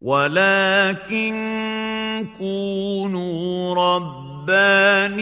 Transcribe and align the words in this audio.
ولكن 0.00 1.36
كونوا 2.38 3.74
ربانيين 3.74 5.16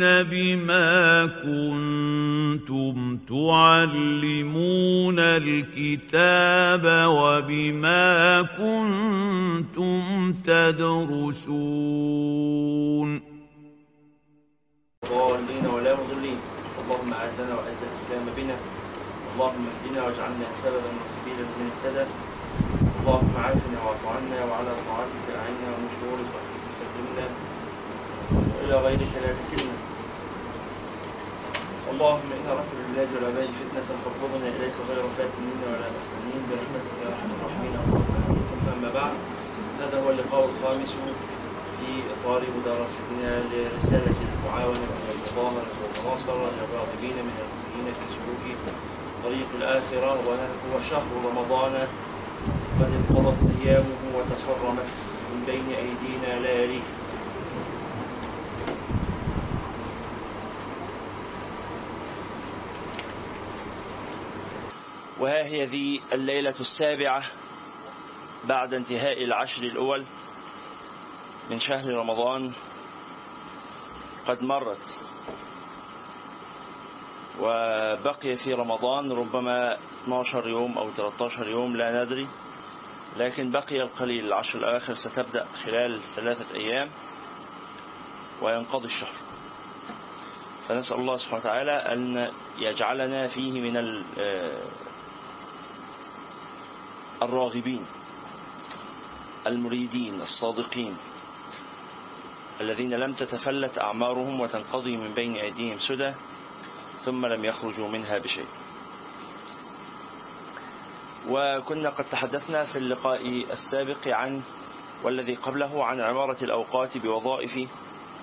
بما 0.00 1.26
كنتم 1.26 3.18
تعلمون 3.28 5.18
الكتاب 5.18 6.84
وبما 7.08 8.42
كنتم 8.42 10.32
تدرسون 10.44 11.74
ضالين 15.04 15.66
ولا 15.66 15.92
مضلين. 15.94 16.38
اللهم 16.84 17.12
أعزنا 17.12 17.54
وأعز 17.54 17.80
الإسلام 17.88 18.24
بنا. 18.36 18.56
اللهم 19.34 19.64
اهدنا 19.72 20.00
واجعلنا 20.04 20.52
سببا 20.52 20.90
وسبيلا 21.02 21.44
لمن 21.48 21.68
اهتدى. 21.72 22.06
اللهم 23.04 23.34
عافنا 23.44 23.78
واعف 23.84 24.02
عنا 24.16 24.40
وعلى 24.48 24.72
طاعتك 24.88 25.26
أعنا 25.40 25.66
ومن 25.72 25.88
شرور 25.96 26.18
خلقك 26.32 26.64
سلمنا 26.80 27.26
والى 28.56 28.76
غيرك 28.86 29.12
لا 29.24 29.30
تكلنا 29.40 29.76
اللهم 31.92 32.28
ان 32.36 32.44
اردت 32.52 32.70
بالبلاد 32.76 33.08
والعباد 33.14 33.48
فتنه 33.60 33.88
فاقبضنا 34.04 34.48
اليك 34.56 34.76
غير 34.90 35.04
فاتنين 35.16 35.58
ولا 35.68 35.88
مفتونين 35.96 36.42
برحمتك 36.48 36.94
يا 37.02 37.08
ارحم 37.10 37.28
الراحمين 37.36 37.74
ثم 38.48 38.64
أما 38.76 38.90
بعد 38.98 39.14
هذا 39.82 39.96
هو 40.02 40.10
اللقاء 40.10 40.42
الخامس 40.50 40.90
في 41.78 41.90
إطار 42.14 42.42
مدارستنا 42.56 43.30
لرسالة 43.50 44.16
المعاونة 44.28 44.86
والمظاهره 45.06 45.72
والمناصره 45.80 46.44
للراغبين 46.56 47.16
من 47.28 47.36
المؤمنين 47.44 47.94
في 47.98 48.04
سلوك 48.14 48.44
طريق 49.24 49.48
الآخرة. 49.60 50.10
وهو 50.26 50.80
شهر 50.90 51.08
رمضان 51.28 51.74
قد 52.80 52.92
انقضت 52.92 53.50
أيامه 53.60 53.96
وتصرمت 54.14 54.92
من 55.32 55.44
بين 55.46 55.68
أيدينا 55.68 56.40
لياليه 56.40 56.82
وها 65.20 65.44
هي 65.44 65.66
ذي 65.66 66.00
الليلة 66.12 66.54
السابعة 66.60 67.24
بعد 68.44 68.74
انتهاء 68.74 69.24
العشر 69.24 69.62
الأول 69.62 70.04
من 71.50 71.58
شهر 71.58 71.90
رمضان. 71.90 72.52
قد 74.26 74.42
مرت 74.42 75.00
وبقي 77.40 78.36
في 78.36 78.54
رمضان 78.54 79.12
ربما 79.12 79.78
12 80.04 80.48
يوم 80.48 80.78
أو 80.78 80.90
13 80.90 81.48
يوم 81.48 81.76
لا 81.76 82.04
ندري. 82.04 82.26
لكن 83.16 83.50
بقي 83.50 83.76
القليل 83.82 84.24
العشر 84.26 84.58
الأواخر 84.58 84.94
ستبدأ 84.94 85.44
خلال 85.64 86.02
ثلاثة 86.02 86.54
أيام 86.56 86.90
وينقضي 88.42 88.84
الشهر. 88.86 89.12
فنسأل 90.68 90.96
الله 90.96 91.16
سبحانه 91.16 91.40
وتعالى 91.40 91.72
أن 91.72 92.30
يجعلنا 92.58 93.26
فيه 93.26 93.60
من 93.60 94.04
الراغبين 97.22 97.86
المريدين 99.46 100.20
الصادقين 100.20 100.96
الذين 102.60 102.94
لم 102.94 103.12
تتفلت 103.12 103.78
أعمارهم 103.78 104.40
وتنقضي 104.40 104.96
من 104.96 105.14
بين 105.14 105.36
أيديهم 105.36 105.78
سدى 105.78 106.12
ثم 107.00 107.26
لم 107.26 107.44
يخرجوا 107.44 107.88
منها 107.88 108.18
بشيء. 108.18 108.46
وكنا 111.28 111.90
قد 111.90 112.04
تحدثنا 112.04 112.64
في 112.64 112.76
اللقاء 112.76 113.26
السابق 113.52 114.08
عن 114.08 114.42
والذي 115.04 115.34
قبله 115.34 115.84
عن 115.84 116.00
عمارة 116.00 116.44
الأوقات 116.44 116.98
بوظائف 116.98 117.58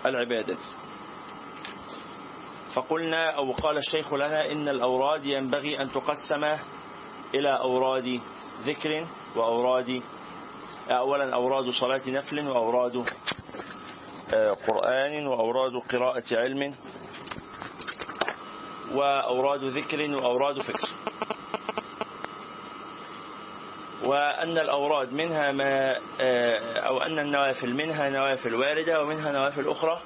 العبادات 0.06 0.66
فقلنا 2.70 3.38
أو 3.38 3.52
قال 3.52 3.78
الشيخ 3.78 4.14
لنا 4.14 4.52
إن 4.52 4.70
الأوراد 4.70 5.26
ينبغي 5.26 5.82
أن 5.82 5.92
تقسم 5.92 6.44
إلى 7.36 7.60
أوراد 7.62 8.20
ذكر 8.62 9.06
وأوراد 9.36 10.02
أولا 10.90 11.34
أوراد 11.36 11.70
صلاة 11.70 12.02
نفل 12.08 12.50
وأوراد 12.50 13.06
قرآن 14.68 15.28
وأوراد 15.28 15.76
قراءة 15.92 16.24
علم 16.32 16.74
وأوراد 18.94 19.64
ذكر 19.64 20.02
وأوراد 20.16 20.60
فكر. 20.62 20.90
وأن 24.04 24.58
الأوراد 24.58 25.14
منها 25.14 25.52
ما 25.52 26.00
أو 26.88 27.02
أن 27.02 27.20
النوافل 27.20 27.74
منها 27.74 28.10
نوافل 28.10 28.56
واردة 28.56 29.02
ومنها 29.02 29.32
نوافل 29.32 29.70
أخرى 29.70 30.02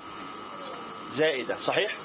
زائدة 1.11 1.57
صحيح؟ 1.57 1.97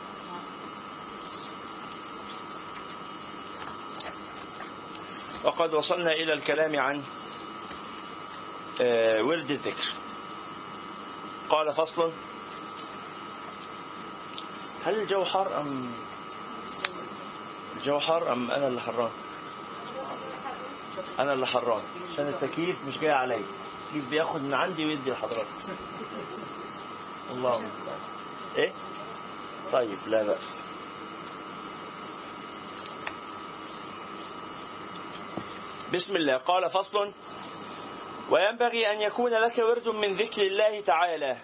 وقد 5.44 5.74
وصلنا 5.74 6.12
إلى 6.12 6.32
الكلام 6.32 6.78
عن 6.78 7.02
ورد 9.20 9.50
الذكر 9.50 9.88
قال 11.50 11.72
فصل 11.72 12.12
هل 14.84 14.94
الجو 15.00 15.24
حار 15.24 15.60
أم 15.60 15.92
الجو 17.76 17.98
حار 17.98 18.32
أم 18.32 18.50
أنا 18.50 18.66
اللي 18.66 18.80
حران 18.80 19.10
أنا 21.18 21.32
اللي 21.32 21.46
حران. 21.46 21.82
عشان 22.12 22.28
التكييف 22.28 22.84
مش 22.86 22.98
جاي 22.98 23.10
عليا. 23.10 23.44
التكييف 23.82 24.10
بياخد 24.10 24.42
من 24.42 24.54
عندي 24.54 24.86
ويدي 24.86 25.10
لحضرتك. 25.10 25.46
الله 27.30 27.70
إيه؟ 28.56 28.72
طيب 29.72 29.98
لا 30.06 30.22
بأس. 30.22 30.60
بسم 35.92 36.16
الله. 36.16 36.36
قال 36.36 36.70
فصل. 36.70 37.12
وينبغي 38.30 38.92
أن 38.92 39.00
يكون 39.00 39.30
لك 39.30 39.58
ورد 39.58 39.88
من 39.88 40.14
ذكر 40.16 40.42
الله 40.42 40.80
تعالى. 40.80 41.36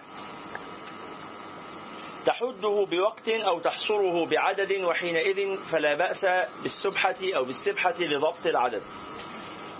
تحده 2.27 2.87
بوقت 2.91 3.29
أو 3.29 3.59
تحصره 3.59 4.25
بعدد 4.25 4.71
وحينئذ 4.83 5.57
فلا 5.57 5.93
بأس 5.93 6.25
بالسبحة 6.63 7.15
أو 7.35 7.43
بالسبحة 7.45 7.93
لضبط 7.99 8.45
العدد. 8.45 8.81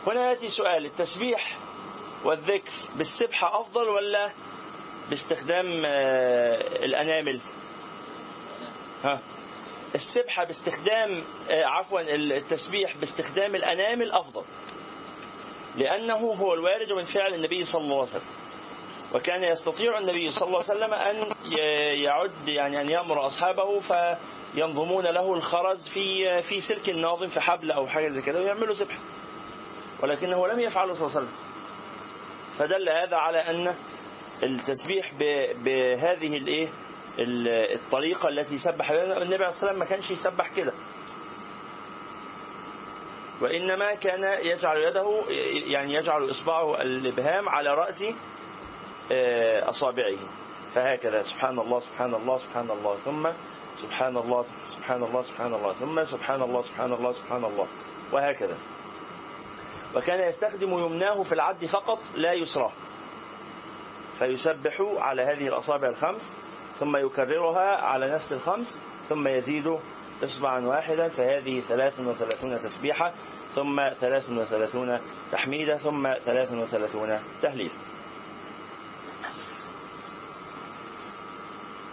هنا 0.08 0.30
يأتي 0.30 0.48
سؤال 0.48 0.86
التسبيح 0.86 1.58
والذكر 2.26 2.72
بالسبحة 2.96 3.60
أفضل 3.60 3.90
ولا 3.90 4.32
باستخدام 5.10 5.86
الأنامل؟ 6.86 7.42
ها 9.04 9.22
السبحة 9.96 10.44
باستخدام 10.44 11.24
عفوا 11.50 12.02
التسبيح 12.16 12.98
باستخدام 12.98 13.56
الأنامل 13.56 14.12
أفضل 14.12 14.44
لأنه 15.76 16.16
هو 16.16 16.54
الوارد 16.54 16.92
من 16.92 17.04
فعل 17.04 17.34
النبي 17.34 17.64
صلى 17.64 17.82
الله 17.82 17.96
عليه 17.96 18.04
وسلم. 18.04 18.22
وكان 19.14 19.44
يستطيع 19.44 20.00
النبي 20.00 20.32
صلى 20.32 20.48
الله 20.48 20.64
عليه 20.70 20.80
وسلم 20.80 20.94
أن 20.94 21.24
يعد 22.04 22.50
يعني 22.50 22.82
أن 22.82 22.90
يأمر 22.90 23.26
أصحابه 23.26 23.80
فينظمون 23.80 25.04
له 25.04 25.34
الخرز 25.34 25.88
في 25.88 26.42
في 26.42 26.60
سلك 26.62 26.90
ناظم 26.90 27.28
في 27.28 27.40
حبل 27.40 27.72
أو 27.72 27.88
حاجة 27.88 28.10
زي 28.10 28.22
كده 28.22 28.40
ويعملوا 28.40 28.74
سبحة 28.74 29.00
ولكنه 30.04 30.48
لم 30.48 30.60
يفعله 30.60 30.94
صلى 30.94 31.08
الله 31.08 31.18
عليه 31.18 31.28
وسلم. 31.28 31.40
فدل 32.58 32.90
هذا 32.90 33.16
على 33.18 33.38
أن 33.38 33.76
التسبيح 34.44 35.14
بهذه 35.64 36.38
الإيه؟ 36.38 36.70
الطريقة 37.76 38.30
التي 38.30 38.58
سبح 38.58 38.92
بها. 38.92 39.04
النبي 39.04 39.36
عليه 39.36 39.36
الصلاة 39.36 39.46
والسلام 39.46 39.80
ما 39.80 39.86
كانش 39.86 40.12
يسبح 40.12 40.48
كده. 40.56 40.74
وإنما 43.42 43.96
كان 43.96 44.40
يجعل 44.46 44.78
يده 44.78 45.24
يعني 45.68 45.94
يجعل 45.94 46.30
إصبعه 46.30 46.82
الإبهام 46.82 47.50
على 47.50 47.74
رأس 47.74 48.06
أصابعه. 49.70 50.18
فهكذا 50.70 51.22
سبحان 51.22 51.60
الله 51.60 51.80
سبحان 51.80 52.14
الله 52.14 52.38
سبحان 52.38 52.72
الله 52.72 52.96
ثم 52.96 53.30
سبحان 53.76 54.18
الله 54.18 54.46
سبحان 54.72 55.04
الله 55.04 55.22
سبحان 55.22 55.54
الله 55.54 55.74
ثم 55.74 56.04
سبحان 56.04 56.42
الله 56.42 56.62
سبحان 56.62 56.94
الله 56.94 57.12
سبحان 57.12 57.44
الله 57.46 57.68
وهكذا. 58.14 58.58
وكان 59.96 60.30
يستخدم 60.30 60.72
يمناه 60.74 61.24
في 61.24 61.32
العد 61.32 61.66
فقط 61.66 62.00
لا 62.16 62.34
يسراه. 62.34 62.72
فيسبح 64.14 64.82
على 64.98 65.22
هذه 65.22 65.48
الأصابع 65.48 65.90
الخمس 65.90 66.36
ثم 66.76 66.98
يكررها 66.98 67.76
على 67.76 68.12
نفس 68.12 68.34
الخمس 68.34 68.82
ثم 69.10 69.28
يزيد 69.28 69.78
إصبعا 70.24 70.66
واحدا 70.66 71.10
فهذه 71.10 71.60
ثلاث 71.60 72.00
وثلاثون 72.00 72.60
تسبيحة 72.60 73.14
ثم 73.50 73.90
ثلاث 73.94 74.30
وثلاثون 74.30 75.00
تحميدة 75.32 75.78
ثم 75.78 76.14
ثلاث 76.14 76.52
وثلاثون 76.52 77.20
تهليل 77.42 77.72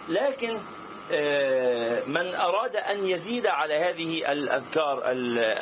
لكن 0.09 0.59
آه، 1.11 2.03
من 2.07 2.35
أراد 2.35 2.75
أن 2.75 3.05
يزيد 3.05 3.47
على 3.47 3.73
هذه 3.73 4.31
الأذكار 4.31 5.01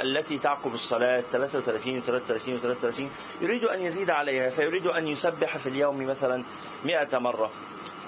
التي 0.02 0.38
تعقب 0.38 0.74
الصلاة 0.74 1.22
33 1.22 1.98
و 1.98 2.02
33 2.02 2.56
و 2.56 2.58
33 2.58 3.12
يريد 3.42 3.64
أن 3.64 3.82
يزيد 3.82 4.10
عليها 4.10 4.50
فيريد 4.50 4.88
أن 4.88 5.08
يسبح 5.08 5.58
في 5.58 5.70
اليوم 5.70 6.06
مثلا 6.06 6.44
100 6.86 7.08
مرة 7.14 7.52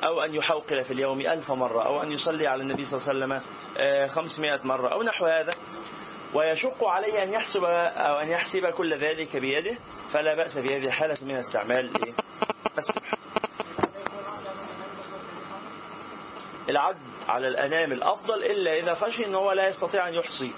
أو 0.04 0.22
أن 0.22 0.36
يحوقل 0.36 0.84
في 0.84 0.92
اليوم 0.92 1.22
ألف 1.22 1.52
مرة 1.52 1.86
أو 1.86 2.02
أن 2.02 2.12
يصلي 2.12 2.48
على 2.48 2.62
النبي 2.62 2.86
صلى 2.86 3.14
الله 3.14 3.26
عليه 3.26 3.44
وسلم 3.78 4.08
500 4.08 4.54
آه، 4.54 4.60
مرة 4.64 4.90
أو 4.90 5.04
نحو 5.04 5.26
هذا. 5.26 5.54
ويشق 6.34 6.84
عليه 6.84 7.24
أن 7.24 7.32
يحسب 7.32 7.64
أو 7.64 8.20
أن 8.20 8.30
يحسب 8.30 8.66
كل 8.66 8.94
ذلك 8.94 9.38
بيده 9.38 9.78
فلا 10.10 10.36
بأس 10.36 10.58
بهذه 10.58 10.86
الحالة 10.86 11.16
من 11.22 11.36
استعمال 11.36 11.92
السبح. 12.78 13.12
العد 16.70 16.98
على 17.28 17.48
الأنام 17.48 17.92
الأفضل 17.92 18.44
إلا 18.44 18.80
إذا 18.80 18.94
خشي 18.94 19.26
أنه 19.26 19.54
لا 19.54 19.68
يستطيع 19.68 20.08
أن 20.08 20.14
يحصي 20.14 20.54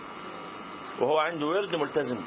وهو 0.99 1.17
عنده 1.17 1.45
ورد 1.45 1.75
ملتزم. 1.75 2.21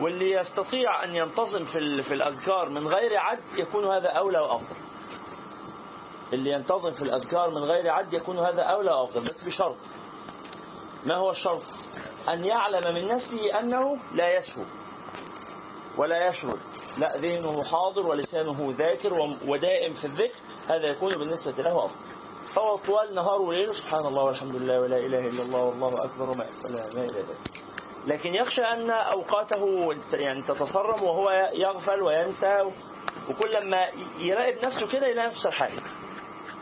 واللي 0.00 0.32
يستطيع 0.32 1.04
أن 1.04 1.14
ينتظم 1.14 1.64
في, 1.64 2.02
في 2.02 2.14
الأذكار 2.14 2.68
من 2.68 2.88
غير 2.88 3.16
عد 3.16 3.40
يكون 3.56 3.84
هذا 3.84 4.08
أولى 4.08 4.38
وأفضل. 4.38 4.76
اللي 6.32 6.50
ينتظم 6.50 6.92
في 6.92 7.02
الأذكار 7.02 7.50
من 7.50 7.62
غير 7.64 7.90
عد 7.90 8.12
يكون 8.12 8.38
هذا 8.38 8.62
أولى 8.62 8.92
وأفضل 8.92 9.20
بس 9.20 9.42
بشرط. 9.42 9.76
ما 11.06 11.14
هو 11.14 11.30
الشرط؟ 11.30 11.62
أن 12.28 12.44
يعلم 12.44 12.94
من 12.94 13.08
نفسه 13.08 13.60
أنه 13.60 13.98
لا 14.14 14.36
يسهو 14.36 14.62
ولا 15.98 16.28
يشرد. 16.28 16.58
لا 16.98 17.16
ذهنه 17.16 17.64
حاضر 17.64 18.06
ولسانه 18.06 18.74
ذاكر 18.78 19.36
ودائم 19.48 19.92
في 19.92 20.04
الذكر. 20.04 20.34
هذا 20.68 20.86
يكون 20.86 21.12
بالنسبة 21.12 21.62
له 21.62 21.84
أفضل. 21.84 21.96
فهو 22.54 22.76
طوال 22.76 23.14
نهار 23.14 23.42
وليل. 23.42 23.70
سبحان 23.70 24.06
الله 24.06 24.24
والحمد 24.24 24.56
لله 24.56 24.80
ولا 24.80 24.96
إله 24.96 25.18
إلا 25.18 25.42
الله 25.42 25.58
والله 25.58 26.04
أكبر 26.04 26.26
ما 26.26 26.44
إلى 26.70 27.02
ذلك 27.02 27.24
لكن 28.06 28.34
يخشى 28.34 28.62
أن 28.62 28.90
أوقاته 28.90 29.88
يعني 30.12 30.42
تتصرم 30.42 31.02
وهو 31.02 31.50
يغفل 31.54 32.02
وينسى. 32.02 32.64
وكل 33.30 33.70
ما 33.70 33.86
يراقب 34.18 34.64
نفسه 34.64 34.86
كده 34.86 35.06
يلاقي 35.06 35.26
نفس 35.26 35.46
الحال 35.46 35.70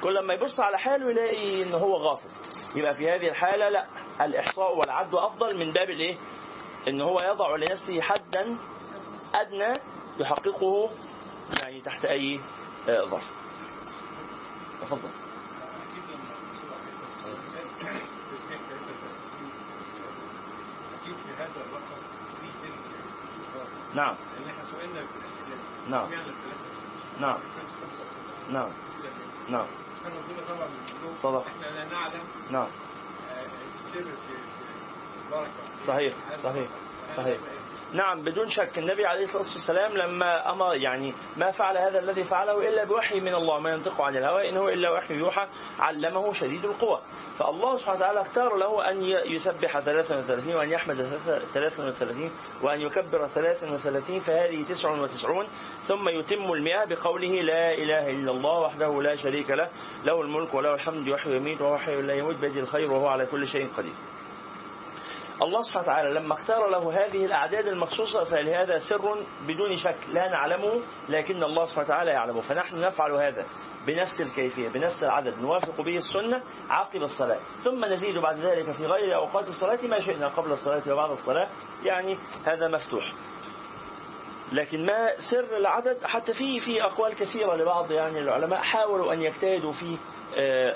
كل 0.03 0.19
ما 0.27 0.35
يبص 0.35 0.61
على 0.61 0.79
حاله 0.79 1.11
يلاقي 1.11 1.63
إن 1.63 1.75
هو 1.75 1.97
غافل. 1.97 2.29
يبقى 2.77 2.95
في 2.95 3.11
هذه 3.11 3.29
الحالة 3.29 3.69
لا 3.69 3.87
الإحصاء 4.21 4.79
والعد 4.79 5.15
أفضل 5.15 5.59
من 5.59 5.73
باب 5.73 5.91
الإيه؟ 5.91 6.17
إن 6.89 7.01
هو 7.01 7.17
يضع 7.25 7.57
لنفسه 7.57 8.01
حدا 8.01 8.59
أدنى 9.41 9.73
يحققه 10.19 10.91
يعني 11.63 11.81
تحت 11.81 12.05
أي 12.05 12.41
آه، 12.89 13.05
ظرف. 13.05 13.31
تفضل. 14.83 15.09
هذا 21.39 21.51
الرقم 21.57 21.97
في 22.53 22.69
نعم. 23.95 24.15
لأن 24.15 24.51
إحنا 24.51 24.65
في 24.65 25.91
نعم. 25.91 26.09
نعم. 27.21 27.39
نعم. 28.51 28.71
نعم. 29.49 29.67
صدق. 31.17 31.47
إحنا 31.47 31.67
لا 31.67 31.85
نعلم 31.93 32.21
نعم. 32.51 32.69
السر 33.75 34.03
في 34.03 34.37
البركه 35.27 35.51
صحيح. 35.87 36.15
صحيح. 36.43 36.69
صحيح. 37.17 37.39
نعم 37.93 38.23
بدون 38.25 38.49
شك 38.49 38.79
النبي 38.79 39.07
عليه 39.07 39.23
الصلاة 39.23 39.43
والسلام 39.43 39.93
لما 39.93 40.51
أمر 40.51 40.75
يعني 40.75 41.15
ما 41.37 41.51
فعل 41.51 41.77
هذا 41.77 41.99
الذي 41.99 42.25
فعله 42.25 42.69
إلا 42.69 42.85
بوحي 42.85 43.21
من 43.21 43.35
الله 43.35 43.61
ما 43.61 43.71
ينطق 43.71 44.03
عن 44.03 44.17
الهوى 44.17 44.49
ان 44.49 44.57
هو 44.57 44.69
إلا 44.69 44.91
وحي 44.91 45.15
يوحى 45.15 45.47
علمه 45.79 46.33
شديد 46.33 46.65
القوى. 46.65 47.01
فالله 47.39 47.77
سبحانه 47.77 47.97
وتعالى 47.97 48.21
اختار 48.21 48.57
له 48.57 48.91
أن 48.91 49.03
يسبح 49.33 49.79
33 49.79 50.55
وأن 50.55 50.71
يحمد 50.71 50.97
33 51.53 52.31
وأن 52.63 52.81
يكبر 52.81 53.27
33 53.27 54.21
فهذه 54.21 54.65
99 54.65 55.47
ثم 55.83 56.09
يتم 56.09 56.53
المئة 56.53 56.85
بقوله 56.85 57.41
لا 57.43 57.75
إله 57.75 58.11
إلا 58.11 58.31
الله 58.31 58.59
وحده 58.61 59.03
لا 59.03 59.17
شريك 59.17 59.51
له 59.51 59.69
له 60.05 60.21
الملك 60.21 60.55
وله 60.55 60.75
الحمد 60.75 61.07
يحيي 61.07 61.33
ويميت 61.33 61.61
وهو 61.61 61.79
حي 61.79 62.03
لا 62.03 62.15
يموت 62.15 62.37
بيده 62.37 62.61
الخير 62.61 62.93
وهو 62.93 63.07
على 63.09 63.27
كل 63.27 63.47
شيء 63.47 63.69
قدير. 63.77 63.95
الله 65.43 65.63
سبحانه 65.63 65.83
وتعالى 65.83 66.15
لما 66.15 66.35
اختار 66.35 66.69
له 66.69 67.05
هذه 67.05 67.25
الأعداد 67.25 67.67
المخصوصة 67.67 68.25
فلهذا 68.25 68.79
سر 68.79 69.25
بدون 69.49 69.77
شك 69.77 69.97
لا 70.09 70.29
نعلمه 70.29 70.83
لكن 71.09 71.43
الله 71.43 71.65
سبحانه 71.65 71.87
وتعالى 71.87 72.11
يعلمه. 72.11 72.41
فنحن 72.41 72.79
نفعل 72.79 73.13
هذا 73.13 73.47
بنفس 73.87 74.21
الكيفية 74.21 74.69
بنفس 74.69 75.05
العدد. 75.05 75.39
نوافق 75.39 75.81
به 75.81 75.97
السنة 75.97 76.43
عقب 76.71 77.03
الصلاة. 77.03 77.39
ثم 77.65 77.85
نزيد 77.85 78.19
بعد 78.19 78.39
ذلك 78.39 78.71
في 78.71 78.87
غير 78.87 79.15
أوقات 79.15 79.49
الصلاة 79.49 79.79
ما 79.83 80.01
شئنا 80.01 80.29
قبل 80.29 80.53
الصلاة 80.53 80.83
وبعد 80.93 81.11
الصلاة. 81.11 81.49
يعني 81.85 82.19
هذا 82.45 82.69
مفتوح. 82.69 83.15
لكن 84.53 84.87
ما 84.87 85.17
سر 85.17 85.57
العدد؟ 85.57 86.05
حتى 86.05 86.35
في 86.35 86.59
في 86.59 86.83
أقوال 86.83 87.15
كثيرة 87.15 87.57
لبعض 87.57 87.93
يعني 87.93 88.19
العلماء 88.19 88.61
حاولوا 88.61 89.13
أن 89.13 89.23
يجتهدوا 89.23 89.73
في 89.73 89.97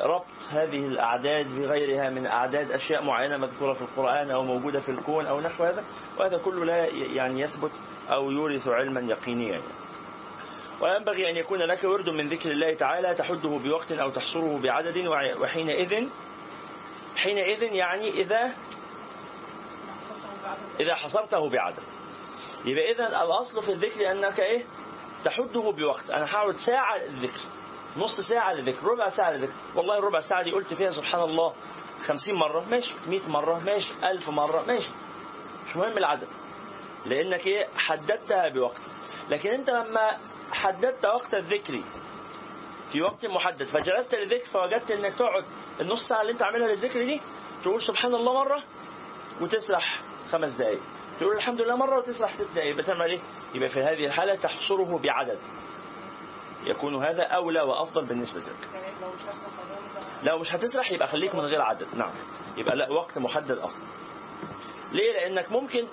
ربط 0.03 0.25
هذه 0.51 0.87
الأعداد 0.87 1.59
بغيرها 1.59 2.11
من 2.11 2.27
أعداد 2.27 2.73
أشياء 2.73 3.05
معينة 3.05 3.37
مذكورة 3.37 3.73
في 3.73 3.83
القرآن 3.83 4.31
أو 4.31 4.43
موجودة 4.43 4.81
في 4.81 4.89
الكون 4.89 5.27
أو 5.27 5.41
نحو 5.41 5.65
هذا 5.65 5.85
وهذا 6.19 6.39
كله 6.39 6.65
لا 6.65 6.87
يعني 6.87 7.41
يثبت 7.41 7.73
أو 8.11 8.31
يورث 8.31 8.69
علما 8.69 9.01
يقينيا. 9.01 9.51
يعني. 9.51 9.62
وينبغي 10.81 11.31
أن 11.31 11.37
يكون 11.37 11.59
لك 11.59 11.85
ورد 11.85 12.09
من 12.11 12.29
ذكر 12.29 12.51
الله 12.51 12.75
تعالى 12.75 13.15
تحده 13.15 13.49
بوقت 13.49 13.93
أو 13.93 14.11
تحصره 14.11 14.59
بعدد 14.62 15.07
وحينئذ 15.41 16.09
حينئذ 17.17 17.62
يعني 17.62 18.11
إذا 18.11 18.55
إذا 20.81 20.95
حصرته 20.95 21.51
بعدد. 21.51 21.83
يبقى 22.65 22.93
اذا 22.93 23.07
الأصل 23.07 23.62
في 23.62 23.73
الذكر 23.73 24.11
أنك 24.11 24.41
إيه؟ 24.41 24.65
تحده 25.25 25.71
بوقت. 25.71 26.11
أنا 26.11 26.25
هقعد 26.25 26.57
ساعة 26.57 26.97
الذكر. 26.97 27.41
نص 27.96 28.20
ساعة 28.20 28.52
للذكر 28.52 28.87
ربع 28.87 29.08
ساعة 29.08 29.31
للذكر 29.31 29.52
والله 29.75 29.98
الربع 29.98 30.20
ساعة 30.20 30.42
دي 30.42 30.50
قلت 30.50 30.75
فيها 30.75 30.90
سبحان 30.90 31.20
الله 31.22 31.54
خمسين 32.06 32.34
مرة. 32.34 32.64
ماشي. 32.70 32.94
مئة 33.06 33.28
مرة. 33.28 33.58
ماشي. 33.58 33.94
ألف 34.04 34.31
مرة. 34.31 34.64
ماشي. 34.69 34.90
مش 35.66 35.76
مهم 35.76 35.98
العدد. 35.98 36.28
لأنك 37.06 37.46
إيه؟ 37.46 37.69
حددتها 37.76 38.48
بوقت. 38.48 38.81
لكن 39.31 39.50
أنت 39.50 39.70
لما 39.70 40.19
حددت 40.52 41.06
وقت 41.06 41.34
الذكر 41.34 41.81
في 42.88 43.02
وقت 43.02 43.26
محدد 43.26 43.64
فجلست 43.66 44.14
للذكر 44.14 44.44
فوجدت 44.44 44.90
إنك 44.90 45.14
تقعد 45.14 45.44
النص 45.80 46.06
ساعة 46.06 46.20
اللي 46.20 46.32
أنت 46.32 46.42
عاملها 46.42 46.68
للذكر 46.68 47.04
دي 47.04 47.20
تقول 47.62 47.82
سبحان 47.82 48.14
الله 48.14 48.35
مرة 48.35 48.62
وتسرح 49.40 50.00
خمس 50.32 50.54
دقائق 50.54 50.80
تقول 51.18 51.37
الحمد 51.37 51.61
لله 51.61 51.76
مرة 51.76 51.99
وتسرح 51.99 52.32
ست 52.32 52.47
دقائق 52.54 52.76
بتعمل 52.76 53.11
إيه؟ 53.11 53.20
يبقى 53.54 53.68
في 53.68 53.80
هذه 53.80 54.06
الحالة 54.06 54.35
تحصره 54.35 54.99
بعدد. 55.02 55.38
يكون 56.64 57.05
هذا 57.05 57.23
أولى 57.23 57.61
وأفضل 57.61 58.05
بالنسبة 58.05 58.40
لك. 58.40 58.69
لو 60.23 60.38
مش 60.38 60.55
هتسرح 60.55 60.93
يبقى 60.93 61.09
خليك 61.09 61.35
من 61.35 61.40
غير 61.40 61.62
عدد. 61.62 61.87
نعم. 61.95 62.11
يبقى 62.57 62.76
لا 62.76 62.90
وقت 62.93 63.19
محدد 63.19 63.59
افضل 63.59 63.83
ليه؟ 64.93 65.12
لأنك 65.12 65.52
ممكن 65.52 65.87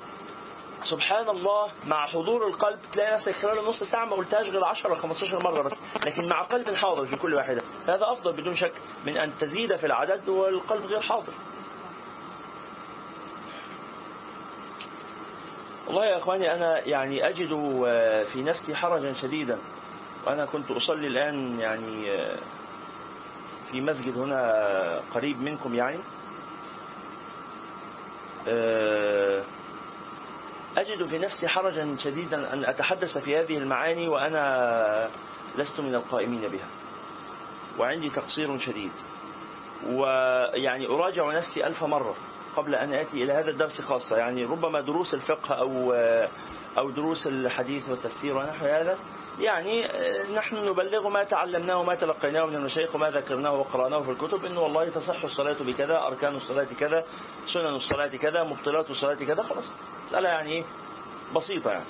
سبحان 0.82 1.30
الله 1.30 1.72
مع 1.88 2.08
حضور 2.08 2.48
القلب 2.48 2.80
تلاقي 2.92 3.14
نفسك 3.14 3.32
خلال 3.32 3.66
نص 3.66 3.84
ساعة 3.84 4.06
ما 4.06 4.16
قلتهاش 4.16 4.50
غير 4.50 4.64
10 4.66 4.90
ولا 4.90 5.00
15 5.00 5.44
مرة 5.44 5.62
بس. 5.64 5.80
لكن 6.06 6.28
مع 6.28 6.42
قلب 6.42 6.74
حاضر 6.74 7.06
في 7.06 7.16
كل 7.16 7.36
واحدة. 7.36 7.62
فهذا 7.88 8.12
أفضل 8.12 8.34
بدون 8.34 8.56
شك 8.56 8.74
من 9.06 9.18
أن 9.18 9.38
تزيد 9.38 9.76
في 9.76 9.86
العدد 9.86 10.30
والقلب 10.30 10.86
غير 10.86 11.02
حاضر. 11.02 11.34
والله 15.88 16.06
يا 16.06 16.18
إخواني 16.18 16.54
أنا 16.54 16.80
يعني 16.88 17.30
أجد 17.30 17.50
في 18.26 18.42
نفسي 18.44 18.76
حرجا 18.76 19.14
شديدا 19.14 19.60
وأنا 20.28 20.46
كنت 20.46 20.72
أصلي 20.72 21.08
الآن 21.08 21.60
يعني 21.60 22.12
آه، 22.12 22.38
في 23.72 23.82
مسجد 23.82 24.18
هنا 24.18 25.02
قريب 25.14 25.42
منكم 25.42 25.76
يعني. 25.76 26.00
آه، 28.48 29.44
أجد 30.78 31.06
في 31.06 31.18
نفسي 31.20 31.48
حرجا 31.48 31.96
شديدا 32.00 32.54
أن 32.54 32.66
أتحدث 32.66 33.18
في 33.18 33.38
هذه 33.38 33.58
المعاني 33.58 34.08
وأنا 34.08 35.10
لست 35.58 35.80
من 35.80 35.96
القائمين 35.96 36.42
بها. 36.42 36.68
وعندي 37.80 38.10
تقصير 38.10 38.58
شديد. 38.58 38.92
ويعني 39.86 40.88
أراجع 40.88 41.38
نفسي 41.38 41.68
ألف 41.68 41.84
مرة. 41.84 42.16
قبل 42.58 42.76
أن 42.76 42.94
آتي 42.94 43.24
إلى 43.24 43.34
هذا 43.34 43.50
الدرس 43.50 43.82
خاصة. 43.82 44.18
يعني 44.18 44.46
ربما 44.46 44.82
دروس 44.82 45.14
الفقه 45.14 45.56
أو 45.56 45.94
أو 46.78 46.90
دروس 46.90 47.28
الحديث 47.28 47.90
والتفسير 47.90 48.38
ونحو 48.38 48.66
هذا. 48.66 48.98
يعني 49.40 49.88
نحن 50.36 50.56
نبلغ 50.56 51.10
ما 51.10 51.24
تعلمناه 51.24 51.78
وما 51.78 51.96
تلقيناه 51.96 52.46
من 52.46 52.56
المشايخ 52.56 52.96
وما 52.96 53.10
ذكرناه 53.10 53.54
وقرأناه 53.54 54.02
في 54.02 54.12
الكتب. 54.12 54.46
أنه 54.46 54.62
والله 54.62 54.90
تصح 54.90 55.24
الصلاة 55.24 55.54
بكذا 55.54 55.98
أركان 56.08 56.36
الصلاة 56.36 56.68
كذا 56.80 57.06
سنن 57.46 57.76
الصلاة 57.76 58.08
كذا 58.08 58.44
مبطلات 58.44 58.90
الصلاة 58.90 59.16
كذا 59.16 59.44
خلاص. 59.44 59.74
مسألة 60.06 60.30
يعني 60.30 60.66
بسيطة 61.36 61.72
يعني. 61.72 61.86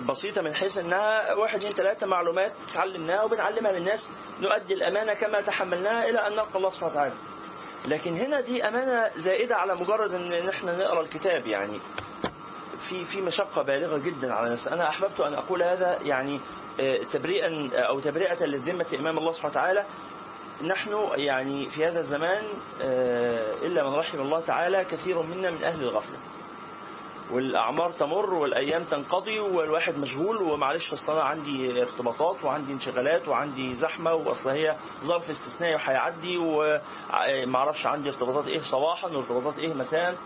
بسيطة 0.00 0.42
من 0.42 0.54
حيث 0.54 0.78
إنها 0.78 1.34
واحد 1.34 1.56
اثنين 1.56 1.72
ثلاثة 1.72 2.06
معلومات 2.06 2.52
تعلمناها 2.74 3.22
وبنعلمها 3.22 3.72
للناس. 3.72 4.10
نؤدي 4.40 4.74
الأمانة 4.74 5.14
كما 5.14 5.40
تحملناها 5.40 6.10
إلى 6.10 6.26
أن 6.26 6.32
نلقى 6.32 6.56
الله 6.56 6.70
سبحانه 6.70 6.92
وتعالى. 6.92 7.14
لكن 7.88 8.14
هنا 8.14 8.40
دي 8.40 8.68
أمانة 8.68 9.10
زائدة 9.16 9.56
على 9.56 9.74
مجرد 9.74 10.14
إن 10.14 10.48
إحنا 10.48 10.76
نقرأ 10.76 11.02
الكتاب 11.02 11.46
يعني 11.46 11.80
في 12.78 13.04
في 13.04 13.20
مشقة 13.20 13.62
بالغة 13.62 13.98
جدا 13.98 14.34
على 14.34 14.50
نفسي. 14.52 14.70
أنا 14.70 14.88
أحببت 14.88 15.20
أن 15.20 15.34
أقول 15.34 15.62
هذا 15.62 15.98
يعني 16.02 16.40
آه، 16.80 16.96
تبريئا 16.96 17.70
أو 17.74 18.00
تبرئه 18.00 18.44
للذمه 18.44 18.86
إمام 18.98 19.18
الله 19.18 19.32
سبحانه 19.32 19.52
وتعالى. 19.52 19.86
نحن 20.62 21.08
يعني 21.14 21.70
في 21.70 21.86
هذا 21.86 22.00
الزمان 22.00 22.44
آه، 22.82 23.54
إلا 23.62 23.90
من 23.90 23.94
رحم 23.94 24.20
الله 24.20 24.40
تعالى 24.40 24.84
كثير 24.84 25.22
منا 25.22 25.50
من 25.50 25.64
أهل 25.64 25.80
الغفلة. 25.82 26.16
والأعمار 27.30 27.90
تمر 27.90 28.34
والأيام 28.34 28.84
تنقضي 28.84 29.40
والواحد 29.40 29.98
مشغول 29.98 30.42
ومعلش 30.42 30.92
اصل 30.92 31.12
أنا 31.12 31.22
عندي 31.22 31.82
ارتباطات 31.82 32.44
وعندي 32.44 32.72
انشغالات 32.72 33.28
وعندي 33.28 33.74
زحمة 33.74 34.14
وأصل 34.14 34.50
هي 34.50 34.76
ظرف 35.04 35.30
استثنائي 35.30 35.74
وهيعدي 35.74 36.38
ومعرفش 36.38 37.86
عندي 37.86 38.08
ارتباطات 38.08 38.48
إيه 38.48 38.60
صباحا 38.60 39.08
وارتباطات 39.08 39.58
إيه 39.58 39.74
مساء 39.74 40.16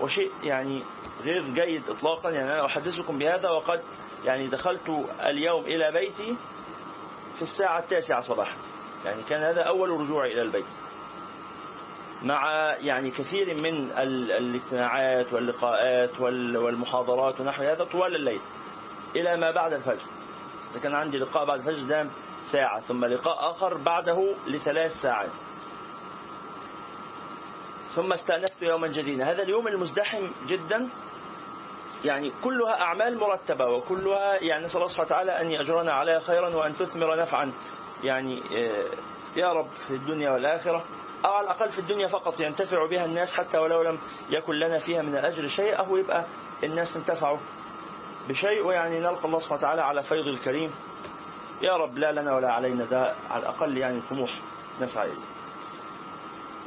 وشيء 0.00 0.32
يعني 0.42 0.82
غير 1.20 1.42
جيد 1.42 1.88
اطلاقا. 1.88 2.30
يعني 2.30 2.52
أنا 2.52 2.66
أحدثكم 2.66 3.18
بهذا 3.18 3.48
وقد 3.50 3.82
يعني 4.24 4.46
دخلت 4.46 5.06
اليوم 5.20 5.64
إلى 5.64 5.92
بيتي 5.92 6.36
في 7.34 7.42
الساعة 7.42 7.78
التاسعة 7.78 8.20
صباحا. 8.20 8.56
يعني 9.04 9.22
كان 9.22 9.42
هذا 9.42 9.62
أول 9.62 9.90
رجوعي 9.90 10.32
إلى 10.32 10.42
البيت. 10.42 10.66
مع 12.24 12.74
يعني 12.80 13.10
كثير 13.10 13.62
من 13.62 13.90
الاجتماعات 13.92 15.32
واللقاءات 15.32 16.20
والمحاضرات 16.20 17.40
ونحو 17.40 17.62
هذا 17.62 17.84
طوال 17.84 18.16
الليل 18.16 18.40
إلى 19.16 19.36
ما 19.36 19.50
بعد 19.50 19.72
الفجر. 19.72 20.06
إذا 20.70 20.80
كان 20.80 20.94
عندي 20.94 21.18
لقاء 21.18 21.44
بعد 21.44 21.58
الفجر 21.58 21.86
دام 21.86 22.10
ساعة 22.42 22.80
ثم 22.80 23.04
لقاء 23.04 23.50
آخر 23.50 23.76
بعده 23.76 24.34
لثلاث 24.46 25.00
ساعات. 25.00 25.30
ثم 27.94 28.12
استأنفت 28.12 28.62
يوما 28.62 28.88
جديدا. 28.88 29.30
هذا 29.30 29.42
اليوم 29.42 29.68
المزدحم 29.68 30.28
جدا. 30.46 30.88
يعني 32.04 32.32
كلها 32.44 32.80
أعمال 32.80 33.18
مرتبة 33.18 33.66
وكلها 33.66 34.34
يعني 34.34 34.64
نسأل 34.64 34.76
الله 34.76 34.88
سبحانه 34.88 35.06
وتعالى 35.06 35.40
أن 35.40 35.50
يأجرنا 35.50 35.92
عليها 35.92 36.20
خيرا 36.20 36.56
وأن 36.56 36.76
تثمر 36.76 37.20
نفعا. 37.20 37.52
يعني 38.04 38.42
آه، 38.56 38.86
يا 39.36 39.52
رب 39.52 39.68
في 39.88 39.94
الدنيا 39.94 40.30
والآخرة 40.30 40.84
أو 41.24 41.30
على 41.30 41.44
الأقل 41.44 41.70
في 41.70 41.78
الدنيا 41.78 42.06
فقط 42.06 42.40
ينتفع 42.40 42.86
بها 42.86 43.04
الناس 43.04 43.34
حتى 43.34 43.58
ولو 43.58 43.82
لم 43.82 43.98
يكن 44.30 44.54
لنا 44.54 44.78
فيها 44.78 45.02
من 45.02 45.16
الأجر 45.16 45.46
شيء 45.46 45.78
أو 45.78 45.96
يبقى 45.96 46.24
الناس 46.64 46.96
انتفعوا 46.96 47.38
بشيء. 48.28 48.66
ويعني 48.66 49.00
نلقى 49.00 49.24
الله 49.24 49.38
سبحانه 49.38 49.58
وتعالى 49.58 49.82
على 49.82 50.02
فيض 50.02 50.26
الكريم. 50.28 50.70
يا 51.62 51.76
رب 51.76 51.98
لا 51.98 52.12
لنا 52.12 52.34
ولا 52.34 52.52
علينا 52.52 52.84
ده 52.84 53.14
على 53.30 53.42
الأقل 53.42 53.78
يعني 53.78 54.00
طموح 54.10 54.30
نسعى 54.80 55.06
إليه. 55.06 55.22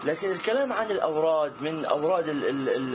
لكن 0.06 0.32
الكلام 0.32 0.74
عن 0.74 0.92
الأوراد 0.92 1.54
من 1.62 1.86
أوراد 1.86 2.26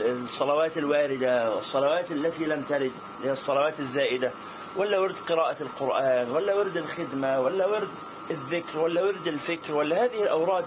الصلوات 0.05 0.77
الواردة 0.77 1.55
والصلوات 1.55 2.11
التي 2.11 2.45
لم 2.45 2.61
ترد 2.63 2.91
هي 3.23 3.31
الصلوات 3.31 3.79
الزائدة 3.79 4.31
ولا 4.75 4.99
ورد 4.99 5.19
قراءة 5.19 5.63
القرآن 5.63 6.31
ولا 6.31 6.55
ورد 6.55 6.77
الخدمة 6.77 7.39
ولا 7.39 7.65
ورد 7.67 7.89
الذكر 8.31 8.79
ولا 8.79 9.03
ورد 9.03 9.27
الفكر 9.27 9.73
ولا 9.75 10.05
هذه 10.05 10.21
الأوراد 10.23 10.65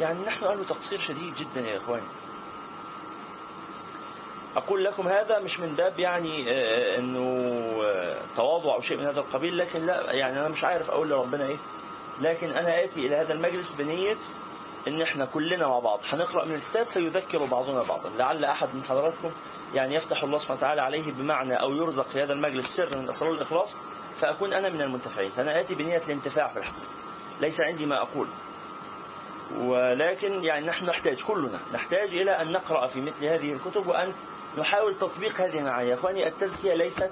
يعني 0.00 0.24
نحن 0.24 0.44
أهل 0.44 0.66
تقصير 0.66 0.98
شديد 0.98 1.34
جدا 1.34 1.60
يا 1.60 1.76
إخواني. 1.76 2.06
أقول 4.56 4.84
لكم 4.84 5.08
هذا 5.08 5.38
مش 5.38 5.60
من 5.60 5.74
باب 5.74 5.98
يعني 5.98 6.50
آه، 6.50 6.98
أنه 6.98 7.28
آه، 7.84 8.18
تواضع 8.36 8.74
أو 8.74 8.80
شيء 8.80 8.96
من 8.98 9.06
هذا 9.06 9.20
القبيل 9.20 9.58
لكن 9.58 9.84
لا 9.84 10.12
يعني 10.12 10.40
أنا 10.40 10.48
مش 10.48 10.64
عارف 10.64 10.90
أقول 10.90 11.10
لربنا 11.10 11.46
إيه. 11.46 11.56
لكن 12.20 12.50
أنا 12.50 12.84
آتي 12.84 13.06
إلى 13.06 13.16
هذا 13.16 13.32
المجلس 13.32 13.72
بنية 13.72 14.18
إن 14.88 15.02
إحنا 15.02 15.26
كلنا 15.26 15.68
مع 15.68 15.78
بعض. 15.78 16.00
هنقرأ 16.12 16.44
من 16.44 16.54
الكتاب 16.54 16.86
فيذكر 16.86 17.44
بعضنا 17.44 17.82
بعضا. 17.82 18.08
لعل 18.08 18.44
أحد 18.44 18.68
من 18.74 18.82
حضراتكم 18.82 19.30
يعني 19.74 19.94
يفتح 19.94 20.22
الله 20.22 20.38
سبحانه 20.38 20.58
وتعالى 20.58 20.82
عليه 20.82 21.12
بمعنى 21.12 21.54
أو 21.54 21.74
يرزق 21.74 22.08
في 22.10 22.22
هذا 22.22 22.32
المجلس 22.32 22.76
سر 22.76 22.98
من 22.98 23.08
أسرار 23.08 23.32
الإخلاص 23.32 23.76
فأكون 24.16 24.52
أنا 24.52 24.68
من 24.68 24.82
المنتفعين. 24.82 25.30
فأنا 25.30 25.60
آتي 25.60 25.74
بنية 25.74 26.02
الانتفاع 26.06 26.48
في 26.48 26.56
الحقيقة 26.56 26.88
ليس 27.40 27.60
عندي 27.60 27.86
ما 27.86 28.02
أقول. 28.02 28.28
ولكن 29.58 30.44
يعني 30.44 30.66
نحن 30.66 30.84
نحتاج 30.84 31.22
كلنا 31.22 31.60
نحتاج 31.72 32.14
إلى 32.14 32.30
أن 32.30 32.52
نقرأ 32.52 32.86
في 32.86 33.00
مثل 33.00 33.24
هذه 33.24 33.52
الكتب 33.52 33.86
وأن 33.86 34.12
نحاول 34.58 34.98
تطبيق 34.98 35.40
هذه 35.40 35.58
المعاني. 35.58 35.90
يا 35.90 35.94
أخواني 35.94 36.28
التزكية 36.28 36.74
ليست 36.74 37.10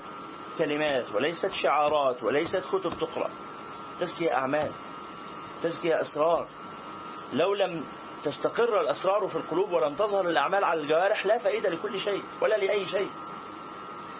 كلمات 0.58 1.04
وليست 1.14 1.52
شعارات 1.52 2.22
وليست 2.22 2.62
كتب 2.72 2.92
تقرأ. 3.00 3.30
تزكية 3.98 4.34
أعمال 4.34 4.70
تزكية 5.62 6.00
أسرار. 6.00 6.46
لو 7.32 7.54
لم 7.54 7.84
تستقر 8.22 8.80
الأسرار 8.80 9.28
في 9.28 9.36
القلوب 9.36 9.72
ولم 9.72 9.94
تظهر 9.94 10.28
الأعمال 10.28 10.64
على 10.64 10.80
الجوارح 10.80 11.26
لا 11.26 11.38
فائدة 11.38 11.70
لكل 11.70 12.00
شيء 12.00 12.22
ولا 12.40 12.54
لأي 12.54 12.86
شيء. 12.86 13.10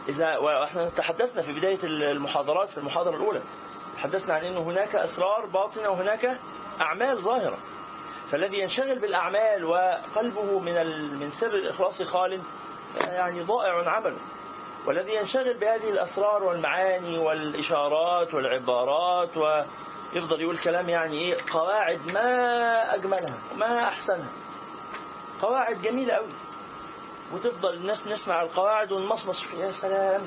إذا 0.08 0.36
وإحنا 0.36 0.88
تحدثنا 0.88 1.42
في 1.42 1.52
بداية 1.52 1.78
المحاضرات 1.84 2.70
في 2.70 2.78
المحاضرة 2.78 3.16
الأولى 3.16 3.42
تحدثنا 3.96 4.34
عن 4.34 4.44
أن 4.44 4.56
هناك 4.56 4.94
أسرار 4.94 5.46
باطنة 5.46 5.88
وهناك 5.88 6.40
أعمال 6.80 7.18
ظاهرة. 7.18 7.58
فالذي 8.28 8.58
ينشغل 8.58 8.98
بالأعمال 8.98 9.64
وقلبه 9.64 10.58
من 10.58 10.74
من 11.14 11.30
سر 11.30 11.54
الإخلاص 11.54 12.02
خال 12.02 12.40
يعني 13.08 13.40
ضائع 13.42 13.90
عمله. 13.90 14.18
والذي 14.86 15.14
ينشغل 15.14 15.58
بهذه 15.58 15.90
الأسرار 15.90 16.42
والمعاني 16.44 17.18
والإشارات 17.18 18.34
والعبارات 18.34 19.36
ويفضل 19.36 20.40
يقول 20.40 20.58
كلام 20.58 20.88
يعني 20.88 21.18
إيه 21.18 21.36
قواعد 21.50 22.12
ما 22.12 22.94
أجملها 22.94 23.38
ما 23.56 23.84
أحسنها. 23.88 24.30
قواعد 25.42 25.82
جميلة 25.82 26.14
أوي. 26.14 26.28
وتفضل 27.32 27.74
الناس 27.74 28.06
نسمع 28.06 28.42
القواعد 28.42 28.92
ونمصمص 28.92 29.44
يا 29.58 29.70
سلام 29.70 30.22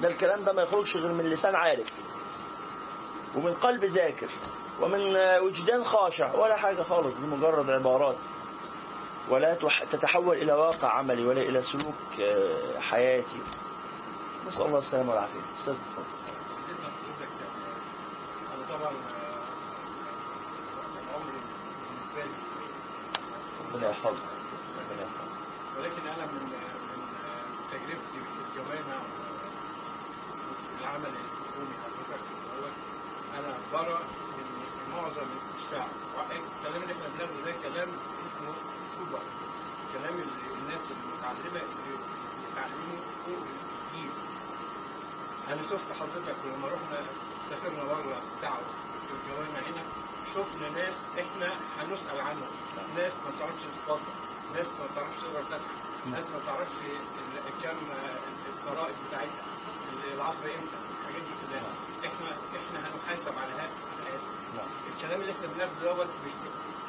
ده 0.00 0.08
الكلام 0.08 0.44
ده 0.44 0.52
ما 0.52 0.62
يخرجش 0.62 0.96
غير 0.96 1.12
من 1.12 1.24
لسان 1.26 1.54
عارف. 1.54 1.88
ومن 3.36 3.54
قلب 3.54 3.84
ذاكر. 3.84 4.28
ومن 4.80 5.16
وجدان 5.42 5.84
خاشع 5.84 6.34
ولا 6.34 6.56
حاجة 6.56 6.82
خالص 6.82 7.14
دي 7.16 7.26
مجرد 7.26 7.70
عبارات. 7.70 8.16
ولا 9.28 9.54
تتحول 9.90 10.36
إلى 10.36 10.52
واقع 10.52 10.88
عملي 10.88 11.26
ولا 11.26 11.40
إلى 11.40 11.62
سلوك 11.62 12.20
آه، 12.20 12.80
حياتي. 12.80 13.38
نسأل 14.46 14.66
الله 14.66 14.78
السلامة 14.78 15.10
والعافية. 15.10 15.40
أستاذ 15.58 15.74
تفضل 15.74 16.04
طبعا 18.68 18.90
ربنا 23.74 23.90
يحفظك. 23.90 24.22
ربنا 24.78 25.02
يحفظك. 25.02 25.38
ولكن 25.78 26.02
أنا 26.08 26.26
من 26.26 26.42
من 26.42 27.02
تجربتي 27.70 28.18
في 28.24 28.40
الجوامع 28.60 28.98
العمل 30.80 31.06
الحكومي 31.06 31.74
حضرتك 31.84 32.20
أنا 33.38 33.54
برى 33.72 33.98
معظم 35.02 35.26
الشعب. 35.58 35.88
الكلام 36.30 36.82
اللي 36.82 36.92
إحنا 36.94 37.08
بناخده 37.08 37.40
ده 37.44 37.52
كلام 37.62 37.88
اسمه 38.26 38.52
سوبر. 38.98 39.22
كلام 39.92 40.14
الناس 40.62 40.80
المتعلمة 40.90 41.60
اللي 41.68 41.94
بيتعلموا 42.40 42.98
فوق 43.26 43.42
كتير 43.88 44.10
أنا 45.48 45.62
شفت 45.62 45.92
حضرتك 46.00 46.36
لما 46.44 46.68
رحنا 46.68 46.98
سافرنا 47.50 47.84
بره 47.84 48.22
دعوه 48.42 48.66
في 49.08 49.12
الجوامع 49.18 49.58
هنا 49.68 49.82
شفنا 50.34 50.68
ناس 50.82 50.96
إحنا 51.20 51.48
هنسأل 51.78 52.20
عنهم. 52.20 52.48
ناس 52.96 53.16
ما 53.16 53.30
تعرفش 53.38 53.62
تتفضل 53.62 54.00
ناس 54.56 54.68
ما 54.68 54.86
تعرفش 54.96 55.20
تقرأ 55.20 55.40
الفاتحة 55.40 55.74
ناس 56.12 56.24
ما 56.24 56.40
تعرفش 56.46 56.78
كم 57.62 57.78
الضرائب 58.48 58.94
بتاعتها 59.08 59.44
العصر 60.14 60.44
إمتى 60.44 60.78
الحاجات 61.00 61.22
دي 61.22 61.34
كلها. 61.40 61.72
إحنا 62.06 62.30
إحنا 62.58 62.88
هنحاسب 62.88 63.32
على 63.38 63.52
هذا 63.52 63.70
نعم. 64.56 64.68
الكلام 64.96 65.20
اللي 65.20 65.32
إحنا 65.32 65.46
بناخده 65.46 65.80
دوت 65.94 66.06
مش 66.24 66.32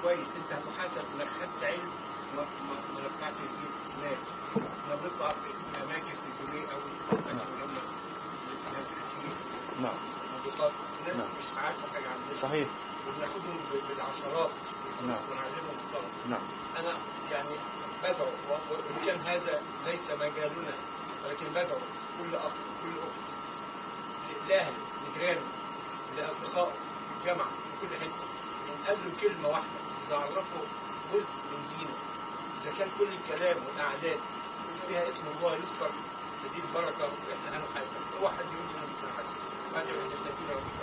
كويس. 0.02 0.28
انت 0.36 0.52
هتحاسب 0.54 1.02
انك 1.16 1.28
خدت 1.42 1.64
علم 1.64 1.90
ما 2.36 2.46
نفعتش 3.06 3.38
فيه 3.38 4.04
ناس 4.04 4.36
إحنا 4.84 4.96
بنطلع 4.96 5.30
في 5.30 5.84
أماكن 5.84 6.06
في 6.06 6.28
الجمهوريه 6.30 6.68
أو 6.74 6.80
نعم. 7.34 7.48
نعم. 9.82 9.94
ناس 11.08 11.18
نعم. 11.18 11.28
مش 11.40 11.58
عارفة 11.58 11.94
حاجة 11.94 12.08
عن 12.10 12.34
صحيح. 12.42 12.68
وبناخدهم 13.08 13.58
بالعشرات. 13.90 14.50
نعم. 15.08 15.18
ونعلمهم 15.32 15.78
الطلب 15.86 16.12
نعم. 16.30 16.42
أنا 16.80 16.98
يعني 17.32 17.56
بدعو. 18.04 18.28
وان 18.50 19.06
كان 19.06 19.20
هذا 19.20 19.62
ليس 19.86 20.12
مجالنا. 20.12 20.74
ولكن 21.26 21.46
بدعو. 21.54 21.78
كل 22.20 22.36
اخ 22.36 22.52
كل 22.84 22.98
أخت. 23.00 23.30
لأهل 24.50 24.74
لجيرانه 25.08 25.42
لأصدقائه. 26.18 26.74
الجامعة 27.20 27.48
في 27.48 27.88
كل 27.88 27.96
حتة. 27.96 28.26
قال 28.88 28.98
له 29.06 29.12
كلمة 29.22 29.48
واحدة 29.50 29.80
إذا 30.08 30.16
عرفوا 30.18 30.66
جزء 31.14 31.28
من 31.52 31.62
دينه 31.78 31.96
إذا 32.62 32.72
كان 32.80 32.88
كل 33.00 33.08
الكلام 33.14 33.58
والأعداد 33.68 34.20
فيها 34.88 35.08
اسم 35.08 35.24
الله 35.38 35.54
يذكر 35.56 35.92
دي 36.56 36.62
البركه 36.68 37.10
إحنا 37.34 37.58
هنحاسب 37.58 37.98
واحد 38.22 38.40
يقول 38.54 38.70
أنا 38.78 38.86
مش 38.92 39.00
هنحاسب 39.04 39.38
ادعو 39.76 40.08
إلى 40.08 40.16
سبيل 40.16 40.50
ربك 40.50 40.80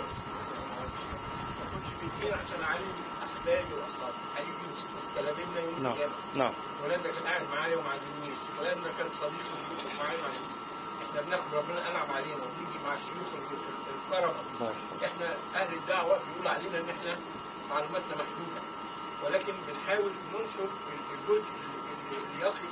ما 1.59 1.63
اخدش 1.65 1.87
في 1.99 2.05
الدين 2.05 2.33
عشان 2.33 2.61
اعلم 2.63 2.93
أحبابي 3.25 3.73
وأصحابي. 3.73 4.17
هيجي 4.37 4.51
يوصفوا 4.69 5.01
كلامنا 5.15 5.59
يوم 5.61 5.83
نعم 5.83 5.91
القيامه 5.91 6.13
نعم. 6.35 6.53
فلان 6.83 7.01
ده 7.03 7.09
كان 7.09 7.23
قاعد 7.23 7.41
معايا 7.55 7.77
وما 7.77 7.89
علمنيش 7.89 8.37
فلان 8.59 8.83
ده 8.83 8.89
كان 8.97 9.07
صديقي 9.13 9.51
وبيخرج 9.55 9.99
معايا 9.99 10.17
علمنيش 10.23 10.37
إحنا 11.09 11.21
بناخد 11.21 11.53
ربنا 11.53 11.91
انعم 11.91 12.11
علينا 12.11 12.35
وبنيجي 12.35 12.79
مع 12.85 12.93
الشيوخ 12.93 13.29
الكرم. 13.33 13.75
الله 14.05 14.19
يرحمه. 14.21 15.05
إحنا 15.05 15.35
أهل 15.87 15.93
الدعوة 15.93 16.19
بيقول 16.23 16.47
علينا 16.47 16.79
إن 16.79 16.89
إحنا 16.89 17.19
معلوماتنا 17.69 18.15
محدودة. 18.15 18.61
ولكن 19.23 19.53
بنحاول 19.67 20.11
ننشر 20.33 20.69
الجزء 21.13 21.53
اللي 21.55 22.17
اللي 22.17 22.39
يقي 22.41 22.67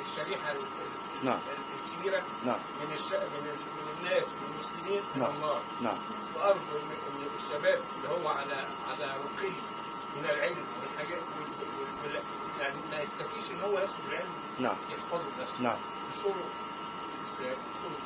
الشريحة 0.00 0.52
ال- 0.52 0.56
ال- 0.58 1.24
نعم. 1.26 1.38
الكبيرة 1.74 2.22
نعم. 2.44 2.58
من 2.80 2.92
الش... 2.92 3.12
من. 3.12 3.44
من 3.76 3.86
الناس 3.98 4.24
والمسلمين 4.42 5.02
من 5.14 5.20
نعم. 5.20 5.30
الله. 5.30 5.62
نعم. 5.80 5.98
وأرجو 6.36 6.76
ان 6.76 6.90
إن 6.90 7.26
الشباب 7.38 7.80
اللي 7.96 8.08
هو 8.08 8.28
على 8.28 8.66
على 8.88 9.06
رقي 9.06 9.50
من 10.16 10.24
العلم 10.24 10.64
والحاجات 10.80 11.22
وال... 11.22 11.48
وال... 12.04 12.22
يعني 12.60 12.76
ما 12.90 13.00
يكتفيش 13.00 13.50
إن 13.50 13.60
هو 13.60 13.78
ياخد 13.78 14.04
العلم 14.08 14.32
نعم. 14.58 14.76
يحفظه 14.90 15.24
بنفسه 15.38 15.62
نعم. 15.62 15.76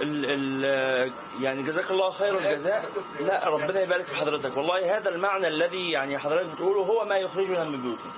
ال 0.03 0.25
ال 0.65 1.13
يعني 1.41 1.63
جزاك 1.63 1.91
الله 1.91 2.11
خير 2.11 2.39
الجزاء. 2.39 2.85
لا 3.21 3.49
ربنا 3.49 3.81
يبارك 3.83 4.07
في 4.07 4.17
حضرتك. 4.17 4.57
والله 4.57 4.97
هذا 4.97 5.11
المعنى 5.11 5.47
الذي 5.47 5.91
يعني 5.91 6.19
حضرتك 6.19 6.51
بتقوله 6.53 6.81
هو 6.81 7.05
ما 7.05 7.17
يخرجنا 7.17 7.65
من 7.65 7.83
بيوتنا. 7.83 8.13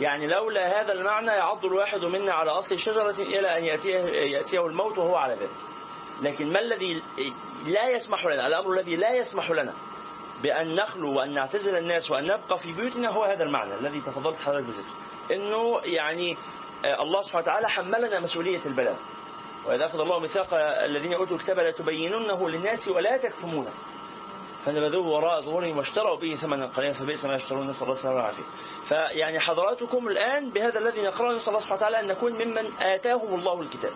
يعني 0.00 0.26
لولا 0.26 0.80
هذا 0.80 0.92
المعنى 0.92 1.26
يعض 1.26 1.64
الواحد 1.64 2.04
منا 2.04 2.32
على 2.32 2.50
أصل 2.50 2.78
شجرة 2.78 3.14
إلى 3.18 3.58
أن 3.58 3.64
ياتيه 3.64 3.98
يأتيه 4.36 4.66
الموت 4.66 4.98
وهو 4.98 5.16
على 5.16 5.34
ذلك 5.34 5.50
لكن 6.22 6.52
ما 6.52 6.60
الذي 6.60 7.02
لا 7.66 7.90
يسمح 7.90 8.26
لنا 8.26 8.46
الأمر 8.46 8.72
الذي 8.72 8.96
لا 8.96 9.14
يسمح 9.14 9.50
لنا 9.50 9.74
بأن 10.42 10.74
نخلو 10.74 11.18
وأن 11.18 11.32
نعتزل 11.32 11.76
الناس 11.76 12.10
وأن 12.10 12.24
نبقى 12.24 12.58
في 12.58 12.72
بيوتنا 12.72 13.08
هو 13.08 13.24
هذا 13.24 13.44
المعنى 13.44 13.74
الذي 13.74 14.00
تفضلت 14.00 14.40
حضرتك 14.40 14.64
بذكره. 14.64 14.94
إنه 15.32 15.80
يعني 15.84 16.36
آه، 16.84 17.02
الله 17.02 17.20
سبحانه 17.20 17.42
وتعالى 17.42 17.68
حملنا 17.68 18.20
مسؤولية 18.20 18.60
البلاغ 18.66 18.96
وإذا 19.66 19.86
أخذ 19.86 20.00
الله 20.00 20.18
ميثاق 20.18 20.54
الذين 20.84 21.14
أوتوا 21.14 21.36
الكتاب 21.36 21.58
لتبيننه 21.58 22.48
للناس 22.48 22.88
ولا 22.88 23.16
تكتمونه 23.16 23.70
فنبذوه 24.64 25.06
وراء 25.06 25.40
ظهورهم 25.40 25.76
واشتروا 25.76 26.16
به 26.16 26.34
ثمنا 26.34 26.66
قليلا 26.66 26.92
فبئس 26.92 27.24
ما 27.24 27.34
يشترون 27.34 27.68
نسأل 27.68 27.82
الله 27.82 27.94
السلامة 27.94 28.16
والعافية. 28.16 28.42
فيعني 28.84 29.40
حضراتكم 29.40 30.08
الآن 30.08 30.50
بهذا 30.50 30.78
الذي 30.78 31.02
نقرأه 31.02 31.34
نسأل 31.34 31.48
الله 31.48 31.60
سبحانه 31.60 31.76
وتعالى 31.78 32.00
أن 32.00 32.06
نكون 32.06 32.32
ممن 32.32 32.72
آتاهم 32.80 33.34
الله 33.34 33.60
الكتاب. 33.60 33.92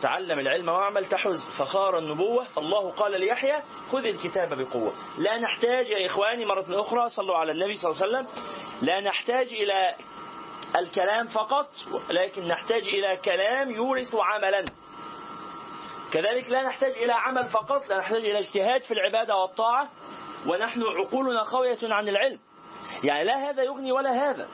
تعلم 0.00 0.38
العلم 0.38 0.68
واعمل 0.68 1.04
تحز 1.04 1.50
فخار 1.50 1.98
النبوة 1.98 2.44
فالله 2.44 2.90
قال 2.90 3.20
ليحيى 3.20 3.62
خذ 3.92 4.06
الكتاب 4.06 4.58
بقوة 4.58 4.92
لا 5.18 5.38
نحتاج 5.38 5.90
يا 5.90 6.06
إخواني 6.06 6.44
مرة 6.44 6.80
أخرى 6.80 7.08
صلوا 7.08 7.36
على 7.36 7.52
النبي 7.52 7.76
صلى 7.76 7.90
الله 7.90 8.02
عليه 8.02 8.28
وسلم 8.28 8.42
لا 8.82 9.00
نحتاج 9.00 9.46
إلى 9.52 9.94
الكلام 10.76 11.26
فقط 11.26 11.70
لكن 12.10 12.48
نحتاج 12.48 12.88
إلى 12.88 13.16
كلام 13.16 13.70
يورث 13.70 14.14
عملا. 14.14 14.64
كذلك 16.12 16.50
لا 16.50 16.62
نحتاج 16.62 16.92
إلى 16.92 17.12
عمل 17.12 17.44
فقط 17.44 17.88
لا 17.88 17.98
نحتاج 17.98 18.24
إلى 18.24 18.38
اجتهاد 18.38 18.82
في 18.82 18.90
العبادة 18.90 19.36
والطاعة 19.36 19.88
ونحن 20.46 20.82
عقولنا 20.82 21.44
خاوية 21.44 21.78
عن 21.82 22.08
العلم. 22.08 22.38
يعني 23.04 23.24
لا 23.24 23.50
هذا 23.50 23.62
يغني 23.62 23.92
ولا 23.92 24.30
هذا. 24.30 24.48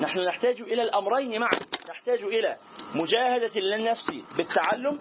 نحن 0.00 0.20
نحتاج 0.20 0.62
إلى 0.62 0.82
الأمرين 0.82 1.40
معا. 1.40 1.58
نحتاج 1.90 2.22
إلى 2.22 2.56
مجاهدة 2.94 3.60
للنفس 3.60 4.10
بالتعلم 4.36 4.98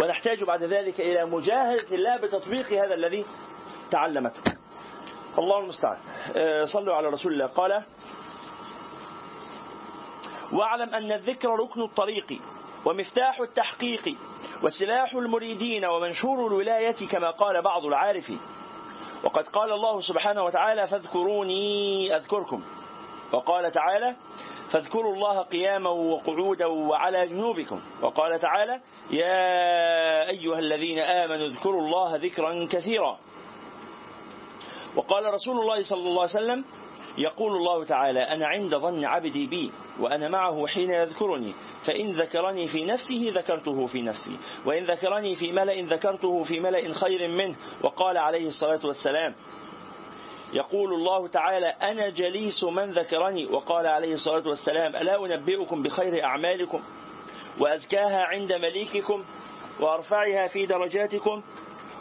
ونحتاج 0.00 0.44
بعد 0.44 0.62
ذلك 0.62 1.00
إلى 1.00 1.24
مجاهدة 1.24 1.96
الله 1.96 2.16
بتطبيق 2.16 2.72
هذا 2.72 2.94
الذي 2.94 3.24
تعلمته. 3.90 4.40
الله 5.38 5.58
المستعان. 5.58 5.98
آه، 6.36 6.64
صلوا 6.64 6.94
على 6.94 7.08
رسول 7.08 7.32
الله. 7.32 7.46
قال 7.46 7.84
واعلم 10.52 10.94
أن 10.94 11.12
الذكر 11.12 11.48
ركن 11.48 11.82
الطريق 11.82 12.40
ومفتاح 12.84 13.40
التحقيق 13.40 14.16
وسلاح 14.62 15.14
المريدين 15.14 15.84
ومنشور 15.84 16.46
الولاية 16.46 17.06
كما 17.10 17.30
قال 17.30 17.62
بعض 17.62 17.84
العارفين 17.84 18.40
وقد 19.24 19.46
قال 19.46 19.72
الله 19.72 20.00
سبحانه 20.00 20.44
وتعالى 20.44 20.86
فاذكروني 20.86 22.16
أذكركم. 22.16 22.62
وقال 23.32 23.70
تعالى 23.70 24.16
فاذكروا 24.68 25.14
الله 25.14 25.42
قياما 25.42 25.90
وقعودا 25.90 26.66
وعلى 26.66 27.26
جنوبكم. 27.26 27.80
وقال 28.02 28.40
تعالى 28.40 28.80
يا 29.10 30.28
أيها 30.28 30.58
الذين 30.58 30.98
آمنوا 30.98 31.46
اذكروا 31.46 31.80
الله 31.82 32.16
ذكرا 32.16 32.66
كثيرا. 32.70 33.18
وقال 34.96 35.34
رسول 35.34 35.60
الله 35.60 35.82
صلى 35.82 36.00
الله 36.00 36.20
عليه 36.20 36.22
وسلم 36.22 36.64
يقول 37.18 37.52
الله 37.56 37.84
تعالى 37.84 38.20
أنا 38.20 38.46
عند 38.46 38.74
ظن 38.74 39.04
عبدي 39.04 39.46
بي 39.46 39.72
وأنا 40.00 40.28
معه 40.28 40.66
حين 40.66 40.90
يذكرني 40.90 41.54
فإن 41.82 42.12
ذكرني 42.12 42.66
في 42.66 42.84
نفسه 42.84 43.32
ذكرته 43.34 43.86
في 43.86 44.02
نفسي 44.02 44.36
وإن 44.66 44.84
ذكرني 44.84 45.34
في 45.34 45.52
ملأ 45.52 45.82
ذكرته 45.82 46.42
في 46.42 46.60
ملأ 46.60 46.92
خير 46.92 47.28
منه. 47.28 47.56
وقال 47.82 48.16
عليه 48.18 48.46
الصلاة 48.46 48.80
والسلام 48.84 49.34
يقول 50.52 50.94
الله 50.94 51.28
تعالى 51.28 51.66
أنا 51.66 52.08
جليس 52.08 52.64
من 52.64 52.90
ذكرني. 52.90 53.46
وقال 53.46 53.86
عليه 53.86 54.12
الصلاة 54.12 54.48
والسلام 54.48 54.96
ألا 54.96 55.24
أنبئكم 55.24 55.82
بخير 55.82 56.24
أعمالكم 56.24 56.82
وأزكاها 57.60 58.22
عند 58.24 58.52
مليككم 58.52 59.24
وأرفعها 59.80 60.48
في 60.48 60.66
درجاتكم 60.66 61.42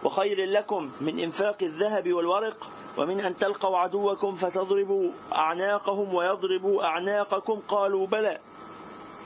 وخير 0.03 0.45
لكم 0.45 0.91
من 1.01 1.19
إنفاق 1.19 1.57
الذهب 1.61 2.13
والورق 2.13 2.69
ومن 2.97 3.19
أن 3.19 3.37
تلقوا 3.37 3.77
عدوكم 3.77 4.35
فتضربوا 4.35 5.11
أعناقهم 5.31 6.13
ويضربوا 6.13 6.83
أعناقكم 6.83 7.61
قالوا 7.67 8.07
بلى. 8.07 8.39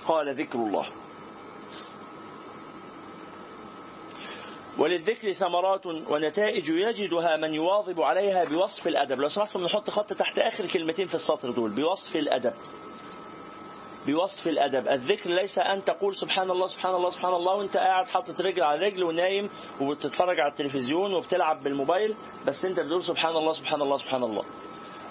قال 0.07 0.35
ذكر 0.35 0.59
الله. 0.59 0.87
وللذكر 4.77 5.31
ثمرات 5.31 5.85
ونتائج 5.85 6.69
يجدها 6.69 7.37
من 7.37 7.53
يواظب 7.53 8.01
عليها 8.01 8.43
بوصف 8.43 8.87
الأدب. 8.87 9.19
لو 9.19 9.27
سمحتم 9.27 9.63
نحط 9.63 9.89
خط 9.89 10.13
تحت 10.13 10.39
آخر 10.39 10.65
كلمتين 10.65 11.07
في 11.07 11.15
السطر 11.15 11.51
دول. 11.51 11.69
بوصف 11.69 12.15
الأدب. 12.15 12.53
بوصف 14.07 14.47
الأدب، 14.47 14.87
الذكر 14.87 15.29
ليس 15.29 15.59
أن 15.59 15.83
تقول 15.83 16.15
سبحان 16.15 16.51
الله 16.51 16.67
سبحان 16.67 16.95
الله 16.95 17.09
سبحان 17.09 17.33
الله 17.33 17.55
وأنت 17.55 17.77
قاعد 17.77 18.07
حاطط 18.07 18.41
رجل 18.41 18.63
على 18.63 18.87
رجل 18.87 19.03
ونايم 19.03 19.49
وبتتفرج 19.81 20.39
على 20.39 20.51
التلفزيون 20.51 21.13
وبتلعب 21.13 21.63
بالموبايل 21.63 22.15
بس 22.45 22.65
أنت 22.65 22.79
بتقول 22.79 23.03
سبحان 23.03 23.35
الله 23.35 23.53
سبحان 23.53 23.81
الله 23.81 23.97
سبحان 23.97 24.23
الله. 24.23 24.43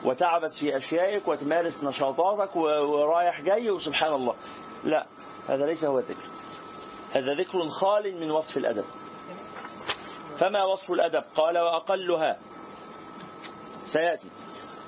وتعبس 0.05 0.59
في 0.59 0.76
أشيائك 0.76 1.28
وتمارس 1.28 1.85
نشاطاتك 1.85 2.57
ورايح 2.57 3.40
جاي 3.40 3.70
وسبحان 3.70 4.12
الله. 4.12 4.35
لا 4.85 5.07
هذا 5.48 5.66
ليس 5.66 5.85
هو 5.85 5.98
الذكر. 5.98 6.28
هذا 7.12 7.35
ذكر 7.35 7.68
خال 7.68 8.20
من 8.20 8.31
وصف 8.31 8.57
الأدب. 8.57 8.85
فما 10.37 10.64
وصف 10.64 10.90
الأدب؟ 10.90 11.24
قال 11.35 11.59
وأقلها 11.59 12.38
سيأتي 13.85 14.31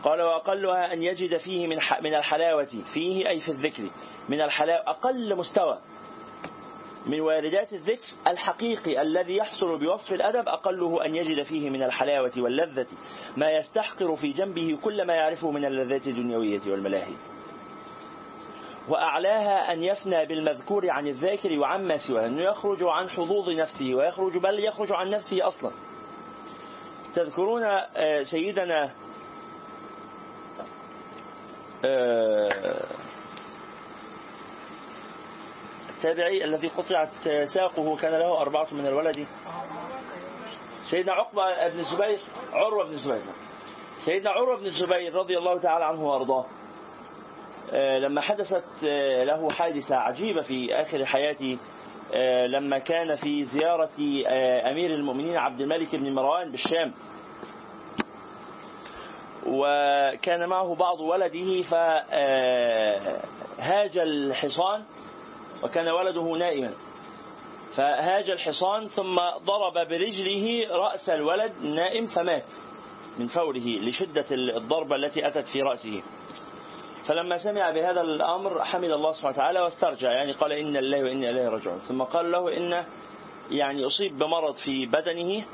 قال 0.05 0.23
وأقلها 0.23 0.93
أن 0.93 1.03
يجد 1.03 1.37
فيه 1.37 1.67
من 1.67 1.79
من 2.03 2.15
الحلاوة 2.15 2.65
فيه 2.65 3.29
أي 3.29 3.41
في 3.41 3.49
الذكر 3.49 3.91
من 4.29 4.41
الحلاوة 4.41 4.83
أقل 4.87 5.37
مستوى 5.37 5.79
من 7.07 7.21
واردات 7.21 7.73
الذكر 7.73 8.07
الحقيقي 8.27 9.03
الذي 9.03 9.37
يحصل 9.37 9.79
بوصف 9.79 10.13
الأدب 10.13 10.49
أقله 10.49 11.05
أن 11.05 11.15
يجد 11.15 11.43
فيه 11.43 11.71
من 11.71 11.83
الحلاوة 11.83 12.33
واللذة 12.39 12.87
ما 13.37 13.51
يستحقر 13.51 14.17
في 14.17 14.29
جنبه 14.29 14.79
كل 14.83 15.07
ما 15.07 15.15
يعرفه 15.15 15.51
من 15.51 15.65
اللذات 15.65 16.07
الدنيوية 16.07 16.61
والملاهي. 16.67 17.15
وأعلاها 18.89 19.73
أن 19.73 19.83
يفنى 19.83 20.27
بالمذكور 20.27 20.91
عن 20.91 21.07
الذاكر 21.07 21.59
وعما 21.59 21.97
سواه، 21.97 22.27
أنه 22.27 22.43
يخرج 22.43 22.83
عن 22.83 23.11
حظوظ 23.11 23.51
نفسه 23.51 23.95
ويخرج 23.95 24.39
بل 24.39 24.65
يخرج 24.65 24.93
عن 24.93 25.11
نفسه 25.11 25.47
أصلا. 25.47 25.73
تذكرون 27.15 27.63
آه، 27.65 28.23
سيدنا 28.23 28.91
التابعي 35.91 36.45
الذي 36.45 36.69
قطعت 36.69 37.29
ساقه 37.45 37.97
كان 37.97 38.13
له 38.13 38.41
أربعة 38.41 38.67
من 38.73 38.87
الولد. 38.87 39.27
سيدنا 40.83 41.13
عقبة 41.13 41.69
بن 41.69 41.79
الزبير 41.79 42.19
عروة 42.53 42.85
بن 42.85 42.93
الزبير. 42.93 43.23
سيدنا 43.99 44.31
عروة 44.31 44.57
بن 44.57 44.67
الزبير 44.67 45.15
رضي 45.15 45.39
الله 45.39 45.59
تعالى 45.59 45.85
عنه 45.85 46.05
وأرضاه 46.05 46.47
آه، 47.73 47.99
لما 47.99 48.21
حدثت 48.21 48.85
آه، 48.85 49.25
له 49.25 49.49
حادثة 49.53 49.97
عجيبة 49.97 50.41
في 50.41 50.75
آخر 50.75 51.05
حياته 51.05 51.59
آه، 52.15 52.47
لما 52.47 52.79
كان 52.79 53.15
في 53.15 53.45
زيارة 53.45 53.91
آه، 54.27 54.71
أمير 54.71 54.95
المؤمنين 54.95 55.37
عبد 55.37 55.61
الملك 55.61 55.97
بن 55.97 56.13
مروان 56.15 56.51
بالشام. 56.51 56.93
وكان 59.47 60.49
معه 60.49 60.75
بعض 60.75 61.01
ولده 61.01 61.63
فهاج 61.63 61.99
الحصان 63.99 64.83
وكان 65.63 65.89
ولده 65.89 66.23
نائما. 66.23 66.73
فهاج 67.73 68.31
الحصان 68.31 68.89
ثم 68.89 69.21
ضرب 69.45 69.89
برجله 69.89 70.67
رأس 70.71 71.09
الولد 71.09 71.53
النائم 71.63 72.07
فمات 72.07 72.53
من 73.19 73.27
فوره 73.27 73.67
لشدة 73.67 74.25
الضربة 74.31 74.97
التي 74.97 75.27
أتت 75.27 75.49
في 75.49 75.63
رأسه. 75.63 76.03
فلما 77.05 77.39
سمع 77.39 77.71
بهذا 77.71 78.01
الأمر 78.01 78.65
حمد 78.65 78.91
الله 78.91 79.13
سبحانه 79.13 79.35
وتعالى 79.35 79.61
واسترجع 79.61 80.13
يعني 80.13 80.33
قال 80.33 80.53
إن 80.53 80.77
الله 80.77 81.03
وإنا 81.03 81.31
إليه 81.31 81.49
راجعون. 81.49 81.79
ثم 81.79 82.03
قال 82.03 82.33
له 82.33 82.57
إن 82.57 82.85
يعني 83.51 83.87
أصيب 83.87 84.19
بمرض 84.19 84.55
في 84.55 84.87
بدنه 84.87 85.45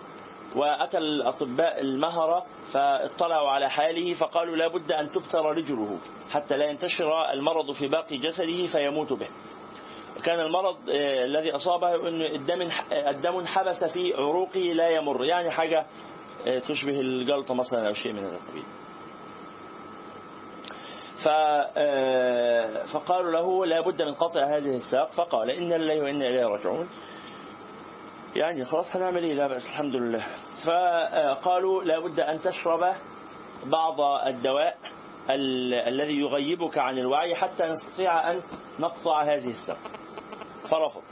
وأتى 0.57 0.99
الأطباء 0.99 1.81
المهرة 1.81 2.47
فاطلعوا 2.73 3.51
على 3.51 3.71
حاله 3.71 4.15
فقالوا 4.15 4.57
لا 4.57 4.69
بد 4.69 4.93
أن 4.93 5.11
تبتر 5.13 5.45
رجله 5.45 5.99
حتى 6.31 6.57
لا 6.57 6.67
ينتشر 6.67 7.31
المرض 7.33 7.73
في 7.73 7.89
باقي 7.89 8.17
جسده 8.17 8.67
فيموت 8.67 9.13
به. 9.13 9.29
كان 10.25 10.41
المرض 10.41 10.77
آه، 10.91 11.25
الذي 11.25 11.55
أصابه 11.55 12.09
أن 12.09 12.21
الدم 12.21 12.69
الدم 12.93 13.37
انحبس 13.37 13.85
في 13.85 14.15
عروقه 14.15 14.61
لا 14.61 14.89
يمر 14.89 15.25
يعني 15.25 15.51
حاجة 15.51 15.87
آه، 16.47 16.59
تشبه 16.59 17.01
الجلطة 17.01 17.55
مثلا 17.55 17.89
أو 17.89 17.93
شيء 17.93 18.13
من 18.13 18.25
هذا 18.25 18.37
القبيل. 18.37 18.65
آه، 21.27 22.85
فقالوا 22.85 23.31
له 23.31 23.67
لا 23.67 23.81
بد 23.81 24.03
من 24.03 24.15
قطع 24.15 24.57
هذه 24.57 24.77
الساق 24.77 25.13
فقال 25.13 25.51
إن 25.51 25.73
الله 25.73 26.01
وإنا 26.01 26.29
إليه 26.29 26.47
راجعون. 26.47 26.89
يعني 28.37 28.64
خلاص 28.64 28.97
هنعمل 28.97 29.25
إيه؟ 29.25 29.35
لا 29.35 29.47
بأس 29.47 29.66
الحمد 29.66 29.97
لله. 29.97 30.27
فقالوا 30.64 31.85
لا 31.85 31.99
بد 31.99 32.21
أن 32.21 32.40
تشرب 32.40 32.95
بعض 33.66 34.01
الدواء 34.27 34.79
الذي 35.88 36.21
يغيبك 36.21 36.79
عن 36.79 36.99
الوعي 36.99 37.35
حتى 37.35 37.66
نستطيع 37.66 38.31
أن 38.31 38.40
نقطع 38.81 39.23
هذه 39.23 39.51
الساق 39.51 39.79
فرفض. 40.64 41.03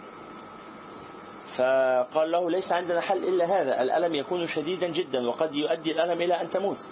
فقال 1.44 2.30
له 2.30 2.50
ليس 2.50 2.72
عندنا 2.72 3.00
حل 3.00 3.24
إلا 3.24 3.44
هذا 3.44 3.82
الألم 3.82 4.14
يكون 4.14 4.46
شديدا 4.46 4.86
جدا 4.86 5.28
وقد 5.28 5.54
يؤدي 5.54 5.92
الألم 5.92 6.22
إلى 6.22 6.40
أن 6.40 6.50
تموت. 6.50 6.88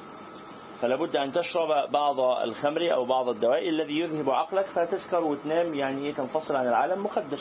فلا 0.76 0.96
بد 0.96 1.16
أن 1.16 1.32
تشرب 1.32 1.90
بعض 1.90 2.20
الخمر 2.20 2.94
أو 2.94 3.04
بعض 3.04 3.28
الدواء 3.28 3.68
الذي 3.68 3.98
يذهب 3.98 4.30
عقلك 4.30 4.64
فتسكر 4.66 5.24
وتنام 5.24 5.74
يعني 5.74 6.12
تنفصل 6.12 6.56
عن 6.56 6.66
العالم 6.68 7.04
مخدر 7.04 7.38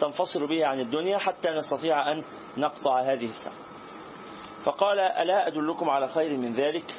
تنفصل 0.00 0.46
به 0.46 0.66
عن 0.66 0.80
الدنيا 0.80 1.18
حتى 1.18 1.50
نستطيع 1.50 2.12
أن 2.12 2.24
نقطع 2.56 3.00
هذه 3.00 3.26
الساعة. 3.26 3.56
فقال 4.62 4.98
ألا 4.98 5.46
أدلكم 5.46 5.90
على 5.90 6.08
خير 6.08 6.36
من 6.36 6.52
ذلك؟ 6.52 6.94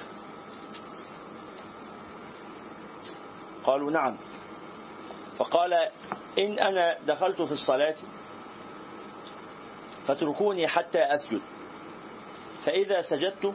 قالوا 3.64 3.92
نعم. 3.92 4.18
فقال 5.38 5.74
إن 6.40 6.60
أنا 6.60 6.98
دخلت 7.08 7.42
في 7.42 7.52
الصلاة 7.52 7.96
فاتركوني 10.06 10.68
حتى 10.68 11.00
أسجد 11.00 11.42
فإذا 12.62 13.02
سجدت 13.02 13.54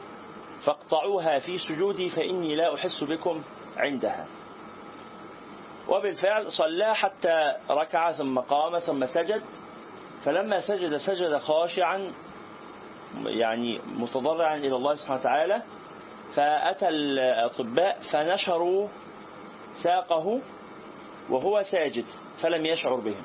فاقطعوها 0.59 1.39
في 1.39 1.57
سجودي 1.57 2.09
فإني 2.09 2.55
لا 2.55 2.75
أحس 2.75 3.03
بكم 3.03 3.41
عندها. 3.77 4.27
وبالفعل 5.91 6.51
صلى 6.51 6.95
حتى 6.95 7.55
ركع 7.69 8.11
ثم 8.11 8.39
قام 8.39 8.79
ثم 8.79 9.05
سجد. 9.05 9.43
فلما 10.21 10.59
سجد 10.59 10.95
سجد 10.95 11.37
خاشعا 11.37 12.11
يعني 13.25 13.79
متضرعا 13.85 14.55
إلى 14.55 14.75
الله 14.75 14.95
سبحانه 14.95 15.19
وتعالى. 15.19 15.61
فأتى 16.31 16.89
الأطباء 16.89 17.99
فنشروا 17.99 18.87
ساقه 19.73 20.41
وهو 21.29 21.61
ساجد 21.61 22.05
فلم 22.37 22.65
يشعر 22.65 22.95
بهم 22.95 23.23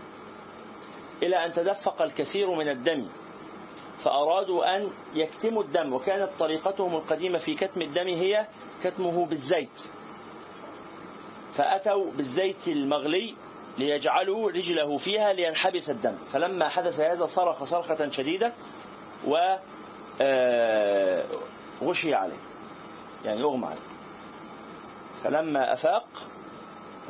إلى 1.23 1.47
أن 1.47 1.53
تدفق 1.53 2.03
الكثير 2.03 2.51
من 2.51 2.69
الدم. 2.69 3.09
فأرادوا 3.99 4.77
أن 4.77 4.91
يكتموا 5.15 5.63
الدم 5.63 5.93
وكانت 5.93 6.31
طريقتهم 6.39 6.97
القديمة 6.97 7.39
في 7.39 7.55
كتم 7.55 7.83
الدم 7.83 8.09
هي 8.09 8.47
كتمه 8.83 9.27
بالزيت. 9.27 9.91
فأتوا 11.57 12.11
بالزيت 12.11 12.69
المغلي 12.69 13.35
ليجعلوا 13.79 14.51
رجله 14.51 14.97
فيها 14.97 15.33
لينحبس 15.33 15.91
الدم. 15.91 16.17
فلما 16.33 16.69
حدث 16.69 17.01
هذا 17.01 17.27
صرخ 17.27 17.65
صرخة 17.65 18.09
شديدة 18.09 18.53
و 19.27 19.57
آه، 20.21 21.25
غشي 21.83 22.15
عليه. 22.15 22.39
يعني 23.25 23.43
أغمى 23.43 23.67
عليه. 23.67 23.81
فلما 25.25 25.73
أفاق 25.73 26.09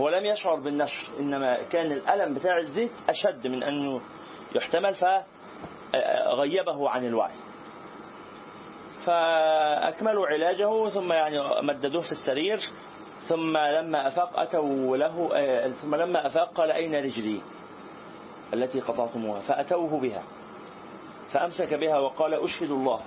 هو 0.01 0.09
لم 0.09 0.25
يشعر 0.25 0.55
بالنشر 0.55 1.09
إنما 1.21 1.63
كان 1.63 1.93
الألم 1.93 2.35
بتاع 2.35 2.59
الزيت 2.59 2.93
أشد 3.09 3.47
من 3.47 3.63
أنه 3.63 4.01
يحتمل 4.55 4.95
فغيبه 4.95 6.91
عن 6.91 7.07
الوعي. 7.07 7.35
فأكملوا 9.05 10.27
علاجه 10.27 10.89
ثم 10.89 11.13
يعني 11.13 11.39
مددوه 11.63 12.03
في 12.03 12.13
السرير. 12.13 12.61
ثم 13.21 13.57
لما 13.57 14.07
أفاق 14.07 14.41
أتوا 14.41 14.97
له 14.97 15.31
آه، 15.35 15.69
ثم 15.69 15.95
لما 15.95 16.27
أفاق 16.27 16.53
قال 16.53 16.71
أين 16.71 16.95
رجلي؟ 16.95 17.41
التي 18.55 18.81
قطعتموها. 18.81 19.41
فأتوه 19.41 20.01
بها. 20.01 20.23
فأمسك 21.29 21.75
بها 21.75 21.99
وقال 21.99 22.35
أشهد 22.35 22.71
الله. 22.71 23.01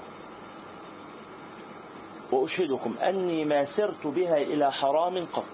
وأشهدكم. 2.32 2.96
أني 3.02 3.46
ما 3.46 3.64
سرت 3.64 4.08
بها 4.08 4.38
إلى 4.38 4.72
حرام 4.72 5.26
قط. 5.26 5.46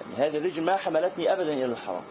يعني 0.00 0.28
هذه 0.28 0.38
الرجل 0.38 0.62
ما 0.62 0.76
حملتني 0.76 1.32
أبدا 1.32 1.52
إلى 1.52 1.64
الحرام. 1.64 2.02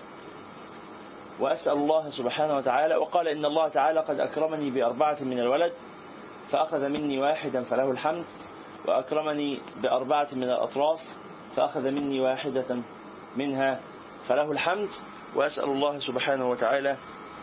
وأسأل 1.40 1.74
الله 1.74 2.10
سبحانه 2.10 2.58
وتعالى 2.58 2.96
وقال 2.96 3.28
إن 3.28 3.46
الله 3.46 3.68
تعالى 3.68 4.00
قد 4.00 4.20
أكرمني 4.20 4.70
بأربعة 4.70 5.18
من 5.22 5.40
الولد 5.40 5.74
فأخذ 6.48 6.90
مني 6.90 7.20
واحدا 7.20 7.62
فله 7.64 7.92
الحمد. 7.92 8.26
وأكرمني 8.88 9.62
بأربعة 9.84 10.28
من 10.34 10.44
الأطراف 10.44 11.16
فأخذ 11.56 11.96
مني 11.96 12.22
واحدة 12.22 12.78
منها 13.38 13.80
فله 14.22 14.52
الحمد 14.52 14.90
وأسأل 15.36 15.70
الله 15.70 16.00
سبحانه 16.00 16.50
وتعالى 16.50 16.98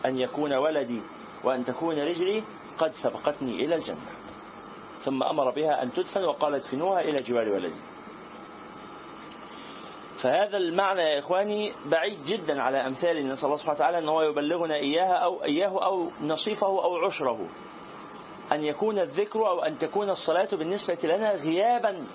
أن 0.05 0.19
يكون 0.19 0.53
ولدي 0.53 1.01
وأن 1.43 1.65
تكون 1.65 1.99
رجلي 1.99 2.43
قد 2.77 2.91
سبقتني 2.91 3.65
إلى 3.65 3.75
الجنة. 3.75 4.11
ثم 5.01 5.23
أمر 5.23 5.51
بها 5.51 5.83
أن 5.83 5.93
تدفن 5.93 6.23
وقال 6.23 6.55
ادفنوها 6.55 7.01
إلى 7.01 7.15
جوار 7.15 7.49
ولدي. 7.49 7.79
فهذا 10.17 10.57
المعنى 10.57 11.01
يا 11.01 11.19
إخواني 11.19 11.71
بعيد 11.85 12.25
جدا 12.25 12.61
على 12.61 12.77
أمثال 12.87 13.27
نسأل 13.27 13.45
الله 13.45 13.57
سبحانه 13.57 13.75
وتعالى 13.77 13.97
أن 13.97 14.09
هو 14.09 14.21
يبلغنا 14.21 14.75
إياها 14.75 15.13
أو 15.13 15.43
إياه 15.43 15.85
أو 15.85 16.09
نصيفه 16.21 16.67
أو 16.67 17.05
عشره. 17.05 17.47
أن 18.53 18.63
يكون 18.63 18.99
الذكر 18.99 19.47
أو 19.49 19.63
أن 19.63 19.77
تكون 19.77 20.09
الصلاة 20.09 20.47
بالنسبة 20.51 20.97
لنا 21.03 21.31
غيابا 21.31 22.05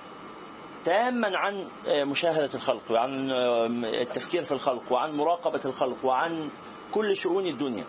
تاما 0.84 1.38
عن 1.38 1.68
مشاهدة 1.86 2.50
الخلق 2.54 2.82
وعن 2.90 3.30
التفكير 3.84 4.42
في 4.42 4.52
الخلق 4.52 4.92
وعن 4.92 5.12
مراقبة 5.12 5.60
الخلق 5.64 6.04
وعن 6.04 6.50
كل 6.92 7.16
شؤون 7.16 7.46
الدنيا. 7.46 7.84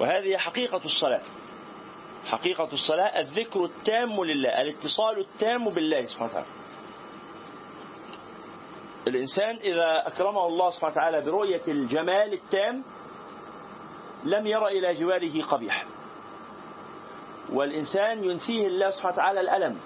وهذه 0.00 0.36
حقيقة 0.36 0.80
الصلاة. 0.84 1.22
حقيقة 2.26 2.68
الصلاة 2.72 3.20
الذكر 3.20 3.64
التام 3.64 4.24
لله 4.24 4.60
الاتصال 4.60 5.18
التام 5.18 5.68
بالله 5.68 6.04
سبحانه 6.04 6.30
وتعالى. 6.30 6.46
الإنسان 9.08 9.56
إذا 9.56 10.06
أكرمه 10.06 10.46
الله 10.46 10.70
سبحانه 10.70 10.92
وتعالى 10.92 11.20
برؤية 11.20 11.62
الجمال 11.68 12.32
التام 12.32 12.82
لم 14.24 14.46
ير 14.46 14.66
إلى 14.66 14.92
جواره 14.92 15.42
قبيح. 15.42 15.86
والإنسان 17.52 18.24
ينسيه 18.24 18.66
الله 18.66 18.90
سبحانه 18.90 19.14
وتعالى 19.14 19.40
الألم 19.40 19.78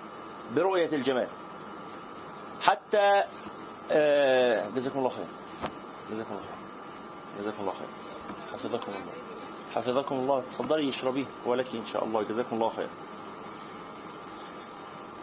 برؤية 0.57 0.92
الجمال. 0.92 1.29
حتى 2.61 3.23
آه، 3.90 4.68
جزاكم 4.77 4.99
الله 4.99 5.09
خير. 5.09 5.27
جزاكم 6.11 6.31
الله 6.31 6.42
خير. 6.42 6.59
جزاكم 7.38 7.61
الله 7.61 7.73
خير. 7.73 7.88
حفظكم 8.53 8.92
الله. 8.92 9.12
حفظكم 9.75 10.14
الله. 10.14 10.40
تفضلي 10.40 10.88
اشربيه 10.88 11.25
ولك 11.46 11.75
إن 11.75 11.87
شاء 11.87 12.05
الله. 12.05 12.23
جزاكم 12.23 12.57
الله 12.57 12.68
خير. 12.68 12.88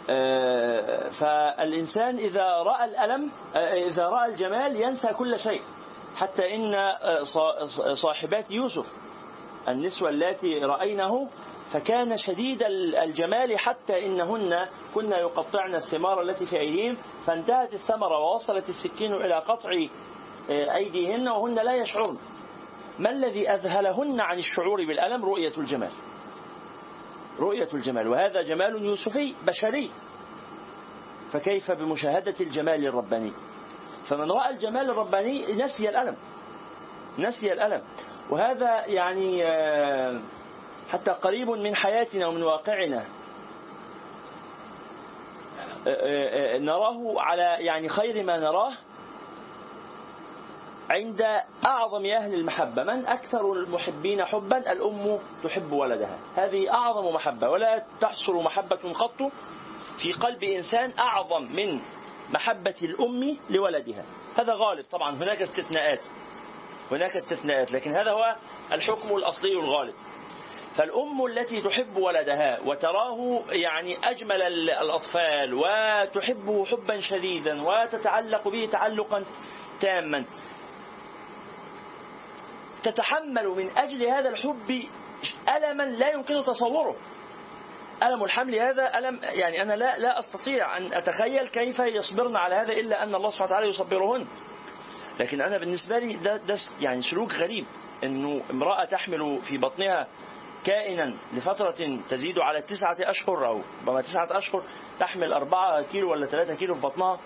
آه، 0.10 1.10
فالإنسان 1.10 2.18
إذا 2.18 2.48
رأى 2.48 2.86
الألم 2.86 3.32
آه، 3.56 3.88
إذا 3.88 4.08
رأى 4.08 4.32
الجمال 4.32 4.76
ينسى 4.76 5.08
كل 5.08 5.40
شيء. 5.40 5.62
حتى 6.16 6.56
إن 6.56 6.76
صاحبات 7.94 8.52
يوسف 8.52 8.94
النسوة 9.68 10.10
اللاتي 10.10 10.60
رأينه 10.60 11.30
فكان 11.70 12.18
شديد 12.18 12.64
الجمال 13.04 13.60
حتى 13.60 14.06
إنهن 14.06 14.68
كن 14.96 15.12
يقطعن 15.12 15.76
الثمار 15.76 16.22
التي 16.22 16.46
في 16.46 16.60
أيديهم 16.60 16.98
فانتهت 17.24 17.74
الثمرة 17.74 18.18
ووصلت 18.18 18.70
السكين 18.70 19.14
إلى 19.14 19.36
قطع 19.36 19.72
آه، 20.50 20.76
أيديهن 20.76 21.28
وهن 21.28 21.56
لا 21.56 21.76
يشعرن. 21.76 22.18
ما 23.00 23.10
الذي 23.10 23.50
أذهلهن 23.50 24.22
عن 24.22 24.38
الشعور 24.38 24.86
بالألم؟ 24.86 25.26
رؤية 25.26 25.54
الجمال. 25.58 25.92
رؤية 27.40 27.70
الجمال. 27.74 28.08
وهذا 28.08 28.42
جمال 28.42 28.86
يوسفي 28.86 29.34
بشري. 29.48 29.92
فكيف 31.30 31.72
بمشاهدة 31.72 32.34
الجمال 32.42 32.88
الرباني؟ 32.88 33.34
فمن 34.06 34.32
رأى 34.32 34.50
الجمال 34.50 34.90
الرباني 34.90 35.54
نسي 35.54 35.90
الألم. 35.90 36.16
نسي 37.20 37.54
الألم. 37.54 37.84
وهذا 38.30 38.86
يعني 38.86 39.46
آه، 39.46 40.22
حتى 40.92 41.12
قريب 41.12 41.50
من 41.50 41.76
حياتنا 41.76 42.28
ومن 42.28 42.44
واقعنا. 42.44 43.06
آه، 45.88 46.56
آه، 46.56 46.58
نراه 46.58 47.22
على 47.22 47.58
يعني 47.60 47.90
خير 47.90 48.24
ما 48.24 48.38
نراه 48.38 48.74
عند 50.90 51.22
أعظم 51.66 52.06
أهل 52.06 52.34
المحبة. 52.34 52.84
من 52.84 53.08
أكثر 53.08 53.52
المحبين 53.52 54.26
حبا؟ 54.26 54.72
الأم 54.72 55.20
تحب 55.44 55.72
ولدها. 55.72 56.18
هذه 56.36 56.74
أعظم 56.74 57.16
محبة. 57.16 57.50
ولا 57.50 57.86
تحصل 58.00 58.34
محبة 58.34 58.94
قط 58.94 59.32
في 59.98 60.12
قلب 60.12 60.44
إنسان 60.44 60.94
أعظم 61.00 61.44
من 61.44 61.80
محبة 62.34 62.76
الأم 62.84 63.38
لولدها. 63.50 64.04
هذا 64.40 64.54
غالب 64.54 64.86
طبعا. 64.92 65.16
هناك 65.16 65.42
استثناءات. 65.42 66.06
هناك 66.92 67.16
استثناءات. 67.16 67.72
لكن 67.72 67.92
هذا 67.92 68.12
هو 68.12 68.36
الحكم 68.72 69.16
الأصلي 69.16 69.52
الغالب. 69.52 69.94
فالأم 70.76 71.26
التي 71.26 71.62
تحب 71.62 71.98
ولدها 71.98 72.60
وتراه 72.66 73.44
يعني 73.50 73.98
أجمل 74.04 74.42
الأطفال 74.42 75.54
وتحبه 75.54 76.66
حبا 76.66 77.00
شديدا 77.00 77.62
وتتعلق 77.62 78.48
به 78.48 78.70
تعلقا 78.72 79.26
تاما. 79.80 80.26
تتحمل 82.84 83.48
من 83.48 83.78
أجل 83.78 84.04
هذا 84.04 84.30
الحب 84.30 84.84
ألما 85.58 85.84
لا 85.84 86.10
يمكن 86.10 86.44
تصوره. 86.44 86.96
ألم 88.04 88.24
الحمل 88.24 88.56
هذا؟ 88.56 88.98
ألم 88.98 89.20
يعني 89.24 89.62
أنا 89.62 89.74
لا 89.74 89.98
لا 89.98 90.20
أستطيع 90.20 90.78
أن 90.78 90.94
أتخيل 90.94 91.48
كيف 91.48 91.80
يصبرن 91.80 92.36
على 92.36 92.56
هذا 92.56 92.74
إلا 92.74 93.04
أن 93.04 93.16
الله 93.16 93.30
سبحانه 93.30 93.52
وتعالى 93.52 93.68
يصبرهن. 93.68 94.28
لكن 95.20 95.42
أنا 95.42 95.58
بالنسبة 95.58 96.00
لي 96.00 96.14
ده, 96.14 96.38
ده 96.38 96.58
يعني 96.82 97.02
سلوك 97.02 97.34
غريب. 97.34 97.66
أنه 98.04 98.42
امرأة 98.52 98.86
تحمل 98.86 99.40
في 99.42 99.58
بطنها 99.58 100.08
كائنا 100.64 101.14
لفترة 101.34 102.00
تزيد 102.10 102.40
على 102.40 102.62
تسعة 102.62 102.98
أشهر 103.00 103.48
أو 103.48 103.62
ربما 103.82 104.02
تسعة 104.02 104.38
أشهر 104.38 104.64
تحمل 105.00 105.34
أربعة 105.34 105.82
كيلو 105.82 106.12
ولا 106.12 106.26
ثلاثة 106.26 106.56
كيلو 106.56 106.74
في 106.74 106.82
بطنها 106.82 107.20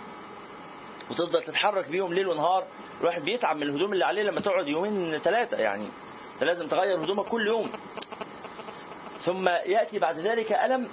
وتفضل 1.11 1.43
تتحرك 1.43 1.89
بيهم 1.89 2.13
ليل 2.13 2.27
ونهار. 2.27 2.67
الواحد 3.01 3.21
بيتعب 3.21 3.55
من 3.55 3.63
الهدوم 3.63 3.93
اللي 3.93 4.05
عليه 4.05 4.23
لما 4.23 4.41
تقعد 4.41 4.67
يومين 4.67 5.19
ثلاثة 5.19 5.57
يعني 5.57 5.87
انت 6.33 6.43
لازم 6.43 6.67
تغير 6.67 7.03
هدومك 7.03 7.25
كل 7.25 7.47
يوم. 7.47 7.71
ثم 9.19 9.49
يأتي 9.49 9.99
بعد 9.99 10.17
ذلك 10.17 10.51
ألم. 10.51 10.87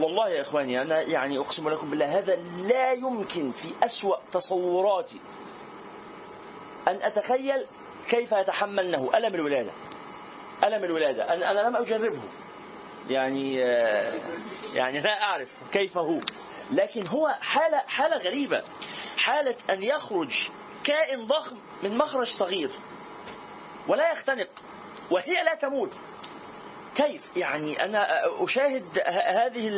والله 0.00 0.28
يا 0.28 0.40
إخواني 0.40 0.82
أنا 0.82 1.00
يعني 1.00 1.38
أقسم 1.38 1.68
لكم 1.68 1.90
بالله 1.90 2.18
هذا 2.18 2.36
لا 2.68 2.92
يمكن 2.92 3.52
في 3.52 3.68
أسوأ 3.84 4.16
تصوراتي 4.30 5.20
أن 6.88 7.02
أتخيل 7.02 7.66
كيف 8.08 8.32
يتحملنه 8.32 9.10
ألم 9.14 9.34
الولادة. 9.34 9.70
ألم 10.64 10.84
الولادة. 10.84 11.34
أنا, 11.34 11.50
أنا 11.50 11.68
لم 11.68 11.76
أجربه. 11.76 12.22
يعني 13.10 13.64
آه، 13.64 14.12
يعني 14.74 15.00
لا 15.00 15.22
أعرف 15.22 15.54
كيف 15.72 15.98
هو. 15.98 16.20
لكن 16.70 17.06
هو 17.06 17.28
حالة 17.40 17.78
حالة 17.78 18.16
غريبة. 18.16 18.62
حالة 19.18 19.56
أن 19.70 19.82
يخرج 19.82 20.48
كائن 20.84 21.26
ضخم 21.26 21.58
من 21.82 21.98
مخرج 21.98 22.26
صغير. 22.26 22.70
ولا 23.88 24.12
يختنق. 24.12 24.48
وهي 25.10 25.44
لا 25.44 25.54
تموت. 25.54 25.94
كيف؟ 26.94 27.36
يعني 27.36 27.84
أنا 27.84 28.06
أشاهد 28.44 28.98
هذه 29.06 29.68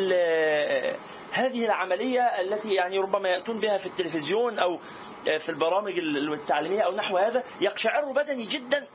هذه 1.32 1.64
العملية 1.64 2.22
التي 2.22 2.74
يعني 2.74 2.98
ربما 2.98 3.28
يأتون 3.28 3.60
بها 3.60 3.78
في 3.78 3.86
التلفزيون 3.86 4.58
أو 4.58 4.78
في 5.24 5.48
البرامج 5.48 5.98
التعليمية 5.98 6.80
أو 6.80 6.94
نحو 6.96 7.16
هذا 7.18 7.42
يقشعر 7.60 8.12
بدني 8.12 8.44
جدا. 8.44 8.86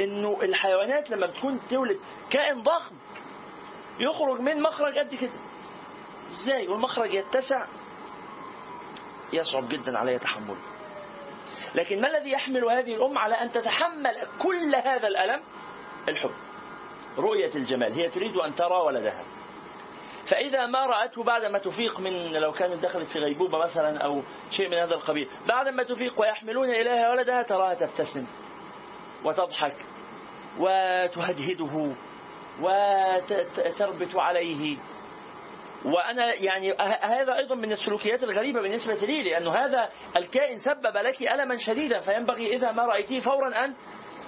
إنه 0.00 0.38
الحيوانات 0.42 1.10
لما 1.10 1.26
بتكون 1.26 1.60
تولد 1.70 2.00
كائن 2.30 2.62
ضخم 2.62 2.94
يخرج 4.00 4.40
من 4.40 4.62
مخرج 4.62 4.98
قد 4.98 5.14
كده. 5.14 5.30
إزاي؟ 6.28 6.68
والمخرج 6.68 7.14
يتسع. 7.14 7.66
يصعب 9.32 9.68
جدا 9.68 9.98
علي 9.98 10.18
تحمله 10.18 10.56
لكن 11.74 12.00
ما 12.00 12.08
الذي 12.08 12.30
يحمل 12.30 12.64
هذه 12.64 12.94
الأم 12.94 13.18
على 13.18 13.34
أن 13.34 13.52
تتحمل 13.52 14.16
كل 14.42 14.74
هذا 14.74 15.08
الألم؟ 15.08 15.42
الحب. 16.08 16.30
رؤية 17.18 17.50
الجمال. 17.54 17.92
هي 17.92 18.08
تريد 18.10 18.36
أن 18.36 18.54
ترى 18.54 18.76
ولدها. 18.86 19.24
فإذا 20.24 20.66
ما 20.66 20.86
رأته 20.86 21.22
بعدما 21.22 21.58
تفيق 21.58 22.00
من 22.00 22.32
لو 22.32 22.52
كانت 22.52 22.82
دخلت 22.82 23.08
في 23.08 23.18
غيبوبة 23.18 23.58
مثلا 23.58 23.98
أو 23.98 24.22
شيء 24.50 24.68
من 24.68 24.76
هذا 24.76 24.94
القبيل 24.94 25.28
بعدما 25.48 25.82
تفيق 25.82 26.20
ويحملون 26.20 26.68
إليها 26.68 27.10
ولدها 27.10 27.42
تراها 27.42 27.74
تبتسم. 27.74 28.26
وتضحك 29.26 29.76
وتهدهده 30.58 31.94
وتربت 32.60 34.16
عليه. 34.16 34.76
وأنا 35.84 36.34
يعني 36.34 36.72
هذا 37.02 37.36
أيضا 37.36 37.54
من 37.54 37.72
السلوكيات 37.72 38.24
الغريبة 38.24 38.60
بالنسبة 38.60 38.94
لي 38.94 39.22
لأنه 39.22 39.54
هذا 39.54 39.90
الكائن 40.16 40.58
سبب 40.58 40.96
لك 40.96 41.22
ألما 41.22 41.56
شديدا 41.56 42.00
فينبغي 42.00 42.56
إذا 42.56 42.72
ما 42.72 42.82
رأيتيه 42.82 43.20
فورا 43.20 43.64
أن 43.64 43.74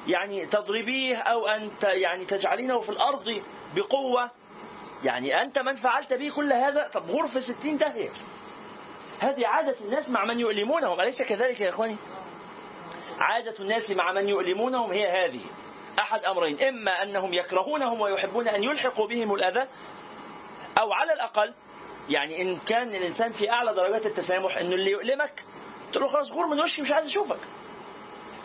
يعني 0.07 0.47
تضربيه 0.47 1.17
أو 1.17 1.47
أن 1.47 1.71
يعني 1.83 2.25
تجعلينه 2.25 2.79
في 2.79 2.89
الأرض 2.89 3.43
بقوة. 3.75 4.31
يعني 5.05 5.43
أنت 5.43 5.59
من 5.59 5.75
فعلت 5.75 6.13
به 6.15 6.31
كل 6.31 6.53
هذا؟ 6.53 6.89
طب 6.89 7.11
غرفة 7.11 7.41
ستين 7.41 7.77
داهية. 7.77 8.11
هذه 9.21 9.47
عادة 9.47 9.77
الناس 9.81 10.11
مع 10.11 10.25
من 10.25 10.41
يؤلمونهم 10.41 11.01
أليس 11.01 11.23
كذلك 11.23 11.61
يا 11.61 11.69
إخواني؟ 11.69 11.97
عادة 13.19 13.55
الناس 13.61 13.91
مع 13.91 14.13
من 14.13 14.29
يؤلمونهم 14.29 14.91
هي 14.93 15.07
هذه. 15.27 15.41
أحد 16.01 16.25
أمرين 16.25 16.63
إما 16.63 17.03
أنهم 17.03 17.35
يكرهونهم 17.35 18.01
ويحبون 18.01 18.49
أن 18.49 18.65
يلحقوا 18.65 19.07
بهم 19.07 19.35
الأذى 19.35 19.67
أو 20.81 20.93
على 20.93 21.13
الأقل 21.13 21.55
يعني 22.11 22.43
إن 22.43 22.57
كان 22.59 22.89
الإنسان 22.89 23.33
في 23.33 23.51
أعلى 23.51 23.75
درجات 23.75 24.07
التسامح 24.07 24.57
أنه 24.59 24.75
اللي 24.75 24.91
يؤلمك 24.91 25.45
تقول 25.93 26.03
له 26.05 26.09
خلاص 26.09 26.33
غور 26.33 26.47
من 26.47 26.61
وشي 26.61 26.83
مش 26.83 26.93
عايز 26.93 27.07
أشوفك 27.07 27.39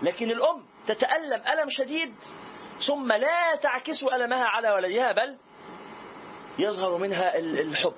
لكن 0.01 0.31
الأم 0.31 0.65
تتألم 0.87 1.41
ألم 1.53 1.69
شديد 1.69 2.13
ثم 2.79 3.07
لا 3.07 3.55
تعكس 3.55 4.03
ألمها 4.03 4.45
على 4.45 4.71
ولدها 4.71 5.11
بل 5.11 5.37
يظهر 6.59 6.97
منها 6.97 7.39
الحب. 7.39 7.93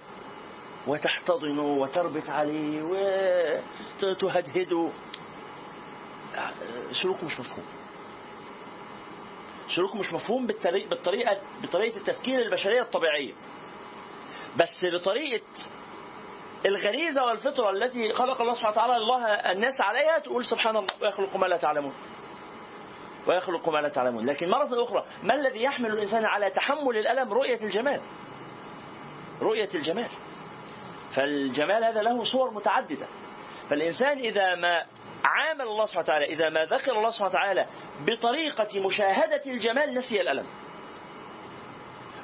وتحتضنه 0.87 1.63
وتربط 1.65 2.29
عليه 2.29 2.81
وتهدهده 4.03 4.89
سلوكه 6.91 7.25
مش 7.25 7.39
مفهوم. 7.39 7.65
سلوكه 9.67 9.97
مش 9.97 10.13
مفهوم 10.13 10.47
بالطريقة, 10.47 10.89
بالطريقة 10.89 11.41
بطريقة 11.63 11.97
التفكير 11.97 12.41
البشرية 12.41 12.81
الطبيعية. 12.81 13.33
بس 14.57 14.85
بطريقة 14.85 15.45
الغريزة 16.65 17.25
والفطرة 17.25 17.69
التي 17.69 18.13
خلق 18.13 18.41
الله 18.41 18.53
سبحانه 18.53 18.71
وتعالى 18.71 18.97
الله 18.97 19.25
الناس 19.25 19.81
عليها 19.81 20.19
تقول 20.19 20.45
سبحان 20.45 20.75
الله 20.75 20.87
ويخلق 21.01 21.35
ما 21.35 21.45
لا 21.45 21.57
تعلمون. 21.57 21.93
ويخلق 23.27 23.69
ما 23.69 23.79
لا 23.79 23.89
تعلمون. 23.89 24.25
لكن 24.25 24.49
مرة 24.49 24.83
أخرى 24.83 25.05
ما 25.23 25.33
الذي 25.33 25.63
يحمل 25.63 25.91
الإنسان 25.91 26.25
على 26.25 26.49
تحمل 26.49 26.97
الألم؟ 26.97 27.33
رؤية 27.33 27.61
الجمال. 27.61 28.01
رؤية 29.41 29.69
الجمال. 29.75 30.09
فالجمال 31.11 31.83
هذا 31.83 32.01
له 32.01 32.23
صور 32.23 32.51
متعددة. 32.51 33.07
فالإنسان 33.69 34.17
إذا 34.17 34.55
ما 34.55 34.85
عامل 35.25 35.61
الله 35.61 35.85
سبحانه 35.85 36.03
وتعالى. 36.03 36.25
إذا 36.25 36.49
ما 36.49 36.65
ذكر 36.65 36.97
الله 36.97 37.09
سبحانه 37.09 37.29
وتعالى 37.29 37.65
بطريقة 37.99 38.79
مشاهدة 38.79 39.41
الجمال 39.45 39.93
نسي 39.93 40.21
الألم. 40.21 40.45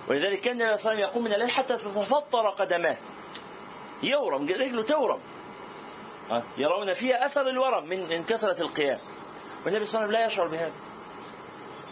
ولذلك 0.08 0.42
كان 0.42 0.62
النبي 0.62 0.78
صلى 0.78 0.92
الله 0.92 1.04
عليه 1.04 1.04
وسلم 1.04 1.10
يقوم 1.10 1.24
من 1.24 1.34
الليل 1.34 1.52
حتى 1.52 1.78
تتفطر 1.78 2.50
قدماه. 2.50 2.98
يورم 4.04 4.44
رجله 4.44 4.84
تورم. 4.84 5.20
يرون 6.58 6.94
فيها 6.94 7.26
أثر 7.26 7.50
الورم 7.50 7.90
من 7.90 8.10
من 8.10 8.24
كثرة 8.24 8.62
القيام. 8.62 9.00
والنبي 9.66 9.86
صلى 9.86 10.06
الله 10.06 10.18
عليه 10.18 10.18
وسلم 10.18 10.22
لا 10.22 10.26
يشعر 10.26 10.48
بهذا. 10.48 10.74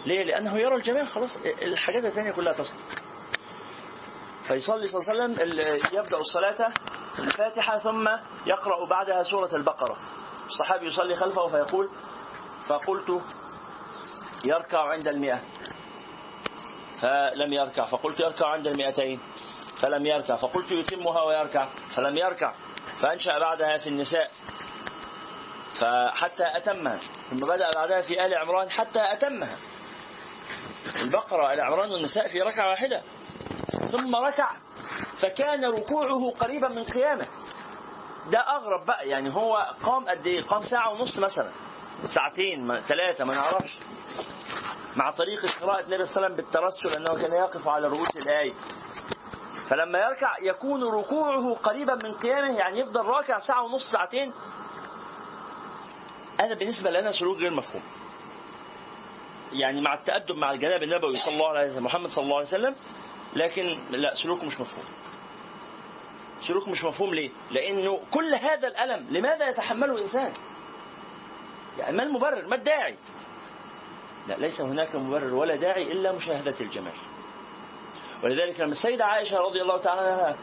ليه؟ 0.05 0.23
لأنه 0.23 0.57
يرى 0.59 0.75
الجمال 0.75 1.07
خلاص 1.07 1.37
الحاجات 1.61 2.05
الثانية 2.05 2.31
كلها 2.31 2.53
تصل 2.53 2.73
فيصلي 4.43 4.87
صلى 4.87 5.13
الله 5.13 5.23
عليه 5.23 5.33
وسلم 5.33 5.77
يبدأ 5.99 6.17
الصلاة 6.17 6.71
الفاتحة 7.19 7.77
ثم 7.77 8.09
يقرأ 8.45 8.85
بعدها 8.89 9.23
سورة 9.23 9.55
البقرة. 9.55 9.97
الصحابي 10.49 10.85
يصلي 10.85 11.15
خلفه 11.15 11.47
فيقول 11.47 11.89
فقلت 12.67 13.21
يركع 14.45 14.79
عند 14.79 15.07
المئة. 15.07 15.43
فلم 16.95 17.53
يركع 17.53 17.85
فقلت 17.85 18.19
يركع 18.19 18.47
عند 18.47 18.67
المئتين. 18.67 19.19
فلم 19.77 20.05
يركع 20.05 20.35
فقلت 20.35 20.71
يتمها 20.71 21.23
ويركع 21.23 21.69
فلم 21.89 22.17
يركع. 22.17 22.53
فأنشأ 23.01 23.39
بعدها 23.39 23.77
في 23.77 23.87
النساء. 23.87 24.31
فحتى 25.73 26.43
أتمها. 26.55 26.99
ثم 27.29 27.35
بدأ 27.35 27.69
بعدها 27.75 28.01
في 28.01 28.25
آل 28.25 28.37
عمران 28.37 28.69
حتى 28.69 29.13
أتمها. 29.13 29.57
البقرة 31.01 31.53
آل 31.53 31.61
عمران 31.61 31.91
والنساء 31.91 32.27
في 32.27 32.41
ركعة 32.41 32.69
واحدة. 32.69 33.01
ثم 33.91 34.15
ركع 34.15 34.49
فكان 35.17 35.65
ركوعه 35.65 36.31
قريبا 36.39 36.67
من 36.67 36.83
قيامه. 36.83 37.27
ده 38.31 38.39
أغرب 38.39 38.85
بقى 38.85 39.07
يعني 39.09 39.35
هو 39.35 39.75
قام 39.83 40.05
قد 40.09 40.27
إيه؟ 40.27 40.41
قام 40.47 40.61
ساعة 40.61 40.91
ونص 40.91 41.19
مثلا. 41.19 41.51
ساعتين 42.07 42.73
ثلاثة 42.75 43.25
ما 43.25 43.35
نعرفش. 43.35 43.79
مع 44.95 45.11
طريقة 45.11 45.47
قراءة 45.61 45.81
النبي 45.81 46.05
صلى 46.05 46.15
الله 46.17 46.25
عليه 46.25 46.35
وسلم 46.35 46.35
بالترسل 46.35 46.89
أنه 46.93 47.21
كان 47.21 47.31
يقف 47.33 47.67
على 47.67 47.87
رؤوس 47.87 48.17
الآية. 48.17 48.53
فلما 49.67 49.99
يركع 49.99 50.35
يكون 50.41 50.83
ركوعه 50.83 51.53
قريبا 51.53 51.93
من 52.03 52.13
قيامه 52.13 52.57
يعني 52.57 52.79
يفضل 52.79 53.05
راكع 53.05 53.37
ساعة 53.37 53.63
ونص 53.63 53.89
ساعتين. 53.91 54.33
هذا 56.39 56.53
بالنسبة 56.53 56.91
لنا 56.91 57.11
سلوك 57.11 57.37
غير 57.37 57.51
مفهوم. 57.53 57.83
يعني 59.51 59.81
مع 59.81 59.93
التأدب 59.93 60.35
مع 60.35 60.51
الجناب 60.51 60.83
النبوي 60.83 61.17
صلى 61.17 61.33
الله 61.33 61.49
عليه 61.49 61.69
وسلم 61.71 61.83
محمد 61.83 62.09
صلى 62.09 62.23
الله 62.23 62.35
عليه 62.35 62.47
وسلم 62.47 62.75
لكن 63.35 63.79
لا 63.91 64.15
سلوك 64.15 64.43
مش 64.43 64.59
مفهوم. 64.61 64.85
سلوك 66.41 66.67
مش 66.67 66.83
مفهوم 66.83 67.13
ليه؟ 67.13 67.29
لأنه 67.51 67.99
كل 68.11 68.33
هذا 68.33 68.67
الألم 68.67 69.07
لماذا 69.09 69.49
يتحمله 69.49 69.95
الإنسان؟ 69.95 70.33
يعني 71.79 71.97
ما 71.97 72.03
المبرر؟ 72.03 72.47
ما 72.47 72.55
الداعي؟ 72.55 72.95
لا 74.27 74.33
ليس 74.33 74.61
هناك 74.61 74.95
مبرر 74.95 75.33
ولا 75.33 75.55
داعي 75.55 75.91
إلا 75.91 76.11
مشاهدة 76.11 76.55
الجمال 76.61 76.93
ولذلك 78.23 78.59
لما 78.59 78.71
السيدة 78.71 79.05
عائشة 79.05 79.37
رضي 79.37 79.61
الله 79.61 79.77
تعالى 79.77 80.01
عنها 80.01 80.35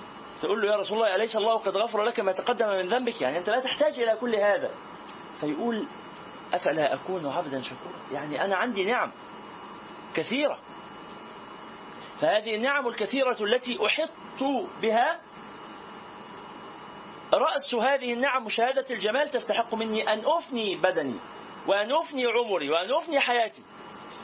تقول 0.43 0.63
له 0.63 0.73
يا 0.73 0.77
رسول 0.77 0.99
الله 0.99 1.15
أليس 1.15 1.37
الله 1.37 1.57
قد 1.57 1.77
غفر 1.77 2.03
لك 2.03 2.21
ما 2.21 2.33
تقدم 2.33 2.69
من 2.69 2.87
ذنبك 2.87 3.23
يعني 3.23 3.39
أنت 3.39 3.51
لا 3.51 3.61
تحتاج 3.61 4.01
إلى 4.01 4.17
كل 4.21 4.35
هذا 4.35 4.71
فيقول 5.35 5.87
أفلا 6.55 6.95
أكون 6.95 7.27
عبدا 7.27 7.63
شكورا 7.63 7.95
يعني 8.13 8.45
أنا 8.45 8.57
عندي 8.57 8.85
نعم 8.85 9.13
كثيرة 10.15 10.59
فهذه 12.19 12.55
النعم 12.57 12.89
الكثيرة 12.89 13.37
التي 13.41 13.87
أحط 13.87 14.43
بها 14.83 15.21
رأس 17.37 17.75
هذه 17.75 18.13
النعم 18.13 18.45
مشاهدة 18.45 18.85
الجمال 18.91 19.31
تستحق 19.31 19.75
مني 19.75 20.13
أن 20.13 20.23
أفني 20.25 20.77
بدني 20.77 21.15
وأن 21.67 21.93
أفني 21.93 22.27
عمري 22.27 22.71
وأن 22.71 22.93
أفني 22.93 23.21
حياتي. 23.21 23.63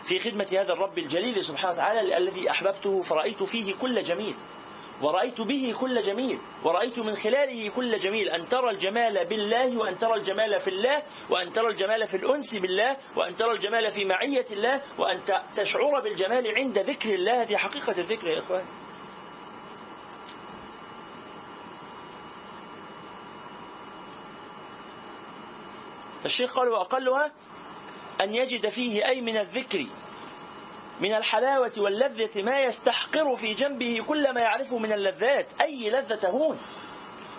في 0.05 0.18
خدمة 0.18 0.46
هذا 0.53 0.72
الرب 0.72 0.98
الجليل 0.98 1.44
سبحانه 1.44 1.72
وتعالى 1.72 2.16
الذي 2.16 2.51
أحببته 2.51 3.03
فرأيت 3.03 3.42
فيه 3.42 3.75
كل 3.75 4.03
جميل. 4.03 4.35
ورأيت 5.03 5.40
به 5.40 5.75
كل 5.81 6.01
جميل. 6.01 6.38
ورأيت 6.64 6.98
من 6.98 7.14
خلاله 7.14 7.68
كل 7.68 7.96
جميل. 7.96 8.29
أن 8.29 8.48
ترى 8.48 8.70
الجمال 8.70 9.25
بالله 9.25 9.77
وأن 9.79 9.98
ترى 9.98 10.14
الجمال 10.14 10.61
في 10.61 10.68
الله 10.68 11.03
وأن 11.31 11.53
ترى 11.53 11.68
الجمال 11.68 12.07
في 12.07 12.16
الأنس 12.16 12.57
بالله 12.57 12.96
وأن 13.16 13.37
ترى 13.37 13.53
الجمال 13.53 13.90
في 13.90 14.05
معية 14.05 14.46
الله 14.51 14.83
وأن 14.98 15.20
تشعر 15.57 16.01
بالجمال 16.01 16.55
عند 16.57 16.79
ذكر 16.79 17.14
الله. 17.14 17.42
هذه 17.42 17.57
حقيقة 17.57 17.98
الذكر 17.98 18.29
يا 18.29 18.38
إخوان. 18.38 18.64
الشيخ 26.24 26.54
قال 26.54 26.68
وأقلها 26.68 27.32
أن 28.20 28.35
يجد 28.35 28.68
فيه 28.68 29.06
أي 29.06 29.20
من 29.20 29.37
الذكر 29.37 29.87
من 31.00 31.14
الحلاوة 31.14 31.72
واللذة 31.78 32.42
ما 32.42 32.61
يستحقر 32.61 33.37
في 33.37 33.54
جنبه 33.54 34.04
كل 34.08 34.35
ما 34.35 34.42
يعرفه 34.42 34.78
من 34.78 34.92
اللذات 34.92 35.61
أي 35.61 35.90
لذة 35.90 36.14
تهون 36.14 36.58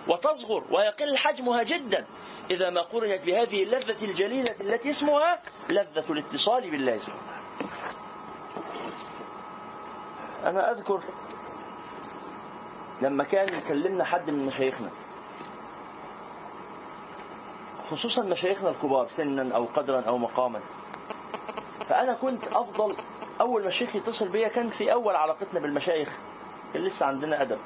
وتصغر 0.08 0.64
ويقل 0.72 1.18
حجمها 1.18 1.64
جدا. 1.64 2.06
إذا 2.52 2.70
ما 2.70 2.82
قرنت 2.82 3.22
بهذه 3.26 3.64
اللذة 3.64 4.06
الجليلة 4.06 4.56
التي 4.62 4.90
اسمها 4.90 5.42
لذة 5.70 6.06
الاتصال 6.10 6.72
بالله 6.72 7.00
سبحانه 7.00 7.44
أنا 10.44 10.72
أذكر 10.72 11.04
لما 13.02 13.24
كان 13.24 13.58
يكلمنا 13.58 14.04
حد 14.04 14.30
من 14.30 14.46
مشايخنا 14.46 14.90
خصوصا 17.94 18.24
مشايخنا 18.24 18.70
الكبار 18.70 19.08
سنا 19.08 19.56
أو 19.56 19.66
قدرا 19.66 20.02
أو 20.02 20.18
مقاما. 20.18 20.60
فأنا 21.90 22.14
كنت 22.14 22.48
أفضل 22.48 22.96
أول 23.42 23.62
ما 23.62 23.68
الشيخ 23.68 23.96
يتصل 23.96 24.28
بيا 24.28 24.48
كان 24.48 24.68
في 24.68 24.94
أول 24.94 25.16
علاقتنا 25.16 25.60
بالمشايخ 25.60 26.10
كان 26.74 26.82
لسه 26.84 27.06
عندنا 27.06 27.42
أدب. 27.42 27.60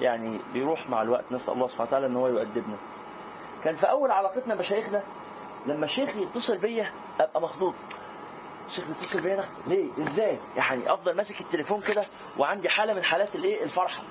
يعني 0.00 0.40
بيروح 0.52 0.90
مع 0.90 1.02
الوقت 1.02 1.24
نسأل 1.30 1.54
الله 1.54 1.66
سبحانه 1.66 1.88
وتعالى 1.88 2.06
إن 2.06 2.16
هو 2.16 2.28
يؤدبنا. 2.28 2.76
كان 3.64 3.74
في 3.74 3.90
أول 3.90 4.10
علاقتنا 4.10 4.54
بمشايخنا 4.54 5.02
لما 5.66 5.84
الشيخ 5.84 6.16
يتصل 6.16 6.58
بيا 6.58 6.92
أبقى 7.20 7.40
مخضوض. 7.40 7.74
الشيخ 8.66 8.84
بيتصل 8.88 9.22
بيا 9.22 9.44
ليه؟ 9.66 9.88
إزاي؟ 9.98 10.38
يعني 10.56 10.92
أفضل 10.92 11.16
ماسك 11.16 11.40
التليفون 11.40 11.80
كده 11.80 12.02
وعندي 12.38 12.68
حالة 12.68 12.94
من 12.94 13.02
حالات 13.02 13.34
الإيه؟ 13.34 13.64
الفرحة. 13.64 14.02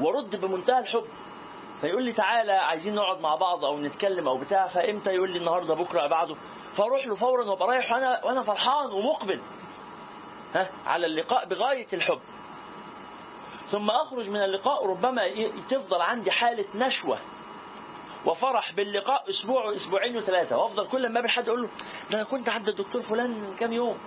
وأرد 0.00 0.40
بمنتهى 0.40 0.78
الحب. 0.78 1.04
فيقول 1.80 2.02
لي 2.02 2.12
تعالى 2.12 2.52
عايزين 2.52 2.94
نقعد 2.94 3.20
مع 3.20 3.34
بعض 3.34 3.64
أو 3.64 3.78
نتكلم 3.78 4.28
أو 4.28 4.38
بتاع 4.38 4.66
فإمتى؟ 4.66 5.10
يقول 5.10 5.30
لي 5.30 5.38
النهارده 5.38 5.74
بكرة 5.74 6.06
بعده. 6.06 6.36
فأروح 6.74 7.06
له 7.06 7.14
فورا 7.14 7.44
وأبقى 7.44 7.68
رايح 7.68 7.92
وأنا 7.92 8.24
وأنا 8.24 8.42
فرحان 8.42 8.86
ومقبل. 8.86 9.40
ها؟ 10.54 10.70
على 10.86 11.06
اللقاء 11.06 11.46
بغاية 11.46 11.86
الحب. 11.92 12.20
ثم 13.68 13.90
أخرج 13.90 14.30
من 14.30 14.42
اللقاء 14.42 14.86
ربما 14.86 15.22
تفضل 15.68 16.00
عندي 16.00 16.30
حالة 16.30 16.64
نشوة. 16.74 17.18
وفرح 18.26 18.72
باللقاء 18.72 19.30
أسبوع 19.30 19.64
واسبوعين 19.64 20.16
وثلاثة. 20.16 20.58
وأفضل 20.58 20.86
كل 20.86 21.08
ما 21.08 21.28
حد 21.28 21.48
أقول 21.48 21.62
له 21.62 21.68
ده 22.10 22.18
أنا 22.18 22.24
كنت 22.24 22.48
عند 22.48 22.68
الدكتور 22.68 23.02
فلان 23.02 23.30
من 23.30 23.56
كام 23.58 23.72
يوم. 23.72 23.98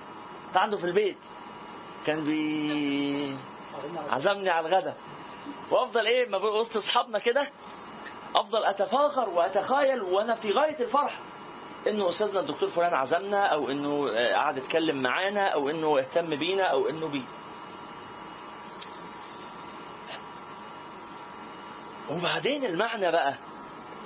كنت 0.47 0.57
عنده 0.57 0.77
في 0.77 0.83
البيت. 0.83 1.17
كان 2.05 2.23
بي 2.23 3.35
عزمني 4.11 4.49
على 4.49 4.67
الغداء. 4.67 4.97
وأفضل 5.71 6.05
إيه؟ 6.05 6.29
ما 6.29 6.37
وسط 6.37 6.77
أصحابنا 6.77 7.19
كده. 7.19 7.49
أفضل 8.35 8.65
أتفاخر 8.65 9.29
واتخيل 9.29 10.01
وأنا 10.01 10.35
في 10.35 10.51
غاية 10.51 10.79
الفرح. 10.79 11.19
إنه 11.87 12.09
أستاذنا 12.09 12.39
الدكتور 12.39 12.69
فلان 12.69 12.93
عزمنا 12.93 13.45
أو 13.45 13.69
إنه 13.69 14.09
قعد 14.33 14.57
يتكلم 14.57 15.01
معانا 15.01 15.47
أو 15.47 15.69
إنه 15.69 15.99
اهتم 15.99 16.35
بينا 16.35 16.63
أو 16.63 16.89
إنه 16.89 17.07
بي. 17.07 17.23
وبعدين 22.09 22.63
المعنى 22.65 23.11
بقى 23.11 23.33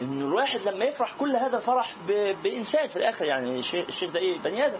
إنه 0.01 0.25
الواحد 0.27 0.59
لما 0.61 0.85
يفرح 0.85 1.15
كل 1.19 1.35
هذا 1.35 1.57
الفرح 1.57 1.95
ب... 2.07 2.35
بإنسان 2.43 2.87
في 2.87 2.95
الآخر 2.95 3.25
يعني 3.25 3.59
الشيخ 3.59 4.11
ده 4.11 4.19
إيه؟ 4.19 4.39
بني 4.39 4.65
آدم. 4.65 4.79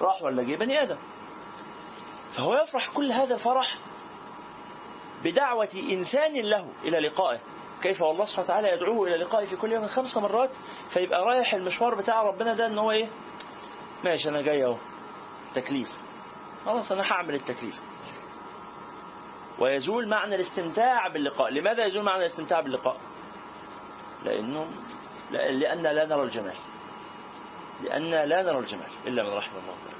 راح 0.00 0.22
ولا 0.22 0.42
جه؟ 0.42 0.56
بني 0.56 0.82
آدم. 0.82 0.96
فهو 2.30 2.54
يفرح 2.54 2.88
كل 2.88 3.12
هذا 3.12 3.34
الفرح 3.34 3.78
بدعوة 5.24 5.68
إنسان 5.90 6.32
له 6.42 6.68
إلى 6.84 6.98
لقائه. 6.98 7.38
كيف 7.82 8.02
والله 8.02 8.24
سبحانه 8.24 8.44
وتعالى 8.44 8.68
يدعوه 8.72 9.06
إلى 9.08 9.16
لقائه 9.16 9.46
في 9.46 9.56
كل 9.56 9.72
يوم 9.72 9.86
خمس 9.86 10.16
مرات 10.16 10.56
فيبقى 10.90 11.20
رايح 11.24 11.54
المشوار 11.54 11.94
بتاع 11.94 12.22
ربنا 12.22 12.54
ده 12.54 12.66
إن 12.66 12.78
هو 12.78 12.90
إيه؟ 12.90 13.08
ماشي 14.04 14.28
أنا 14.28 14.42
جاي 14.42 14.64
أهو. 14.64 14.76
تكليف. 15.54 15.90
خلاص 16.66 16.92
أنا 16.92 17.12
هعمل 17.12 17.34
التكليف. 17.34 17.80
ويزول 19.58 20.08
معنى 20.08 20.34
الاستمتاع 20.34 21.08
باللقاء. 21.08 21.50
لماذا 21.50 21.84
يزول 21.84 22.04
معنى 22.04 22.20
الاستمتاع 22.20 22.60
باللقاء؟ 22.60 22.96
لأنه 24.24 24.66
لأن 25.30 25.82
لا 25.82 26.06
نرى 26.06 26.22
الجمال. 26.22 26.54
لأن 27.84 28.10
لا 28.10 28.42
نرى 28.42 28.58
الجمال 28.58 28.90
إلا 29.06 29.22
من 29.22 29.30
رحم 29.36 29.50
الله. 29.56 29.97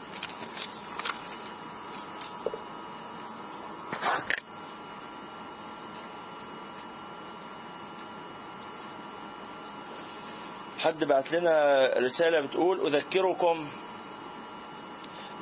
حد 10.89 11.05
بعت 11.05 11.33
لنا 11.33 11.87
رسالة 11.97 12.41
بتقول 12.41 12.87
أذكركم 12.87 13.69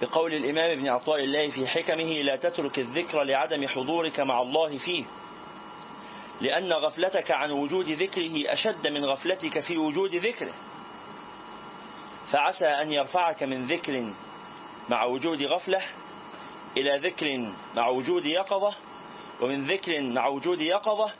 بقول 0.02 0.34
الإمام 0.34 0.70
ابن 0.70 0.88
عطاء 0.88 1.24
الله 1.24 1.48
في 1.48 1.66
حكمه 1.66 2.22
لا 2.22 2.36
تترك 2.36 2.78
الذكر 2.78 3.22
لعدم 3.22 3.68
حضورك 3.68 4.20
مع 4.20 4.42
الله 4.42 4.76
فيه 4.76 5.04
لأن 6.40 6.72
غفلتك 6.72 7.30
عن 7.30 7.50
وجود 7.50 7.90
ذكره 7.90 8.52
أشد 8.52 8.88
من 8.88 9.04
غفلتك 9.04 9.60
في 9.60 9.78
وجود 9.78 10.14
ذكره 10.14 10.52
فعسى 12.26 12.66
أن 12.66 12.92
يرفعك 12.92 13.42
من 13.42 13.66
ذكر 13.66 14.12
مع 14.88 15.04
وجود 15.04 15.42
غفلة 15.42 15.82
إلى 16.76 16.98
ذكر 16.98 17.52
مع 17.76 17.88
وجود 17.88 18.26
يقظة 18.26 18.74
ومن 19.40 19.64
ذكر 19.64 20.00
مع 20.00 20.26
وجود 20.26 20.60
يقظة 20.60 21.12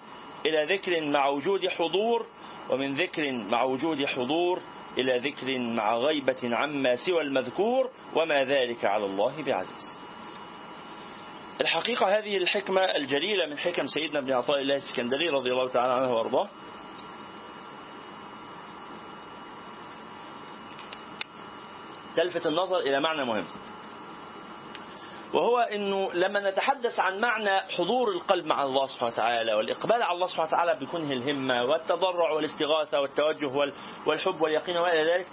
إلى 0.47 0.75
ذكر 0.75 1.01
مع 1.05 1.29
وجود 1.29 1.69
حضور 1.69 2.27
ومن 2.71 2.95
ذكر 2.95 3.33
مع 3.33 3.63
وجود 3.63 4.05
حضور 4.05 4.61
إلى 4.99 5.19
ذكر 5.19 5.59
مع 5.59 5.97
غيبة 5.97 6.37
عما 6.45 6.95
سوى 6.95 7.21
المذكور 7.23 7.91
وما 8.15 8.45
ذلك 8.45 8.85
على 8.85 9.05
الله 9.05 9.43
بعزيز. 9.43 9.99
الحقيقة 11.61 12.19
هذه 12.19 12.37
الحكمة 12.37 12.81
الجليلة 12.81 13.47
من 13.47 13.59
حكم 13.59 13.87
سيدنا 13.87 14.19
ابن 14.19 14.33
عطاء 14.33 14.63
الله 14.63 14.75
السكندري 14.75 15.29
رضي 15.29 15.53
الله 15.53 15.69
تعالى 15.69 15.93
عنه 15.93 16.13
وأرضاه. 16.13 16.49
تلفت 22.15 22.47
النظر 22.47 22.79
إلى 22.79 23.01
معنى 23.01 23.25
مهم. 23.25 23.47
وهو 25.35 25.59
إنه 25.59 26.13
لما 26.13 26.51
نتحدث 26.51 27.01
عن 27.01 27.21
معنى 27.21 27.61
حضور 27.61 28.09
القلب 28.11 28.47
مع 28.47 28.63
الله 28.63 28.87
سبحانه 28.87 29.13
وتعالى 29.13 29.55
والإقبال 29.55 30.03
على 30.03 30.15
الله 30.15 30.27
سبحانه 30.27 30.49
وتعالى 30.49 30.75
بكنه 30.75 31.13
الهمة 31.13 31.65
والتضرع 31.65 32.31
والاستغاثة 32.33 33.01
والتوجه 33.01 33.73
والحب 34.07 34.41
واليقين 34.41 34.77
والى 34.77 35.13
ذلك 35.13 35.27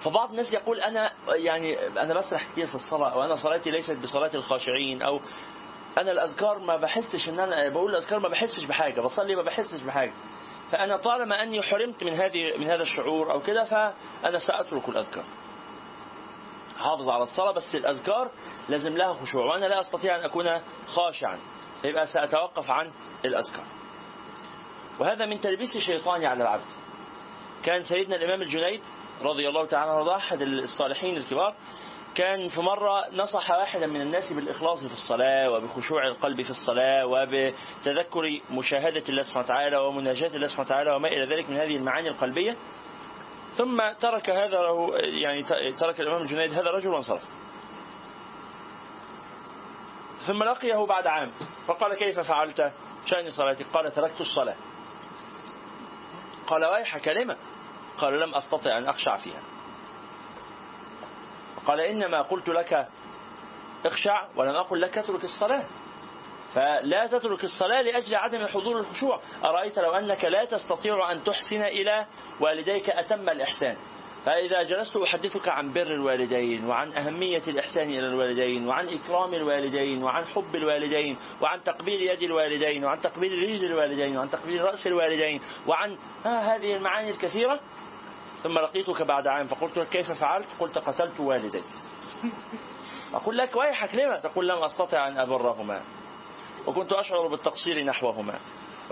فبعض 0.00 0.30
الناس 0.30 0.54
يقول 0.54 0.80
أنا 0.80 1.10
يعني 1.28 1.86
أنا 1.86 2.14
بسرح 2.14 2.48
كتير 2.52 2.66
في 2.66 2.74
الصلاة 2.74 3.08
أو 3.12 3.24
أنا 3.24 3.36
صلاتي 3.36 3.70
ليست 3.70 3.96
بصلاة 4.02 4.30
الخاشعين 4.34 5.02
أو 5.02 5.20
أنا 5.98 6.10
الأذكار 6.10 6.58
ما 6.58 6.76
بحسش 6.76 7.28
إن 7.28 7.40
أنا 7.40 7.68
بقول 7.68 7.90
الأذكار 7.90 8.20
ما 8.20 8.28
بحسش 8.28 8.64
بحاجة 8.64 9.00
بصلي 9.00 9.36
ما 9.36 9.42
بحسش 9.42 9.80
بحاجة 9.80 10.12
فأنا 10.72 10.96
طالما 10.96 11.42
أني 11.42 11.62
حرمت 11.62 12.04
من 12.04 12.12
هذه 12.12 12.56
من 12.58 12.66
هذا 12.66 12.82
الشعور 12.82 13.32
أو 13.32 13.40
كده 13.42 13.64
فأنا 13.64 14.38
سأترك 14.38 14.88
الأذكار. 14.88 15.24
حافظ 16.78 17.08
على 17.08 17.22
الصلاة 17.22 17.50
بس 17.52 17.76
الأذكار 17.76 18.30
لازم 18.68 18.96
لها 18.96 19.14
خشوع 19.14 19.44
وأنا 19.44 19.66
لا 19.66 19.80
أستطيع 19.80 20.16
أن 20.16 20.24
أكون 20.24 20.60
خاشعا. 20.86 21.38
فيبقى 21.82 22.06
سأتوقف 22.06 22.70
عن 22.70 22.92
الأذكار. 23.24 23.64
وهذا 25.00 25.26
من 25.26 25.40
تلبيس 25.40 25.76
الشيطان 25.76 26.24
على 26.24 26.42
العبد. 26.42 26.70
كان 27.64 27.82
سيدنا 27.82 28.16
الإمام 28.16 28.42
الجنيد 28.42 28.80
رضي 29.22 29.48
الله 29.48 29.66
تعالى 29.66 29.90
عنه 29.90 30.16
أحد 30.16 30.42
الصالحين 30.42 31.16
الكبار 31.16 31.54
كان 32.14 32.48
في 32.48 32.60
مرة 32.60 33.04
نصح 33.12 33.50
واحدا 33.50 33.86
من 33.86 34.00
الناس 34.00 34.32
بالإخلاص 34.32 34.84
في 34.84 34.92
الصلاة 34.92 35.50
وبخشوع 35.50 36.06
القلب 36.06 36.42
في 36.42 36.50
الصلاة 36.50 37.06
وبتذكر 37.06 38.40
مشاهدة 38.50 39.02
الله 39.08 39.22
سبحانه 39.22 39.44
وتعالى 39.44 39.76
ومناجاة 39.76 40.28
الله 40.34 40.46
سبحانه 40.46 40.66
وتعالى 40.66 40.90
وما 40.90 41.08
إلى 41.08 41.36
ذلك 41.36 41.50
من 41.50 41.56
هذه 41.56 41.76
المعاني 41.76 42.08
القلبية. 42.08 42.56
ثم 43.54 43.92
ترك 43.92 44.30
هذا 44.30 44.56
له 44.56 44.96
يعني 44.96 45.42
ترك 45.72 46.00
الإمام 46.00 46.22
الجنيد 46.22 46.52
هذا 46.52 46.70
الرجل 46.70 46.90
وانصرف 46.90 47.28
ثم 50.20 50.42
لقيه 50.42 50.86
بعد 50.86 51.06
عام. 51.06 51.32
فقال 51.66 51.94
كيف 51.94 52.20
فعلت؟ 52.20 52.72
شأن 53.06 53.30
صلاتك. 53.30 53.66
قال 53.74 53.92
تركت 53.92 54.20
الصلاة. 54.20 54.56
قال 56.46 56.64
ويحك 56.64 57.08
لما 57.08 57.36
قال 57.98 58.20
لم 58.20 58.34
أستطع 58.34 58.78
أن 58.78 58.88
أخشع 58.88 59.16
فيها. 59.16 59.40
قال 61.66 61.80
إنما 61.80 62.22
قلت 62.22 62.48
لك 62.48 62.88
اخشع 63.84 64.28
ولم 64.36 64.54
أقل 64.54 64.80
لك 64.80 64.98
اترك 64.98 65.24
الصلاة. 65.24 65.64
فلا 66.54 67.06
تترك 67.06 67.44
الصلاة 67.44 67.82
لأجل 67.82 68.14
عدم 68.14 68.46
حضور 68.46 68.78
الخشوع. 68.78 69.20
أرأيت 69.46 69.78
لو 69.78 69.90
أنك 69.90 70.24
لا 70.24 70.44
تستطيع 70.44 71.12
أن 71.12 71.24
تحسن 71.24 71.62
إلى 71.62 72.06
والديك 72.40 72.90
أتم 72.90 73.28
الإحسان؟ 73.28 73.76
فإذا 74.26 74.62
جلست 74.62 74.96
أحدثك 74.96 75.48
عن 75.48 75.72
بر 75.72 75.82
الوالدين 75.86 76.64
وعن 76.64 76.92
أهمية 76.92 77.42
الإحسان 77.48 77.88
إلى 77.88 78.06
الوالدين 78.06 78.68
وعن 78.68 78.88
إكرام 78.88 79.34
الوالدين 79.34 80.02
وعن 80.02 80.24
حب 80.24 80.54
الوالدين 80.54 81.16
وعن 81.40 81.62
تقبيل 81.62 82.00
يد 82.00 82.22
الوالدين 82.22 82.84
وعن 82.84 83.00
تقبيل 83.00 83.32
رجل 83.32 83.64
الوالدين 83.66 84.16
وعن 84.16 84.28
تقبيل 84.28 84.60
رأس 84.64 84.86
الوالدين 84.86 85.40
وعن 85.66 85.98
هذه 86.24 86.76
المعاني 86.76 87.10
الكثيرة 87.10 87.60
ثم 88.42 88.58
لقيتك 88.58 89.02
بعد 89.02 89.26
عام 89.26 89.46
فقلت 89.46 89.78
لك 89.78 89.88
كيف 89.88 90.12
فعلت؟ 90.12 90.46
قلت 90.60 90.78
قتلت 90.78 91.20
والدي 91.20 91.62
أقول 93.14 93.36
لك 93.38 93.56
ويحك 93.56 93.96
لما 93.96 94.20
تقول 94.20 94.48
لم 94.48 94.64
أستطع 94.64 95.08
أن 95.08 95.18
أبرهما. 95.18 95.80
وكنت 96.66 96.92
أشعر 96.92 97.26
بالتقصير 97.26 97.84
نحوهما. 97.84 98.38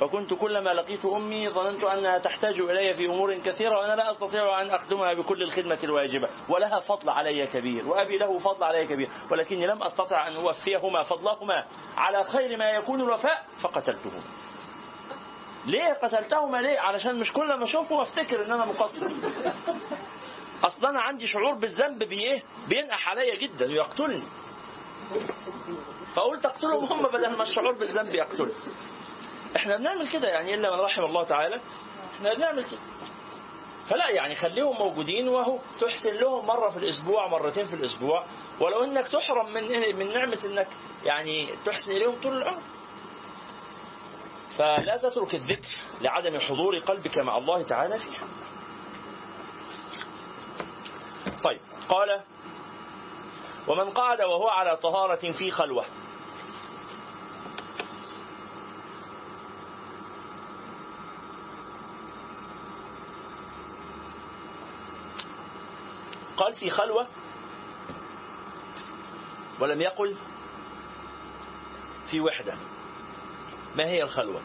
وكنت 0.02 0.34
كلما 0.34 0.70
لقيت 0.70 1.04
أمي 1.04 1.48
ظننت 1.48 1.84
أنها 1.84 2.18
تحتاج 2.18 2.60
إلي 2.60 2.94
في 2.94 3.06
أمور 3.06 3.34
كثيرة 3.38 3.78
وأنا 3.78 3.96
لا 3.96 4.10
أستطيع 4.10 4.60
أن 4.62 4.70
أخدمها 4.70 5.14
بكل 5.14 5.42
الخدمة 5.42 5.78
الواجبة. 5.84 6.28
ولها 6.48 6.80
فضل 6.80 7.10
علي 7.10 7.46
كبير 7.46 7.88
وأبي 7.88 8.18
له 8.18 8.38
فضل 8.38 8.64
علي 8.64 8.86
كبير 8.86 9.08
ولكني 9.30 9.66
لم 9.66 9.82
أستطع 9.82 10.28
أن 10.28 10.34
أوفيهما 10.34 11.02
فضلهما. 11.02 11.64
على 11.96 12.24
خير 12.24 12.56
ما 12.56 12.70
يكون 12.70 13.00
الوفاء 13.00 13.46
فقتلتهما 13.58 14.22
ليه 15.66 15.92
قتلتهما؟ 15.92 16.56
ليه؟ 16.58 16.80
علشان 16.80 17.18
مش 17.18 17.32
كل 17.32 17.58
ما 17.58 17.64
اشوفهم 17.64 18.00
أفتكر 18.00 18.44
إن 18.44 18.52
أنا 18.52 18.64
مقصر. 18.64 19.10
أصلا 20.64 20.90
أنا 20.90 21.00
عندي 21.00 21.26
شعور 21.26 21.54
بالذنب 21.54 22.04
بإيه؟ 22.04 22.42
بينقح 22.68 23.08
عليا 23.08 23.36
جدا 23.36 23.66
ويقتلني. 23.66 24.22
فقلت 26.12 26.46
اقتلهم 26.46 26.84
هم 26.84 27.02
بدل 27.02 27.36
ما 27.36 27.42
الشعور 27.42 27.72
بالذنب 27.72 28.14
يقتلني 28.14 28.52
إحنا 29.56 29.76
بنعمل 29.76 30.06
كده 30.08 30.28
يعني 30.28 30.54
إلا 30.54 30.76
من 30.76 30.80
رحم 30.80 31.04
الله 31.04 31.24
تعالى. 31.24 31.60
إحنا 32.14 32.34
بنعمل 32.34 32.64
كده. 32.64 32.80
فلا 33.86 34.08
يعني 34.10 34.34
خليهم 34.34 34.76
موجودين 34.78 35.28
وهو 35.28 35.58
تحسن 35.80 36.10
لهم 36.10 36.46
مرة 36.46 36.68
في 36.68 36.76
الأسبوع 36.76 37.28
مرتين 37.28 37.64
في 37.64 37.74
الأسبوع. 37.74 38.24
ولو 38.60 38.84
إنك 38.84 39.08
تحرم 39.08 39.52
من 39.52 39.96
من 39.96 40.12
نعمة 40.12 40.38
إنك 40.44 40.68
يعني 41.04 41.48
تحسن 41.64 41.90
إليهم 41.92 42.20
طول 42.22 42.36
العمر. 42.36 42.62
فلا 44.50 44.96
تترك 44.96 45.34
الذكر 45.34 45.68
لعدم 46.00 46.38
حضور 46.40 46.78
قلبك 46.78 47.18
مع 47.18 47.36
الله 47.36 47.62
تعالى 47.62 47.98
فيه 47.98 48.18
طيب 51.44 51.60
قال 51.88 52.20
ومن 53.66 53.90
قعد 53.90 54.20
وهو 54.20 54.48
على 54.48 54.76
طهارة 54.76 55.32
في 55.32 55.50
خلوة. 55.50 55.84
قال 66.36 66.54
في 66.54 66.70
خلوة 66.70 67.06
ولم 69.60 69.80
يقل 69.80 70.16
في 72.06 72.20
وحدة. 72.20 72.54
ما 73.76 73.84
هي 73.84 74.02
الخلوة؟ 74.02 74.40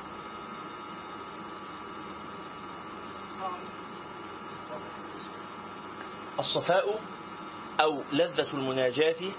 الصفاء 6.40 7.00
أو 7.82 8.02
لذة 8.12 8.48
المناجاة 8.54 9.32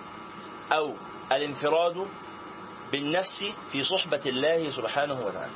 أو 0.72 0.94
الانفراد 1.32 2.06
بالنفس 2.92 3.44
في 3.68 3.82
صحبة 3.82 4.20
الله 4.26 4.70
سبحانه 4.70 5.14
وتعالى. 5.14 5.52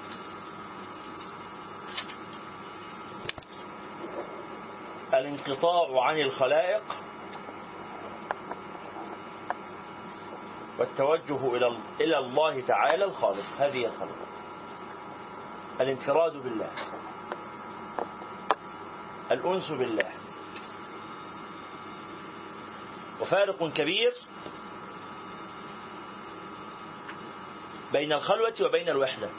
الانقطاع 5.15 6.05
عن 6.05 6.21
الخلائق 6.21 6.83
والتوجه 10.79 11.57
إلى 11.57 11.77
إلى 12.01 12.19
الله 12.19 12.61
تعالى 12.61 13.05
الخالق. 13.05 13.45
هذه 13.59 13.85
الخلق 13.87 14.17
الانفراد 15.81 16.33
بالله. 16.33 16.71
الأنس 19.31 19.71
بالله. 19.71 20.10
وفارق 23.21 23.73
كبير 23.73 24.15
بين 27.93 28.13
الخلوة 28.13 28.55
وبين 28.61 28.89
الوحدة. 28.89 29.31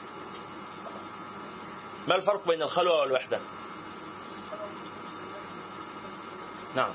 ما 2.07 2.15
الفرق 2.15 2.47
بين 2.47 2.61
الخلوة 2.61 2.99
والوحدة؟ 2.99 3.39
نعم. 6.75 6.93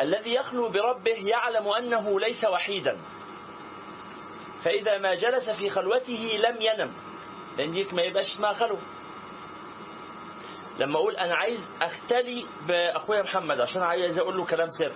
الذي 0.00 0.34
يخلو 0.34 0.68
بربه 0.68 1.28
يعلم 1.28 1.68
أنه 1.68 2.20
ليس 2.20 2.44
وحيدا. 2.44 2.98
فإذا 4.60 4.98
ما 4.98 5.14
جلس 5.14 5.50
في 5.50 5.70
خلوته 5.70 6.40
لم 6.48 6.56
ينم. 6.60 6.92
ديك 7.72 7.94
ما 7.94 8.02
يبقاش 8.02 8.30
اسمها 8.30 8.52
خلوة. 8.52 8.78
لما 10.78 10.96
أقول 10.98 11.16
أنا 11.16 11.34
عايز 11.36 11.70
أختلي 11.82 12.46
بأخويا 12.68 13.22
محمد 13.22 13.60
عشان 13.60 13.82
عايز 13.82 14.18
أقول 14.18 14.36
له 14.36 14.44
كلام 14.44 14.68
سر. 14.68 14.92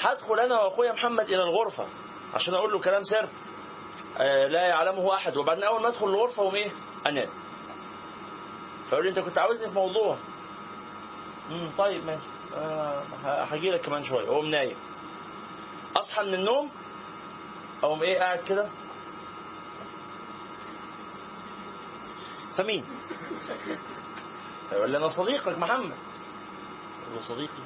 هدخل 0.00 0.40
أنا 0.40 0.60
وأخويا 0.60 0.92
محمد 0.92 1.24
إلى 1.24 1.42
الغرفة 1.42 1.86
عشان 2.34 2.54
أقول 2.54 2.72
له 2.72 2.78
كلام 2.80 3.02
سر. 3.02 3.28
آه 4.18 4.46
لا 4.46 4.60
يعلمه 4.66 5.14
أحد. 5.14 5.36
وبعدين 5.36 5.64
أول 5.64 5.82
ما 5.82 5.88
أدخل 5.88 6.06
الغرفة 6.06 6.42
أقوم 6.42 6.54
إيه؟ 6.54 6.70
أنام. 7.06 7.28
فيقول 8.86 9.04
لي 9.04 9.10
أنت 9.10 9.20
كنت 9.20 9.38
عاوزني 9.38 9.68
في 9.68 9.74
موضوع. 9.74 10.16
امم 11.50 11.70
طيب 11.78 12.06
ماشي. 12.06 12.26
آه 12.54 13.02
هجي 13.24 13.70
لك 13.70 13.80
كمان 13.80 14.04
شوية. 14.04 14.26
أقوم 14.28 14.46
نايم. 14.46 14.76
أصحى 15.96 16.22
من 16.24 16.34
النوم 16.34 16.70
أقوم 17.82 18.02
إيه 18.02 18.18
قاعد 18.18 18.42
كده. 18.42 18.68
فمين؟ 22.56 22.84
يقول 24.72 24.90
لي 24.90 24.96
أنا 24.98 25.08
صديقك 25.08 25.58
محمد. 25.58 25.92
أقول 27.02 27.14
له 27.16 27.22
صديقي. 27.22 27.62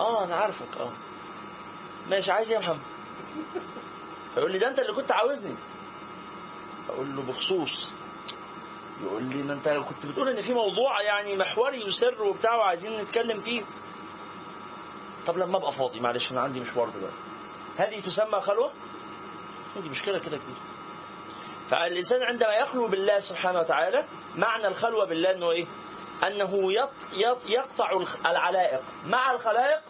آه 0.00 0.24
أنا 0.24 0.36
عارفك 0.36 0.76
آه. 0.76 0.92
ماشي 2.10 2.32
عايز 2.32 2.50
إيه 2.50 2.58
يا 2.58 2.62
محمد؟ 2.62 2.80
فيقول 4.34 4.52
لي 4.52 4.58
ده 4.58 4.68
أنت 4.68 4.78
اللي 4.78 4.92
كنت 4.92 5.12
عاوزني. 5.12 5.54
أقول 6.88 7.16
له 7.16 7.22
بخصوص. 7.22 7.92
يقول 9.02 9.22
لي 9.22 9.42
ما 9.42 9.52
أنت 9.52 9.68
كنت 9.68 10.06
بتقول 10.06 10.28
إن 10.28 10.40
في 10.40 10.54
موضوع 10.54 11.02
يعني 11.02 11.36
محوري 11.36 11.84
وسر 11.84 12.22
وبتاع 12.22 12.54
وعايزين 12.54 12.96
نتكلم 12.96 13.40
فيه. 13.40 13.62
طب 15.26 15.38
لما 15.38 15.56
أبقى 15.56 15.72
فاضي 15.72 16.00
معلش 16.00 16.32
أنا 16.32 16.40
عندي 16.40 16.60
مشوار 16.60 16.88
دلوقتي. 16.88 17.22
هذه 17.76 18.00
تسمى 18.00 18.40
خلوة؟ 18.40 18.72
دي 19.82 19.88
مشكلة 19.88 20.18
كده 20.18 20.36
كبيرة. 20.36 20.60
فالإنسان 21.68 22.22
عندما 22.22 22.54
يخلو 22.54 22.88
بالله 22.88 23.18
سبحانه 23.18 23.58
وتعالى 23.60 24.08
معنى 24.36 24.66
الخلوة 24.66 25.04
بالله 25.06 25.30
إنه 25.30 25.50
إيه؟ 25.50 25.66
أنه 26.26 26.72
يقطع 27.48 28.02
العلائق 28.26 28.82
مع 29.06 29.30
الخلائق 29.30 29.80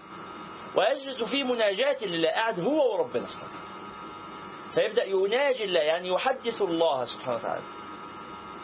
ويجلس 0.77 1.25
في 1.25 1.45
مناجاة 1.45 2.05
لله 2.05 2.29
قاعد 2.29 2.61
هو 2.61 2.95
وربنا 2.95 3.27
سبحانه 3.27 3.53
فيبدأ 4.71 5.05
يناجي 5.05 5.65
الله 5.65 5.81
يعني 5.81 6.09
يحدث 6.09 6.63
الله 6.63 7.05
سبحانه 7.05 7.37
وتعالى. 7.37 7.63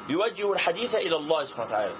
يوجه 0.08 0.52
الحديث 0.52 0.94
إلى 0.94 1.16
الله 1.16 1.44
سبحانه 1.44 1.66
وتعالى. 1.66 1.92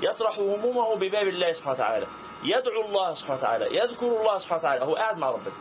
يطرح 0.00 0.38
همومه 0.38 0.96
بباب 0.96 1.28
الله 1.28 1.52
سبحانه 1.52 1.74
وتعالى. 1.74 2.06
يدعو 2.44 2.82
الله 2.84 3.14
سبحانه 3.14 3.38
وتعالى. 3.38 3.76
يذكر 3.76 4.06
الله 4.06 4.38
سبحانه 4.38 4.58
وتعالى. 4.58 4.84
هو 4.84 4.94
قاعد 4.94 5.18
مع 5.18 5.30
ربنا. 5.30 5.54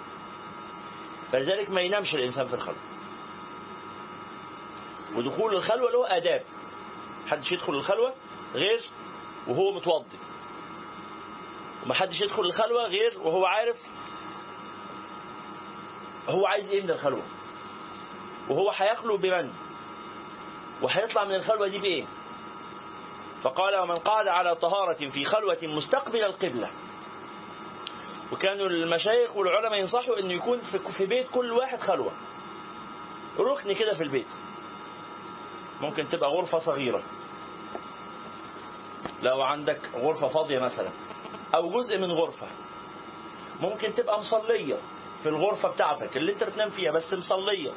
فلذلك 1.31 1.69
ما 1.69 1.81
ينامش 1.81 2.15
الإنسان 2.15 2.47
في 2.47 2.53
الخلوة 2.53 2.77
ودخول 5.15 5.55
الخلوة 5.55 5.91
له 5.91 6.17
آداب. 6.17 6.43
محدش 7.25 7.51
يدخل 7.51 7.73
الخلوة 7.73 8.13
غير 8.55 8.81
وهو 9.47 9.71
متوضي. 9.71 10.17
ومحدش 11.85 12.21
يدخل 12.21 12.43
الخلوة 12.43 12.87
غير 12.87 13.13
وهو 13.21 13.45
عارف 13.45 13.91
هو 16.29 16.45
عايز 16.47 16.69
إيه 16.69 16.81
من 16.81 16.89
الخلوة. 16.89 17.23
وهو 18.49 18.71
هيخلو 18.71 19.17
بمن؟ 19.17 19.53
وهيطلع 20.81 21.25
من 21.25 21.35
الخلوة 21.35 21.67
دي 21.67 21.79
بإيه؟ 21.79 22.05
فقال 23.41 23.79
ومن 23.79 23.95
قعد 23.95 24.27
على 24.27 24.55
طهارة 24.55 25.09
في 25.09 25.23
خلوة 25.23 25.57
مستقبل 25.63 26.23
القبلة. 26.23 26.71
وكانوا 28.31 28.67
المشايخ 28.67 29.35
والعلماء 29.35 29.79
ينصحوا 29.79 30.19
إنه 30.19 30.33
يكون 30.33 30.61
في 30.61 31.05
بيت 31.05 31.27
كل 31.31 31.51
واحد 31.51 31.81
خلوة. 31.81 32.11
ركن 33.39 33.73
كده 33.73 33.93
في 33.93 34.03
البيت. 34.03 34.33
ممكن 35.81 36.07
تبقى 36.07 36.29
غرفة 36.29 36.59
صغيرة. 36.59 37.03
لو 39.21 39.41
عندك 39.41 39.79
غرفة 39.95 40.27
فاضية 40.27 40.59
مثلا 40.59 40.89
أو 41.55 41.69
جزء 41.71 41.97
من 41.97 42.11
غرفة 42.11 42.47
ممكن 43.61 43.93
تبقى 43.93 44.19
مصلية 44.19 44.75
في 45.19 45.29
الغرفة 45.29 45.69
بتاعتك 45.69 46.17
اللي 46.17 46.33
أنت 46.33 46.43
بتنام 46.43 46.69
فيها 46.69 46.91
بس 46.91 47.13
مصلية. 47.13 47.71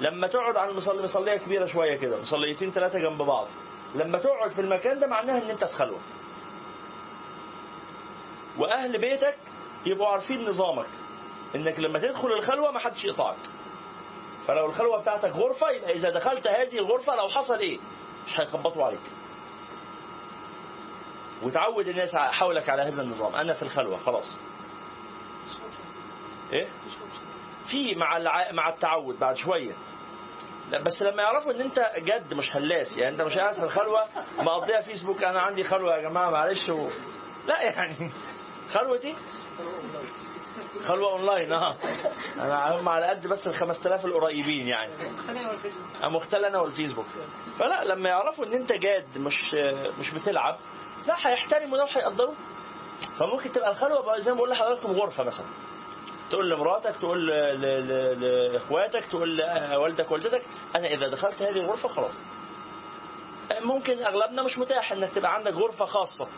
لما 0.00 0.26
تقعد 0.26 0.56
على 0.56 0.70
المصلي 0.70 1.02
مصلية 1.02 1.36
كبيرة 1.36 1.66
شوية 1.66 1.96
كده 1.96 2.20
مصليتين 2.20 2.70
ثلاثة 2.70 2.98
جنب 2.98 3.22
بعض. 3.22 3.46
لما 3.94 4.18
تقعد 4.18 4.50
في 4.50 4.60
المكان 4.60 4.98
ده 4.98 5.06
معناها 5.06 5.42
إن 5.42 5.50
أنت 5.50 5.64
في 5.64 5.74
خلوة. 5.74 5.98
وأهل 8.58 8.98
بيتك 8.98 9.36
يبقوا 9.86 10.08
عارفين 10.08 10.44
نظامك 10.48 10.86
إنك 11.54 11.80
لما 11.80 11.98
تدخل 11.98 12.32
الخلوة 12.32 12.70
ما 12.70 12.78
حدش 12.78 13.04
يقطعك. 13.04 13.36
فلو 14.46 14.66
الخلوة 14.66 15.00
بتاعتك 15.00 15.30
غرفة 15.36 15.70
يبقى 15.70 15.92
إذا 15.92 16.10
دخلت 16.10 16.46
هذه 16.48 16.78
الغرفة 16.78 17.16
لو 17.16 17.28
حصل 17.28 17.58
إيه؟ 17.58 17.78
مش 18.26 18.40
هيخبطوا 18.40 18.84
عليك. 18.84 19.00
وتعود 21.42 21.88
الناس 21.88 22.16
حولك 22.16 22.68
على 22.68 22.82
هذا 22.82 23.02
النظام. 23.02 23.34
أنا 23.34 23.52
في 23.52 23.62
الخلوة 23.62 23.98
خلاص. 23.98 24.36
إيه؟ 26.52 26.68
في 27.66 27.94
مع 27.94 28.18
مع 28.52 28.68
التعود 28.68 29.18
بعد 29.18 29.36
شوية. 29.36 29.72
بس 30.72 31.02
لما 31.02 31.22
يعرفوا 31.22 31.52
إن 31.52 31.60
أنت 31.60 31.90
جد 31.98 32.34
مش 32.34 32.56
هلاس 32.56 32.96
يعني 32.98 33.12
أنت 33.12 33.22
مش 33.22 33.38
قاعد 33.38 33.54
في 33.54 33.62
الخلوة 33.64 34.04
مقضيها 34.38 34.80
فيسبوك 34.80 35.22
أنا 35.22 35.40
عندي 35.40 35.64
خلوة 35.64 35.96
يا 35.96 36.08
جماعة 36.08 36.30
معلش 36.30 36.68
و... 36.68 36.88
لا 37.46 37.62
يعني. 37.62 38.10
خلوتي؟ 38.70 39.14
خلوه 40.84 41.12
اونلاين 41.12 41.52
آه. 41.52 41.76
أنا 42.36 42.80
هم 42.80 42.88
على 42.88 43.06
قد 43.06 43.26
بس 43.26 43.48
ال 43.48 43.54
5000 43.54 44.04
القريبين 44.04 44.68
يعني. 44.68 44.92
مختل 46.02 46.44
أنا 46.44 46.58
والفيسبوك. 46.60 47.06
فلا 47.58 47.84
لما 47.84 48.08
يعرفوا 48.08 48.44
إن 48.44 48.52
أنت 48.52 48.72
جاد 48.72 49.18
مش 49.18 49.54
مش 49.98 50.10
بتلعب 50.10 50.58
لا 51.06 51.14
هيحترموا 51.22 51.78
ده 51.78 51.84
وهيقدروه 51.84 52.34
فممكن 53.18 53.52
تبقى 53.52 53.70
الخلوة 53.70 54.18
زي 54.18 54.30
ما 54.30 54.36
بقول 54.36 54.50
لحضراتكم 54.50 54.92
غرفة 54.92 55.24
مثلا. 55.24 55.46
تقول 56.30 56.50
لمراتك 56.50 56.96
تقول 56.96 57.26
لإخواتك 58.20 59.06
تقول 59.06 59.36
لوالدك 59.36 60.10
والدتك 60.10 60.42
أنا 60.76 60.86
إذا 60.86 61.08
دخلت 61.08 61.42
هذه 61.42 61.60
الغرفة 61.60 61.88
خلاص. 61.88 62.18
ممكن 63.60 64.02
أغلبنا 64.02 64.42
مش 64.42 64.58
متاح 64.58 64.92
إنك 64.92 65.10
تبقى 65.10 65.34
عندك 65.34 65.52
غرفة 65.52 65.84
خاصة. 65.84 66.28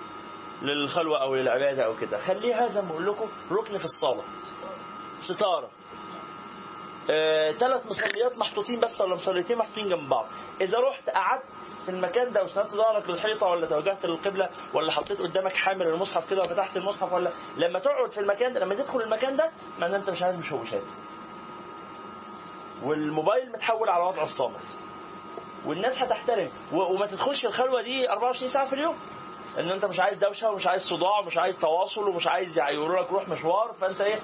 للخلوة 0.62 1.22
أو 1.22 1.34
للعبادة 1.34 1.84
أو 1.84 1.96
كده. 1.96 2.18
خليها 2.18 2.66
زي 2.66 2.82
ما 2.82 2.88
بقول 2.88 3.06
لكم 3.06 3.28
ركن 3.50 3.78
في 3.78 3.84
الصاله 3.84 4.22
ستارة. 5.20 5.68
ثلاث 7.58 7.62
آه، 7.84 7.88
مصليات 7.88 8.38
محطوطين 8.38 8.80
بس 8.80 9.00
ولا 9.00 9.14
مصليتين 9.14 9.58
محطوطين 9.58 9.88
جنب 9.88 10.08
بعض. 10.08 10.26
إذا 10.60 10.78
رحت 10.78 11.10
قعدت 11.10 11.42
في 11.84 11.90
المكان 11.90 12.32
ده 12.32 12.42
وسندت 12.44 12.70
ظهرك 12.70 13.10
للحيطة 13.10 13.46
ولا 13.46 13.66
توجهت 13.66 14.06
للقبلة 14.06 14.48
ولا 14.74 14.92
حطيت 14.92 15.20
قدامك 15.20 15.56
حامل 15.56 15.86
المصحف 15.86 16.30
كده 16.30 16.42
وفتحت 16.42 16.76
المصحف 16.76 17.12
ولا 17.12 17.30
لما 17.56 17.78
تقعد 17.78 18.12
في 18.12 18.20
المكان 18.20 18.52
ده 18.52 18.60
لما 18.60 18.74
تدخل 18.74 19.00
المكان 19.00 19.36
ده 19.36 19.50
معناه 19.78 19.96
أنت 19.96 20.10
مش 20.10 20.22
عايز 20.22 20.38
مشوشات. 20.38 20.82
والموبايل 22.82 23.52
متحول 23.52 23.88
على 23.88 24.04
وضع 24.04 24.22
الصامت. 24.22 24.78
والناس 25.66 26.02
هتحترم. 26.02 26.50
وما 26.72 27.06
تدخلش 27.06 27.46
الخلوة 27.46 27.82
دي 27.82 28.10
24 28.10 28.48
ساعة 28.48 28.66
في 28.66 28.72
اليوم. 28.72 28.96
إن 29.58 29.70
أنت 29.70 29.84
مش 29.84 30.00
عايز 30.00 30.18
دوشة 30.18 30.50
ومش 30.50 30.66
عايز 30.66 30.82
صداع 30.82 31.18
ومش 31.18 31.38
عايز 31.38 31.58
تواصل 31.58 32.08
ومش 32.08 32.26
عايز 32.26 32.58
يقولوا 32.58 33.02
لك 33.02 33.12
روح 33.12 33.28
مشوار 33.28 33.72
فأنت 33.80 34.00
إيه؟ 34.00 34.20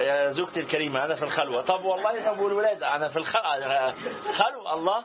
يا 0.00 0.28
زوجتي 0.28 0.60
الكريمة 0.60 1.04
أنا 1.04 1.14
في 1.14 1.22
الخلوة. 1.22 1.62
طب 1.62 1.84
والله 1.84 2.32
طب 2.32 2.38
والولاد؟ 2.38 2.82
أنا 2.82 3.08
في 3.08 3.16
الخلوة 3.16 3.92
خلوة 4.32 4.74
الله. 4.74 5.04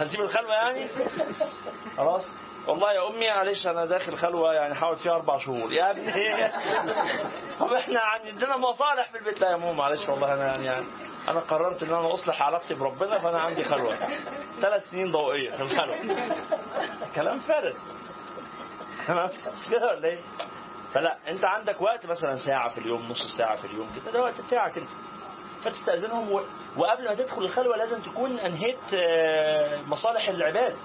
هنسيب 0.00 0.20
الخلوة 0.20 0.52
يعني؟ 0.54 0.88
خلاص. 1.96 2.30
والله 2.68 2.92
يا 2.92 3.08
أمي 3.10 3.28
معلش 3.28 3.66
أنا 3.66 3.84
داخل 3.84 4.16
خلوة؟ 4.18 4.52
يعني 4.54 4.74
حاول 4.74 4.96
فيها 4.96 5.12
أربع 5.12 5.38
شهور. 5.38 5.72
يا 5.72 5.90
ابني. 5.90 6.52
طب 7.60 7.72
إحنا 7.72 8.00
عندنا 8.00 8.56
مصالح 8.56 9.10
في 9.10 9.18
البيت. 9.18 9.40
لا 9.40 9.50
يا 9.50 9.56
ماما 9.56 9.72
معلش 9.72 10.08
والله 10.08 10.34
أنا 10.34 10.44
يعني, 10.46 10.64
يعني 10.64 10.86
أنا 11.28 11.40
قررت 11.40 11.82
إن 11.82 11.88
أنا 11.88 12.14
أصلح 12.14 12.42
علاقتي 12.42 12.74
بربنا 12.74 13.18
فأنا 13.18 13.40
عندي 13.40 13.64
خلوة. 13.64 13.96
ثلاث 14.60 14.90
سنين 14.90 15.10
ضوئية 15.10 15.50
في 15.50 15.62
الخلوة. 15.62 15.96
كلام 17.14 17.38
فارغ. 17.38 17.74
خلاص؟ 19.06 19.48
مش 19.48 19.70
كده 19.70 19.86
ولا 19.86 20.08
إيه؟ 20.08 20.18
فلا 20.92 21.18
أنت 21.28 21.44
عندك 21.44 21.80
وقت 21.80 22.06
مثلا 22.06 22.34
ساعة 22.34 22.68
في 22.68 22.78
اليوم 22.78 23.08
نص 23.10 23.36
ساعة 23.36 23.54
في 23.54 23.64
اليوم 23.64 23.88
كده 23.96 24.12
ده 24.12 24.22
وقت 24.22 24.40
بتاعك 24.40 24.78
أنت. 24.78 24.90
فتستأذنهم 25.60 26.32
و... 26.32 26.42
وقبل 26.76 27.04
ما 27.04 27.14
تدخل 27.14 27.42
الخلوة 27.42 27.76
لازم 27.76 28.00
تكون 28.02 28.38
أنهيت 28.38 28.94
آه، 28.94 29.82
مصالح 29.82 30.28
العباد 30.28 30.76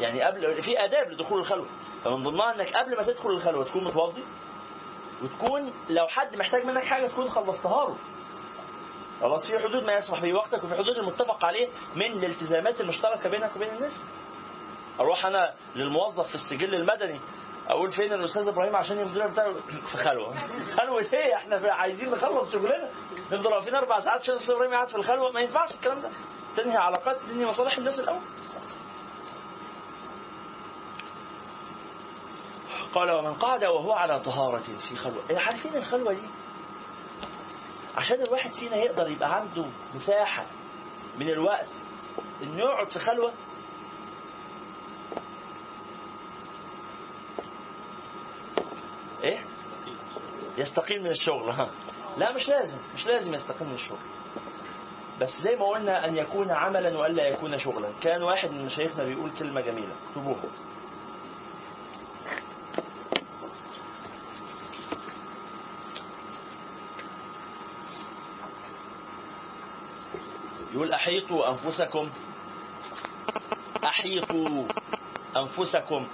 يعني 0.00 0.22
قبل 0.22 0.62
في 0.62 0.84
آداب 0.84 1.10
لدخول 1.10 1.38
الخلوة. 1.38 1.66
فمن 2.04 2.22
ضمنها 2.22 2.54
إنك 2.54 2.76
قبل 2.76 2.96
ما 2.96 3.02
تدخل 3.02 3.30
الخلوة 3.30 3.64
تكون 3.64 3.84
متوضي 3.84 4.24
وتكون 5.22 5.72
لو 5.90 6.06
حد 6.06 6.36
محتاج 6.36 6.64
منك 6.64 6.84
حاجة 6.84 7.06
تكون 7.06 7.28
خلصتها 7.28 7.88
له. 7.88 7.96
خلاص 9.20 9.46
في 9.46 9.58
حدود 9.58 9.84
ما 9.84 9.92
يسمح 9.96 10.20
به 10.20 10.34
وقتك 10.34 10.64
وفي 10.64 10.74
حدود 10.74 10.98
المتفق 10.98 11.44
عليه 11.44 11.68
من 11.96 12.06
الالتزامات 12.06 12.80
المشتركة 12.80 13.30
بينك 13.30 13.50
وبين 13.56 13.68
الناس. 13.74 14.04
أروح 15.00 15.26
أنا 15.26 15.54
للموظف 15.76 16.28
في 16.28 16.34
السجل 16.34 16.74
المدني 16.74 17.20
أقول 17.68 17.90
فين 17.90 18.12
الأستاذ 18.12 18.48
إبراهيم 18.48 18.76
عشان 18.76 18.98
المدير 18.98 19.26
بتاعه 19.26 19.54
في 19.88 19.96
خلوة. 19.96 20.34
خلوة 20.76 21.06
إيه؟ 21.12 21.34
إحنا 21.34 21.72
عايزين 21.72 22.10
نخلص 22.10 22.52
شغلنا. 22.52 22.90
نفضل 23.32 23.52
واقفين 23.52 23.74
أربع 23.74 23.98
ساعات 24.00 24.20
عشان 24.20 24.34
الأستاذ 24.34 24.54
إبراهيم 24.54 24.74
قاعد 24.74 24.88
في 24.88 24.94
الخلوة. 24.94 25.32
ما 25.32 25.40
ينفعش 25.40 25.74
الكلام 25.74 26.00
ده. 26.00 26.10
تنهي 26.56 26.76
علاقات 26.76 27.16
تنهي 27.30 27.46
مصالح 27.46 27.78
الناس 27.78 28.00
الأول. 28.00 28.20
قال 32.94 33.10
ومن 33.10 33.32
قعد 33.34 33.64
وهو 33.64 33.92
على 33.92 34.18
طهارة 34.20 34.58
في 34.60 34.96
خلوة. 34.96 35.22
إيه 35.30 35.38
عارفين 35.38 35.76
الخلوة 35.76 36.12
دي؟ 36.12 36.28
عشان 37.96 38.22
الواحد 38.22 38.52
فينا 38.52 38.76
يقدر 38.76 39.08
يبقى 39.08 39.34
عنده 39.34 39.64
مساحة 39.94 40.46
من 41.18 41.28
الوقت 41.28 41.68
إنه 42.42 42.58
يقعد 42.58 42.92
في 42.92 42.98
خلوة. 42.98 43.32
إيه؟ 49.22 49.38
يستقيل 50.58 51.00
من 51.02 51.10
الشغل 51.10 51.50
ها. 51.50 51.70
لا 52.18 52.32
مش 52.32 52.48
لازم 52.48 52.78
مش 52.94 53.06
لازم 53.06 53.34
يستقيل 53.34 53.68
من 53.68 53.74
الشغل. 53.74 53.98
بس 55.20 55.40
زي 55.40 55.56
ما 55.56 55.66
قلنا 55.66 56.04
أن 56.06 56.16
يكون 56.16 56.50
عملا 56.50 56.98
وألا 56.98 57.28
يكون 57.28 57.58
شغلا. 57.58 57.88
كان 58.02 58.22
واحد 58.22 58.50
من 58.50 58.64
مشايخنا 58.64 59.04
بيقول 59.04 59.30
كلمة 59.38 59.60
جميلة. 59.60 59.92
اكتبوها 60.08 60.44
يقول 70.74 70.92
أحيطوا 70.92 71.50
أنفسكم. 71.50 72.10
أحيطوا 73.84 74.64
أنفسكم 75.36 76.06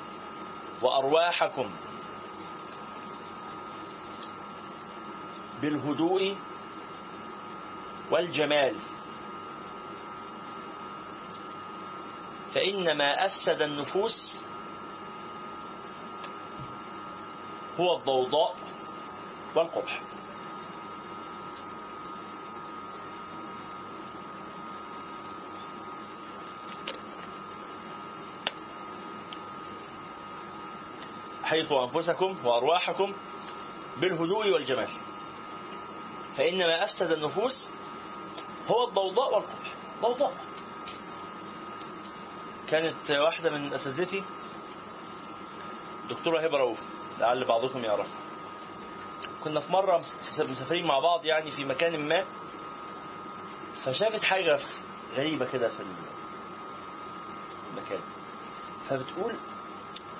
وأرواحكم 0.82 1.70
بالهدوء 5.62 6.36
والجمال. 8.10 8.76
فإن 12.50 12.98
ما 12.98 13.26
أفسد 13.26 13.62
النفوس 13.62 14.44
هو 17.80 17.96
الضوضاء 17.96 18.56
والقبح. 19.56 20.02
حيثوا 31.50 31.84
أنفسكم 31.84 32.36
وأرواحكم 32.44 33.12
بالهدوء 33.96 34.50
والجمال. 34.50 34.88
فإن 36.36 36.58
ما 36.58 36.84
أفسد 36.84 37.10
النفوس 37.12 37.70
هو 38.70 38.88
الضوضاء 38.88 39.34
والقبح. 39.34 39.74
ضوضاء. 40.02 40.32
كانت 42.68 43.10
واحدة 43.10 43.50
من 43.50 43.74
أساتذتي 43.74 44.22
دكتورة 46.10 46.40
هبة 46.40 46.58
رؤوف 46.58 46.84
لعل 47.18 47.44
بعضكم 47.44 47.84
يعرفها 47.84 48.16
كنا 49.44 49.60
في 49.60 49.72
مرة 49.72 49.98
مس- 49.98 50.40
مسافرين 50.40 50.86
مع 50.86 50.98
بعض 50.98 51.24
يعني 51.24 51.50
في 51.50 51.64
مكان 51.64 52.08
ما 52.08 52.24
فشافت 53.74 54.22
حاجة 54.22 54.58
غريبة 55.14 55.44
كده 55.52 55.68
في 55.68 55.80
المكان. 57.72 58.00
فبتقول 58.88 59.34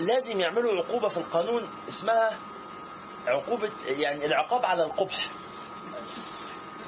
لازم 0.01 0.41
يعملوا 0.41 0.73
عقوبة 0.83 1.09
في 1.09 1.17
القانون 1.17 1.69
اسمها 1.89 2.39
عقوبة 3.27 3.71
يعني 3.87 4.27
العقاب 4.27 4.65
على 4.67 4.85
القبح. 4.85 5.31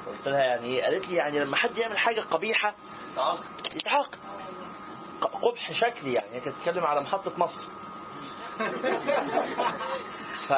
قلت 0.07 0.27
لها 0.27 0.43
يعني 0.43 0.65
إيه؟ 0.67 0.83
قالت 0.83 1.09
لي 1.09 1.15
يعني 1.15 1.39
لما 1.39 1.55
حد 1.55 1.77
يعمل 1.77 1.97
حاجة 1.97 2.21
قبيحة 2.21 2.75
يتعاقب. 3.75 4.17
ق- 5.21 5.45
قبح 5.45 5.71
شكلي 5.71 6.13
يعني 6.13 6.39
كانت 6.39 6.55
بتتكلم 6.55 6.83
على 6.83 7.01
محطة 7.01 7.31
مصر. 7.37 7.65
ف 10.47 10.53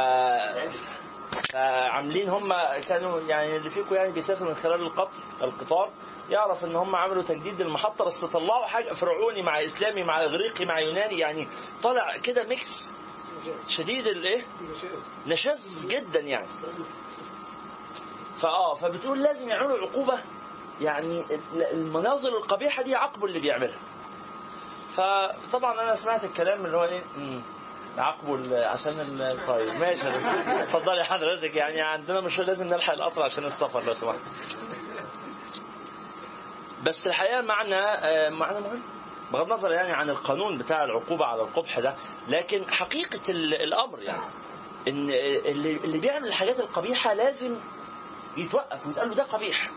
فعاملين 1.54 2.30
هم 2.30 2.54
كانوا 2.88 3.20
يعني 3.20 3.56
اللي 3.56 3.70
فيكم 3.70 3.96
يعني 3.96 4.12
بيسافر 4.12 4.46
من 4.48 4.54
خلال 4.54 4.82
القطر 4.82 5.18
القطار. 5.42 5.90
يعرف 6.30 6.66
إن 6.66 6.76
هم 6.76 6.96
عملوا 6.96 7.24
تجديد 7.24 7.62
للمحطه 7.62 8.06
بس 8.06 8.26
طلعوا 8.26 8.66
حاجة 8.66 8.94
فرعوني 8.94 9.42
مع 9.42 9.64
إسلامي 9.64 10.04
مع 10.04 10.24
إغريقي 10.24 10.66
مع 10.66 10.80
يوناني 10.80 11.20
يعني 11.20 11.48
طلع 11.84 12.18
كده 12.18 12.44
ميكس 12.44 12.92
شديد 13.68 14.08
الإيه؟ 14.08 14.46
نشاز 15.28 15.86
جدا 15.90 16.20
يعني. 16.20 16.48
فآه 18.40 18.74
فبتقول 18.74 19.24
لازم 19.24 19.50
يعملوا 19.50 19.88
عقوبة. 19.88 20.20
يعني 20.82 21.20
ال- 21.36 21.64
المناظر 21.74 22.30
القبيحة 22.38 22.84
دي 22.84 22.92
يعاقبوا 22.92 23.28
اللي 23.28 23.40
بيعملها. 23.40 23.78
فطبعا 24.90 25.82
أنا 25.82 25.96
سمعت 25.96 26.24
الكلام 26.24 26.66
اللي 26.66 26.78
هو 26.78 26.84
إيه؟ 26.84 27.04
ال- 28.00 28.64
عشان 28.66 29.38
طيب 29.48 29.68
ماشي. 29.80 30.08
اتفضلي 30.64 31.04
حضرتك 31.06 31.56
يعني 31.56 31.82
عندنا 31.82 32.22
مش 32.22 32.40
لازم 32.40 32.68
نلحق 32.68 32.94
القطر 32.94 33.24
عشان 33.24 33.46
السفر 33.46 33.84
لو 33.84 33.94
سمحت. 33.94 34.20
بس 36.84 37.08
الحقيقة 37.08 37.42
معنى 37.42 37.76
آه، 37.76 38.30
معنى 38.30 38.60
مهم. 38.60 38.82
بغض 39.34 39.46
النظر 39.46 39.72
يعني 39.72 39.92
عن 39.92 40.10
القانون 40.10 40.58
بتاع 40.58 40.84
العقوبة 40.84 41.26
على 41.26 41.42
القبح 41.42 41.80
ده 41.80 41.96
لكن 42.28 42.72
حقيقة 42.72 43.20
ال- 43.32 43.54
الأمر 43.62 44.02
يعني 44.02 44.22
إن 44.88 45.10
اللي 45.10 45.98
بيعمل 46.00 46.28
الحاجات 46.28 46.60
القبيحة 46.60 47.14
لازم 47.14 47.58
يتوقف 48.38 48.88
ويتقال 48.88 49.10
له 49.10 49.16
ده 49.16 49.24
قبيح. 49.24 49.70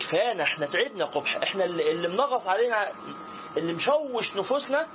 كفايانا 0.00 0.42
إحنا 0.42 0.66
تعبنا 0.66 1.04
قبح. 1.04 1.36
إحنا 1.36 1.64
اللي, 1.64 2.08
منغص 2.08 2.48
علينا 2.48 2.92
اللي 3.56 3.72
مشوش 3.72 4.36
نفوسنا 4.36 4.86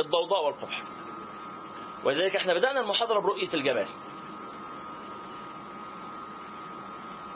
الضوضاء 0.00 0.44
والقبح. 0.44 0.82
ولذلك 2.04 2.36
إحنا 2.36 2.54
بدأنا 2.54 2.80
المحاضرة 2.80 3.20
برؤية 3.20 3.48
الجمال. 3.54 3.86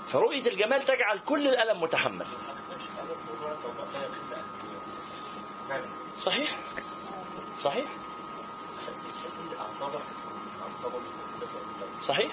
فرؤية 0.07 0.47
الجمال 0.47 0.85
تجعل 0.85 1.19
كل 1.19 1.47
الألم 1.47 1.81
متحمل. 1.81 2.27
صحيح؟ 6.19 6.59
صحيح؟ 7.59 7.87
صحيح؟ 12.01 12.33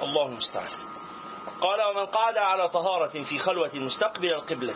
الله 0.00 0.26
المستعان. 0.26 0.70
قال 1.60 1.78
ومن 1.82 2.06
قعد 2.06 2.36
على 2.36 2.68
طهارة 2.68 3.22
في 3.22 3.38
خلوة 3.38 3.70
مستقبل 3.74 4.32
القبلة. 4.32 4.74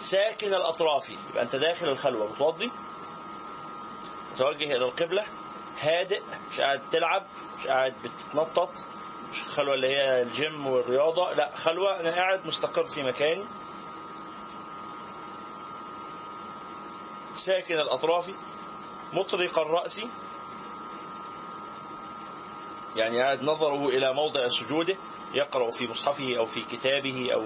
ساكن 0.00 0.46
الأطراف. 0.54 1.10
يبقى 1.30 1.42
أنت 1.42 1.56
داخل 1.56 1.88
الخلوة 1.88 2.32
بتوضي 2.32 2.70
متوجه 4.32 4.64
إلى 4.64 4.84
القبلة 4.84 5.26
هادئ 5.80 6.22
مش 6.50 6.60
قاعد 6.60 6.80
تلعب 6.90 7.26
مش 7.58 7.66
قاعد 7.66 7.94
بتتنطط 8.04 8.70
مش 9.32 9.40
الخلوة 9.40 9.74
اللي 9.74 9.86
هي 9.86 10.22
الجيم 10.22 10.66
والرياضة 10.66 11.30
لا 11.32 11.50
خلوة 11.56 12.00
أنا 12.00 12.10
قاعد 12.10 12.46
مستقر 12.46 12.84
في 12.86 13.02
مكاني 13.02 13.44
ساكن 17.34 17.74
الأطراف 17.74 18.30
مطرق 19.12 19.58
الرأس. 19.58 20.00
يعني 22.96 23.22
قاعد 23.22 23.42
نظره 23.42 23.88
إلى 23.88 24.12
موضع 24.14 24.48
سجوده 24.48 24.96
يقرأ 25.34 25.70
في 25.70 25.88
مصحفه 25.88 26.38
أو 26.38 26.46
في 26.46 26.62
كتابه 26.62 27.30
أو 27.34 27.42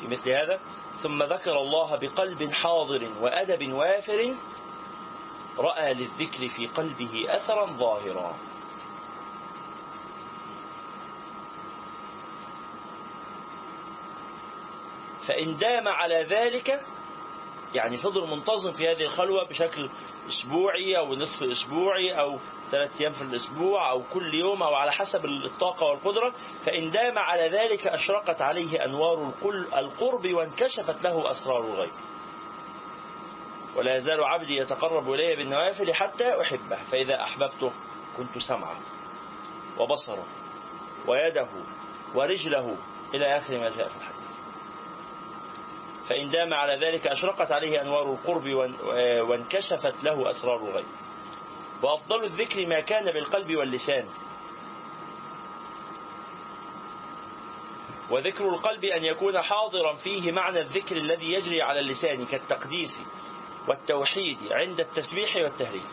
في 0.00 0.06
مثل 0.06 0.30
هذا. 0.30 0.60
ثم 0.98 1.22
ذكر 1.22 1.60
الله 1.60 1.96
بقلب 1.96 2.52
حاضر 2.52 3.10
وأدب 3.20 3.72
وافر 3.72 4.34
رأى 5.58 5.94
للذكر 5.94 6.48
في 6.48 6.66
قلبه 6.66 7.26
أثرا 7.28 7.66
ظاهرا. 7.66 8.36
فإن 15.22 15.56
دام 15.56 15.88
على 15.88 16.26
ذلك 16.30 16.86
يعني 17.74 17.96
فضل 17.96 18.30
منتظم 18.30 18.70
في 18.70 18.88
هذه 18.88 19.02
الخلوة 19.02 19.44
بشكل 19.44 19.90
أسبوعي 20.28 20.98
أو 20.98 21.14
نصف 21.14 21.42
أسبوعي 21.42 22.20
أو 22.20 22.38
ثلاثة 22.70 23.00
أيام 23.00 23.12
في 23.12 23.22
الأسبوع 23.22 23.90
أو 23.90 24.02
كل 24.12 24.34
يوم 24.34 24.62
أو 24.62 24.74
على 24.74 24.92
حسب 24.92 25.24
الطاقة 25.24 25.86
والقدرة 25.86 26.32
فإن 26.64 26.90
دام 26.90 27.18
على 27.18 27.48
ذلك 27.48 27.86
أشرقت 27.86 28.42
عليه 28.42 28.84
أنوار 28.84 29.32
القرب 29.78 30.32
وانكشفت 30.32 31.04
له 31.04 31.30
أسرار 31.30 31.64
الغيب. 31.64 31.92
ولا 33.76 33.96
يزال 33.96 34.24
عبدي 34.24 34.56
يتقرب 34.56 35.12
إلي 35.12 35.36
بالنوافل 35.36 35.94
حتى 35.94 36.40
أحبه 36.40 36.76
فإذا 36.76 37.22
أحببته 37.22 37.72
كنت 38.16 38.38
سمعه 38.38 38.80
وبصره 39.78 40.26
ويده 41.06 41.48
ورجله 42.14 42.76
إلى 43.14 43.36
آخر 43.36 43.58
ما 43.58 43.70
جاء 43.70 43.88
في 43.88 43.96
الحديث. 43.96 44.24
فإن 46.04 46.28
دام 46.28 46.54
على 46.54 46.74
ذلك 46.76 47.06
أشرقت 47.06 47.52
عليه 47.52 47.82
أنوار 47.82 48.12
القرب 48.12 48.48
وان- 48.48 48.74
وانكشفت 49.20 50.04
له 50.04 50.30
أسرار 50.30 50.56
الغيب. 50.56 50.86
وأفضل 51.82 52.24
الذكر 52.24 52.66
ما 52.66 52.80
كان 52.80 53.04
بالقلب 53.04 53.56
واللسان. 53.56 54.08
وذكر 58.10 58.48
القلب 58.48 58.84
أن 58.84 59.04
يكون 59.04 59.42
حاضرا 59.42 59.94
فيه 59.94 60.32
معنى 60.32 60.60
الذكر 60.60 60.96
الذي 60.96 61.32
يجري 61.32 61.62
على 61.62 61.80
اللسان 61.80 62.26
كالتقديس 62.26 63.02
والتوحيد 63.68 64.52
عند 64.52 64.80
التسبيح 64.80 65.36
والتهليل 65.36 65.86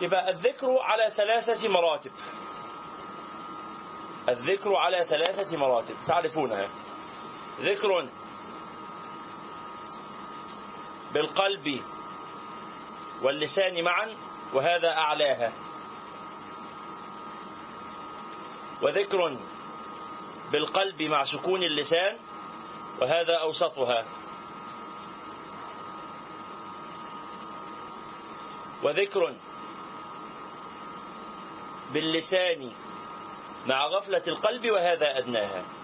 يبقى 0.00 0.30
الذكر 0.30 0.78
على 0.80 1.10
ثلاثة 1.10 1.68
مراتب. 1.68 2.10
الذكر 4.28 4.76
على 4.76 5.04
ثلاثة 5.04 5.56
مراتب. 5.56 5.94
تعرفونها. 6.06 6.68
ذكر 7.62 8.08
بالقلب 11.14 11.80
واللسان 13.22 13.84
معا 13.84 14.16
وهذا 14.54 14.88
أعلاها. 14.88 15.52
وذكر 18.82 19.36
بالقلب 20.52 21.02
مع 21.02 21.24
سكون 21.24 21.62
اللسان 21.62 22.18
وهذا 23.00 23.34
أوسطها. 23.34 24.04
وذكر 28.82 29.34
باللسان 31.92 32.72
مع 33.66 33.86
غفلة 33.86 34.22
القلب 34.28 34.70
وهذا 34.70 35.18
أدناها. 35.18 35.81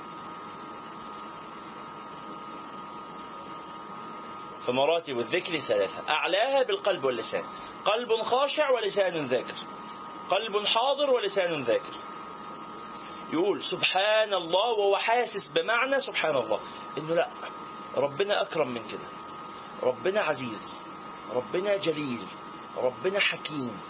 فمراتب 4.68 5.18
الذكر 5.18 5.58
ثلاثة. 5.58 6.10
أعلاها 6.10 6.62
بالقلب 6.62 7.04
واللسان. 7.04 7.44
قلب 7.84 8.22
خاشع 8.22 8.70
ولسان 8.70 9.26
ذاكر. 9.26 9.54
قلب 10.30 10.66
حاضر 10.66 11.10
ولسان 11.10 11.62
ذاكر. 11.62 11.92
يقول 13.32 13.64
سبحان 13.64 14.34
الله 14.34 14.70
وهو 14.70 14.96
حاسس 14.96 15.48
بمعنى 15.48 16.00
سبحان 16.00 16.36
الله 16.36 16.60
إنه 16.98 17.14
لا 17.14 17.28
ربنا 17.96 18.42
أكرم 18.42 18.68
من 18.68 18.86
كده. 18.86 19.08
ربنا 19.82 20.20
عزيز. 20.20 20.82
ربنا 21.34 21.76
جليل. 21.76 22.26
ربنا 22.76 23.20
حكيم. 23.20 23.80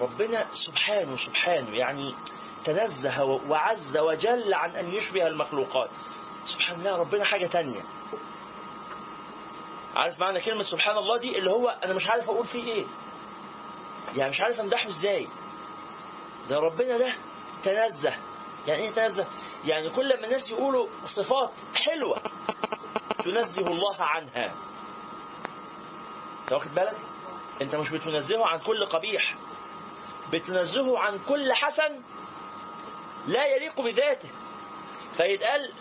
ربنا 0.00 0.46
سبحانه 0.52 1.16
سبحانه 1.16 1.76
يعني 1.76 2.14
تنزه 2.64 3.22
وعز 3.22 3.96
وجل 3.96 4.54
عن 4.54 4.70
أن 4.76 4.94
يشبه 4.94 5.26
المخلوقات. 5.26 5.90
سبحان 6.44 6.78
الله 6.78 6.96
ربنا 6.96 7.24
حاجة 7.24 7.46
تانية. 7.46 7.84
عارف 9.98 10.20
معنى 10.20 10.40
كلمة 10.40 10.62
سبحان 10.62 10.96
الله 10.96 11.18
دي؟ 11.18 11.38
اللي 11.38 11.50
هو 11.50 11.68
أنا 11.68 11.92
مش 11.92 12.06
عارف 12.08 12.30
أقول 12.30 12.46
فيه 12.46 12.64
إيه. 12.72 12.86
يعني 14.16 14.30
مش 14.30 14.40
عارف 14.40 14.60
أمدحه 14.60 14.88
إزاي. 14.88 15.28
ده 16.48 16.58
ربنا 16.58 16.98
ده 16.98 17.12
تنزه. 17.62 18.14
يعني 18.66 18.80
إيه 18.82 18.90
تنزه؟ 18.90 19.26
يعني 19.64 19.90
كل 19.90 20.08
ما 20.20 20.24
الناس 20.24 20.50
يقولوا 20.50 20.88
صفات 21.04 21.50
حلوة 21.74 22.18
تنزه 23.24 23.66
الله 23.66 23.96
عنها. 24.02 24.54
أنت 26.42 26.52
واخد 26.52 26.74
بالك؟ 26.74 26.96
أنت 27.62 27.76
مش 27.76 27.90
بتنزهه 27.90 28.46
عن 28.46 28.58
كل 28.58 28.84
قبيح. 28.86 29.36
بتنزهه 30.32 30.98
عن 30.98 31.18
كل 31.28 31.52
حسن 31.52 32.00
لا 33.26 33.46
يليق 33.46 33.80
بذاته. 33.80 34.28
فيتقال 35.12 35.72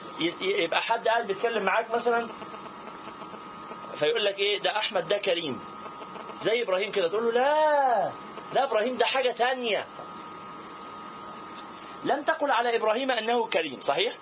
يبقى 0.42 0.82
حد 0.82 1.08
قاعد 1.08 1.28
بيتكلم 1.28 1.64
معاك 1.64 1.92
مثلا 1.92 2.28
فيقول 3.98 4.26
لك 4.26 4.40
إيه؟ 4.40 4.60
ده 4.60 4.78
أحمد 4.78 5.08
ده 5.08 5.18
كريم. 5.18 5.60
زي 6.40 6.62
إبراهيم 6.62 6.92
كده. 6.92 7.08
تقول 7.08 7.26
له 7.26 7.32
لا 7.32 8.12
لا 8.54 8.64
إبراهيم 8.64 8.96
ده 8.96 9.06
حاجة 9.06 9.32
تانية. 9.32 9.86
لم 12.04 12.24
تقل 12.24 12.52
على 12.52 12.76
إبراهيم 12.76 13.12
أنه 13.12 13.48
كريم 13.48 13.82
صحيح؟ 13.82 14.14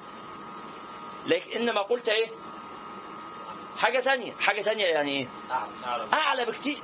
لكن 1.27 1.51
إنما 1.51 1.81
قلت 1.81 2.09
إيه؟ 2.09 2.27
حاجة 3.77 3.99
تانية. 3.99 4.33
حاجة 4.39 4.61
تانية 4.61 4.85
يعني 4.85 5.11
إيه؟ 5.11 5.27
أعلى 6.13 6.45
بكتير. 6.45 6.77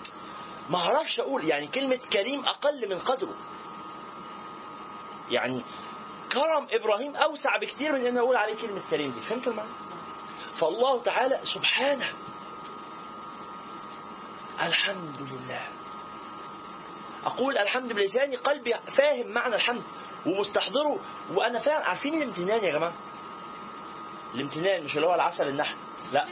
ما 0.70 0.78
أعرفش 0.78 1.20
أقول 1.20 1.46
يعني 1.46 1.68
كلمة 1.68 2.00
كريم 2.14 2.46
أقل 2.46 2.90
من 2.90 3.00
قدره. 3.00 3.34
يعني 5.32 5.64
كرم 6.32 6.68
إبراهيم 6.72 7.16
أوسع 7.16 7.58
بكتير 7.58 7.92
من 7.92 8.06
ان 8.06 8.18
أقول 8.18 8.36
عليه 8.36 8.56
كلمة 8.56 8.82
كريم 8.92 9.12
دي. 9.12 9.22
فهمت 9.22 9.48
المعنى؟ 9.48 9.70
فالله 10.56 11.02
تعالى 11.02 11.40
سبحانه 11.44 12.14
الحمد 14.62 15.22
لله. 15.22 15.68
أقول 17.26 17.58
الحمد 17.58 17.94
بلساني 17.94 18.36
قلبي 18.36 18.74
فاهم 18.98 19.28
معنى 19.28 19.56
الحمد 19.56 19.84
ومستحضره. 20.26 21.00
وأنا 21.34 21.60
فاهم 21.60 21.82
عارفين 21.82 22.14
الامتنان 22.14 22.64
يا 22.64 22.72
جماعة؟ 22.72 22.94
الامتنان 24.36 24.84
مش 24.84 24.96
اللي 24.96 25.08
هو 25.08 25.16
العسل 25.16 25.48
النحل 25.48 25.76
لا. 26.14 26.28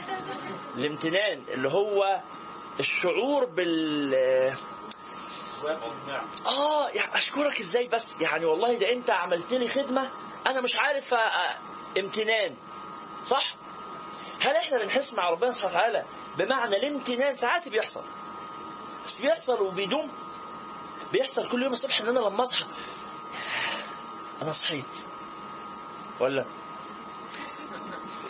الامتنان 0.76 1.42
اللي 1.48 1.68
هو 1.68 2.20
الشعور 2.80 3.44
بال 3.44 4.14
آه 6.46 6.88
يعني 6.88 7.16
أشكرك 7.16 7.60
إزاي 7.60 7.88
بس؟ 7.88 8.20
يعني 8.20 8.44
والله 8.44 8.78
ده 8.78 8.92
أنت 8.92 9.10
عملت 9.10 9.52
لي 9.54 9.68
خدمة 9.68 10.10
أنا 10.46 10.60
مش 10.60 10.76
عارف 10.76 11.14
امتنان 11.98 12.56
صح؟ 13.24 13.54
هل 14.40 14.56
إحنا 14.56 14.78
بنحس 14.84 15.12
مع 15.14 15.30
ربنا 15.30 15.50
سبحانه 15.50 15.72
وتعالى 15.74 16.04
بمعنى 16.38 16.76
الامتنان؟ 16.76 17.34
ساعات 17.34 17.68
بيحصل. 17.68 18.04
بس 19.04 19.20
بيحصل 19.20 19.60
وبيدوم. 19.60 20.12
بيحصل 21.12 21.48
كل 21.48 21.62
يوم 21.62 21.72
الصبح 21.72 22.00
إن 22.00 22.08
أنا 22.08 22.18
لما 22.18 22.42
أصحى 22.42 22.64
أنا 24.42 24.52
صحيت. 24.52 25.08
ولا؟ 26.20 26.44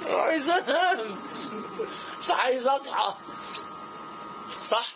عايز 0.06 0.50
أنام. 0.50 1.18
مش 2.20 2.30
عايز 2.30 2.66
أصحى. 2.66 3.14
صح؟ 4.58 4.94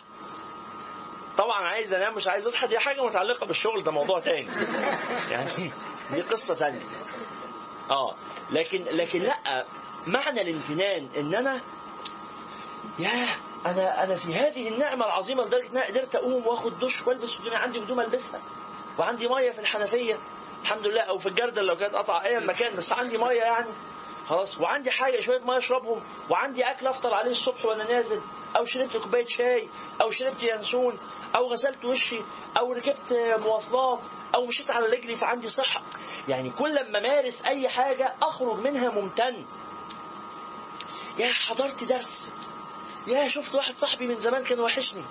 طبعا 1.37 1.63
عايز 1.67 1.93
أنام 1.93 2.13
مش 2.15 2.27
عايز 2.27 2.47
أصحى. 2.47 2.67
دي 2.67 2.79
حاجة 2.79 3.05
متعلقة 3.05 3.45
بالشغل 3.45 3.83
ده 3.83 3.91
موضوع 3.91 4.19
تاني. 4.19 4.47
يعني 5.29 5.71
دي 6.11 6.21
قصة 6.21 6.53
تانية. 6.55 6.85
آه. 7.91 8.15
لكن 8.51 8.83
لكن 8.83 9.19
لا 9.19 9.65
معنى 10.07 10.41
الامتنان 10.41 11.07
ان 11.17 11.35
أنا 11.35 11.61
يا 12.99 13.27
أنا 13.65 14.03
أنا 14.03 14.15
في 14.15 14.33
هذه 14.33 14.69
النعمة 14.69 15.05
العظيمة 15.05 15.43
لدرجة 15.43 15.79
قدرت 15.79 16.15
أقوم 16.15 16.47
واخد 16.47 16.79
دش 16.79 17.07
وألبس 17.07 17.39
هدومي 17.39 17.55
عندي 17.55 17.79
هدوم 17.79 17.99
ألبسها 17.99 18.41
وعندي 18.97 19.27
مية 19.27 19.51
في 19.51 19.59
الحنفية. 19.59 20.19
الحمد 20.61 20.87
لله 20.87 21.01
أو 21.01 21.17
في 21.17 21.29
الجردل 21.29 21.65
لو 21.65 21.75
كانت 21.75 21.95
قطع 21.95 22.25
اي 22.25 22.39
مكان 22.39 22.75
بس 22.75 22.91
عندي 22.91 23.17
مية 23.17 23.41
يعني. 23.41 23.69
خلاص 24.27 24.61
وعندي 24.61 24.91
حاجة 24.91 25.19
شوية 25.19 25.39
مية 25.39 25.57
أشربهم 25.57 26.03
وعندي 26.29 26.63
أكل 26.63 26.87
أفطر 26.87 27.13
عليه 27.13 27.31
الصبح 27.31 27.65
وأنا 27.65 27.83
نازل 27.83 28.21
أو 28.57 28.65
شربت 28.65 28.97
كوباية 28.97 29.25
شاي 29.27 29.69
أو 30.01 30.11
شربت 30.11 30.43
ينسون 30.43 30.97
أو 31.35 31.47
غسلت 31.51 31.85
وشي 31.85 32.19
أو 32.59 32.73
ركبت 32.73 33.13
مواصلات 33.45 33.99
أو 34.35 34.45
مشيت 34.45 34.71
على 34.71 34.85
رجلي 34.85 35.15
فعندي 35.15 35.47
صحة. 35.47 35.83
يعني 36.27 36.49
كل 36.49 36.91
ما 36.91 36.99
مارس 36.99 37.41
أي 37.41 37.69
حاجة 37.69 38.15
أخرج 38.21 38.59
منها 38.59 38.89
ممتن. 38.89 39.45
يا 41.19 41.33
حضرت 41.33 41.83
درس. 41.83 42.33
يا 43.07 43.27
شفت 43.27 43.55
واحد 43.55 43.77
صاحبي 43.77 44.07
من 44.07 44.15
زمان 44.15 44.43
كان 44.43 44.59
وحشني. 44.59 45.03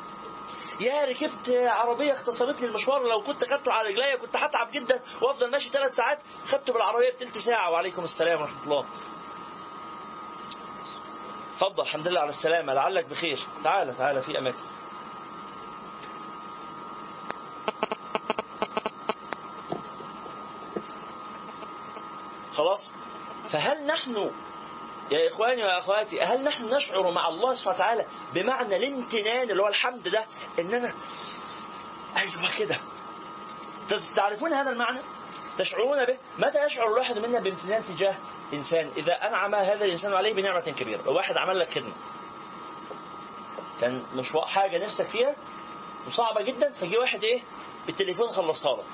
يا 0.81 1.05
ركبت 1.05 1.49
عربية 1.49 2.13
اختصرت 2.13 2.61
لي 2.61 2.67
المشوار 2.67 3.03
لو 3.09 3.23
كنت 3.23 3.45
خدته 3.45 3.73
على 3.73 3.89
رجليا 3.89 4.17
كنت 4.17 4.37
هتعب 4.37 4.71
جدا 4.73 5.03
وأفضل 5.23 5.51
ماشي 5.51 5.71
ثلاث 5.71 5.95
ساعات 5.95 6.19
خدته 6.47 6.73
بالعربية 6.73 7.11
بتلت 7.11 7.39
ساعة. 7.39 7.71
وعليكم 7.71 8.05
السلام 8.05 8.41
ورحمة 8.41 8.65
الله. 8.65 8.85
اتفضل 11.53 11.83
الحمد 11.83 12.09
لله 12.09 12.21
على 12.21 12.29
السلامة. 12.29 12.73
لعلك 12.75 13.05
بخير. 13.05 13.39
تعال 13.65 13.97
تعال 13.99 14.23
في 14.23 14.39
أماكن. 14.39 14.57
خلاص؟ 22.53 22.93
فهل 23.49 23.87
نحن 23.87 24.31
يا 25.11 25.29
إخواني 25.29 25.65
وأخواتي 25.65 26.21
هل 26.21 26.45
نحن 26.45 26.75
نشعر 26.75 27.11
مع 27.11 27.29
الله 27.29 27.53
سبحانه 27.53 27.77
وتعالى 27.77 28.07
بمعنى 28.35 28.77
الامتنان 28.77 29.51
اللي 29.51 29.63
هو 29.63 29.69
الحمد 29.69 30.09
ده 30.09 30.27
إن 30.59 30.75
أنا 30.75 30.93
أيوه 32.17 32.59
كده 32.59 32.81
تعرفون 34.17 34.53
هذا 34.53 34.71
المعنى؟ 34.71 35.01
تشعرون 35.59 36.05
به؟ 36.05 36.19
متى 36.39 36.65
يشعر 36.65 36.87
الواحد 36.87 37.19
منا 37.19 37.39
بامتنان 37.41 37.85
تجاه 37.85 38.17
إنسان؟ 38.53 38.91
إذا 38.97 39.13
أنعم 39.13 39.55
هذا 39.55 39.85
الإنسان 39.85 40.15
عليه 40.15 40.33
بنعمة 40.35 40.61
كبيرة، 40.79 41.03
لو 41.03 41.15
واحد 41.15 41.37
عمل 41.37 41.59
لك 41.59 41.69
خدمة 41.69 41.93
كان 43.81 44.03
مشوار 44.15 44.47
حاجة 44.47 44.85
نفسك 44.85 45.07
فيها 45.07 45.37
وصعبة 46.07 46.43
جدا 46.43 46.73
فجي 46.73 46.99
واحد 46.99 47.25
إيه؟ 47.25 47.43
بالتليفون 47.87 48.31
خلصها 48.31 48.77
لك. 48.77 48.85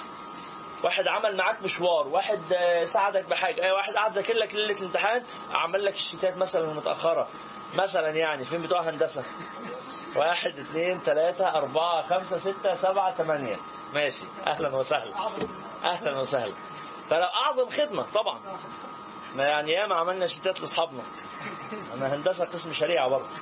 واحد 0.85 1.07
عمل 1.09 1.37
معاك 1.37 1.63
مشوار 1.63 2.09
واحد 2.09 2.41
ساعدك 2.85 3.25
بحاجة 3.25 3.75
واحد 3.75 3.95
قعد 3.95 4.13
ذاكر 4.13 4.35
لك 4.35 4.55
ليلة 4.55 4.77
الامتحان 4.79 5.23
عمل 5.55 5.85
لك 5.85 5.95
الشتات 5.95 6.37
مثلا 6.37 6.71
المتأخرة. 6.71 7.29
مثلا 7.75 8.09
يعني 8.11 8.45
فين 8.45 8.63
بتوع 8.63 8.81
هندسة؟ 8.81 9.23
واحد 10.17 10.59
اثنين 10.59 10.99
ثلاثة 10.99 11.49
أربعة 11.49 12.03
خمسة 12.03 12.39
ستة 12.39 12.75
سبعة 12.75 13.15
ثمانية 13.15 13.57
ماشي. 13.95 14.25
أهلا 14.47 14.77
وسهلا. 14.77 15.13
أهلا 15.85 16.19
وسهلا. 16.21 16.53
فلو 17.11 17.25
أعظم 17.25 17.69
خدمة 17.69 18.03
طبعا. 18.15 18.41
إحنا 19.31 19.49
يعني 19.49 19.73
ياما 19.73 19.95
عملنا 19.95 20.27
شتات 20.27 20.61
لأصحابنا. 20.61 21.03
أنا 21.95 22.15
هندسة 22.15 22.45
قسم 22.45 22.73
شريعة 22.73 23.09
برضه. 23.09 23.27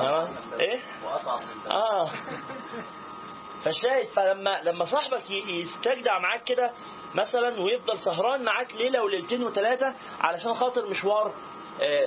أه؟ 0.00 0.28
إيه؟ 0.58 0.80
وأصعب 1.04 1.40
آه. 1.70 2.10
فالشاهد 3.60 4.08
فلما 4.08 4.60
لما 4.64 4.84
صاحبك 4.84 5.30
يستجدع 5.30 6.18
معاك 6.18 6.44
كده 6.44 6.72
مثلا 7.14 7.60
ويفضل 7.60 7.98
سهران 7.98 8.44
معاك 8.44 8.74
ليله 8.76 9.04
وليلتين 9.04 9.42
وثلاثه 9.44 9.94
علشان 10.20 10.54
خاطر 10.54 10.86
مشوار 10.86 11.34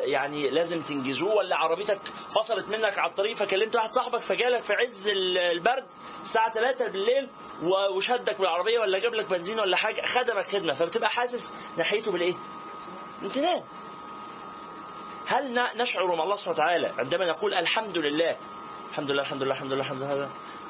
يعني 0.04 0.49
لازم 0.49 0.82
تنجزوه 0.82 1.36
ولا 1.36 1.56
عربيتك 1.56 1.99
فصلت 2.36 2.68
منك 2.68 2.97
على 2.99 3.10
الطريق 3.10 3.36
فكلمت 3.36 3.76
واحد 3.76 3.91
صاحبك 3.91 4.20
فجالك 4.20 4.64
في 4.64 4.74
عز 4.74 5.08
البرد 5.56 5.86
الساعة 6.22 6.52
3 6.52 6.88
بالليل 6.88 7.30
وشدك 7.95 8.38
بالعربية 8.39 8.80
ولا 8.80 8.99
جاب 8.99 9.14
لك 9.14 9.26
بنزين 9.26 9.60
ولا 9.60 9.78
حاجة 9.78 10.06
خدمك 10.06 10.45
خدمة 10.45 10.74
فبتبقى 10.74 11.10
حاسس 11.10 11.54
ناحيته 11.78 12.12
بالإيه؟ 12.12 12.34
امتنان 13.24 13.64
هل 15.28 15.60
نشعر 15.76 16.16
مع 16.16 16.24
الله 16.24 16.36
سبحانه 16.36 16.56
وتعالى 16.56 16.93
عندما 16.97 17.26
نقول 17.26 17.54
الحمد 17.54 17.97
لله 17.97 18.38
الحمد 18.89 19.12
لله 19.12 19.22
الحمد 19.22 19.43
لله 19.43 19.52
الحمد 19.54 19.72
لله 19.74 19.82
الحمد 19.82 20.02
لله 20.04 20.30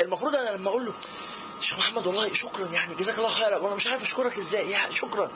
المفروض 0.00 0.34
أنا 0.36 0.56
لما 0.56 0.68
أقول 0.70 0.84
له 0.86 0.92
شيخ 1.60 1.78
محمد 1.78 2.06
والله 2.06 2.32
شكرا 2.32 2.66
يعني 2.66 2.94
جزاك 2.94 3.18
الله 3.18 3.28
خيرا 3.28 3.56
وأنا 3.56 3.74
مش 3.74 3.86
عارف 3.86 4.02
أشكرك 4.02 4.38
إزاي. 4.38 4.70
يا 4.70 4.90
شكرا. 4.90 5.30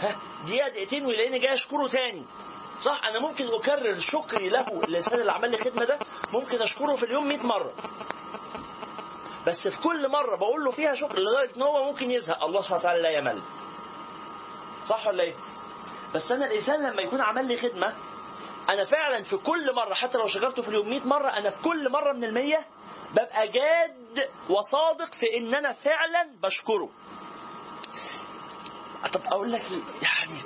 ها؟ 0.00 0.16
دقيقة 0.46 0.68
دقيقتين 0.68 1.06
ويلاقيني 1.06 1.38
جاي 1.38 1.54
أشكره 1.54 1.88
تاني. 1.88 2.24
صح؟ 2.80 3.00
أنا 3.06 3.18
ممكن 3.18 3.46
أكرر 3.54 3.98
شكري 3.98 4.48
له 4.48 4.60
الانسان 4.84 5.20
اللي 5.20 5.32
عمل 5.32 5.50
لي 5.50 5.58
خدمه 5.58 5.84
ده 5.84 5.98
ممكن 6.32 6.62
أشكره 6.62 6.94
في 6.94 7.02
اليوم 7.02 7.28
100 7.28 7.38
مرة. 7.46 7.72
بس 9.46 9.68
في 9.68 9.80
كل 9.80 10.08
مرة 10.08 10.36
بقول 10.36 10.64
له 10.64 10.70
فيها 10.70 10.94
شكر 10.94 11.18
لدرجة 11.18 11.56
إن 11.56 11.62
هو 11.62 11.84
ممكن 11.84 12.10
يزهق. 12.10 12.44
الله 12.44 12.60
سبحانه 12.60 12.80
وتعالى 12.80 13.02
لا 13.02 13.10
يمل. 13.10 13.40
صح 14.86 15.06
ولا 15.06 15.22
إيه؟ 15.22 15.34
بس 16.14 16.32
أنا 16.32 16.46
الإنسان 16.46 16.90
لما 16.90 17.02
يكون 17.02 17.20
عمل 17.20 17.48
لي 17.48 17.56
خدمة 17.56 17.94
أنا 18.70 18.84
فعلا 18.84 19.22
في 19.22 19.36
كل 19.36 19.74
مرة 19.74 19.94
حتى 19.94 20.18
لو 20.18 20.26
شكرته 20.26 20.62
في 20.62 20.68
اليوم 20.68 20.88
100 20.90 21.00
مرة 21.04 21.28
أنا 21.28 21.50
في 21.50 21.62
كل 21.62 21.90
مرة 21.92 22.12
من 22.12 22.24
المية 22.24 22.66
ببقى 23.12 23.48
جاد 23.48 24.30
وصادق 24.48 25.14
في 25.14 25.38
إن 25.38 25.54
أنا 25.54 25.72
فعلا 25.72 26.30
بشكره. 26.42 26.88
طب 29.12 29.20
أقول 29.26 29.52
لك؟ 29.52 29.62
يعني 30.02 30.40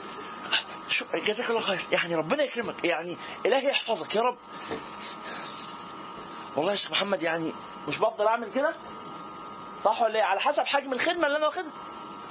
شو 0.89 1.05
جزاك 1.15 1.51
الله 1.51 1.61
خير. 1.61 1.81
يعني 1.93 2.15
ربنا 2.15 2.43
يكرمك. 2.43 2.85
يعني 2.85 3.17
إلهي 3.47 3.69
يحفظك 3.69 4.17
يا 4.17 4.21
رب. 4.23 4.39
والله 6.57 6.71
يا 6.71 6.77
شيخ 6.77 6.91
محمد 6.91 7.23
يعني 7.23 7.53
مش 7.89 7.99
بفضل 7.99 8.27
أعمل 8.27 8.53
كده؟ 8.53 8.73
صح 9.83 10.03
ولا 10.03 10.17
إيه؟ 10.19 10.25
على 10.25 10.41
حسب 10.41 10.63
حجم 10.63 10.93
الخدمة 10.93 11.27
اللي 11.27 11.39
أنا 11.39 11.47
واخدها. 11.47 11.73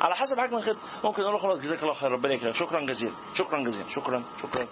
على 0.01 0.15
حسب 0.15 0.39
حجم 0.39 0.57
الخدمة. 0.57 0.79
ممكن 1.03 1.21
أقول 1.21 1.33
له 1.33 1.39
خلاص 1.39 1.59
جزاك 1.59 1.83
الله 1.83 1.93
خير. 1.93 2.11
ربنا 2.11 2.33
يكرمك. 2.33 2.55
شكرا 2.55 2.81
جزيلا. 2.85 3.13
شكرا 3.33 3.63
جزيلا. 3.63 3.89
شكرا. 3.89 4.23
شكرا. 4.41 4.67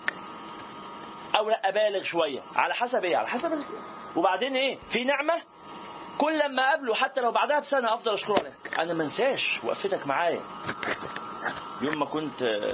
أو 1.37 1.49
لا 1.49 1.69
أبالغ 1.69 2.03
شوية. 2.03 2.43
على 2.55 2.73
حسب 2.73 3.03
إيه؟ 3.05 3.17
على 3.17 3.27
حسب 3.27 3.53
ال... 3.53 3.63
وبعدين 4.15 4.55
إيه؟ 4.55 4.79
في 4.89 5.03
نعمة 5.03 5.33
كل 6.17 6.39
لما 6.39 6.63
أقابله 6.67 6.93
حتى 6.95 7.21
لو 7.21 7.31
بعدها 7.31 7.59
بسنة 7.59 7.93
أفضل 7.93 8.13
أشكره 8.13 8.35
عليها 8.39 8.53
أنا 8.83 8.93
ما 8.93 9.03
انساش 9.03 9.59
وقفتك 9.63 10.07
معايا. 10.07 10.41
يوم 11.81 11.99
ما 11.99 12.05
كنت 12.05 12.43
آه، 12.43 12.73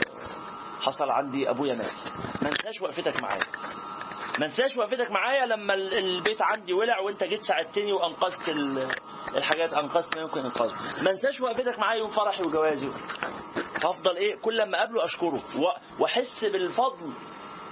حصل 0.81 1.09
عندي 1.09 1.49
أبويا 1.49 1.75
مات. 1.75 2.01
ما 2.41 2.49
انساش 2.49 2.81
وقفتك 2.81 3.21
معايا. 3.21 3.41
ما 4.39 4.45
انساش 4.45 4.77
وقفتك 4.77 5.11
معايا 5.11 5.45
لما 5.45 5.73
ال- 5.73 5.93
البيت 5.97 6.41
عندي 6.41 6.73
ولع 6.73 6.99
وانت 6.99 7.23
جيت 7.23 7.43
ساعدتني 7.43 7.93
وأنقذت 7.93 8.49
ال- 8.49 8.89
الحاجات 9.35 9.73
أنقذت 9.73 10.15
ما 10.17 10.21
يمكن 10.21 10.39
انقاذه 10.41 10.75
ما 11.03 11.11
انساش 11.11 11.41
وقفتك 11.41 11.79
معايا 11.79 11.99
يوم 11.99 12.11
فرحي 12.11 12.43
وجوازي. 12.43 12.89
هفضل 13.85 14.15
إيه؟ 14.15 14.35
كل 14.35 14.57
لما 14.57 14.77
أقابله 14.77 15.05
أشكره. 15.05 15.43
وأحس 15.99 16.45
بالفضل 16.45 17.13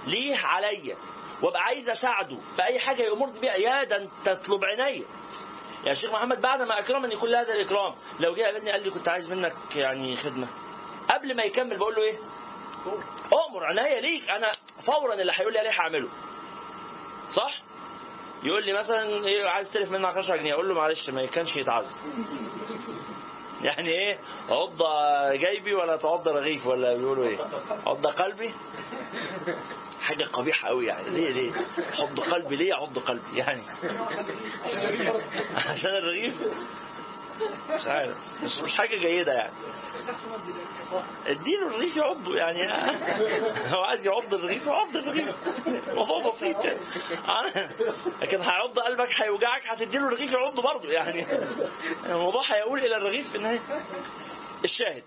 ليه 0.06 0.36
عليا؟ 0.36 0.96
وابقى 1.42 1.62
عايز 1.62 1.88
اساعده. 1.88 2.38
بأي 2.58 2.78
حاجة 2.78 3.02
يامرني 3.02 3.38
بيها 3.38 3.54
يا 3.56 3.84
ده 3.84 3.96
انت 3.96 4.28
تطلب 4.28 4.64
عينيا 4.64 5.04
يا 5.86 5.94
شيخ 5.94 6.12
محمد 6.12 6.40
بعد 6.40 6.62
ما 6.62 6.78
اكرمني 6.78 7.16
كل 7.16 7.34
هذا 7.34 7.54
الإكرام 7.54 7.94
لو 8.20 8.34
جه 8.34 8.42
قابلني 8.42 8.70
قال 8.70 8.82
لي 8.82 8.90
كنت 8.90 9.08
عايز 9.08 9.30
منك 9.30 9.54
يعني 9.76 10.16
خدمة. 10.16 10.46
قبل 11.10 11.36
ما 11.36 11.42
يكمل 11.42 11.78
بقول 11.78 11.94
له 11.94 12.02
إيه؟ 12.02 12.18
اؤمر 13.32 13.64
عناية 13.64 14.00
ليك. 14.00 14.30
أنا 14.30 14.52
فورا 14.80 15.14
اللي 15.14 15.32
هيقول 15.34 15.52
لي 15.52 15.58
عليه 15.58 15.70
هعمله. 15.70 16.08
صح؟ 17.30 17.62
يقول 18.42 18.64
لي 18.66 18.72
مثلا 18.72 19.26
إيه 19.26 19.46
عايز 19.48 19.72
تلف 19.72 19.90
منك 19.90 20.16
10 20.16 20.36
جنيه. 20.36 20.54
أقول 20.54 20.68
له 20.68 20.74
معلش 20.74 21.10
ما 21.10 21.26
كانش 21.26 21.56
يتعز 21.56 22.00
يعني 23.64 23.88
إيه؟ 23.90 24.18
عض 24.50 24.82
جيبي 25.32 25.74
ولا 25.74 25.96
تعض 25.96 26.28
رغيف 26.28 26.66
ولا 26.66 26.94
بيقولوا 26.94 27.24
إيه؟ 27.24 27.38
عض 27.86 28.06
قلبي؟ 28.06 28.54
حاجة 30.06 30.24
قبيحة 30.24 30.68
قوي 30.68 30.86
يعني. 30.86 31.10
ليه 31.10 31.30
ليه؟ 31.30 31.52
عض 32.00 32.20
قلبي 32.20 32.56
ليه 32.56 32.74
عض 32.74 32.98
قلبي 32.98 33.36
يعني؟ 33.38 33.62
عشان 35.70 35.90
الرغيف؟ 35.90 36.34
مش 37.70 37.86
عارف. 37.86 38.16
مش, 38.42 38.58
مش 38.58 38.74
حاجة 38.76 38.96
جيدة 38.98 39.32
يعني. 39.32 39.52
اديله 41.26 41.66
الرغيف 41.68 41.96
يعضه 41.96 42.36
يعني. 42.36 42.72
هو 43.74 43.82
عايز 43.82 44.06
يعض 44.06 44.34
الرغيف 44.34 44.66
يعض 44.66 44.96
الرغيف. 44.96 45.34
موضوع 45.94 46.28
بسيط 46.28 46.64
يعني. 46.64 46.78
لكن 48.22 48.40
هيعض 48.40 48.78
قلبك 48.78 49.22
هيوجعك 49.22 49.66
هتديله 49.66 50.06
الرغيف 50.08 50.32
يعضه 50.32 50.62
برضه 50.62 50.88
يعني. 50.88 51.26
الموضوع 52.06 52.42
هيقول 52.46 52.78
إلى 52.78 52.96
الرغيف 52.96 53.30
في 53.30 53.36
النهاية. 53.36 53.60
الشاهد. 54.64 55.02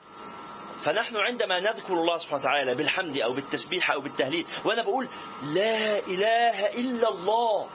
فنحن 0.84 1.18
عندما 1.18 1.60
نذكر 1.60 1.94
الله 1.94 2.18
سبحانه 2.18 2.40
وتعالى 2.42 2.76
بالحمد 2.76 3.18
أو 3.18 3.34
بالتسبيح 3.34 3.92
أو 3.92 4.02
بالتهليل 4.02 4.46
وأنا 4.66 4.82
بقول 4.84 5.08
لا 5.44 6.00
إله 6.00 6.66
إلا 6.74 7.10
الله 7.10 7.68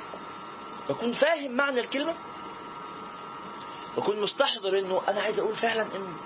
بكون 0.88 1.12
فاهم 1.12 1.52
معنى 1.52 1.80
الكلمة؟ 1.80 2.14
بكون 3.96 4.20
مستحضر 4.20 4.78
إنه 4.78 5.02
أنا 5.08 5.20
عايز 5.20 5.38
أقول 5.38 5.56
فعلا 5.56 5.82
إن 5.82 6.16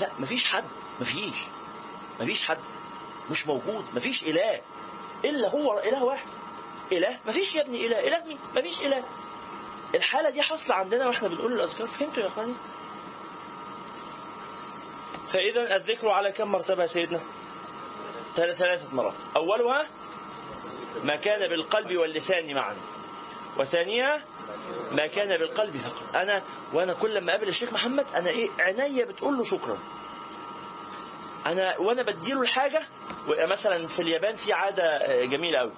لا 0.00 0.10
مفيش 0.18 0.44
حد 0.44 0.64
مفيش 1.00 1.34
مفيش 2.20 2.44
حد 2.44 2.58
مش 3.30 3.46
موجود 3.46 3.84
مفيش 3.94 4.22
إله 4.22 4.60
إلا 5.24 5.48
هو 5.50 5.78
إله 5.78 6.04
واحد. 6.04 6.26
إله؟ 6.92 7.18
مفيش 7.26 7.54
يا 7.54 7.62
ابني 7.62 7.86
إله 7.86 8.08
إله 8.08 8.24
مين؟ 8.24 8.38
مفيش 8.56 8.80
إله. 8.80 9.04
الحالة 9.94 10.30
دي 10.30 10.42
حاصلة 10.42 10.74
عندنا 10.76 11.06
وإحنا 11.06 11.28
بنقول 11.28 11.52
الاذكار 11.52 11.86
فهمتوا 11.88 12.22
يا 12.22 12.28
إخواني؟ 12.28 12.54
فإذا 15.36 15.76
الذكر 15.76 16.08
على 16.08 16.32
كم 16.32 16.48
مرتبة 16.52 16.82
يا 16.82 16.86
سيدنا؟ 16.86 17.20
ثلاث- 18.36 18.56
ثلاثة 18.56 18.94
مرات. 18.94 19.14
أولها 19.36 19.88
ما 21.04 21.16
كان 21.16 21.48
بالقلب 21.48 21.96
واللسان 21.96 22.54
معا. 22.54 22.76
وثانيها 23.58 24.24
ما 24.92 25.06
كان 25.06 25.38
بالقلب 25.38 25.76
فقط. 25.76 26.16
أنا 26.16 26.42
وأنا 26.72 26.92
كل 26.92 27.20
ما 27.20 27.32
أقابل 27.34 27.48
الشيخ 27.48 27.72
محمد 27.72 28.06
أنا 28.14 28.30
إيه؟ 28.30 28.48
عينيا 28.58 29.04
بتقول 29.04 29.36
له 29.36 29.44
شكرا. 29.44 29.78
أنا 31.46 31.78
وأنا 31.78 32.02
بديله 32.02 32.40
الحاجة 32.42 32.82
مثلا 33.50 33.86
في 33.86 34.02
اليابان 34.02 34.34
في 34.34 34.52
عادة 34.52 34.82
آه، 34.84 35.24
جميلة 35.24 35.58
قوي 35.58 35.72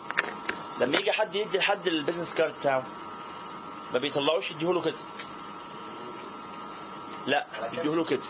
لما 0.81 0.99
يجي 0.99 1.13
حد 1.13 1.35
يدي 1.37 1.59
لحد 1.59 1.87
ال 1.87 1.92
business 1.92 2.35
card 2.35 2.55
بتاعه 2.61 2.85
ما 3.93 3.99
بيطلعوش 3.99 4.51
يديهوله 4.51 4.83
كده. 4.83 4.95
لا 7.27 7.47
يديهوله 7.73 8.05
كده. 8.05 8.21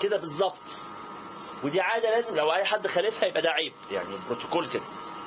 كده 0.00 0.16
بالظبط. 0.16 0.82
ودي 1.64 1.80
عادة 1.80 2.10
لازم 2.10 2.36
لو 2.36 2.52
أي 2.52 2.64
حد 2.64 2.86
خالفها 2.86 3.26
يبقى 3.28 3.42
ده 3.42 3.50
عيب. 3.50 3.72
يعني 3.90 4.08
بروتوكول 4.28 4.66
كده. 4.66 4.82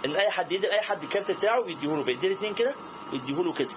إن 0.06 0.16
أي 0.16 0.32
حد 0.32 0.52
يدي 0.52 0.68
لأي 0.68 0.82
حد 0.82 1.04
الكارت 1.04 1.32
بتاعه 1.32 1.64
بيديهوله 1.64 2.04
بيدي 2.04 2.28
الاثنين 2.28 2.54
كده 2.54 2.76
ويديهوله 3.14 3.54
كده. 3.54 3.70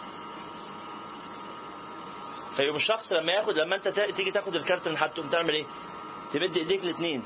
فيقوم 2.55 2.76
الشخص 2.76 3.12
لما 3.12 3.32
ياخد 3.32 3.59
لما 3.59 3.76
أنت 3.76 3.88
تيجي 3.88 4.30
تاخد 4.30 4.57
الكارت 4.57 4.88
من 4.88 4.97
حد 4.97 5.11
تقوم 5.12 5.28
تعمل 5.28 5.55
إيه؟ 5.55 5.66
تمد 6.30 6.57
إيديك 6.57 6.84
الاثنين 6.84 7.22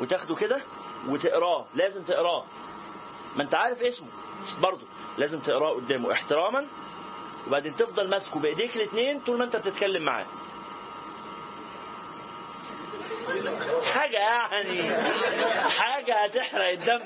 وتاخده 0.00 0.34
كده 0.34 0.62
وتقراه. 1.08 1.66
لازم 1.74 2.02
تقراه. 2.02 2.44
ما 3.36 3.42
أنت 3.42 3.54
عارف 3.54 3.80
اسمه 3.82 4.08
بس 4.42 4.54
برضه. 4.54 4.86
لازم 5.18 5.38
تقراه 5.40 5.74
قدامه 5.74 6.12
احتراما. 6.12 6.66
وبعدين 7.46 7.76
تفضل 7.76 8.08
ماسكه 8.10 8.40
بإيديك 8.40 8.76
الاثنين 8.76 9.20
طول 9.20 9.38
ما 9.38 9.44
أنت 9.44 9.56
بتتكلم 9.56 10.02
معاه. 10.02 10.26
حاجة 13.92 14.16
يعني 14.18 14.94
حاجة 15.70 16.24
هتحرق 16.24 16.68
الدم. 16.68 17.00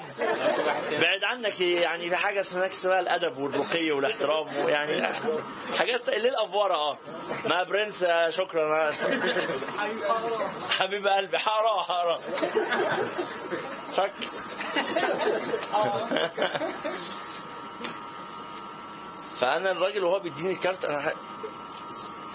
بعد 0.90 1.24
عنك 1.24 1.60
يعني 1.60 2.08
في 2.10 2.16
حاجة 2.16 2.40
اسمها 2.40 2.66
اسمها 2.66 3.00
الأدب 3.00 3.38
والرقي 3.38 3.90
والاحترام 3.90 4.56
ويعني 4.56 5.06
حاجات 5.78 6.08
اللي 6.08 6.28
الأفوارة 6.28 6.74
آه. 6.74 6.98
ما 7.48 7.62
برنس 7.62 8.02
آه، 8.02 8.30
شكرا. 8.30 8.92
حبيب 10.78 11.06
قلبي 11.06 11.38
حارة 11.38 11.82
حارة. 11.82 12.20
شك. 13.96 14.12
فأنا 19.40 19.70
الراجل 19.70 20.04
وهو 20.04 20.18
بيديني 20.18 20.52
الكارت 20.52 20.84
أنا 20.84 21.12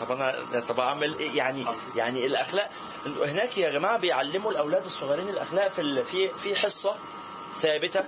طب 0.02 0.12
أنا 0.12 0.60
طب 0.70 0.80
أعمل 0.80 1.16
إيه؟ 1.20 1.38
يعني 1.38 1.66
يعني 1.95 2.26
الاخلاق 2.26 2.70
هناك 3.06 3.58
يا 3.58 3.70
جماعة 3.72 3.97
بيعلموا 3.99 4.52
الأولاد 4.52 4.86
الصغيرين 4.86 5.30
الأخلاق 5.30 5.68
في 5.68 6.04
في 6.04 6.28
في 6.30 6.56
حصة 6.56 6.95
ثابتة 7.54 8.06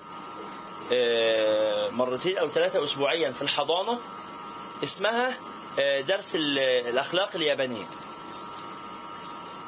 آه، 0.93 1.89
مرتين 1.89 2.37
أو 2.37 2.49
ثلاثة 2.49 2.83
اسبوعيا 2.83 3.31
في 3.31 3.41
الحضانة 3.41 3.99
اسمها 4.83 5.37
آه، 5.79 6.01
درس 6.01 6.35
ال- 6.35 6.59
الأخلاق 6.59 7.29
اليابانية. 7.35 7.85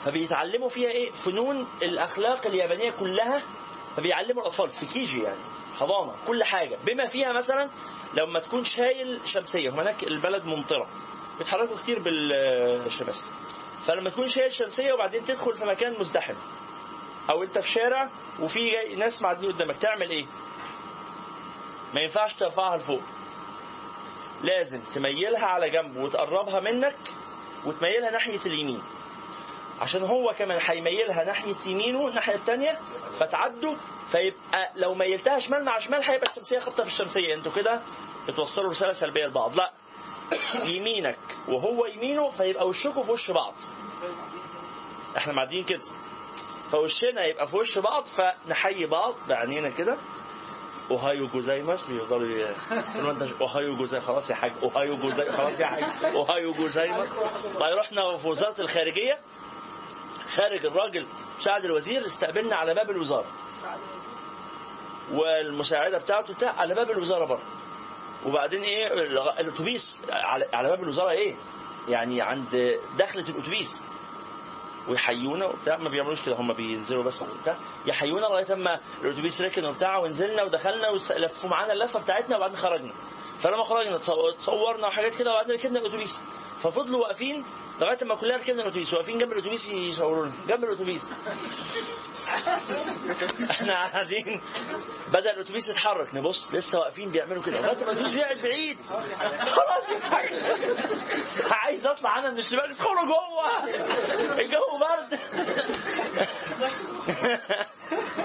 فبيتعلموا 0.01 0.69
فيها 0.69 0.89
إيه؟ 0.89 1.11
فنون 1.11 1.67
الأخلاق 1.81 2.45
اليابانية 2.47 2.91
كلها. 2.91 3.41
فبيعلموا 3.97 4.41
الأطفال 4.41 4.69
في 4.69 4.85
كيجي 4.85 5.23
يعني 5.23 5.39
حضانة 5.79 6.13
كل 6.27 6.43
حاجة. 6.43 6.77
بما 6.85 7.05
فيها 7.05 7.31
مثلا 7.33 7.69
لما 8.13 8.39
تكون 8.39 8.63
شايل 8.63 9.19
شمسية 9.25 9.69
هناك 9.69 10.03
البلد 10.03 10.45
ممطرة. 10.45 10.87
بيتحركوا 11.37 11.77
كتير 11.77 11.99
بالشماسية 11.99 13.25
فلما 13.81 14.09
تكون 14.09 14.27
شايل 14.27 14.53
شمسية 14.53 14.93
وبعدين 14.93 15.25
تدخل 15.25 15.55
في 15.55 15.65
مكان 15.65 15.95
مزدحم 15.99 16.33
أو 17.29 17.43
أنت 17.43 17.59
في 17.59 17.69
شارع 17.69 18.09
وفي 18.39 18.95
ناس 18.95 19.21
معديين 19.21 19.51
قدامك 19.51 19.75
تعمل 19.77 20.09
إيه؟ 20.09 20.25
ما 21.93 22.01
ينفعش 22.01 22.33
ترفعها 22.33 22.77
لفوق. 22.77 23.01
لازم 24.43 24.79
تميلها 24.93 25.45
على 25.45 25.69
جنب 25.69 25.97
وتقربها 25.97 26.59
منك 26.59 26.97
وتميلها 27.65 28.11
ناحية 28.11 28.39
اليمين. 28.45 28.81
عشان 29.81 30.03
هو 30.03 30.33
كمان 30.37 30.59
هيميلها 30.61 31.23
ناحية 31.23 31.55
يمينه 31.65 32.07
الناحية 32.07 32.35
التانية 32.35 32.79
فتعدوا 33.19 33.75
فيبقى 34.11 34.71
لو 34.75 34.93
ميلتها 34.93 35.39
شمال 35.39 35.63
مع 35.65 35.79
شمال 35.79 36.03
هيبقى 36.03 36.29
الشمسية 36.31 36.59
خبطة 36.59 36.83
في 36.83 36.89
الشمسية. 36.89 37.35
أنتوا 37.35 37.51
كده 37.51 37.81
بتوصلوا 38.27 38.69
رسالة 38.69 38.93
سلبية 38.93 39.25
لبعض. 39.25 39.55
لا. 39.57 39.71
يمينك 40.63 41.17
وهو 41.47 41.85
يمينه 41.85 42.29
فيبقى 42.29 42.67
وشكوا 42.67 43.03
في 43.03 43.11
وش 43.11 43.31
بعض. 43.31 43.53
إحنا 45.17 45.33
معديين 45.33 45.63
كده. 45.63 45.81
فوشنا 46.71 47.25
يبقى 47.25 47.47
في 47.47 47.57
وش 47.57 47.77
بعض 47.77 48.05
فنحيي 48.05 48.85
بعض 48.85 49.15
بعينينا 49.29 49.69
كده. 49.69 49.97
أوهايو 50.91 51.27
جوزايماس 51.27 51.85
بيفضلوا 51.85 52.47
أوهايو 53.41 53.75
جوزاي 53.75 54.01
خلاص 54.01 54.29
يا 54.29 54.35
حاج. 54.35 54.51
أوهايو 54.63 54.97
جوزاي 54.97 55.31
خلاص 55.31 55.59
يا 55.59 55.65
حاج. 55.65 55.83
أوهايو 56.15 56.53
جوزايماس 56.53 57.09
طيب 57.59 57.77
رحنا 57.77 58.17
في 58.17 58.27
وزاره 58.27 58.61
الخارجية 58.61 59.19
خارج 60.35 60.65
الراجل 60.65 61.07
مساعد 61.37 61.65
الوزير 61.65 62.05
استقبلنا 62.05 62.55
على 62.55 62.73
باب 62.73 62.89
الوزارة. 62.89 63.25
والمساعدة 65.11 65.97
بتاعته 65.97 66.33
بتاع 66.33 66.51
على 66.51 66.75
باب 66.75 66.91
الوزارة 66.91 67.25
بره 67.25 67.41
وبعدين 68.25 68.61
إيه 68.61 68.87
الاتوبيس 69.39 70.01
على 70.53 70.69
باب 70.69 70.83
الوزارة 70.83 71.09
إيه؟ 71.09 71.35
يعني 71.89 72.21
عند 72.21 72.79
دخلة 72.97 73.21
الاتوبيس. 73.29 73.81
ويحيونا 74.87 75.45
وبتاع 75.45 75.77
ما 75.77 75.89
بيعملوش 75.89 76.21
كده 76.21 76.35
هم 76.35 76.53
بينزلوا 76.53 77.03
بس 77.03 77.21
وبتاع. 77.21 77.57
يحيونا 77.85 78.25
لغاية 78.25 78.53
أما 78.53 78.79
الأتوبيس 79.01 79.41
ركن 79.41 79.65
وبتاع 79.65 79.97
ونزلنا 79.97 80.43
ودخلنا 80.43 80.89
ولفوا 80.89 81.49
معانا 81.49 81.73
اللفة 81.73 81.99
بتاعتنا 81.99 82.37
وبعدين 82.37 82.57
خرجنا. 82.57 82.93
فلما 83.39 83.63
خرجنا 83.63 83.97
تصو- 83.99 84.31
تصورنا 84.37 84.87
وحاجات 84.87 85.15
كده 85.15 85.31
وبعدين 85.33 85.55
ركبنا 85.55 85.79
الأتوبيس. 85.79 86.21
ففضلوا 86.59 87.01
واقفين 87.01 87.45
لغاية 87.81 87.97
ما 88.03 88.15
كلنا 88.15 88.35
ركبنا 88.35 88.61
الأتوبيس. 88.61 88.93
واقفين 88.93 89.17
جنب 89.17 89.31
الأتوبيس 89.31 89.69
يصورونا 89.69 90.31
جنب 90.47 90.63
الأتوبيس. 90.63 91.09
إحنا 93.51 93.73
قاعدين. 93.73 94.41
بدأ 95.07 95.33
الأتوبيس 95.33 95.69
يتحرك. 95.69 96.15
نبص 96.15 96.47
لسه 96.53 96.79
واقفين 96.79 97.09
بيعملوا 97.11 97.43
كده. 97.43 97.61
لغاية 97.61 97.85
ما 97.85 97.91
الأتوبيس 97.91 98.13
بيقعد 98.13 98.37
بعيد. 98.37 98.77
خلاص. 99.45 99.83
عايز 101.51 101.87
أطلع 101.87 102.19
أنا 102.19 102.29
من 102.31 102.37
الشباك 102.37 102.69
ادخلوا 102.69 103.05
جوه. 103.05 103.63
الجو 104.39 104.74
برد 104.77 105.19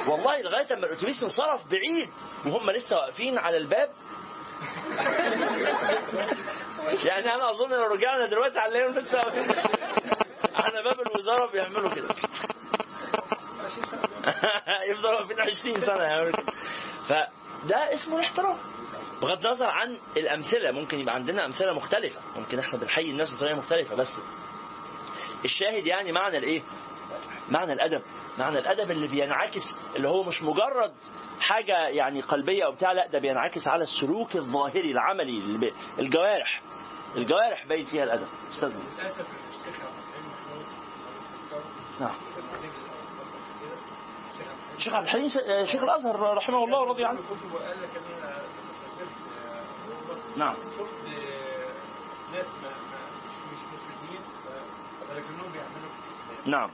والله 0.09 0.43
لغاية 0.43 0.67
اما 0.75 0.87
الاتوبيس 0.87 1.23
انصرف 1.23 1.67
بعيد 1.71 2.11
وهم 2.47 2.71
لسه 2.71 2.97
واقفين 2.97 3.39
على 3.39 3.57
الباب. 3.57 3.91
يعني 7.05 7.35
أنا 7.35 7.51
أظن 7.51 7.71
لو 7.71 7.83
رجعنا 7.83 8.27
دلوقتي 8.27 8.59
هنلاقيهم 8.59 8.93
لسه 8.95 9.19
على 10.57 10.83
باب 10.83 11.01
الوزارة 11.01 11.51
بيعملوا 11.51 11.91
كده. 11.91 12.09
يفضلوا 14.91 15.15
واقفين 15.21 15.41
20 15.41 15.77
سنة 15.81 16.03
يعملوا 16.03 16.33
كده. 16.33 16.53
فده 17.05 17.93
اسمه 17.95 18.17
الاحترام. 18.17 18.59
بغض 19.23 19.47
النظر 19.47 19.67
عن 19.67 19.99
الأمثلة 20.17 20.71
ممكن 20.71 20.99
يبقى 20.99 21.15
عندنا 21.15 21.47
أمثلة 21.47 21.75
مختلفة. 21.75 22.21
ممكن 22.37 22.59
إحنا 22.59 22.79
بنحيي 22.79 23.11
الناس 23.11 23.35
بطريقة 23.35 23.57
مختلفة 23.57 23.95
بس 23.97 24.15
الشاهد 25.45 25.86
يعني 25.86 26.12
معنى 26.12 26.38
الايه؟ 26.38 26.62
معنى 27.51 27.72
الأدب. 27.72 28.03
معنى 28.38 28.59
الأدب 28.59 28.91
اللي 28.91 29.07
بينعكس 29.09 29.74
اللي 29.97 30.09
هو 30.09 30.22
مش 30.22 30.43
مجرد 30.43 30.95
حاجة 31.41 31.88
يعني 31.88 32.20
قلبية 32.20 32.64
أو 32.64 32.72
بتاع 32.72 32.93
لا 32.93 33.07
ده 33.07 33.18
بينعكس 33.18 33.68
على 33.68 33.82
السلوك 33.82 34.36
الظاهري 34.36 34.91
العملي 34.91 35.70
الجوارح. 35.99 36.62
الجوارح 37.16 37.66
باين 37.66 37.84
فيها 37.84 38.05
الأدب. 38.05 38.26
استاذنا 38.51 38.80
للأسف 38.99 39.24
نعم. 42.01 42.11
الشيخ 44.76 44.95
عبد 44.95 45.05
الحليم 45.05 45.28
شيخ 45.64 45.82
الأزهر 45.82 46.20
رحمه 46.36 46.64
الله 46.64 46.80
ورضي 46.80 47.05
عنه. 47.05 47.18
اوروبا 47.18 47.74
نعم. 50.36 50.55
شفت 50.78 50.91
ناس 52.32 52.47
ما 52.62 52.68
ما 52.68 52.99
مش 53.26 53.34
مش 53.53 53.59
مسلمين 53.74 54.20
ف- 54.45 55.00
ولكنهم 55.11 55.53
بيعملوا 55.53 55.91
في 55.91 56.07
الإسلام. 56.07 56.51
نعم. 56.51 56.71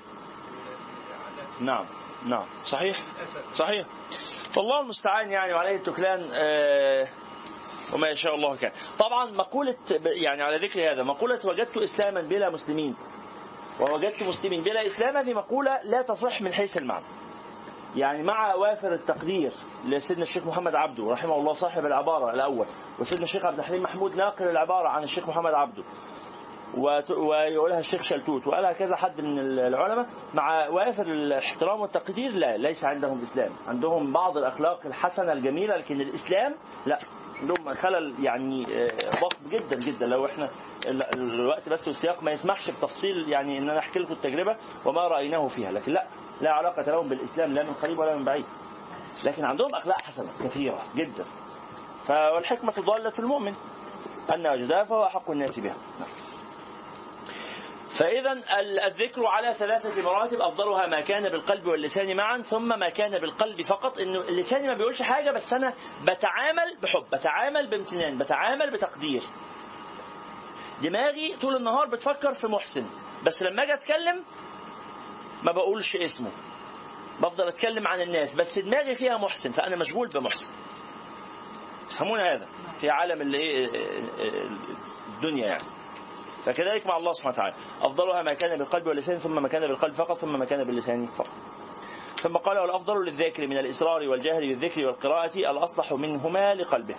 نعم. 1.61 1.87
نعم. 2.26 2.45
صحيح. 2.64 3.03
صحيح. 3.53 3.87
فالله 4.51 4.80
المستعان 4.80 5.30
يعني 5.30 5.55
وعليه 5.55 5.76
التكلان 5.76 6.28
آه، 6.32 7.09
وما 7.95 8.09
يشاء 8.09 8.34
الله 8.34 8.57
كان. 8.57 8.72
طبعا 8.99 9.30
مقولة 9.30 9.76
يعني 10.05 10.43
على 10.43 10.57
ذكر 10.57 10.93
هذا 10.93 11.03
مقولة 11.03 11.41
وجدت 11.45 11.76
إسلاما 11.76 12.20
بلا 12.20 12.51
مسلمين. 12.51 12.97
ووجدت 13.80 14.22
مسلمين 14.22 14.62
بلا 14.62 14.87
إسلام 14.87 15.16
هذه 15.16 15.34
مقولة 15.34 15.70
لا 15.84 16.03
تصح 16.03 16.43
من 16.43 16.53
حيث 16.53 16.76
المعنى. 16.76 17.05
يعني 17.97 18.22
مع 18.22 18.55
وافر 18.55 18.95
التقدير 18.95 19.53
لسيدنا 19.84 20.22
الشيخ 20.22 20.47
محمد 20.47 20.74
عبده 20.74 21.11
رحمه 21.11 21.34
الله 21.34 21.53
صاحب 21.53 21.87
العبارة 21.87 22.30
الأول 22.30 22.66
وسيدنا 22.99 23.24
الشيخ 23.24 23.45
عبد 23.45 23.59
الحليم 23.59 23.82
محمود 23.82 24.16
ناقل 24.16 24.49
العبارة 24.49 24.89
عن 24.89 25.03
الشيخ 25.03 25.28
محمد 25.28 25.55
عبده. 25.55 25.82
ويقولها 26.74 27.78
الشيخ 27.78 28.02
شلتوت. 28.02 28.46
وقالها 28.46 28.72
كذا 28.72 28.96
حد 28.96 29.20
من 29.20 29.38
العلماء 29.38 30.06
مع 30.34 30.68
وافر 30.68 31.06
الاحترام 31.06 31.80
والتقدير 31.80 32.32
لا 32.32 32.56
ليس 32.56 32.84
عندهم 32.84 33.20
إسلام. 33.22 33.50
عندهم 33.68 34.12
بعض 34.12 34.36
الأخلاق 34.36 34.86
الحسنة 34.86 35.32
الجميلة 35.32 35.76
لكن 35.76 36.00
الإسلام 36.00 36.54
لا. 36.86 36.98
عندهم 37.40 37.74
خلل 37.74 38.14
يعني 38.24 38.66
آه، 38.82 38.88
ضخم 39.10 39.48
جدا 39.50 39.76
جدا. 39.76 40.06
لو 40.06 40.26
إحنا 40.26 40.48
ال- 40.86 41.14
الوقت 41.14 41.68
بس 41.68 41.86
والسياق 41.88 42.22
ما 42.22 42.30
يسمحش 42.30 42.70
بتفصيل 42.70 43.28
يعني 43.28 43.58
إن 43.58 43.70
أنا 43.70 43.78
أحكي 43.78 43.98
لكم 43.98 44.12
التجربة 44.12 44.56
وما 44.86 45.08
رأيناه 45.08 45.46
فيها. 45.46 45.72
لكن 45.72 45.92
لا 45.92 46.06
لا 46.40 46.50
علاقة 46.52 46.82
لهم 46.82 47.08
بالإسلام 47.08 47.52
لا 47.54 47.62
من 47.62 47.72
قريب 47.82 47.98
ولا 47.98 48.16
من 48.16 48.24
بعيد. 48.24 48.44
لكن 49.24 49.44
عندهم 49.44 49.74
أخلاق 49.74 50.02
حسنة 50.02 50.28
كثيرة 50.44 50.82
جدا. 50.96 51.24
فالحكمه 52.04 52.72
ضاله 52.80 53.12
المؤمن 53.18 53.54
أن 54.34 54.46
وجدها 54.46 54.84
فهو 54.84 55.04
احق 55.06 55.30
الناس 55.30 55.60
بها. 55.60 55.74
نعم. 56.00 56.08
فإذا 57.99 58.32
ال- 58.32 58.80
الذكر 58.80 59.26
على 59.26 59.55
ثلاثة 59.55 60.03
مراتب 60.03 60.40
أفضلها 60.40 60.86
ما 60.86 61.01
كان 61.01 61.22
بالقلب 61.22 61.66
واللسان 61.66 62.16
معا 62.16 62.38
ثم 62.38 62.78
ما 62.78 62.88
كان 62.88 63.18
بالقلب 63.18 63.62
فقط. 63.62 63.99
إنه 63.99 64.20
اللسان 64.20 64.66
ما 64.66 64.74
بيقولش 64.74 65.03
حاجة 65.03 65.30
بس 65.30 65.53
أنا 65.53 65.74
بتعامل 66.03 66.76
بحب 66.82 67.05
بتعامل 67.12 67.66
بامتنان 67.66 68.18
بتعامل 68.18 68.70
بتقدير. 68.70 69.22
دماغي 70.82 71.36
طول 71.40 71.57
النهار 71.57 71.86
بتفكر 71.86 72.34
في 72.34 72.47
محسن 72.47 72.86
بس 73.24 73.42
لما 73.42 73.62
أجي 73.62 73.74
أتكلم 73.74 74.24
ما 75.42 75.53
بقولش 75.53 75.97
اسمه. 75.97 76.30
بفضل 77.20 77.49
أتكلم 77.49 77.88
عن 77.88 78.01
الناس 78.01 78.34
بس 78.34 78.59
دماغي 78.59 78.94
فيها 78.94 79.16
محسن 79.18 79.51
فأنا 79.53 79.76
مشغول 79.76 80.09
بمحسن. 80.09 80.51
تفهمون 81.88 82.20
هذا؟ 82.20 82.47
في 82.80 82.90
عالم 82.90 83.20
اللي 83.22 83.38
إيه 83.38 83.68
الدنيا 85.14 85.47
يعني. 85.47 85.62
فكذلك 86.47 86.86
مع 86.86 86.97
الله 86.97 87.12
سبحانه 87.12 87.34
وتعالى. 87.34 87.55
أفضلها 87.82 88.22
ما 88.22 88.32
كان 88.32 88.59
بالقلب 88.59 88.86
واللسان 88.86 89.18
ثم 89.18 89.42
ما 89.42 89.49
كان 89.49 89.62
بالقلب 89.66 89.94
فقط 89.94 90.16
ثم 90.16 90.38
ما 90.38 90.44
كان 90.44 90.64
باللسان 90.64 91.07
فقط. 91.07 91.30
ثم 92.22 92.36
قال 92.36 92.59
والأفضل 92.59 93.05
للذاكر 93.05 93.47
من 93.47 93.59
الإصرار 93.59 94.09
والجهر 94.09 94.40
بالذكر 94.40 94.86
والقراءة 94.86 95.36
الأصلح 95.38 95.92
منهما 95.92 96.55
لقلبه. 96.55 96.94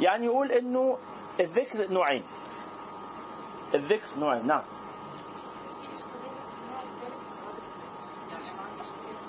يعني 0.00 0.24
يقول 0.24 0.52
أنه 0.52 0.98
الذكر 1.40 1.90
نوعين. 1.92 2.24
الذكر 3.74 4.06
نوعين 4.18 4.46
نعم. 4.46 4.62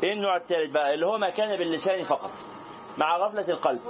إيه 0.03 0.13
النوع 0.13 0.35
الثالث 0.37 0.71
بقى؟ 0.71 0.93
اللي 0.93 1.05
هو 1.05 1.17
ما 1.17 1.29
كان 1.29 1.57
باللسان 1.57 2.03
فقط 2.03 2.31
مع 2.97 3.17
غفلة 3.17 3.49
القلب. 3.49 3.81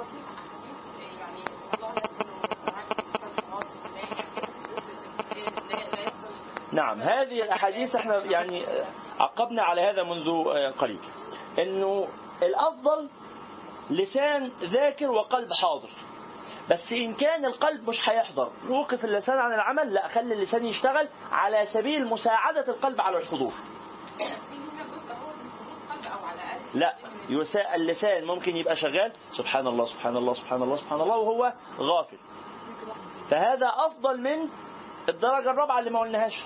نعم 6.75 7.01
هذه 7.01 7.41
الأحاديث 7.43 7.95
إحنا 7.95 8.17
يعني 8.17 8.65
عقبنا 9.19 9.61
على 9.61 9.81
هذا 9.81 10.03
منذ 10.03 10.43
قليل. 10.71 10.99
إنه 11.59 12.07
الأفضل 12.43 13.09
لسان 13.89 14.51
ذاكر 14.61 15.11
وقلب 15.11 15.53
حاضر. 15.53 15.89
بس 16.69 16.93
إن 16.93 17.13
كان 17.13 17.45
القلب 17.45 17.89
مش 17.89 18.09
هيحضر 18.09 18.51
وقف 18.69 19.05
اللسان 19.05 19.37
عن 19.37 19.53
العمل 19.53 19.93
لا 19.93 20.07
خلي 20.07 20.33
اللسان 20.33 20.65
يشتغل 20.65 21.07
على 21.31 21.65
سبيل 21.65 22.07
مساعدة 22.07 22.67
القلب 22.67 23.01
على 23.01 23.17
الحضور. 23.17 23.53
لا 26.73 26.95
يساء 27.29 27.75
اللسان 27.75 28.25
ممكن 28.25 28.57
يبقى 28.57 28.75
شغال. 28.75 29.13
سبحان 29.31 29.67
الله 29.67 29.85
سبحان 29.85 30.17
الله 30.17 30.33
سبحان 30.33 30.63
الله 30.63 30.75
سبحان 30.75 31.01
الله 31.01 31.17
وهو 31.17 31.53
غافل. 31.79 32.17
فهذا 33.29 33.67
أفضل 33.67 34.21
من 34.21 34.49
الدرجة 35.09 35.51
الرابعة 35.51 35.79
اللي 35.79 35.91
ما 35.91 35.99
قلناهاش. 35.99 36.43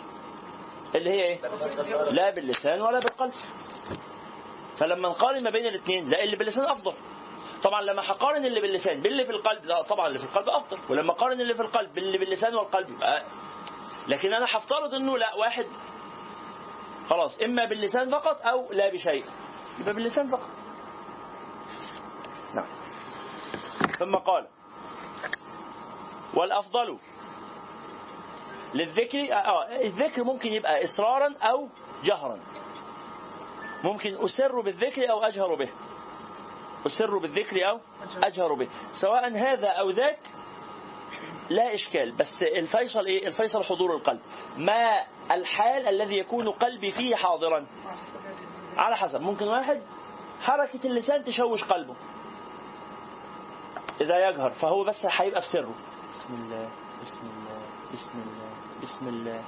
اللي 0.96 1.10
هي 1.10 1.24
إيه؟ 1.24 1.42
لا 2.12 2.30
باللسان 2.30 2.82
ولا 2.82 3.00
بالقلب. 3.00 3.34
فلما 4.76 5.10
نقارن 5.10 5.44
ما 5.44 5.50
بين 5.50 5.66
الاثنين 5.66 6.10
لا 6.10 6.24
اللي 6.24 6.36
باللسان 6.36 6.66
أفضل. 6.66 6.94
طبعا 7.64 7.82
لما 7.82 8.02
هقارن 8.12 8.46
اللي 8.46 8.62
باللسان 8.62 9.02
باللي 9.02 9.24
في 9.24 9.32
القلب 9.32 9.66
لا 9.66 9.82
طبعا 9.82 10.08
اللي 10.08 10.20
في 10.20 10.26
القلب 10.26 10.50
أفضل. 10.50 10.78
ولما 10.90 11.12
اقارن 11.12 11.42
اللي 11.42 11.56
في 11.56 11.62
القلب 11.62 11.94
باللي 11.94 12.18
باللسان 12.18 12.56
والقلب 12.56 12.90
يبقى 12.90 13.24
لكن 14.08 14.34
أنا 14.34 14.46
هفترض 14.46 14.94
إنه 14.94 15.18
لا 15.18 15.36
واحد 15.36 15.66
خلاص 17.10 17.40
إما 17.40 17.66
باللسان 17.66 18.10
فقط 18.10 18.42
أو 18.46 18.68
لا 18.72 18.90
بشيء. 18.94 19.26
يبقى 19.80 19.94
باللسان 19.94 20.28
فقط. 20.28 20.50
نعم. 22.56 22.68
ثم 24.00 24.16
قال 24.16 24.48
والأفضل 26.34 26.98
للذكر 28.74 29.34
آه 29.34 29.82
الذكر 29.82 30.24
ممكن 30.24 30.54
يبقى 30.54 30.84
إصرارا 30.84 31.34
أو 31.42 31.68
جهرا. 32.04 32.40
ممكن 33.84 34.24
أسر 34.24 34.62
بالذكر 34.62 35.12
أو 35.12 35.24
أجهر 35.24 35.56
به. 35.56 35.70
أسر 36.86 37.18
بالذكر 37.18 37.70
أو 37.70 37.80
أجهر 38.24 38.54
به. 38.54 38.68
سواء 38.94 39.32
هذا 39.32 39.68
أو 39.68 39.90
ذاك 39.90 40.20
لا 41.50 41.74
إشكال. 41.74 42.12
بس 42.12 42.44
الفيصل 42.44 43.06
إيه؟ 43.06 43.28
الفيصل 43.28 43.64
حضور 43.64 43.96
القلب. 43.96 44.20
ما 44.58 45.00
الحال 45.32 45.88
الذي 45.88 46.18
يكون 46.18 46.50
قلبي 46.50 46.92
فيه 46.92 47.16
حاضرا؟ 47.16 47.66
على 48.78 48.96
حسب. 48.98 49.22
ممكن 49.22 49.48
واحد 49.48 49.82
حركة 50.42 50.80
اللسان 50.86 51.24
تشوش 51.24 51.64
قلبه. 51.64 51.96
إذا 54.02 54.30
يجهر 54.30 54.50
فهو 54.50 54.84
بس 54.84 55.06
هيبقى 55.10 55.42
في 55.42 55.48
سره. 55.48 55.76
بسم 56.12 56.34
الله. 56.34 56.70
بسم 57.02 57.22
الله. 57.22 57.49
بسم 57.94 58.12
الله. 58.14 58.50
بسم 58.84 59.08
الله. 59.08 59.44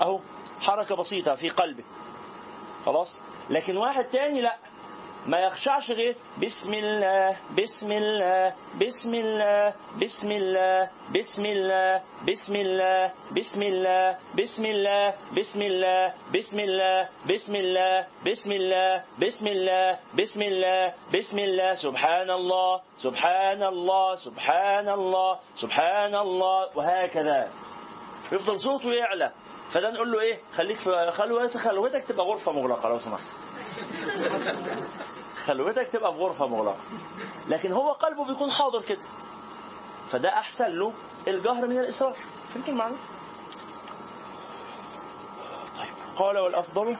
أهو 0.00 0.20
حركة 0.60 0.94
بسيطة 0.96 1.34
في 1.34 1.48
قلبه 1.48 1.84
خلاص؟ 2.86 3.20
لكن 3.50 3.76
واحد 3.76 4.04
تاني 4.04 4.40
لا. 4.40 4.56
ما 5.26 5.38
يخشعش 5.38 5.90
غير 5.90 6.16
بسم 6.42 6.74
الله 6.74 7.36
بسم 7.58 7.92
الله 7.92 8.54
بسم 8.80 9.14
الله 9.14 9.74
بسم 10.00 10.30
الله 10.32 10.90
بسم 11.14 11.44
الله 11.46 12.02
بسم 12.26 12.54
الله 12.56 13.12
بسم 13.36 13.62
الله 13.62 14.16
بسم 14.36 14.62
الله 14.72 15.14
بسم 15.36 15.60
الله 15.62 16.14
بسم 16.34 16.60
الله 16.60 17.08
بسم 17.26 17.54
الله 17.54 18.04
بسم 18.26 18.52
الله 18.52 19.04
بسم 19.20 19.46
الله 19.46 19.98
بسم 20.18 20.42
الله 20.42 20.94
بسم 21.14 21.38
الله 21.38 21.74
سبحان 21.74 22.30
الله 22.30 22.80
سبحان 22.98 23.62
الله 23.62 24.14
سبحان 24.16 24.88
الله 24.88 25.38
سبحان 25.54 26.14
الله 26.14 26.58
وهكذا 26.76 27.48
يفضل 28.32 28.60
صوته 28.60 28.92
يعلى 28.94 29.30
فده 29.70 29.90
نقول 29.90 30.12
له 30.12 30.20
إيه 30.20 30.40
خليك 30.52 30.78
في 30.78 31.10
خلوتك 31.12 31.56
خلوتك 31.60 32.04
تبقى 32.04 32.26
غرفه 32.26 32.52
مغلقه 32.52 32.88
لو 32.88 32.98
سمحت 32.98 33.22
خلوتك 35.44 35.88
تبقى 35.92 36.12
في 36.12 36.18
غرفة 36.18 36.46
مغلقة. 36.46 36.76
لكن 37.48 37.72
هو 37.72 37.92
قلبه 37.92 38.24
بيكون 38.24 38.50
حاضر 38.50 38.82
كده. 38.82 39.04
فده 40.08 40.28
أحسن 40.28 40.66
له 40.66 40.92
الجهر 41.28 41.66
من 41.66 41.78
الإسراف. 41.78 42.16
فهمت 42.54 42.68
المعنى؟ 42.68 42.94
طيب. 45.78 46.16
قال 46.18 46.38
والأفضل 46.38 46.96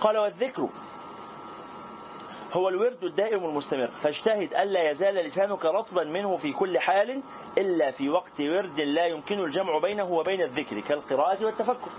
قال 0.00 0.18
والذكر 0.18 0.68
هو 2.52 2.68
الورد 2.68 3.04
الدائم 3.04 3.44
المستمر. 3.44 3.86
فاجتهد 3.86 4.54
ألا 4.54 4.90
يزال 4.90 5.14
لسانك 5.14 5.64
رطبا 5.64 6.04
منه 6.04 6.36
في 6.36 6.52
كل 6.52 6.78
حال 6.78 7.22
إلا 7.58 7.90
في 7.90 8.10
وقت 8.10 8.40
ورد 8.40 8.80
لا 8.80 9.06
يمكن 9.06 9.40
الجمع 9.40 9.78
بينه 9.78 10.04
وبين 10.04 10.42
الذكر 10.42 10.80
كالقراءة 10.80 11.44
والتفكر. 11.44 11.90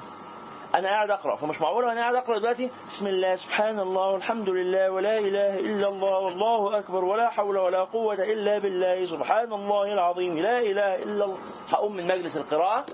أنا 0.75 0.87
قاعد 0.87 1.09
أقرأ 1.11 1.35
فمش 1.35 1.61
معقول 1.61 1.85
وأنا 1.85 1.99
قاعد 2.01 2.15
أقرأ 2.15 2.37
دلوقتي 2.39 2.69
بسم 2.89 3.07
الله 3.07 3.35
سبحان 3.35 3.79
الله 3.79 4.07
والحمد 4.07 4.49
لله 4.49 4.89
ولا 4.91 5.17
إله 5.17 5.59
إلا 5.59 5.87
الله 5.87 6.17
والله 6.19 6.79
أكبر 6.79 7.05
ولا 7.05 7.29
حول 7.29 7.57
ولا 7.57 7.83
قوة 7.83 8.13
إلا 8.13 8.57
بالله 8.57 9.05
سبحان 9.05 9.53
الله 9.53 9.93
العظيم 9.93 10.37
لا 10.37 10.59
إله 10.59 10.95
إلا 10.95 11.25
الله. 11.25 11.37
هقوم 11.69 11.95
من 11.95 12.07
مجلس 12.07 12.37
القراءة 12.37 12.85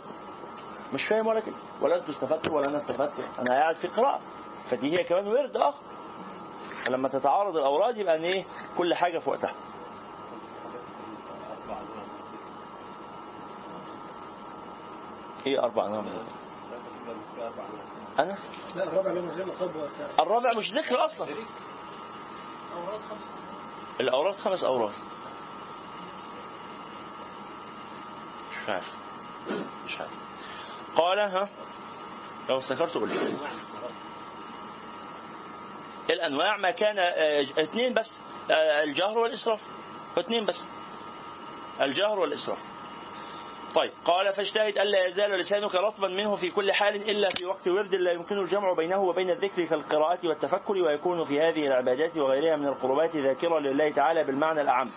مش 0.94 1.04
فاهم 1.08 1.28
ولا 1.28 1.40
كده 1.40 1.56
ولا 1.82 1.96
أنتوا 1.96 2.10
استفدتوا 2.10 2.56
ولا 2.56 2.68
أنا 2.68 2.78
استفدت 2.78 3.14
أنا 3.40 3.60
قاعد 3.60 3.76
في 3.76 3.88
قراءة. 3.88 4.20
فدي 4.66 5.00
هي 5.00 5.04
كمان 5.04 5.28
ورد 5.28 5.58
اخر 5.58 5.82
فلما 6.86 7.10
تتعارض 7.10 7.58
الأوراد 7.58 7.98
يبقى 7.98 8.16
إيه؟ 8.16 8.46
كل 8.78 8.94
حاجة 8.96 9.18
في 9.18 9.30
وقتها. 9.30 9.54
إيه 15.48 15.64
أربع 15.64 15.86
انواع 15.86 16.04
أنا؟ 18.20 18.38
لا 18.76 18.84
الرابع 18.84 19.12
الرابع 20.20 20.52
مش 20.58 20.72
ذكر 20.72 21.06
أصلا. 21.06 21.28
الأوراد 24.00 24.34
خمس 24.36 24.64
أوراد 24.64 24.94
مش 28.52 28.70
عارف. 28.70 28.96
مش 29.86 30.00
عارف. 30.00 30.12
قال 30.96 31.20
ها؟ 31.20 31.50
لو 32.50 32.58
افتكرت 32.58 32.96
قول 32.96 33.10
الأنواع 36.10 36.58
ما 36.58 36.72
كان 36.72 36.96
آه، 37.00 37.42
اثنين 37.42 37.94
بس 37.94 38.18
آه، 38.52 38.84
الجهر 38.84 39.18
والإسراف. 39.18 39.62
اثنين 40.18 40.46
بس. 40.46 40.66
الجهر 41.82 42.20
والإسراف. 42.20 42.58
طيب 43.76 43.92
قال 44.06 44.34
فاجتهد 44.34 44.78
ألا 44.78 45.06
يزال 45.06 45.32
لسانك 45.32 45.76
رطبا 45.76 46.08
منه 46.08 46.36
في 46.36 46.52
كل 46.52 46.74
حال 46.74 47.10
إلا 47.10 47.30
في 47.30 47.46
وقت 47.46 47.68
ورد 47.68 47.96
لا 47.96 48.12
يمكن 48.12 48.38
الجمع 48.38 48.74
بينه 48.74 48.98
وبين 48.98 49.30
الذكر 49.30 49.66
كالقراءة 49.66 50.28
والتفكر 50.28 50.74
ويكون 50.74 51.24
في 51.24 51.42
هذه 51.42 51.68
العبادات 51.68 52.18
وغيرها 52.18 52.56
من 52.56 52.68
القربات 52.68 53.16
ذاكرا 53.16 53.60
لله 53.60 53.92
تعالى 53.92 54.24
بالمعنى 54.24 54.62
الاعم. 54.62 54.88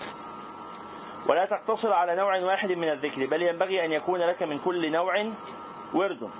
ولا 1.28 1.44
تقتصر 1.44 1.92
على 1.92 2.16
نوع 2.16 2.38
واحد 2.44 2.72
من 2.72 2.88
الذكر 2.88 3.26
بل 3.26 3.42
ينبغي 3.42 3.84
أن 3.84 3.92
يكون 3.92 4.20
لك 4.20 4.42
من 4.42 4.58
كل 4.58 4.92
نوع 4.92 5.32
ورد. 5.94 6.30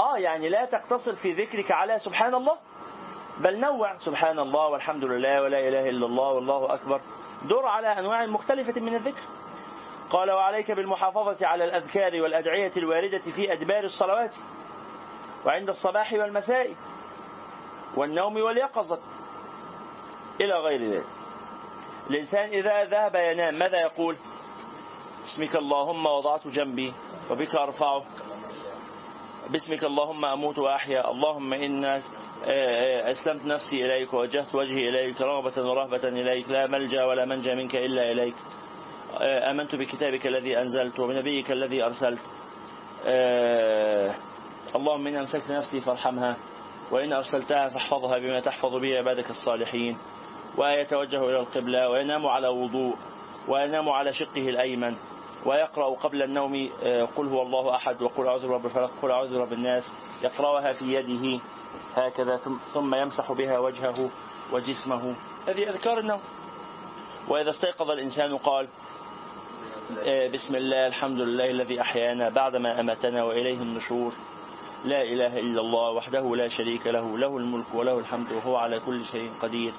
آه 0.00 0.18
يعني 0.18 0.48
لا 0.48 0.64
تقتصر 0.64 1.14
في 1.14 1.32
ذكرك 1.32 1.70
على 1.70 1.98
سبحان 1.98 2.34
الله 2.34 2.56
بل 3.38 3.60
نوع 3.60 3.96
سبحان 3.96 4.38
الله 4.38 4.66
والحمد 4.66 5.04
لله 5.04 5.42
ولا 5.42 5.68
إله 5.68 5.88
إلا 5.88 6.06
الله 6.06 6.28
والله 6.32 6.74
أكبر 6.74 7.00
دور 7.42 7.66
على 7.66 7.88
أنواع 7.88 8.26
مختلفة 8.26 8.80
من 8.80 8.94
الذكر. 8.94 9.22
قال 10.10 10.30
وعليك 10.30 10.70
بالمحافظة 10.70 11.46
على 11.46 11.64
الأذكار 11.64 12.22
والأدعية 12.22 12.72
الواردة 12.76 13.18
في 13.18 13.52
أدبار 13.52 13.84
الصلوات 13.84 14.36
وعند 15.46 15.68
الصباح 15.68 16.12
والمساء 16.12 16.74
والنوم 17.96 18.36
واليقظة 18.36 18.98
إلى 20.40 20.54
غير 20.54 20.80
ذلك. 20.80 21.06
الإنسان 22.10 22.48
إذا 22.48 22.84
ذهب 22.84 23.14
ينام 23.14 23.54
ماذا 23.54 23.80
يقول؟ 23.80 24.16
باسمك 25.20 25.56
اللهم 25.56 26.06
وضعت 26.06 26.48
جنبي 26.48 26.92
وبك 27.30 27.56
أرفعه. 27.56 28.02
باسمك 29.50 29.84
اللهم 29.84 30.24
أموت 30.24 30.58
وأحيا. 30.58 31.10
اللهم 31.10 31.52
إنا 31.52 32.02
أسلمت 32.44 33.44
نفسي 33.44 33.86
إليك 33.86 34.14
ووجهت 34.14 34.54
وجهي 34.54 34.88
إليك 34.88 35.20
رغبة 35.20 35.70
ورهبة 35.70 36.08
إليك 36.08 36.50
لا 36.50 36.66
ملجأ 36.66 37.04
ولا 37.04 37.24
منجأ 37.24 37.54
منك 37.54 37.76
إلا 37.76 38.12
إليك. 38.12 38.34
آمنت 39.20 39.76
بكتابك 39.76 40.26
الذي 40.26 40.58
أنزلت 40.58 41.00
وبنبيك 41.00 41.50
الذي 41.50 41.84
أرسلت. 41.84 42.20
اللهم 44.76 45.06
إني 45.06 45.18
أمسكت 45.18 45.50
نفسي 45.50 45.80
فارحمها 45.80 46.36
وإن 46.90 47.12
أرسلتها 47.12 47.68
فاحفظها 47.68 48.18
بما 48.18 48.40
تحفظ 48.40 48.76
به 48.76 48.98
عبادك 48.98 49.30
الصالحين. 49.30 49.98
ويتوجه 50.58 51.30
إلى 51.30 51.40
القبلة 51.40 51.88
وينام 51.88 52.26
على 52.26 52.48
وضوء 52.48 52.94
وينام 53.48 53.88
على 53.88 54.12
شقه 54.12 54.48
الأيمن 54.48 54.96
ويقرأ 55.46 55.94
قبل 55.94 56.22
النوم. 56.22 56.70
قل 57.16 57.28
هو 57.28 57.42
الله 57.42 57.74
أحد 57.74 58.02
وقل 58.02 58.26
أعوذ 58.26 58.48
برب 58.48 58.64
الفلق 58.64 58.90
قل 59.02 59.10
أعوذ 59.10 59.34
برب 59.34 59.52
الناس. 59.52 59.92
يقرأها 60.22 60.72
في 60.72 60.94
يده. 60.94 61.40
هكذا 61.96 62.40
ثم 62.74 62.94
يمسح 62.94 63.32
بها 63.32 63.58
وجهه 63.58 64.10
وجسمه. 64.52 65.14
هذه 65.48 65.70
أذكار 65.70 65.98
النوم. 65.98 66.20
وإذا 67.28 67.50
استيقظ 67.50 67.90
الإنسان 67.90 68.36
قال 68.36 68.68
بسم 70.32 70.56
الله 70.56 70.86
الحمد 70.86 71.20
لله 71.20 71.50
الذي 71.50 71.80
أحيانا 71.80 72.28
بعدما 72.28 72.80
أماتنا 72.80 73.24
وإليه 73.24 73.58
النشور. 73.58 74.12
لا 74.84 75.02
إله 75.02 75.38
إلا 75.38 75.60
الله 75.60 75.90
وحده 75.90 76.36
لا 76.36 76.48
شريك 76.48 76.86
له 76.86 77.18
له 77.18 77.36
الملك 77.36 77.74
وله 77.74 77.98
الحمد 77.98 78.32
وهو 78.32 78.56
على 78.56 78.80
كل 78.80 79.04
شيء 79.04 79.30
قدير. 79.42 79.72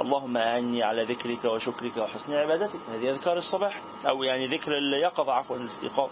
اللهم 0.00 0.36
أعني 0.36 0.82
على 0.82 1.04
ذكرك 1.04 1.44
وشكرك 1.44 1.96
وحسن 1.96 2.32
عبادتك. 2.32 2.80
هذه 2.92 3.10
أذكار 3.10 3.36
الصباح 3.36 3.80
أو 4.08 4.22
يعني 4.22 4.46
ذكر 4.46 4.72
اليقظة 4.78 5.32
عفوا 5.32 5.56
الاستيقاظ. 5.56 6.10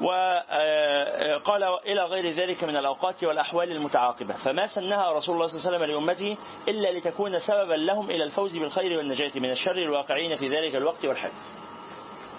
وقال 0.00 1.62
إلى 1.86 2.04
غير 2.04 2.32
ذلك 2.32 2.64
من 2.64 2.76
الأوقات 2.76 3.24
والأحوال 3.24 3.72
المتعاقبة. 3.72 4.34
فما 4.34 4.66
سنها 4.66 5.12
رسول 5.12 5.34
الله 5.34 5.46
صلى 5.46 5.58
الله 5.58 5.66
عليه 5.84 5.94
وسلم 5.94 5.96
لأمته 5.96 6.36
إلا 6.68 6.98
لتكون 6.98 7.38
سببا 7.38 7.74
لهم 7.74 8.10
إلى 8.10 8.24
الفوز 8.24 8.56
بالخير 8.56 8.98
والنجاة 8.98 9.32
من 9.36 9.50
الشر 9.50 9.78
الواقعين 9.78 10.34
في 10.34 10.48
ذلك 10.48 10.76
الوقت 10.76 11.04
والحال 11.04 11.30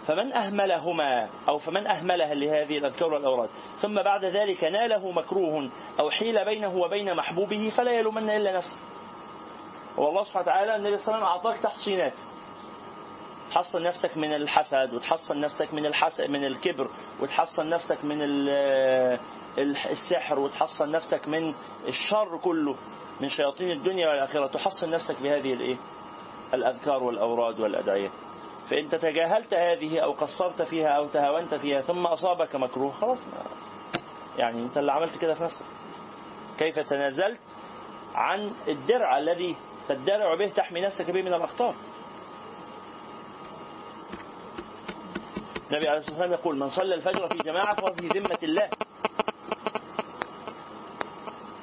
فمن 0.07 0.33
أهملهما 0.33 1.29
أو 1.47 1.57
فمن 1.57 1.87
أهملها 1.87 2.33
لهذه 2.33 2.77
الأذكار 2.77 3.13
والأوراد 3.13 3.49
ثم 3.77 4.01
بعد 4.01 4.25
ذلك 4.25 4.63
ناله 4.63 5.11
مكروه 5.11 5.69
أو 5.99 6.09
حيل 6.09 6.45
بينه 6.45 6.75
وبين 6.75 7.15
محبوبه 7.15 7.69
فلا 7.69 7.91
يلومن 7.91 8.29
إلا 8.29 8.57
نفسه. 8.57 8.77
والله 9.97 10.23
سبحانه 10.23 10.43
وتعالى 10.43 10.75
النبي 10.75 10.97
صلى 10.97 11.15
الله 11.15 11.27
عليه 11.27 11.35
وسلم 11.39 11.47
أعطاك 11.47 11.63
تحصينات 11.63 12.19
تحصن 13.51 13.83
نفسك 13.83 14.17
من 14.17 14.33
الحسد 14.33 14.93
وتحصن 14.93 15.39
نفسك 15.39 15.73
من 15.73 15.85
الحسد 15.85 16.23
من 16.23 16.45
الكبر 16.45 16.89
وتحصن 17.19 17.69
نفسك 17.69 18.05
من 18.05 18.17
السحر 19.57 20.39
وتحصن 20.39 20.91
نفسك 20.91 21.27
من 21.27 21.53
الشر 21.87 22.37
كله 22.37 22.75
من 23.21 23.29
شياطين 23.29 23.71
الدنيا 23.71 24.07
والآخرة. 24.09 24.47
تحصن 24.47 24.89
نفسك 24.89 25.23
بهذه 25.23 25.53
الإيه؟ 25.53 25.75
الأذكار 26.53 27.03
والأوراد 27.03 27.59
والأدعية. 27.59 28.09
فإن 28.67 28.89
تجاهلت 28.89 29.53
هذه 29.53 29.99
أو 29.99 30.11
قصرت 30.11 30.61
فيها 30.61 30.87
أو 30.87 31.07
تهاونت 31.07 31.55
فيها 31.55 31.81
ثم 31.81 32.05
أصابك 32.05 32.55
مكروه 32.55 32.91
خلاص 32.91 33.23
ما 33.25 33.43
يعني 34.37 34.61
أنت 34.61 34.77
اللي 34.77 34.91
عملت 34.91 35.17
كده 35.17 35.33
في 35.33 35.43
نفسك. 35.43 35.65
كيف 36.57 36.79
تنازلت 36.79 37.39
عن 38.15 38.51
الدرع 38.67 39.17
الذي 39.17 39.55
تدرع 39.89 40.35
به 40.35 40.47
تحمي 40.47 40.81
نفسك 40.81 41.11
به 41.11 41.21
من 41.21 41.33
الأخطار 41.33 41.75
النبي 45.71 45.87
عليه 45.87 45.99
الصلاة 45.99 46.13
والسلام 46.15 46.31
يقول 46.39 46.57
من 46.59 46.67
صلى 46.67 46.95
الفجر 46.95 47.27
في 47.27 47.37
جماعة 47.37 47.75
فهو 47.75 47.93
في 47.93 48.07
ذمة 48.07 48.37
الله. 48.43 48.69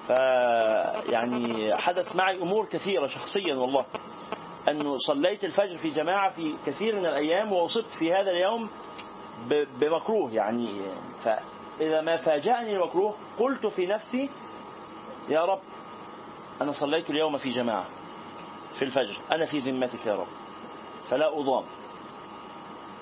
فيعني 0.06 1.76
حدث 1.76 2.16
معي 2.16 2.43
أمور 2.43 2.66
كثيرة 2.66 3.06
شخصيا 3.06 3.55
والله. 3.55 3.85
أنه 4.68 4.97
صليت 4.97 5.44
الفجر 5.44 5.76
في 5.76 5.89
جماعة 5.89 6.28
في 6.28 6.55
كثير 6.66 6.97
من 6.97 7.06
الأيام 7.06 7.52
وأصبت 7.52 7.93
في 7.93 8.12
هذا 8.12 8.30
اليوم 8.30 8.68
بمكروه 9.51 10.32
يعني. 10.32 10.82
فإذا 11.20 12.01
ما 12.01 12.16
فاجأني 12.16 12.76
المكروه 12.76 13.14
قلت 13.39 13.66
في 13.66 13.86
نفسي 13.86 14.30
يا 15.28 15.44
رب 15.44 15.60
أنا 16.60 16.72
صليت 16.72 17.10
اليوم 17.10 17.36
في 17.36 17.51
جماعة 17.51 17.85
في 18.72 18.82
الفجر 18.82 19.20
أنا 19.32 19.47
في 19.47 19.59
ذمتك 19.59 20.06
يا 20.06 20.14
رب 20.14 20.26
فلا 21.05 21.39
أضام. 21.40 21.64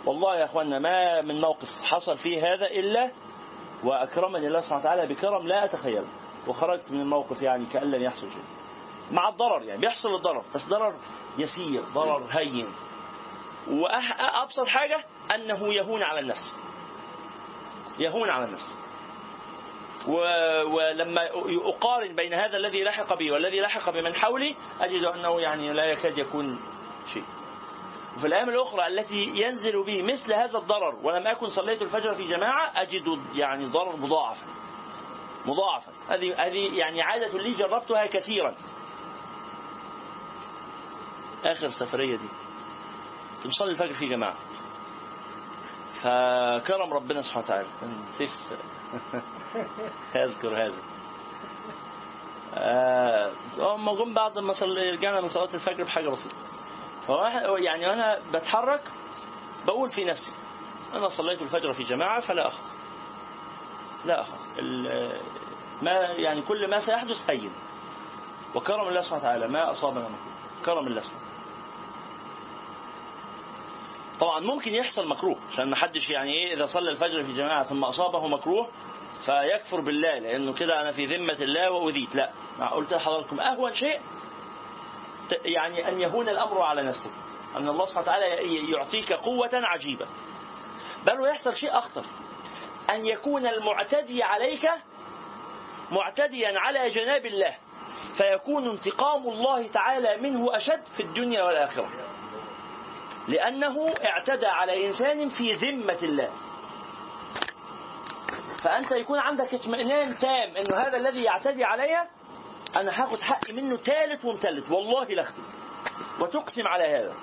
والله 0.07 0.37
يا 0.37 0.45
أخوانا 0.45 0.79
ما 0.79 1.21
من 1.21 1.41
موقف 1.41 1.85
حصل 1.85 2.19
فيه 2.19 2.55
هذا 2.55 2.67
إلا 2.67 3.11
وأكرمني 3.85 4.47
الله 4.47 4.61
سبحانه 4.61 4.81
وتعالى 4.81 5.07
بكرم 5.15 5.49
لا 5.49 5.65
أتخيله 5.65 6.07
وخرجت 6.47 6.93
من 6.93 7.01
الموقف 7.01 7.43
يعني 7.43 7.67
كأن 7.67 7.91
لم 7.91 8.03
يحصل 8.03 8.31
شيء. 8.31 8.45
مع 9.13 9.29
الضرر 9.29 9.63
يعني 9.63 9.81
بيحصل 9.81 10.15
الضرر 10.15 10.45
بس 10.55 10.69
ضرر 10.69 10.95
يسير 11.39 11.83
ضرر 11.83 12.27
هين. 12.31 12.67
وأبسط 13.71 14.69
حاجة 14.69 15.05
أنه 15.35 15.75
يهون 15.75 16.03
على 16.03 16.21
النفس. 16.21 16.61
يهون 17.99 18.31
على 18.31 18.45
النفس. 18.45 18.79
ولما 20.67 21.29
أقارن 21.47 22.17
بين 22.17 22.35
هذا 22.35 22.57
الذي 22.57 22.85
لحق 22.85 23.15
بي 23.15 23.31
والذي 23.31 23.61
لحق 23.61 23.91
بمن 23.91 24.15
حولي 24.15 24.55
أجد 24.81 25.05
أنه 25.05 25.41
يعني 25.41 25.73
لا 25.73 25.85
يكاد 25.85 26.19
يكون 26.19 26.61
شيء. 27.07 27.25
وفي 28.17 28.27
الأيام 28.27 28.49
الأخرى 28.49 28.87
التي 28.87 29.33
ينزل 29.35 29.85
بي 29.85 30.03
مثل 30.03 30.33
هذا 30.33 30.59
الضرر 30.59 30.97
ولم 31.03 31.27
أكن 31.27 31.49
صليت 31.49 31.83
الفجر 31.83 32.15
في 32.15 32.23
جماعة 32.23 32.73
أجد 32.77 33.21
يعني 33.35 33.67
ضرر 33.67 33.97
مضاعفا. 33.97 34.47
مضاعفا. 35.47 35.93
هذه 36.09 36.47
هذه 36.47 36.79
يعني 36.79 37.03
عادة 37.03 37.39
لي 37.39 37.53
جربتها 37.53 38.07
كثيرا. 38.07 38.57
آخر 41.45 41.69
سفرية 41.69 42.17
دي. 42.17 42.29
كنت 43.43 43.63
الفجر 43.63 43.93
في 43.93 44.09
جماعة. 44.09 44.37
فكرم 45.95 46.93
ربنا 46.93 47.21
سبحانه 47.21 47.45
وتعالى. 47.45 47.69
سيف. 48.11 48.33
يذكر 50.15 50.65
هذا. 50.65 50.83
آه 52.55 53.33
جم 53.95 54.15
بعد 54.15 54.39
ما 54.39 54.53
رجعنا 54.63 55.21
من 55.21 55.29
صلاة 55.29 55.55
الفجر 55.55 55.85
بحاجة 55.85 56.09
بسيطة. 56.09 56.56
يعني 57.59 57.93
أنا 57.93 58.21
بتحرك 58.33 58.81
بقول 59.67 59.91
في 59.91 60.05
نفسي 60.05 60.33
أنا 60.95 61.09
صليت 61.09 61.43
الفجر 61.43 61.73
في 61.73 61.83
جماعة 61.83 62.21
فلا 62.21 62.47
أخاف. 62.47 62.77
لا 64.05 64.21
أخاف. 64.21 64.41
ما 65.83 65.93
يعني 65.93 66.43
كل 66.43 66.71
ما 66.71 66.79
سيحدث 66.79 67.31
هين 67.31 67.51
وكرم 68.55 68.89
الله 68.89 69.01
سبحانه 69.01 69.23
وتعالى 69.23 69.49
ما 69.49 69.71
أصابنا 69.71 70.01
مكروه. 70.01 70.65
كرم 70.65 70.87
الله 70.87 71.01
سبحانه 71.01 71.27
طبعا 74.21 74.41
ممكن 74.41 74.75
يحصل 74.75 75.09
مكروه 75.09 75.37
عشان 75.53 75.71
ما 75.71 75.77
حدش 75.77 76.11
يعني 76.11 76.33
إيه 76.33 76.55
إذا 76.55 76.67
صلى 76.67 76.91
الفجر 76.91 77.23
في 77.23 77.33
جماعة 77.33 77.63
ثم 77.63 77.85
أصابه 77.85 78.29
مكروه 78.29 78.69
فيكفر 79.21 79.81
بالله 79.81 80.19
لأنه 80.19 80.53
كده 80.53 80.81
أنا 80.83 80.93
في 80.93 81.07
ذمة 81.07 81.37
الله 81.41 81.71
وأذيت. 81.71 82.15
لا 82.15 82.31
قلت 82.73 82.95
لحضراتكم 82.95 83.41
أهون 83.41 83.75
شيء 83.75 84.01
يعني 85.45 85.89
أن 85.89 86.01
يهون 86.01 86.29
الأمر 86.29 86.63
على 86.63 86.83
نفسك 86.83 87.11
أن 87.57 87.69
الله 87.69 87.85
سبحانه 87.85 88.07
وتعالى 88.07 88.27
يعطيك 88.73 89.13
قوة 89.13 89.51
عجيبة. 89.53 90.07
بل 91.07 91.21
ويحصل 91.21 91.57
شيء 91.57 91.79
أخطر. 91.79 92.05
أن 92.91 93.07
يكون 93.07 93.47
المعتدي 93.47 94.23
عليك 94.23 94.71
معتديا 95.91 96.59
على 96.59 96.89
جناب 96.89 97.27
الله. 97.27 97.55
فيكون 98.15 98.71
انتقام 98.71 99.29
الله 99.29 99.67
تعالى 99.69 100.17
منه 100.17 100.57
أشد 100.57 100.87
في 100.97 101.03
الدنيا 101.03 101.43
والآخرة. 101.43 101.89
لأنه 103.29 103.95
اعتدى 104.05 104.47
على 104.47 104.87
إنسان 104.87 105.29
في 105.29 105.53
ذمة 105.53 105.99
الله. 106.03 106.31
فأنت 108.63 108.93
يكون 108.93 109.19
عندك 109.19 109.55
اطمئنان 109.55 110.19
تام 110.19 110.57
أنه 110.57 110.77
هذا 110.77 110.97
الذي 110.97 111.23
يعتدي 111.23 111.65
علي 111.65 112.09
أنا 112.81 113.03
هاخد 113.03 113.21
حقي 113.21 113.53
منه 113.53 113.77
ثالث 113.77 114.25
ومثلث 114.25 114.71
والله 114.71 115.05
لاخده 115.05 115.43
وتقسم 116.21 116.69
على 116.69 116.85
هذا. 116.85 117.15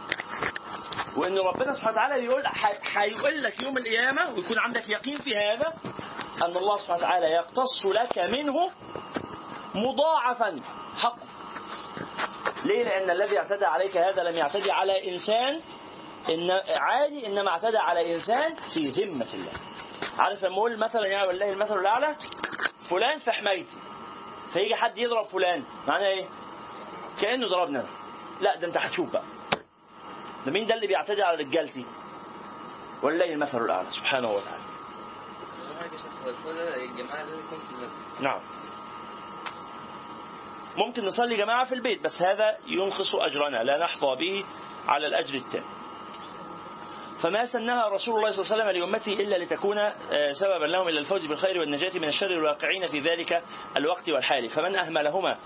وإن 1.18 1.38
ربنا 1.38 1.74
سبحانه 1.74 1.92
وتعالى 1.92 2.26
يقول 2.26 2.44
هيقول 2.96 3.44
لك 3.44 3.62
يوم 3.62 3.78
القيامة 3.78 4.34
ويكون 4.36 4.60
عندك 4.60 4.90
يقين 4.90 5.16
في 5.16 5.38
هذا 5.38 5.74
أن 6.44 6.58
الله 6.58 6.78
سبحانه 6.78 6.98
وتعالى 6.98 7.26
يقتص 7.26 7.86
لك 7.86 8.18
منه 8.20 8.72
مضاعفا 9.76 10.56
حق 10.98 11.16
ليه؟ 12.66 12.84
لأن 12.84 13.10
الذي 13.10 13.38
اعتدى 13.40 13.66
عليك 13.66 13.98
هذا 13.98 14.24
لم 14.24 14.36
يعتدي 14.36 14.72
على 14.72 15.12
إنسان 15.12 15.62
إن 16.30 16.52
عادي 16.80 17.28
إنما 17.28 17.50
اعتدى 17.50 17.78
على 17.78 18.14
إنسان 18.14 18.56
في 18.56 18.88
ذمة 18.88 19.28
الله. 19.34 19.52
عارف 20.18 20.46
لما 20.46 20.58
أقول 20.58 20.78
مثلا 20.78 21.08
يا 21.08 21.24
والله 21.24 21.54
المثل 21.54 21.78
الأعلى 21.78 22.16
فلان 22.90 23.18
في 23.18 23.32
حمايتي. 23.32 23.78
فيجي 24.54 24.76
حد 24.76 24.98
يضرب 24.98 25.26
فلان 25.26 25.64
معناه 25.88 26.08
إيه؟ 26.08 26.26
كأنه 27.22 27.48
ضربنا. 27.48 27.86
لا 28.42 28.56
ده 28.56 28.68
أنت 28.68 28.78
هتشوف 28.78 29.12
بقى. 29.14 29.24
ده 30.46 30.52
مين 30.52 30.68
ده 30.68 30.76
اللي 30.76 30.88
بيعتدي 30.88 31.24
على 31.24 31.38
رجالتي؟ 31.38 31.86
ولله 33.04 33.34
المثل 33.34 33.66
الأعلى 33.66 33.92
سبحانه 33.92 34.30
وتعالى. 34.30 34.64
نعم. 38.20 38.40
ممكن 40.78 41.06
نصلي 41.06 41.36
جماعة 41.38 41.64
في 41.64 41.76
البيت 41.76 42.04
بس 42.04 42.22
هذا 42.22 42.58
ينقص 42.68 43.16
أجرنا 43.16 43.64
لا 43.64 43.84
نحظى 43.84 44.16
به 44.20 44.46
على 44.88 45.08
الأجر 45.08 45.36
التام. 45.36 45.64
فما 47.18 47.46
سنها 47.46 47.88
رسول 47.88 48.16
الله 48.16 48.32
صلى 48.32 48.44
الله 48.44 48.66
عليه 48.66 48.80
وسلم 48.80 48.84
لأمته 48.84 49.14
إلا 49.14 49.44
لتكون 49.44 49.78
آه، 49.78 50.32
سببا 50.32 50.66
لهم 50.66 50.88
إلى 50.88 51.00
الفوز 51.00 51.26
بالخير 51.26 51.60
والنجاة 51.60 51.92
من 51.96 52.08
الشر 52.08 52.32
الواقعين 52.32 52.88
في 52.88 53.00
ذلك 53.00 53.44
الوقت 53.78 54.10
والحال. 54.10 54.50
فمن 54.50 54.76
أهملهما 54.76 55.38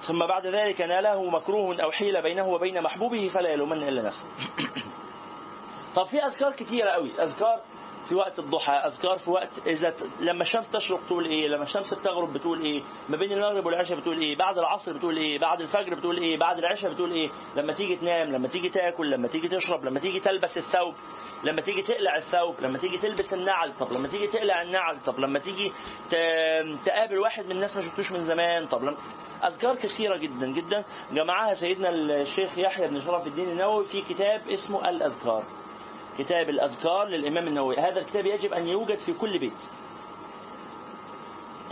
ثم 0.00 0.26
بعد 0.26 0.46
ذلك 0.46 0.80
ناله 0.80 1.30
مكروه 1.30 1.82
أو 1.82 1.90
حيل 1.90 2.22
بينه 2.22 2.48
وبين 2.48 2.82
محبوبه 2.82 3.28
فلا 3.28 3.48
يلومن 3.48 3.88
إلا 3.88 4.02
نفسه. 4.02 4.26
طب 5.96 6.06
في 6.06 6.18
أذكار 6.18 6.52
كثيرة 6.52 6.90
قوي 6.90 7.10
أذكار 7.22 7.60
في 8.08 8.14
وقت 8.14 8.38
الضحى 8.38 8.72
أذكار 8.72 9.18
في 9.18 9.30
وقت 9.30 9.66
إذا 9.66 9.94
لما 10.20 10.42
الشمس 10.42 10.70
تشرق 10.70 11.00
تقول 11.06 11.24
إيه 11.26 11.48
لما 11.48 11.62
الشمس 11.62 11.94
بتغرب 11.94 12.32
بتقول 12.32 12.60
إيه 12.62 12.82
ما 13.08 13.16
بين 13.16 13.32
المغرب 13.32 13.66
والعشاء 13.66 13.98
بتقول 13.98 14.18
إيه 14.18 14.36
بعد 14.36 14.58
العصر 14.58 14.92
بتقول 14.92 15.16
إيه 15.16 15.38
بعد 15.38 15.60
الفجر 15.60 15.94
بتقول 15.94 16.16
إيه 16.18 16.36
بعد 16.38 16.58
العشاء 16.58 16.92
بتقول 16.92 17.12
إيه 17.12 17.30
لما 17.56 17.72
تيجي 17.72 17.96
تنام 17.96 18.32
لما 18.32 18.48
تيجي 18.48 18.68
تاكل 18.68 19.10
لما 19.10 19.28
تيجي 19.28 19.48
تشرب 19.48 19.84
لما 19.84 20.00
تيجي 20.00 20.20
تلبس 20.20 20.58
الثوب 20.58 20.94
لما 21.44 21.60
تيجي 21.60 21.82
تقلع 21.82 22.16
الثوب 22.16 22.54
لما 22.60 22.78
تيجي 22.78 22.98
تلبس 22.98 23.34
النعل 23.34 23.72
طب 23.80 23.92
لما 23.92 24.08
تيجي 24.08 24.26
تقلع 24.26 24.62
النعل 24.62 24.96
طب 25.06 25.20
لما 25.20 25.38
تيجي 25.38 25.72
تقابل 26.86 27.18
واحد 27.18 27.44
من 27.44 27.50
الناس 27.52 27.76
ما 27.76 27.82
شفتوش 27.82 28.12
من 28.12 28.24
زمان 28.24 28.66
طب 28.66 28.82
لما 28.82 28.96
أذكار 29.44 29.76
كثيرة 29.76 30.16
جدا 30.16 30.46
جدا. 30.46 30.84
جمعها 31.12 31.54
سيدنا 31.54 31.88
الشيخ 31.90 32.58
يحيى 32.58 32.88
بن 32.88 33.00
شرف 33.00 33.26
الدين 33.26 33.48
النووي 33.48 33.84
في 33.84 34.00
كتاب 34.02 34.48
اسمه 34.48 34.88
الأذكار. 34.88 35.42
كتاب 36.18 36.50
الأذكار 36.50 37.04
للإمام 37.04 37.48
النووي. 37.48 37.76
هذا 37.76 38.00
الكتاب 38.00 38.26
يجب 38.26 38.52
أن 38.52 38.68
يوجد 38.68 38.98
في 38.98 39.12
كل 39.12 39.38
بيت. 39.38 39.68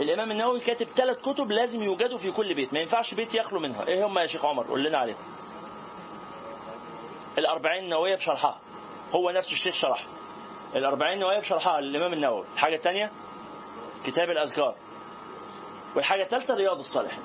الإمام 0.01 0.31
النووي 0.31 0.59
كاتب 0.59 0.87
ثلاث 0.87 1.17
كتب 1.21 1.51
لازم 1.51 1.83
يوجدوا 1.83 2.17
في 2.17 2.31
كل 2.31 2.53
بيت. 2.53 2.73
ما 2.73 2.79
ينفعش 2.79 3.13
بيت 3.13 3.35
يخلو 3.35 3.59
منها. 3.59 3.87
إيه 3.87 4.05
هم 4.05 4.19
يا 4.19 4.25
شيخ 4.25 4.45
عمر؟ 4.45 4.67
قول 4.67 4.83
لنا 4.83 4.97
عليهم. 4.97 5.17
الأربعين 7.37 7.83
النووية 7.83 8.15
بشرحها. 8.15 8.59
هو 9.15 9.29
نفسه 9.29 9.53
الشيخ 9.53 9.73
شرحها 9.73 10.07
الأربعين 10.75 11.13
النووية 11.13 11.39
بشرحها 11.39 11.81
للإمام 11.81 12.13
النووي. 12.13 12.45
الحاجة 12.53 12.75
الثانية 12.75 13.11
كتاب 14.05 14.29
الأذكار. 14.29 14.75
والحاجة 15.95 16.23
الثالثة 16.23 16.55
رياض 16.55 16.77
الصالحين. 16.77 17.23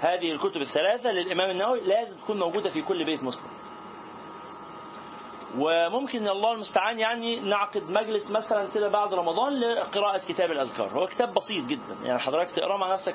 هذه 0.00 0.32
الكتب 0.32 0.60
الثلاثة 0.60 1.12
للإمام 1.12 1.50
النووي 1.50 1.80
لازم 1.80 2.16
تكون 2.16 2.38
موجودة 2.38 2.70
في 2.70 2.82
كل 2.82 3.04
بيت 3.04 3.22
مسلم. 3.22 3.50
وممكن 5.58 6.28
الله 6.28 6.52
المستعان 6.52 6.98
يعني 6.98 7.40
نعقد 7.40 7.90
مجلس 7.90 8.30
مثلا 8.30 8.68
كده 8.74 8.88
بعد 8.88 9.14
رمضان 9.14 9.60
لقراءة 9.60 10.18
كتاب 10.18 10.50
الأذكار. 10.50 10.88
هو 10.88 11.06
كتاب 11.06 11.34
بسيط 11.34 11.64
جدا. 11.64 11.96
يعني 12.04 12.18
حضرتك 12.18 12.50
تقرأه 12.50 12.76
مع 12.76 12.92
نفسك 12.92 13.14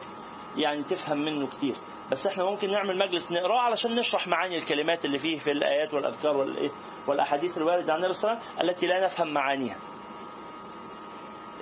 يعني 0.57 0.83
تفهم 0.83 1.17
منه 1.17 1.47
كتير. 1.47 1.75
بس 2.11 2.27
إحنا 2.27 2.43
ممكن 2.43 2.71
نعمل 2.71 2.97
مجلس 2.97 3.31
نقرأه 3.31 3.59
علشان 3.59 3.95
نشرح 3.95 4.27
معاني 4.27 4.57
الكلمات 4.57 5.05
اللي 5.05 5.17
فيه 5.19 5.39
في 5.39 5.51
الآيات 5.51 5.93
والأذكار 5.93 6.37
والإيه 6.37 6.71
والأحاديث 7.07 7.57
الواردة 7.57 7.93
عن 7.93 7.99
النبي 7.99 8.13
صلى 8.13 8.31
الله 8.31 8.41
عليه 8.41 8.53
وسلم 8.55 8.69
التي 8.69 8.87
لا 8.87 9.05
نفهم 9.05 9.33
معانيها. 9.33 9.77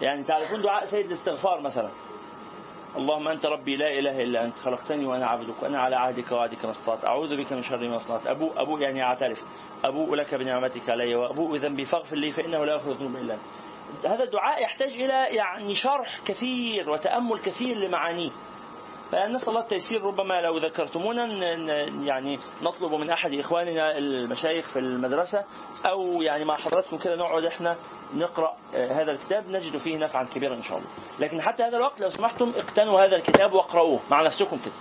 يعني 0.01 0.23
تعرفون 0.23 0.61
دعاء 0.61 0.85
سيد 0.85 1.05
الاستغفار 1.05 1.61
مثلا. 1.61 1.89
اللهم 2.97 3.27
أنت 3.27 3.45
ربي 3.45 3.75
لا 3.75 3.99
إله 3.99 4.23
إلا 4.23 4.45
أنت 4.45 4.55
خلقتني 4.57 5.05
وأنا 5.05 5.27
عبدك 5.27 5.63
وأنا 5.63 5.79
على 5.79 5.95
عهدك 5.95 6.31
ووعدك 6.31 6.65
ما 6.65 6.71
استطعت 6.71 7.05
أعوذ 7.05 7.37
بك 7.37 7.53
من 7.53 7.61
شر 7.61 7.89
ما 7.89 7.97
صنعت 7.97 8.27
أبو 8.27 8.51
أبو 8.57 8.77
يعني 8.77 9.03
أعترف. 9.03 9.43
أبوء 9.85 10.15
لك 10.15 10.35
بنعمتك 10.35 10.89
علي 10.89 11.15
وأبوء 11.15 11.57
ذنبي 11.57 11.85
فاغفر 11.85 12.15
لي 12.17 12.31
فإنه 12.31 12.65
لا 12.65 12.73
يغفر 12.73 12.91
الذنوب 12.91 13.15
إلا 13.15 13.33
أنت. 13.33 14.05
هذا 14.05 14.23
الدعاء 14.23 14.63
يحتاج 14.63 14.93
إلى 14.93 15.35
يعني 15.35 15.75
شرح 15.75 16.19
كثير 16.25 16.89
وتأمل 16.89 17.39
كثير 17.39 17.77
لمعانيه. 17.77 18.31
فنسأل 19.11 19.49
الله 19.49 19.61
التيسير 19.61 20.01
ربما 20.03 20.41
لو 20.41 20.57
ذكرتمونا 20.57 21.25
يعني 22.03 22.39
نطلب 22.61 22.93
من 22.93 23.09
أحد 23.09 23.33
إخواننا 23.33 23.97
المشايخ 23.97 24.67
في 24.67 24.79
المدرسة 24.79 25.43
أو 25.85 26.21
يعني 26.21 26.45
مع 26.45 26.55
حضراتكم 26.55 26.97
كده 26.97 27.15
نقعد 27.15 27.45
إحنا 27.45 27.75
نقرأ 28.13 28.55
هذا 28.73 29.11
الكتاب 29.11 29.49
نجد 29.49 29.77
فيه 29.77 29.97
نفعا 29.97 30.23
كبيرا 30.23 30.55
إن 30.55 30.61
شاء 30.61 30.77
الله. 30.77 30.89
لكن 31.19 31.41
حتى 31.41 31.63
هذا 31.63 31.77
الوقت 31.77 32.01
لو 32.01 32.09
سمحتم 32.09 32.53
اقتنوا 32.57 33.05
هذا 33.05 33.15
الكتاب 33.15 33.53
واقرأوه 33.53 33.99
مع 34.11 34.21
نفسكم 34.21 34.57
كده. 34.65 34.73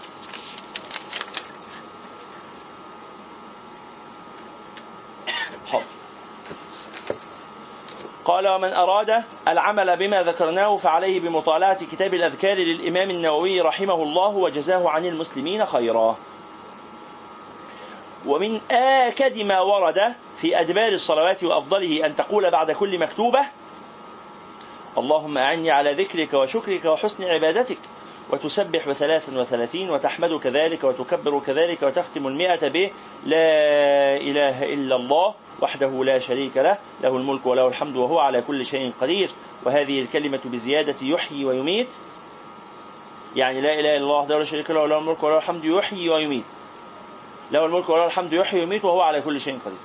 قال 8.28 8.48
ومن 8.48 8.72
أراد 8.72 9.24
العمل 9.48 9.96
بما 9.96 10.22
ذكرناه 10.22 10.76
فعليه 10.76 11.20
بمطالعة 11.20 11.84
كتاب 11.84 12.14
الأذكار 12.14 12.56
للإمام 12.56 13.10
النووي 13.10 13.60
رحمه 13.60 14.02
الله 14.02 14.28
وجزاه 14.28 14.88
عن 14.88 15.04
المسلمين 15.04 15.66
خيرا. 15.66 16.16
ومن 18.26 18.60
آكد 18.70 19.38
ما 19.38 19.60
ورد 19.60 20.14
في 20.36 20.60
أدبار 20.60 20.92
الصلوات 20.92 21.44
وأفضله 21.44 22.06
أن 22.06 22.16
تقول 22.16 22.50
بعد 22.50 22.70
كل 22.70 22.98
مكتوبة 22.98 23.40
اللهم 24.98 25.38
أعني 25.38 25.70
على 25.70 25.92
ذكرك 25.92 26.34
وشكرك 26.34 26.84
وحسن 26.84 27.24
عبادتك. 27.24 27.78
وتسبح 28.30 28.88
بثلاث 28.88 29.28
وثلاثين 29.28 29.90
وتحمد 29.90 30.40
كذلك 30.40 30.84
وتكبر 30.84 31.40
كذلك 31.40 31.82
وتختم 31.82 32.26
المئة 32.26 32.68
به 32.68 32.90
لا 33.26 34.16
إله 34.16 34.74
إلا 34.74 34.96
الله 34.96 35.34
وحده 35.62 36.04
لا 36.04 36.18
شريك 36.18 36.56
له 36.56 36.78
له 37.02 37.16
الملك 37.16 37.46
وله 37.46 37.68
الحمد 37.68 37.96
وهو 37.96 38.18
على 38.18 38.42
كل 38.42 38.66
شيء 38.66 38.92
قدير. 39.00 39.30
وهذه 39.64 40.02
الكلمة 40.02 40.40
بزيادة 40.44 40.96
يحيي 41.02 41.44
ويميت. 41.44 41.96
يعني 43.36 43.60
لا 43.60 43.72
إله 43.80 43.96
إلا 43.96 44.04
الله 44.04 44.18
وحده 44.18 44.38
لا 44.38 44.44
شريك 44.44 44.70
له 44.70 44.86
له 44.86 44.98
الملك 44.98 45.22
وله 45.22 45.36
الحمد 45.38 45.64
يحيي 45.64 46.08
ويميت. 46.08 46.44
له 47.50 47.64
الملك 47.64 47.88
وله 47.88 48.06
الحمد 48.06 48.32
يحيي 48.32 48.60
ويميت 48.60 48.84
وهو 48.84 49.00
على 49.00 49.20
كل 49.20 49.40
شيء 49.40 49.58
قدير. 49.64 49.78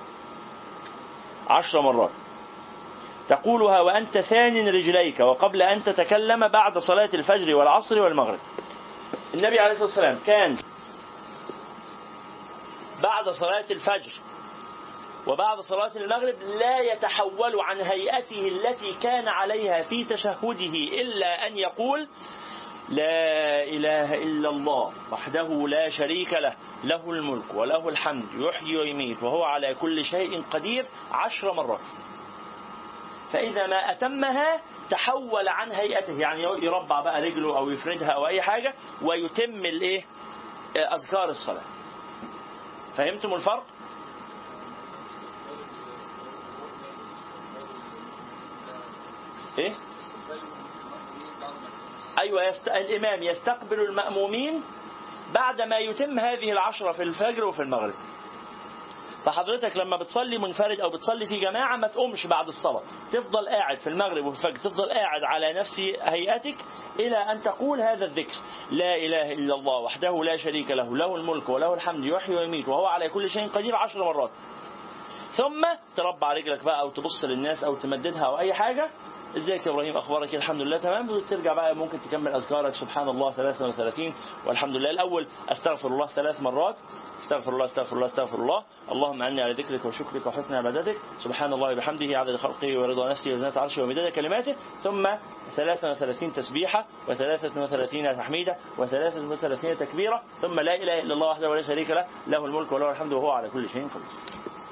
عشر 1.50 1.82
مرات. 1.82 2.23
تقولها 3.30 3.82
وأنت 3.82 4.18
ثان 4.18 4.68
رجليك 4.68 5.20
وقبل 5.20 5.62
أن 5.62 5.84
تتكلم 5.84 6.48
بعد 6.48 6.78
صلاة 6.78 7.10
الفجر 7.14 7.56
والعصر 7.56 8.02
والمغرب. 8.02 8.40
النبي 9.34 9.60
عليه 9.60 9.72
الصلاة 9.72 9.86
والسلام 9.86 10.20
كان 10.26 10.58
بعد 13.04 13.30
صلاة 13.30 13.66
الفجر 13.72 14.12
وبعد 15.28 15.60
صلاة 15.60 15.92
المغرب 15.96 16.36
لا 16.60 16.80
يتحول 16.80 17.60
عن 17.60 17.80
هيئته 17.80 18.48
التي 18.48 18.94
كان 19.02 19.28
عليها 19.28 19.82
في 19.82 20.04
تشهده 20.04 20.74
إلا 21.02 21.48
أن 21.48 21.58
يقول 21.58 22.08
لا 22.90 23.64
إله 23.64 24.16
إلا 24.16 24.50
الله 24.50 24.94
وحده 25.12 25.68
لا 25.68 25.90
شريك 25.90 26.34
له 26.34 26.54
له 26.84 27.12
الملك 27.12 27.54
وله 27.54 27.90
الحمد 27.90 28.26
يحيي 28.38 28.78
ويميت 28.78 29.24
وهو 29.24 29.44
على 29.44 29.76
كل 29.76 30.06
شيء 30.06 30.44
قدير 30.52 30.86
عشر 31.12 31.54
مرات. 31.54 31.88
فإذا 33.34 33.68
ما 33.68 33.92
أتمها 33.92 34.62
تحول 34.90 35.48
عن 35.48 35.72
هيئته 35.72 36.20
يعني 36.20 36.44
يربع 36.44 37.02
بقى 37.02 37.22
رجله 37.22 37.58
أو 37.58 37.70
يفردها 37.70 38.10
أو 38.10 38.28
أي 38.28 38.42
حاجة 38.42 38.74
ويتم 39.02 39.66
الإيه؟ 39.66 40.06
أذكار 40.76 41.30
الصلاة. 41.30 41.64
فهمتم 42.94 43.34
الفرق؟ 43.34 43.64
إيه؟ 49.60 49.74
أيوه 52.20 52.44
يست... 52.44 52.68
الإمام 52.68 53.24
يستقبل 53.24 53.80
المأمومين 53.80 54.64
بعد 55.34 55.62
ما 55.62 55.78
يتم 55.78 56.20
هذه 56.20 56.52
العشرة 56.52 56.92
في 56.92 57.04
الفجر 57.04 57.44
وفي 57.46 57.62
المغرب. 57.62 57.94
فحضرتك 59.26 59.78
لما 59.78 59.98
بتصلي 59.98 60.38
منفرد 60.38 60.80
أو 60.80 60.90
بتصلي 60.90 61.26
في 61.26 61.40
جماعة 61.40 61.78
ما 61.78 61.88
تقومش 61.88 62.28
بعد 62.28 62.48
الصلاة. 62.48 62.82
تفضل 63.12 63.50
قاعد 63.50 63.80
في 63.80 63.88
المغرب 63.88 64.26
وفي 64.26 64.48
الفجر. 64.48 64.70
تفضل 64.70 64.90
قاعد 64.90 65.24
على 65.24 65.54
نفس 65.54 65.80
هيئتك 66.02 66.56
إلى 67.00 67.18
أن 67.18 67.42
تقول 67.42 67.82
هذا 67.82 68.06
الذكر. 68.06 68.38
لا 68.72 68.96
إله 68.96 69.32
إلا 69.32 69.56
الله 69.56 69.80
وحده 69.80 70.24
لا 70.24 70.38
شريك 70.38 70.72
له. 70.72 70.98
له 70.98 71.16
الملك 71.16 71.50
وله 71.50 71.74
الحمد. 71.74 72.06
يحيي 72.06 72.36
ويميت. 72.36 72.68
وهو 72.70 72.86
على 72.86 73.10
كل 73.10 73.30
شيء 73.30 73.48
قدير 73.48 73.76
عشر 73.76 74.04
مرات. 74.04 74.32
ثم 75.32 75.66
تربع 75.96 76.34
رجلك 76.34 76.64
بقى 76.64 76.80
أو 76.82 76.90
تبص 76.90 77.26
للناس 77.26 77.64
أو 77.64 77.76
تمددها 77.76 78.26
أو 78.26 78.40
أي 78.40 78.54
حاجة. 78.54 78.90
إزيك 79.38 79.66
يا 79.66 79.72
إبراهيم 79.72 79.98
أخبارك 79.98 80.36
الحمد 80.36 80.62
لله 80.62 80.78
تمام. 80.78 81.10
وترجع 81.10 81.54
بقى 81.54 81.76
ممكن 81.76 82.02
تكمل 82.02 82.32
أذكارك. 82.36 82.74
سبحان 82.74 83.10
الله 83.10 83.32
33 83.32 84.14
والحمد 84.46 84.76
لله. 84.76 84.90
الأول 84.90 85.28
أستغفر 85.50 85.88
الله 85.88 86.08
ثلاث 86.08 86.42
مرات. 86.42 86.76
أستغفر 87.20 87.54
الله 87.54 87.66
أستغفر 87.66 87.96
الله 87.96 88.06
أستغفر 88.06 88.38
الله. 88.38 88.64
اللهم 88.92 89.22
اني 89.22 89.42
على 89.42 89.54
ذكرك 89.54 89.86
وشكرك 89.86 90.26
وحسن 90.26 90.54
عبادتك. 90.54 90.98
سبحان 91.18 91.54
الله 91.54 91.74
وبحمده 91.74 92.20
عدد 92.20 92.36
خلقه 92.36 92.80
ورضا 92.80 93.10
نفسه 93.10 93.34
وزنة 93.34 93.54
عرشه 93.56 93.84
ومداد 93.84 94.12
كلماته. 94.12 94.56
ثم 94.84 95.08
33 95.52 96.34
تسبيحة 96.34 96.86
و33 97.08 98.18
تحميدة 98.18 98.58
و33 98.78 99.80
تكبيرة. 99.80 100.22
ثم 100.42 100.60
لا 100.60 100.76
إله 100.76 101.00
إلا 101.02 101.14
الله 101.14 101.28
وحده 101.28 101.50
ولا 101.50 101.62
شريك 101.62 101.90
له 101.90 102.06
له 102.28 102.46
الملك 102.46 102.72
وله 102.72 102.92
الحمد 102.92 103.14
وهو 103.14 103.32
على 103.32 103.50
كل 103.50 103.70
شيء 103.70 103.88
قدير. 103.88 104.63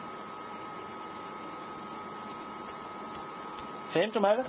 فهمتم 3.94 4.26
هذا؟ 4.26 4.46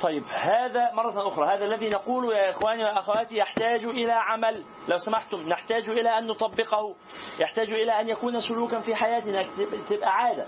طيب 0.00 0.24
هذا 0.30 0.92
مرة 0.92 1.28
أخرى 1.28 1.54
هذا 1.54 1.64
الذي 1.64 1.88
نقول 1.88 2.32
يا 2.32 2.50
إخواني 2.50 2.84
وأخواتي 2.84 3.36
يحتاج 3.36 3.84
إلى 3.84 4.12
عمل. 4.12 4.64
لو 4.88 4.98
سمحتم 4.98 5.48
نحتاج 5.48 5.88
إلى 5.88 6.18
أن 6.18 6.26
نطبقه. 6.26 6.94
يحتاج 7.38 7.72
إلى 7.72 8.00
أن 8.00 8.08
يكون 8.08 8.40
سلوكا 8.40 8.78
في 8.78 8.94
حياتنا. 8.94 9.46
تبقى 9.88 10.08
عادة. 10.16 10.46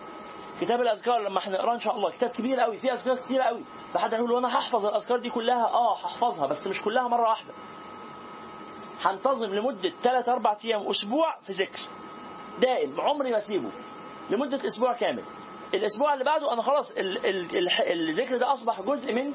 كتاب 0.60 0.80
الأذكار 0.80 1.18
لما 1.18 1.38
إحنا 1.38 1.56
نقراه 1.56 1.74
إن 1.74 1.80
شاء 1.80 1.96
الله 1.96 2.10
كتاب 2.10 2.30
كبير 2.30 2.60
قوي 2.60 2.78
فيه 2.78 2.92
أذكار 2.92 3.16
كتير 3.16 3.40
قوي 3.40 3.62
فحد 3.94 4.12
يقول 4.12 4.32
وأنا 4.32 4.58
هحفظ 4.58 4.86
الأذكار 4.86 5.18
دي 5.18 5.30
كلها 5.30 5.64
أه 5.64 5.92
هحفظها 5.94 6.46
بس 6.46 6.66
مش 6.66 6.82
كلها 6.82 7.08
مرة 7.08 7.28
واحدة. 7.28 7.52
هنتظم 9.02 9.50
لمدة 9.50 9.92
ثلاث 10.02 10.28
أربع 10.28 10.56
أيام 10.64 10.88
أسبوع 10.88 11.36
في 11.42 11.52
ذكر. 11.52 11.80
دائم 12.60 13.00
عمري 13.00 13.30
ما 13.30 13.36
أسيبه. 13.36 13.70
لمدة 14.30 14.66
أسبوع 14.66 14.92
كامل. 14.92 15.24
الأسبوع 15.74 16.12
اللي 16.14 16.24
بعده 16.24 16.52
أنا 16.52 16.62
خلاص 16.62 16.94
الذكر 17.86 18.36
ده 18.36 18.52
أصبح 18.52 18.80
جزء 18.80 19.12
من 19.14 19.32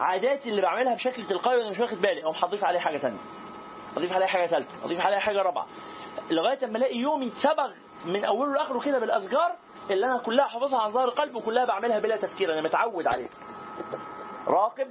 عاداتي 0.00 0.50
اللي 0.50 0.62
بعملها 0.62 0.94
بشكل 0.94 1.22
تلقائي 1.26 1.58
وأنا 1.58 1.70
مش 1.70 1.80
واخد 1.80 2.00
بالي 2.00 2.24
أو 2.24 2.30
هضيف 2.30 2.64
عليه 2.64 2.78
حاجة 2.78 2.98
ثانية 2.98 3.18
أضيف 3.96 4.12
عليه 4.12 4.26
حاجة 4.26 4.46
ثالثه 4.46 4.76
أضيف 4.84 5.00
عليه 5.00 5.18
حاجة 5.18 5.42
رابعة 5.42 5.66
لغاية 6.30 6.58
أما 6.64 6.78
ألاقي 6.78 6.96
يومي 6.96 7.26
اتسبغ 7.26 7.70
من 8.06 8.24
أوله 8.24 8.52
لآخره 8.52 8.80
كده 8.80 8.98
بالاذكار 8.98 9.52
اللي 9.90 10.06
أنا 10.06 10.18
كلها 10.18 10.46
حافظها 10.46 10.80
عن 10.80 10.90
ظهر 10.90 11.08
قلب 11.08 11.34
وكلها 11.34 11.64
بعملها 11.64 11.98
بلا 11.98 12.16
تفكير 12.16 12.52
أنا 12.52 12.60
متعود 12.60 13.06
عليها 13.06 13.28
راقب. 14.46 14.88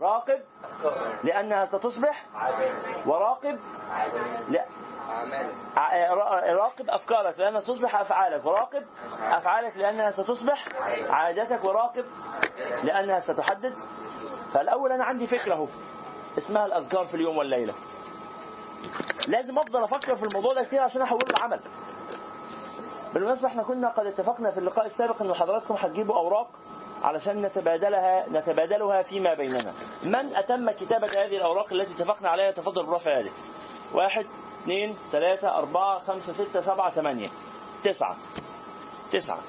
راقب. 0.00 0.40
لأنها 1.24 1.64
ستصبح. 1.64 2.26
وراقب. 3.06 3.58
لا. 4.48 4.64
ع- 5.76 6.12
راقب 6.54 6.90
أفكارك 6.90 7.38
لأنها 7.38 7.60
تصبح 7.60 7.96
أفعالك. 8.00 8.44
وراقب 8.46 8.84
أفعالك. 9.22 9.76
لأنها 9.76 10.10
ستصبح 10.10 10.68
عاداتك 11.10 11.64
وراقب 11.64 12.04
لأنها 12.82 13.18
ستحدد. 13.18 13.74
فالأول 14.52 14.92
أنا 14.92 15.04
عندي 15.04 15.26
فكرة 15.26 15.54
أهو 15.54 15.66
اسمها 16.38 16.66
الأذكار 16.66 17.04
في 17.06 17.14
اليوم 17.14 17.36
والليلة. 17.38 17.74
لازم 19.28 19.58
أفضل 19.58 19.84
أفكر 19.84 20.16
في 20.16 20.22
الموضوع 20.22 20.54
ده 20.54 20.62
كتير 20.64 20.80
عشان 20.80 21.02
احوله 21.02 21.24
لعمل 21.38 21.60
بالمناسبة 23.14 23.48
إحنا 23.48 23.62
كنا 23.62 23.88
قد 23.88 24.06
اتفقنا 24.06 24.50
في 24.50 24.58
اللقاء 24.58 24.86
السابق 24.86 25.22
إن 25.22 25.34
حضراتكم 25.34 25.74
هتجيبوا 25.74 26.14
أوراق 26.16 26.48
علشان 27.02 27.42
نتبادلها 27.42 28.28
نتبادلها 28.28 29.02
فيما 29.02 29.34
بيننا. 29.34 29.72
من 30.04 30.36
أتم 30.36 30.70
كتابة 30.70 31.06
هذه 31.08 31.36
الأوراق 31.36 31.72
التي 31.72 31.94
اتفقنا 31.94 32.28
عليها 32.28 32.50
تفضل 32.50 32.86
برفع 32.86 33.18
يده 33.18 33.30
واحد 33.94 34.26
اثنين 34.62 34.96
ثلاثة 35.12 35.58
أربعة 35.58 36.04
خمسة 36.04 36.32
ستة 36.32 36.60
سبعة 36.60 36.92
ثمانية. 36.92 37.28
تسعة. 37.84 38.16
تسعة. 39.10 39.40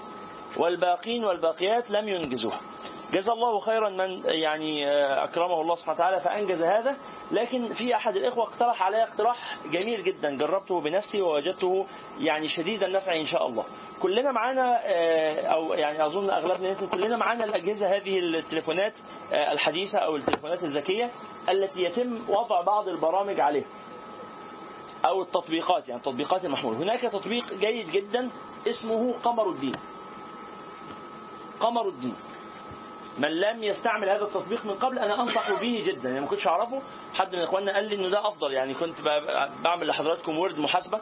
والباقين 0.57 1.25
والباقيات 1.25 1.91
لم 1.91 2.07
ينجزوها. 2.07 2.61
جزا 3.13 3.33
الله 3.33 3.59
خيرا 3.59 3.89
من 3.89 4.21
يعني 4.25 4.87
آه، 4.87 5.23
أكرمه 5.23 5.61
الله 5.61 5.75
سبحانه 5.75 5.95
وتعالى 5.95 6.19
فأنجز 6.19 6.61
هذا. 6.61 6.95
لكن 7.31 7.73
في 7.73 7.95
أحد 7.95 8.15
الإخوة 8.15 8.43
اقترح 8.43 8.83
علي 8.83 9.03
اقتراح 9.03 9.57
جميل 9.71 10.03
جدا 10.03 10.37
جربته 10.37 10.81
بنفسي 10.81 11.21
ووجدته 11.21 11.85
يعني 12.19 12.47
شديد 12.47 12.83
النفع 12.83 13.15
إن 13.15 13.25
شاء 13.25 13.47
الله. 13.47 13.65
كلنا 14.01 14.31
معانا 14.31 14.79
آه، 14.85 15.41
أو 15.41 15.73
يعني 15.73 16.05
أظن 16.05 16.29
أغلبنا 16.29 16.73
كلنا 16.73 17.17
معانا 17.17 17.43
الأجهزة 17.43 17.95
هذه 17.95 18.19
التليفونات 18.19 18.99
آه، 19.33 19.51
الحديثة 19.51 19.99
أو 19.99 20.15
التليفونات 20.15 20.63
الذكية 20.63 21.11
التي 21.49 21.81
يتم 21.81 22.19
وضع 22.27 22.61
بعض 22.61 22.87
البرامج 22.87 23.39
عليها. 23.39 23.65
أو 25.05 25.21
التطبيقات 25.21 25.89
يعني 25.89 26.01
تطبيقات 26.01 26.45
المحمول 26.45 26.75
هناك 26.75 27.01
تطبيق 27.01 27.53
جيد 27.53 27.89
جدا 27.89 28.29
اسمه 28.67 29.13
قمر 29.23 29.49
الدين. 29.49 29.75
قمر 31.59 31.87
الدين. 31.87 32.15
من 33.17 33.39
لم 33.39 33.63
يستعمل 33.63 34.09
هذا 34.09 34.23
التطبيق 34.23 34.65
من 34.65 34.71
قبل 34.73 34.99
أنا 34.99 35.21
أنصح 35.21 35.59
به 35.61 35.83
جدا. 35.85 36.09
يعني 36.09 36.21
ما 36.21 36.27
كنتش 36.27 36.47
أعرفه 36.47 36.81
حد 37.13 37.35
من 37.35 37.41
إخواننا 37.41 37.73
قال 37.73 37.89
لي 37.89 37.95
إنه 37.95 38.09
ده 38.09 38.27
أفضل. 38.27 38.53
يعني 38.53 38.73
كنت 38.73 39.01
بعمل 39.63 39.87
لحضراتكم 39.87 40.37
ورد 40.39 40.59
محاسبة. 40.59 40.99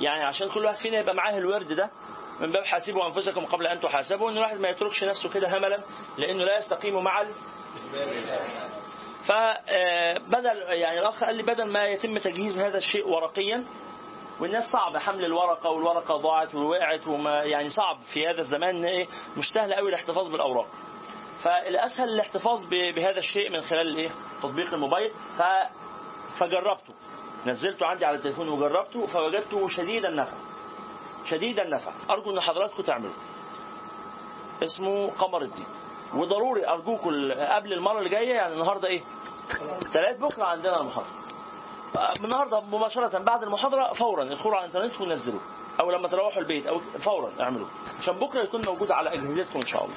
يعني 0.00 0.24
عشان 0.24 0.48
كل 0.48 0.64
واحد 0.64 0.76
فينا 0.76 0.98
يبقى 0.98 1.14
معاه 1.14 1.38
الورد 1.38 1.72
ده 1.72 1.90
من 2.40 2.50
باب 2.52 2.64
حاسبوا 2.64 3.06
أنفسكم 3.06 3.44
قبل 3.44 3.66
أن 3.66 3.80
تحاسبوا 3.80 4.30
إن 4.30 4.36
الواحد 4.36 4.60
ما 4.60 4.68
يتركش 4.68 5.04
نفسه 5.04 5.28
كده 5.28 5.58
هملا 5.58 5.80
لأنه 6.18 6.44
لا 6.44 6.56
يستقيم 6.58 7.04
مع 7.04 7.20
ال... 7.20 7.28
فبدل 9.26 10.56
يعني 10.68 11.00
الأخ 11.00 11.24
قال 11.24 11.36
لي 11.36 11.42
بدل 11.42 11.64
ما 11.64 11.86
يتم 11.86 12.18
تجهيز 12.18 12.58
هذا 12.58 12.78
الشيء 12.78 13.08
ورقيا 13.08 13.64
والناس 14.40 14.70
صعب 14.70 14.96
حمل 14.96 15.24
الورقة 15.24 15.70
والورقة 15.70 16.16
ضاعت 16.16 16.54
ووقعت 16.54 17.06
وما 17.08 17.42
يعني 17.42 17.68
صعب 17.68 18.00
في 18.00 18.26
هذا 18.26 18.40
الزمان 18.40 18.84
إيه 18.84 19.06
مش 19.36 19.52
سهل 19.52 19.74
قوي 19.74 19.88
الاحتفاظ 19.88 20.28
بالأوراق. 20.28 20.66
فالاسهل 21.38 22.08
الاحتفاظ 22.08 22.64
بهذا 22.70 23.18
الشيء 23.18 23.50
من 23.50 23.60
خلال 23.60 23.88
الايه 23.88 24.10
تطبيق 24.42 24.74
الموبايل. 24.74 25.12
ف 25.30 25.42
فجربته. 26.38 26.94
نزلته 27.46 27.86
عندي 27.86 28.04
على 28.04 28.16
التليفون 28.16 28.48
وجربته 28.48 29.06
فوجدته 29.06 29.68
شديد 29.68 30.04
النفع. 30.04 30.36
شديد 31.24 31.60
النفع. 31.60 31.92
أرجو 32.10 32.30
إن 32.30 32.40
حضراتكم 32.40 32.82
تعملوا. 32.82 33.14
اسمه 34.62 35.10
قمر 35.10 35.42
الدين. 35.42 35.66
وضروري 36.14 36.68
أرجوكم 36.68 37.32
قبل 37.32 37.72
المرة 37.72 37.98
اللي 37.98 38.10
جاية 38.10 38.34
يعني 38.34 38.52
النهارده 38.52 38.88
إيه؟ 38.88 39.02
ثلاث 39.92 40.18
بكرة 40.20 40.44
عندنا 40.44 40.80
المحاضره 40.80 41.10
النهارده 42.24 42.60
مباشرة 42.60 43.18
بعد 43.18 43.42
المحاضرة 43.42 43.92
فورا 43.92 44.22
ادخلوا 44.22 44.56
على 44.56 44.66
الإنترنت 44.66 45.00
ونزلوه 45.00 45.40
أو 45.80 45.90
لما 45.90 46.08
تروحوا 46.08 46.42
البيت 46.42 46.66
أو 46.66 46.78
فورا 46.98 47.32
اعملوه 47.40 47.68
عشان 47.98 48.18
بكرة 48.18 48.42
يكون 48.42 48.62
موجود 48.66 48.90
على 48.90 49.12
أجهزتكم 49.12 49.58
إن 49.58 49.66
شاء 49.66 49.84
الله. 49.84 49.96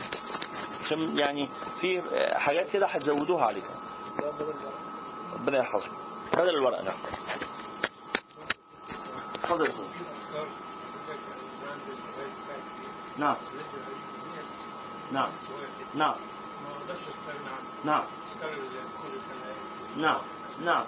عشان 0.86 1.18
يعني 1.18 1.50
في 1.76 2.02
حاجات 2.40 2.72
كده 2.74 2.88
هتزودوها 2.88 3.46
عليكم 3.46 3.74
ربنا 5.34 5.58
يحفظكم 5.58 5.96
بدل 6.34 6.50
الورق 6.56 6.82
نعم. 6.82 6.98
اتفضل 9.44 9.70
نعم. 13.18 13.36
نعم. 15.12 15.30
نعم. 15.96 16.16
نعم. 17.86 18.04
نعم. 19.98 20.22
نعم. 20.66 20.86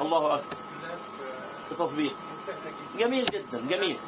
الله 0.00 0.34
أكبر. 0.34 0.44
كلها 0.80 0.96
في- 1.68 1.74
تطبيق 1.74 2.14
سهلة 2.46 2.58
جدا 2.94 3.04
جميل 3.06 3.24
جدا 3.24 3.60
جميل. 3.68 3.98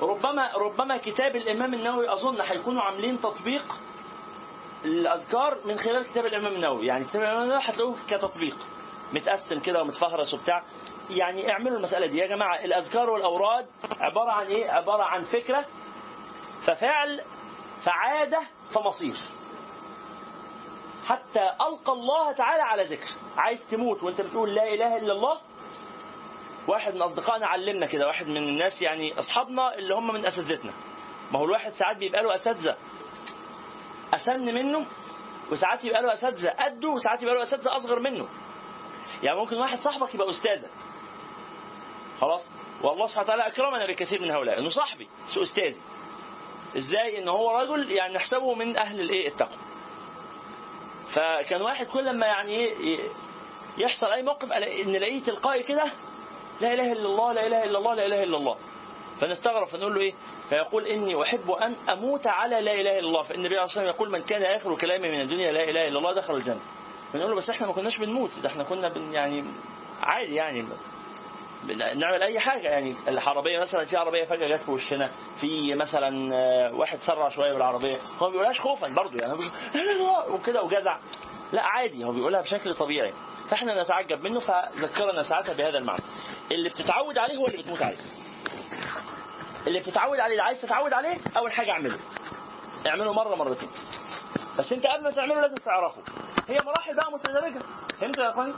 ربما 0.00 0.52
ربما 0.56 0.96
كتاب 0.96 1.36
الإمام 1.36 1.74
النووي 1.74 2.12
أظن 2.12 2.40
هيكونوا 2.40 2.82
عاملين 2.82 3.20
تطبيق 3.20 3.80
الأذكار 4.84 5.58
من 5.64 5.76
خلال 5.76 6.04
كتاب 6.04 6.26
الإمام 6.26 6.52
النووي. 6.54 6.86
يعني 6.86 7.04
كتاب 7.04 7.22
الإمام 7.22 7.42
النووي 7.42 7.60
هتلاقوه 7.64 7.96
كتطبيق. 8.08 8.56
متقسم 9.12 9.60
كده 9.60 9.80
ومتفهرس 9.82 10.34
وبتاع. 10.34 10.62
يعني 11.10 11.52
اعملوا 11.52 11.76
المسألة 11.76 12.06
دي 12.06 12.18
يا 12.18 12.26
جماعة. 12.26 12.64
الأذكار 12.64 13.10
والأوراد 13.10 13.66
عبارة 14.00 14.32
عن 14.32 14.46
إيه؟ 14.46 14.70
عبارة 14.70 15.02
عن 15.02 15.24
فكرة. 15.24 15.64
ففعل 16.60 17.20
فعادة 17.82 18.42
فمصير. 18.70 19.16
حتى 21.06 21.50
ألقى 21.60 21.92
الله 21.92 22.32
تعالى 22.32 22.62
على 22.62 22.84
ذكر. 22.84 23.08
عايز 23.36 23.64
تموت 23.66 24.02
وأنت 24.02 24.20
بتقول 24.20 24.54
لا 24.54 24.74
إله 24.74 24.96
إلا 24.96 25.12
الله؟ 25.12 25.40
واحد 26.68 26.94
من 26.94 27.02
أصدقائنا 27.02 27.46
علمنا 27.46 27.86
كده 27.86 28.06
واحد 28.06 28.26
من 28.26 28.36
الناس 28.36 28.82
يعني 28.82 29.18
أصحابنا 29.18 29.74
اللي 29.74 29.94
هم 29.94 30.14
من 30.14 30.26
أساتذتنا. 30.26 30.72
ما 31.32 31.38
هو 31.38 31.44
الواحد 31.44 31.72
ساعات 31.72 31.96
بيبقى 31.96 32.22
له 32.22 32.34
أساتذة. 32.34 32.76
أسن 34.14 34.54
منه 34.54 34.86
وساعات 35.50 35.84
يبقى 35.84 36.02
له 36.02 36.12
أساتذة 36.12 36.48
قده 36.48 36.88
وساعات 36.88 37.22
يبقى 37.22 37.34
له 37.34 37.42
أساتذة 37.42 37.76
أصغر 37.76 37.98
منه. 37.98 38.28
يعني 39.22 39.38
ممكن 39.38 39.56
واحد 39.56 39.80
صاحبك 39.80 40.14
يبقى 40.14 40.30
أستاذك. 40.30 40.70
خلاص؟ 42.20 42.52
والله 42.82 43.06
سبحانه 43.06 43.24
وتعالى 43.26 43.46
أكرمنا 43.46 43.86
بكثير 43.86 44.22
من 44.22 44.30
هؤلاء 44.30 44.58
إنه 44.58 44.68
صاحبي 44.68 45.08
بس 45.26 45.38
أستاذي. 45.38 45.80
إزاي 46.76 47.18
ان 47.18 47.28
هو 47.28 47.50
رجل 47.60 47.90
يعني 47.92 48.14
نحسبه 48.14 48.54
من 48.54 48.76
أهل 48.76 49.00
الايه 49.00 49.28
التقوى. 49.28 49.58
فكان 51.08 51.62
واحد 51.62 51.86
كل 51.86 52.16
ما 52.18 52.26
يعني 52.26 52.70
يحصل 53.78 54.06
اي 54.06 54.22
موقف 54.22 54.52
نلاقيه 54.86 55.22
تلقائي 55.22 55.62
كده 55.62 55.84
لا 56.60 56.74
اله 56.74 56.92
الا 56.92 57.06
الله 57.06 57.32
لا 57.32 57.46
اله 57.46 57.64
الا 57.64 57.78
الله 57.78 57.94
لا 57.94 58.06
اله 58.06 58.22
الا 58.22 58.36
الله. 58.36 58.56
فنستغرب 59.20 59.66
فنقول 59.66 59.94
له 59.94 60.00
إيه؟ 60.00 60.14
فيقول 60.48 60.86
اني 60.86 61.22
احب 61.22 61.50
ان 61.50 61.74
أموت 61.90 62.26
على 62.26 62.60
لا 62.60 62.72
اله 62.72 62.98
الا 62.98 63.08
الله. 63.08 63.22
فان 63.22 63.38
النبي 63.38 63.54
عليه 63.54 63.64
الصلاة 63.64 63.84
والسلام 63.86 63.94
يقول 63.94 64.10
من 64.20 64.22
كان 64.26 64.42
اخر 64.42 64.74
كلامه 64.76 65.08
من 65.08 65.20
الدنيا 65.20 65.52
لا 65.52 65.62
اله 65.70 65.88
الا 65.88 65.98
الله 65.98 66.12
دخل 66.12 66.34
الجنة. 66.36 66.60
فنقول 67.12 67.30
له 67.30 67.36
بس 67.36 67.50
إحنا 67.50 67.66
ما 67.66 67.72
كناش 67.72 67.98
بنموت 67.98 68.30
ده 68.42 68.48
إحنا 68.48 68.62
كنا 68.62 68.88
بن 68.88 69.12
يعني 69.14 69.44
عادي 70.02 70.34
يعني. 70.34 70.64
نعمل 71.96 72.22
أي 72.22 72.40
حاجة. 72.40 72.68
يعني 72.68 72.96
العربية 73.08 73.58
مثلا 73.58 73.84
في 73.84 73.96
عربية 73.96 74.24
فجأة 74.24 74.56
جت 74.56 74.62
في 74.62 74.70
وشنا. 74.70 75.10
في 75.36 75.74
مثلا 75.74 76.34
آه، 76.34 76.74
واحد 76.74 76.98
سرع 76.98 77.28
شوية 77.28 77.52
بالعربية. 77.52 77.96
هو 78.18 78.26
ما 78.26 78.28
بيقولهاش 78.28 78.60
خوفا 78.60 78.88
برضه 78.88 79.16
يعني 79.20 79.38
وكده 80.34 80.62
وجزع. 80.62 80.98
لا 81.52 81.62
عادي 81.62 82.04
هو 82.04 82.12
بيقولها 82.12 82.40
بشكل 82.40 82.74
طبيعي. 82.74 83.12
فإحنا 83.48 83.82
نتعجب 83.82 84.22
منه 84.24 84.40
فذكرنا 84.40 85.22
ساعتها 85.22 85.52
بهذا 85.52 85.78
المعنى. 85.78 86.02
اللي 86.52 86.68
بتتعود 86.68 87.18
عليه 87.18 87.36
هو 87.36 87.46
اللي 87.46 87.62
بتموت 87.62 87.82
عليه. 87.82 87.96
اللي 89.66 89.78
بتتعود 89.78 90.18
عليه 90.20 90.32
اللي 90.32 90.42
عايز 90.42 90.60
تتعود 90.60 90.92
عليه 90.92 91.16
أول 91.36 91.52
حاجة 91.52 91.70
اعمله. 91.70 91.98
اعمله 92.86 93.12
مرة 93.12 93.34
مرتين. 93.34 93.68
بس 94.58 94.72
أنت 94.72 94.86
قبل 94.86 95.04
ما 95.04 95.10
تعمله 95.10 95.40
لازم 95.40 95.54
تعرفه. 95.56 96.02
هي 96.48 96.56
مراحل 96.66 96.94
بقى 96.96 97.12
متدرجه 97.12 97.58
فهمت 98.00 98.18
يا 98.18 98.30
إخواني؟ 98.30 98.52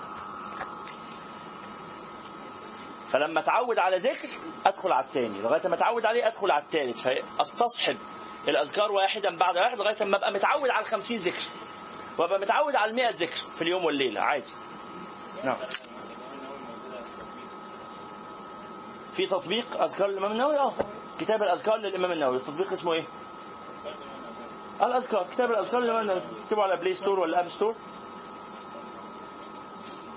فلما 3.14 3.40
اتعود 3.40 3.78
على 3.78 3.96
ذكر 3.96 4.28
ادخل 4.66 4.92
على 4.92 5.04
الثاني 5.04 5.40
لغاية 5.40 5.68
ما 5.68 5.74
اتعود 5.74 6.06
عليه 6.06 6.26
ادخل 6.26 6.50
على 6.50 6.62
الثالث 6.62 7.08
فاستصحب 7.08 7.96
الأذكار 8.48 8.92
واحدا 8.92 9.36
بعد 9.36 9.56
واحد 9.56 9.78
لغاية 9.78 10.04
ما 10.04 10.16
ابقى 10.16 10.32
متعود 10.32 10.70
على 10.70 10.80
الخمسين 10.80 11.18
ذكر. 11.18 11.42
وابقى 12.18 12.40
متعود 12.40 12.76
على 12.76 12.90
المئة 12.90 13.10
ذكر 13.10 13.36
في 13.54 13.62
اليوم 13.62 13.84
والليلة. 13.84 14.20
عادي. 14.20 14.52
نعم. 15.44 15.56
في 19.12 19.26
تطبيق 19.26 19.82
أذكار 19.82 20.08
الإمام 20.08 20.32
النووي؟ 20.32 20.58
آه. 20.58 20.72
كتاب 21.20 21.42
الأذكار 21.42 21.76
للإمام 21.76 22.12
النووي. 22.12 22.36
التطبيق 22.36 22.72
اسمه 22.72 22.92
إيه؟ 22.92 23.04
الأذكار. 24.82 25.26
كتاب 25.32 25.50
الأذكار 25.50 25.80
للإمام 25.80 26.02
النووي. 26.02 26.22
اكتبوا 26.44 26.62
على 26.62 26.76
Play 26.76 26.94
Store 26.94 27.20
ولا 27.20 27.40
App 27.40 27.48
Store 27.48 27.74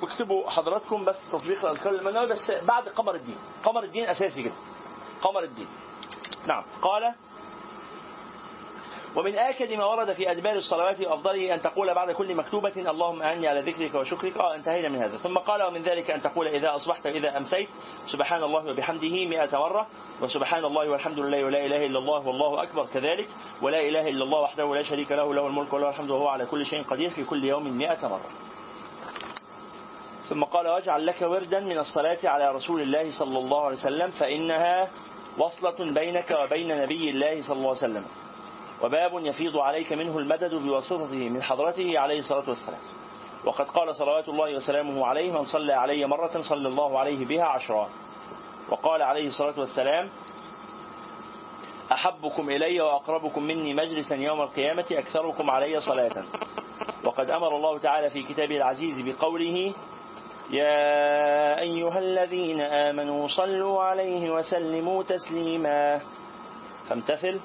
واكتبوا 0.01 0.49
حضراتكم 0.49 1.05
بس 1.05 1.29
تطبيق 1.29 1.65
الأذكار 1.65 1.93
النووي 1.93 2.27
بس 2.27 2.51
بعد 2.51 2.89
قمر 2.89 3.15
الدين. 3.15 3.37
قمر 3.63 3.83
الدين 3.83 4.03
أساسي 4.03 4.43
جدا. 4.43 4.55
قمر 5.21 5.43
الدين. 5.43 5.67
نعم. 6.47 6.63
قال 6.81 7.13
ومن 9.15 9.35
آكد 9.35 9.73
ما 9.73 9.85
ورد 9.85 10.13
في 10.13 10.31
أدبار 10.31 10.55
الصلوات 10.55 11.01
وأفضله 11.01 11.53
أن 11.53 11.61
تقول 11.61 11.93
بعد 11.93 12.11
كل 12.11 12.35
مكتوبة 12.35 12.73
اللهم 12.77 13.21
أعني 13.21 13.47
على 13.47 13.59
ذكرك 13.59 13.95
وشكرك. 13.95 14.37
آه 14.37 14.55
انتهينا 14.55 14.89
من 14.89 14.97
هذا. 14.97 15.17
ثم 15.17 15.37
قال 15.37 15.63
ومن 15.63 15.81
ذلك 15.81 16.11
أن 16.11 16.21
تقول 16.21 16.47
إذا 16.47 16.75
أصبحت 16.75 17.05
وإذا 17.05 17.37
أمسيت 17.37 17.69
سبحان 18.05 18.43
الله 18.43 18.71
وبحمده 18.71 19.25
مئة 19.25 19.57
مرة 19.57 19.87
وسبحان 20.21 20.65
الله 20.65 20.89
والحمد 20.89 21.19
لله 21.19 21.45
ولا 21.45 21.65
إله 21.65 21.85
إلا 21.85 21.99
الله 21.99 22.27
والله 22.27 22.63
أكبر. 22.63 22.85
كذلك 22.93 23.27
ولا 23.61 23.79
إله 23.79 24.09
إلا 24.09 24.23
الله 24.23 24.39
وحده 24.41 24.75
لا 24.75 24.81
شريك 24.81 25.11
له 25.11 25.33
له 25.33 25.47
الملك 25.47 25.73
وله 25.73 25.89
الحمد 25.89 26.09
وهو 26.09 26.27
على 26.27 26.45
كل 26.45 26.65
شيء 26.65 26.83
قدير 26.83 27.09
في 27.09 27.23
كل 27.23 27.43
يوم 27.43 27.77
مئة 27.77 28.07
مرة. 28.07 28.29
ثم 30.29 30.43
قال 30.43 30.67
واجعل 30.67 31.05
لك 31.05 31.21
وردا 31.21 31.59
من 31.59 31.77
الصلاة 31.77 32.17
على 32.23 32.51
رسول 32.51 32.81
الله 32.81 33.09
صلى 33.09 33.39
الله 33.39 33.61
عليه 33.61 33.73
وسلم 33.73 34.11
فإنها 34.11 34.89
وصلة 35.37 35.93
بينك 35.93 36.37
وبين 36.43 36.81
نبي 36.81 37.09
الله 37.09 37.41
صلى 37.41 37.55
الله 37.55 37.67
عليه 37.67 37.77
وسلم. 37.77 38.05
وباب 38.83 39.11
يفيض 39.25 39.57
عليك 39.57 39.93
منه 39.93 40.17
المدد 40.17 40.55
بواسطته 40.55 41.29
من 41.29 41.43
حضرته 41.43 41.99
عليه 41.99 42.19
الصلاة 42.19 42.43
والسلام. 42.47 42.79
وقد 43.45 43.69
قال 43.69 43.95
صلوات 43.95 44.29
الله 44.29 44.55
وسلامه 44.55 45.05
عليه 45.05 45.31
من 45.31 45.43
صلى 45.43 45.73
علي 45.73 46.05
مرة 46.05 46.39
صلى 46.39 46.67
الله 46.67 46.99
عليه 46.99 47.25
بها 47.25 47.45
عشرا. 47.45 47.89
وقال 48.69 49.01
عليه 49.01 49.27
الصلاة 49.27 49.59
والسلام 49.59 50.09
أحبكم 51.91 52.49
إلي 52.49 52.81
وأقربكم 52.81 53.43
مني 53.43 53.73
مجلسا 53.73 54.15
يوم 54.15 54.41
القيامة 54.41 54.85
أكثركم 54.91 55.49
علي 55.49 55.79
صلاة. 55.79 56.23
وقد 57.05 57.31
أمر 57.31 57.55
الله 57.55 57.79
تعالى 57.79 58.09
في 58.09 58.23
كتابه 58.23 58.57
العزيز 58.57 58.99
بقوله 59.01 59.73
يا 60.51 61.59
أيها 61.59 61.99
الذين 61.99 62.61
آمنوا 62.61 63.27
صلوا 63.27 63.83
عليه 63.83 64.31
وسلموا 64.31 65.03
تسليما. 65.03 66.01
فامتثل 66.89 67.39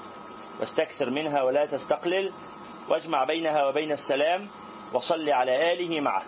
واستكثر 0.60 1.10
منها 1.10 1.42
ولا 1.42 1.66
تستقلل 1.66 2.32
واجمع 2.88 3.24
بينها 3.24 3.66
وبين 3.66 3.92
السلام 3.92 4.48
وصل 4.92 5.28
على 5.28 5.72
آله 5.72 6.00
معه. 6.00 6.22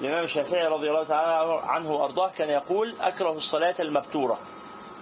الإمام 0.00 0.24
الشافعي 0.24 0.66
رضي 0.66 0.88
الله 0.90 1.04
تعالى 1.04 1.60
عنه 1.64 1.92
وأرضاه 1.92 2.30
كان 2.30 2.48
يقول 2.48 2.94
أكره 3.00 3.32
الصلاة 3.32 3.74
المبتورة 3.80 4.38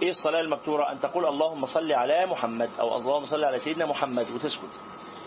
إيه 0.01 0.09
الصلاة 0.09 0.39
المبتورة 0.39 0.91
أن 0.91 0.99
تقول 0.99 1.25
اللهم 1.25 1.65
صل 1.65 1.91
على 1.91 2.25
محمد 2.25 2.69
أو 2.79 2.95
اللهم 2.97 3.25
صل 3.25 3.43
على 3.43 3.59
سيدنا 3.59 3.85
محمد 3.85 4.25
وتسكت. 4.35 4.69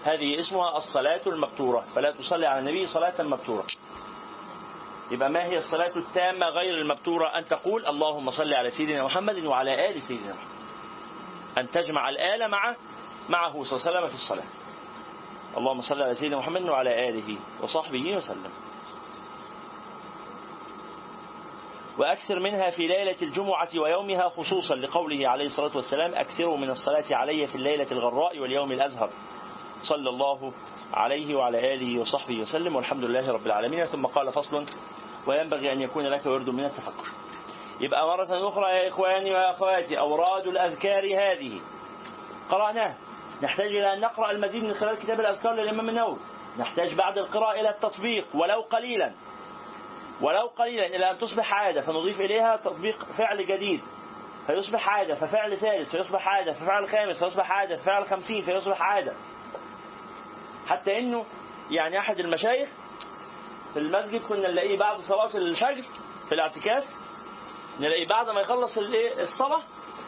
هذه 0.05 0.39
اسمها 0.39 0.77
الصلاة 0.77 1.21
المبتورة 1.27 1.81
فلا 1.81 2.11
تصلي 2.11 2.47
على 2.47 2.59
النبي 2.59 2.87
صلاة 2.87 3.15
مبتورة 3.23 3.65
يبقى 5.11 5.31
ما 5.31 5.45
هي 5.45 5.59
الصلاة 5.59 5.97
التامة 5.97 6.47
غير 6.47 6.75
المبتورة 6.75 7.29
أن 7.29 7.45
تقول 7.45 7.87
اللهم 7.87 8.31
صل 8.31 8.55
على 8.55 8.71
سيدنا 8.71 9.05
محمد 9.05 9.45
وعلى 9.45 9.91
آل 9.91 10.01
سيدنا 10.01 10.33
محمد. 10.35 10.51
أن 11.59 11.71
تجمع 11.71 12.09
الآل 12.09 12.51
مع 12.51 12.77
معه 13.29 13.63
صلى 13.63 13.79
الله 13.79 13.89
عليه 13.89 13.99
وسلم 13.99 14.09
في 14.09 14.15
الصلاة. 14.15 14.45
اللهم 15.57 15.81
صل 15.81 16.03
على 16.03 16.15
سيدنا 16.15 16.39
محمد 16.39 16.63
وعلى 16.63 17.09
آله 17.09 17.39
وصحبه 17.63 18.17
وسلم. 18.17 18.51
وأكثر 21.99 22.41
منها 22.41 22.71
في 22.71 22.87
ليلة 22.87 23.17
الجمعة 23.23 23.69
ويومها 23.77 24.29
خصوصا 24.29 24.75
لقوله 24.75 25.29
عليه 25.29 25.47
الصلاة 25.47 25.77
والسلام 25.77 26.15
أكثروا 26.15 26.57
من 26.57 26.71
الصلاة 26.71 27.05
علي 27.11 27.47
في 27.47 27.55
الليلة 27.57 27.87
الغراء 27.93 28.39
واليوم 28.39 28.73
الأزهر. 28.73 29.11
صلى 29.83 30.09
الله 30.11 30.53
عليه 30.95 31.35
وعلى 31.35 31.75
آله 31.75 32.01
وصحبه 32.01 32.41
وسلم 32.41 32.77
والحمد 32.77 33.05
لله 33.05 33.33
رب 33.33 33.47
العالمين. 33.47 33.85
ثم 33.85 34.07
قال 34.07 34.33
فصل 34.33 34.65
وينبغي 35.27 35.73
أن 35.73 35.81
يكون 35.81 36.07
لك 36.07 36.27
ورد 36.27 36.51
من 36.51 36.65
التفكر. 36.65 37.09
يبقى 37.81 38.07
مرة 38.07 38.49
أخرى 38.49 38.71
يا 38.71 38.89
إخواني 38.89 39.33
وأخواتي 39.35 39.99
أوراد 39.99 40.47
الأذكار 40.47 41.05
هذه. 41.05 41.61
قرأناه 42.51 42.95
نحتاج 43.43 43.67
إلى 43.67 43.93
أن 43.93 44.01
نقرأ 44.01 44.31
المزيد 44.31 44.65
من 44.65 44.75
خلال 44.75 44.99
كتاب 44.99 45.21
الأذكار 45.21 45.53
للإمام 45.53 45.89
النووي. 45.89 46.19
نحتاج 46.59 46.95
بعد 46.95 47.19
القراءة 47.19 47.61
إلى 47.61 47.71
التطبيق 47.71 48.27
ولو 48.35 48.61
قليلا. 48.61 49.13
ولو 50.21 50.47
قليلا 50.47 50.87
إلى 50.87 51.11
أن 51.11 51.19
تصبح 51.19 51.55
عادة 51.55 51.81
فنضيف 51.81 52.21
إليها 52.21 52.57
تطبيق 52.57 53.05
فعل 53.05 53.47
جديد. 53.47 53.81
فيصبح 54.47 54.89
عادة 54.89 55.15
ففعل 55.15 55.57
ثالث 55.57 55.91
فيصبح 55.91 56.29
عادة 56.29 56.53
ففعل 56.53 56.89
خامس 56.89 57.19
فيصبح 57.19 57.53
عادة 57.53 57.77
ففعل 57.77 58.07
خمسين 58.07 58.43
فيصبح 58.43 58.83
عادة. 58.83 59.13
حتى 60.71 60.99
إنه 60.99 61.27
يعني 61.71 61.99
أحد 61.99 62.21
المشايخ 62.21 62.69
في 63.73 63.79
المسجد 63.79 64.23
كنا 64.29 64.51
نلاقيه 64.51 64.79
بعد 64.79 65.01
صلاة 65.01 65.37
الفجر 65.37 65.83
في 66.29 66.35
الاعتكاف. 66.35 66.91
نلاقيه 67.81 68.07
بعد 68.09 68.31
ما 68.31 68.41
يخلص 68.41 68.79
الايه 68.79 69.23
الصلاة 69.23 69.63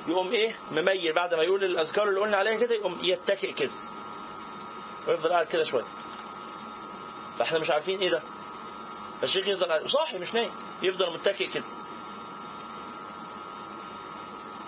يقوم 0.09 0.33
إيه 0.33 0.55
مميل. 0.73 1.13
بعد 1.13 1.35
ما 1.35 1.43
يقول 1.43 1.65
الأذكار 1.65 2.09
اللي 2.09 2.21
قلنا 2.21 2.37
عليها 2.37 2.57
كده 2.57 2.75
يقوم 2.75 2.99
يتكئ 3.03 3.53
كده. 3.53 3.71
ويفضل 5.09 5.33
قاعد 5.33 5.47
كده 5.47 5.63
شوية. 5.63 5.85
فاحنا 7.39 7.59
مش 7.59 7.71
عارفين 7.71 7.99
إيه 8.01 8.11
ده. 8.11 8.23
فالشيخ 9.21 9.49
يفضل 9.49 9.91
صاحي 9.91 10.19
مش 10.19 10.35
نايم. 10.35 10.51
يفضل 10.83 11.15
متكئ 11.15 11.47
كده. 11.47 11.65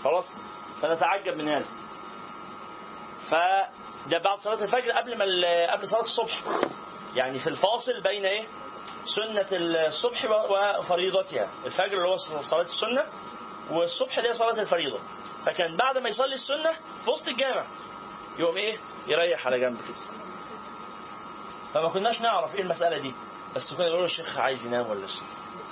خلاص. 0.05 0.37
فنتعجب 0.83 1.37
من 1.37 1.49
هذا. 1.49 1.71
فده 4.07 4.19
بعد 4.19 4.39
صلاة 4.39 4.63
الفجر 4.63 4.91
قبل 4.91 5.19
ما 5.19 5.73
قبل 5.73 5.89
صلاة 5.89 6.01
الصبح. 6.03 6.43
يعني 7.15 7.39
في 7.39 7.47
الفاصل 7.47 8.01
بين 8.01 8.25
إيه؟ 8.25 8.49
سنة 9.05 9.47
الصبح 9.53 10.25
وفريضتها. 10.79 11.49
الفجر 11.67 11.97
اللي 11.97 12.09
هو 12.09 12.17
صلاة 12.17 12.63
السنة 12.63 13.07
والصبح 13.71 14.17
اللي 14.19 14.29
هي 14.29 14.33
صلاة 14.33 14.61
الفريضة. 14.61 14.99
فكان 15.47 15.77
بعد 15.77 15.99
ما 15.99 16.09
يصلي 16.09 16.35
السنة 16.35 16.73
في 17.01 17.11
وسط 17.11 17.29
الجامع 17.29 17.67
يقوم 18.39 18.57
إيه؟ 18.57 18.79
يريح 19.07 19.47
على 19.47 19.61
جنب 19.61 19.81
كده. 19.81 19.97
فما 21.75 21.89
كناش 21.89 22.21
نعرف 22.21 22.55
إيه 22.55 22.63
المسألة 22.63 22.99
دي. 22.99 23.15
بس 23.57 23.75
كنا 23.75 23.89
نقول 23.91 24.05
الشيخ 24.05 24.39
عايز 24.39 24.67
ينام 24.67 24.91
ولا 24.91 25.05
الشيخ 25.05 25.23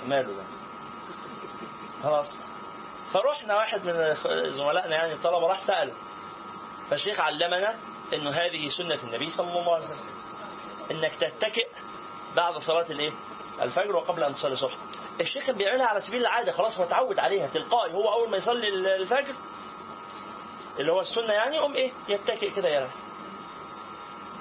ماله 0.07 0.33
ده؟ 0.33 0.43
خلاص. 2.03 2.39
فرحنا 3.13 3.55
واحد 3.55 3.85
من 3.85 4.15
زملائنا 4.53 4.95
يعني 4.95 5.13
الطلبة 5.13 5.47
راح 5.47 5.59
سأله. 5.59 5.93
فالشيخ 6.89 7.19
علمنا 7.19 7.75
انه 8.13 8.29
هذه 8.31 8.67
سنة 8.69 8.99
النبي 9.03 9.29
صلى 9.29 9.59
الله 9.59 9.73
عليه 9.75 9.85
وسلم 9.85 9.97
أنك 10.91 11.11
تتكئ 11.15 11.67
بعد 12.35 12.57
صلاة 12.57 12.85
الإيه؟ 12.89 13.11
الفجر 13.61 13.95
وقبل 13.95 14.23
أن 14.23 14.35
تصلي 14.35 14.53
الصبح. 14.53 14.73
الشيخ 15.21 15.45
كان 15.45 15.55
بيعملها 15.55 15.85
على 15.85 16.01
سبيل 16.01 16.21
العادة 16.21 16.51
خلاص 16.51 16.77
هو 16.77 16.83
اتعود 16.83 17.19
عليها 17.19 17.47
تلقائي 17.47 17.93
هو 17.93 18.13
أول 18.13 18.29
ما 18.29 18.37
يصلي 18.37 18.67
الفجر 18.95 19.33
اللي 20.79 20.91
هو 20.91 21.01
السنة 21.01 21.33
يعني 21.33 21.55
يقوم 21.55 21.73
إيه؟ 21.73 21.91
يتكئ 22.09 22.49
كده 22.55 22.69
يرى. 22.69 22.89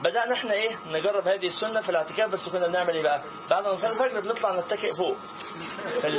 بدأنا 0.03 0.33
إحنا 0.33 0.53
إيه 0.53 0.79
نجرب 0.93 1.29
هذه 1.29 1.47
السنة 1.47 1.81
في 1.81 1.89
الاعتكاف 1.89 2.31
بس 2.31 2.49
كنا 2.49 2.67
بنعمل 2.67 2.95
إيه 2.95 3.03
بقى؟ 3.03 3.23
بعد 3.51 3.65
ما 3.65 3.73
نصلي 3.73 3.91
الفجر 3.91 4.21
بنطلع 4.21 4.61
نتكئ 4.61 4.93
فوق 4.93 5.17
في 6.01 6.11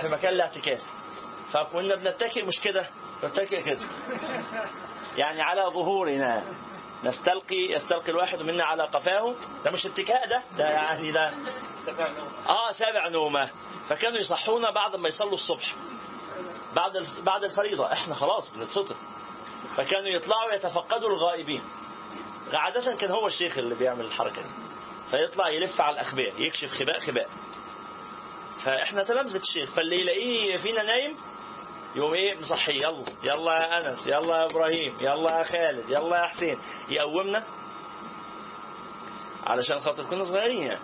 في 0.00 0.08
مكان 0.08 0.32
الاعتكاف. 0.34 0.86
فكنا 1.48 1.94
بنتكئ 1.94 2.42
مش 2.44 2.60
كده 2.60 2.90
نتكئ 3.24 3.62
كده. 3.62 3.78
يعني 5.20 5.42
على 5.42 5.62
ظهورنا. 5.62 6.44
نستلقي 7.04 7.72
يستلقي 7.72 8.10
الواحد 8.10 8.42
منا 8.42 8.64
على 8.64 8.82
قفاه. 8.82 9.34
ده 9.64 9.70
مش 9.70 9.86
اتكاء 9.86 10.28
ده. 10.28 10.42
ده 10.58 10.70
يعني 10.70 11.12
ده 11.12 11.32
آه 12.48 12.72
سابع 12.72 13.08
نومة. 13.08 13.50
فكانوا 13.86 14.18
يصحونا 14.18 14.70
بعد 14.70 14.96
ما 14.96 15.08
يصلوا 15.08 15.34
الصبح. 15.34 15.74
بعد 16.76 17.06
بعد 17.22 17.44
الفريضة. 17.44 17.92
إحنا 17.92 18.14
خلاص 18.14 18.48
بنتسطر 18.48 18.96
فكانوا 19.76 20.08
يطلعوا 20.08 20.52
يتفقدوا 20.52 21.08
الغائبين. 21.08 21.62
عادة 22.52 22.94
كان 22.94 23.10
هو 23.10 23.26
الشيخ 23.26 23.58
اللي 23.58 23.74
بيعمل 23.74 24.04
الحركة 24.04 24.42
دي. 24.42 24.48
فيطلع 25.10 25.48
يلف 25.48 25.80
على 25.80 25.94
الأخباء 25.94 26.32
يكشف 26.38 26.72
خباء 26.72 27.00
خباء. 27.00 27.28
فإحنا 28.58 29.02
تلامذة 29.02 29.36
الشيخ. 29.36 29.70
فاللي 29.70 30.00
يلاقيه 30.00 30.56
فينا 30.56 30.82
نايم 30.82 31.16
يقوم 31.94 32.14
إيه؟ 32.14 32.38
مصحي. 32.40 32.76
يلا. 32.82 33.04
يلا 33.22 33.52
يا 33.52 33.88
أنس. 33.90 34.06
يلا 34.06 34.36
يا 34.36 34.44
إبراهيم. 34.44 34.96
يلا 35.00 35.38
يا 35.38 35.42
خالد. 35.44 35.90
يلا 35.90 36.16
يا 36.16 36.26
حسين. 36.26 36.58
يقومنا. 36.88 37.44
علشان 39.46 39.80
خاطر 39.80 40.04
كنا 40.04 40.24
صغيرين 40.24 40.62
يعني. 40.62 40.80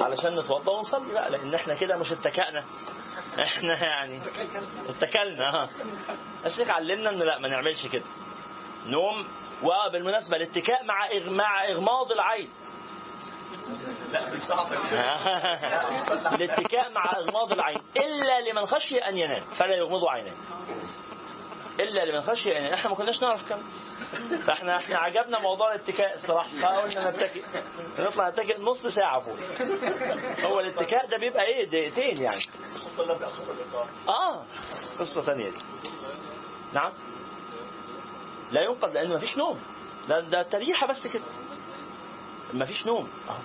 علشان 0.00 0.38
نتوضا 0.38 0.72
ونصلي 0.72 1.12
بقى 1.12 1.30
لأن 1.30 1.54
إحنا 1.54 1.74
كده 1.74 1.96
مش 1.96 2.12
اتكأنا. 2.12 2.64
إحنا 3.42 3.84
يعني 3.84 4.20
اتكلنا. 4.88 5.50
ها 5.54 5.68
الشيخ 6.46 6.70
علمنا 6.70 7.10
إن 7.10 7.18
لا 7.18 7.38
ما 7.38 7.48
نعملش 7.48 7.86
كده. 7.86 8.04
نوم 8.86 9.26
وبالمناسبه 9.62 10.36
الاتكاء 10.36 10.84
مع 10.84 11.08
مع 11.26 11.64
إغماض 11.64 12.12
العين. 12.12 12.50
لا 14.12 14.28
الاتكاء 16.34 16.92
مع 16.92 17.04
أغماض 17.16 17.52
العين. 17.52 17.78
إلا 17.96 18.40
لمن 18.40 18.66
خشي 18.66 18.98
أن 18.98 19.18
ينام. 19.18 19.40
فلا 19.42 19.74
يغمض 19.76 20.04
عينيه 20.04 20.32
إلا 21.80 22.04
لمن 22.04 22.22
خشي 22.22 22.58
أن 22.58 22.64
إحنا 22.64 22.90
ما 22.90 22.96
كناش 22.96 23.22
نعرف 23.22 23.48
كم. 23.48 23.62
فإحنا 24.46 24.76
إحنا 24.76 24.98
عجبنا 24.98 25.38
موضوع 25.38 25.74
الاتكاء 25.74 26.14
الصراحة. 26.14 26.56
فقلنا 26.56 27.10
نتكئ. 27.10 27.42
نطلع 27.98 28.28
نتكئ 28.28 28.60
نص 28.60 28.86
ساعة 28.86 29.20
فوق. 29.20 29.36
هو 30.44 30.60
الاتكاء 30.60 31.06
ده 31.06 31.16
بيبقى 31.18 31.44
إيه؟ 31.44 31.64
دقيقتين 31.64 32.22
يعني. 32.22 32.42
آه. 34.08 34.44
قصة 34.98 35.22
ثانية 35.22 35.50
دي. 35.50 35.56
نعم. 36.72 36.92
لا 38.52 38.62
ينقذ 38.62 38.92
لأنه 38.92 39.10
ما 39.12 39.18
فيش 39.18 39.38
نوم. 39.38 39.60
ده 40.08 40.20
ده 40.20 40.42
تريحة 40.42 40.86
بس 40.86 41.06
كده. 41.06 41.22
مفيش 42.52 42.86
نوم. 42.86 43.08
اهو 43.28 43.36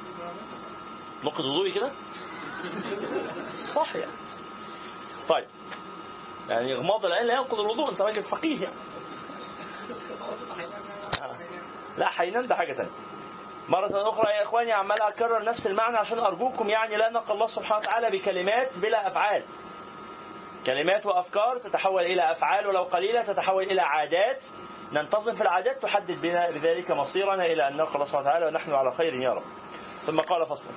نقطة 1.23 1.43
وضوئي 1.43 1.71
كده؟ 1.71 1.91
صح 3.67 3.95
يعني 3.95 4.11
طيب. 5.29 5.47
يعني 6.49 6.73
اغماض 6.73 7.05
العين 7.05 7.27
لا 7.27 7.33
ينقض 7.33 7.59
الوضوء 7.59 7.89
انت 7.91 8.01
راجل 8.01 8.21
فقيه 8.23 8.63
يعني. 8.63 8.75
لا 11.97 12.09
حينام 12.09 12.43
ده 12.43 12.55
حاجة 12.55 12.73
ثانية 12.73 12.89
مرة 13.69 14.09
أخرى 14.09 14.31
يا 14.31 14.43
إخواني 14.43 14.71
عمال 14.71 15.01
أكرر 15.01 15.43
نفس 15.45 15.67
المعنى 15.67 15.97
عشان 15.97 16.19
أرجوكم 16.19 16.69
يعني 16.69 16.97
لا 16.97 17.09
نقل 17.09 17.33
الله 17.33 17.47
سبحانه 17.47 17.77
وتعالى 17.77 18.09
بكلمات 18.17 18.77
بلا 18.77 19.07
أفعال. 19.07 19.43
كلمات 20.65 21.05
وأفكار 21.05 21.57
تتحول 21.57 22.03
إلى 22.03 22.31
أفعال 22.31 22.67
ولو 22.67 22.83
قليلة 22.83 23.21
تتحول 23.23 23.63
إلى 23.63 23.81
عادات. 23.81 24.47
ننتظم 24.93 25.33
في 25.33 25.41
العادات 25.41 25.81
تحدد 25.81 26.21
بنا 26.21 26.49
بذلك 26.51 26.91
مصيرنا 26.91 27.45
إلى 27.45 27.67
أن 27.67 27.73
نلقى 27.77 27.93
الله 27.95 28.05
سبحانه 28.05 28.27
وتعالى 28.27 28.45
ونحن 28.45 28.73
على 28.73 28.91
خير 28.91 29.13
يا 29.13 29.29
رب. 29.33 29.43
ثم 30.05 30.19
قال 30.19 30.45
فصلا. 30.47 30.71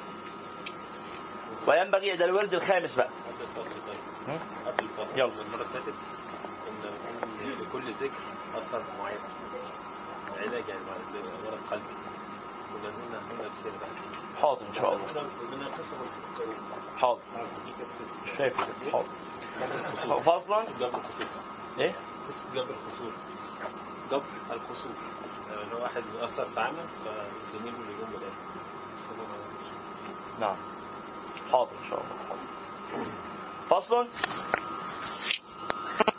وينبغي 1.67 2.17
ده 2.17 2.25
الورد 2.25 2.55
الخامس 2.55 2.95
بقى. 2.95 3.09
قبل 3.09 3.43
الفصل 3.43 3.75
طيب؟ 3.87 4.39
قبل 4.67 4.85
الفصل 4.85 5.19
يلا. 5.19 5.25
المرة 5.25 5.55
اللي 5.55 5.65
فاتت 5.65 5.95
كنا 6.67 7.63
لكل 7.63 7.93
ذكر 7.93 8.21
أثر 8.57 8.83
معين 8.99 9.19
علاج 10.39 10.69
يعني 10.69 10.81
مرض 11.45 11.59
قلبي 11.71 11.85
كنا 13.31 13.49
بسير 13.49 13.73
بقى 13.81 14.43
حاضر 14.43 14.67
إن 14.69 14.75
شاء 14.75 14.93
الله. 14.95 15.07
حاضر. 16.97 17.21
شايف 18.39 18.57
حاضر. 18.93 19.07
الخصوم 20.95 21.27
إيه؟ 21.79 21.95
قصة 22.29 22.45
جبر 22.55 22.71
الخصوم 22.71 23.13
جبر 24.13 24.23
الخصوم. 24.51 24.95
يعني 25.51 25.71
لو 25.71 25.83
واحد 25.83 26.03
أثر 26.21 26.45
في 26.45 26.61
عمل 26.61 26.87
فزميله 27.05 27.77
اللي 27.77 27.95
جنبه 27.95 28.19
ده. 28.19 28.33
نعم. 30.41 30.57
حاضر 31.53 31.71
إن 31.85 31.91
شاء 31.91 32.01
الله. 32.01 32.17
فصل. 33.71 34.09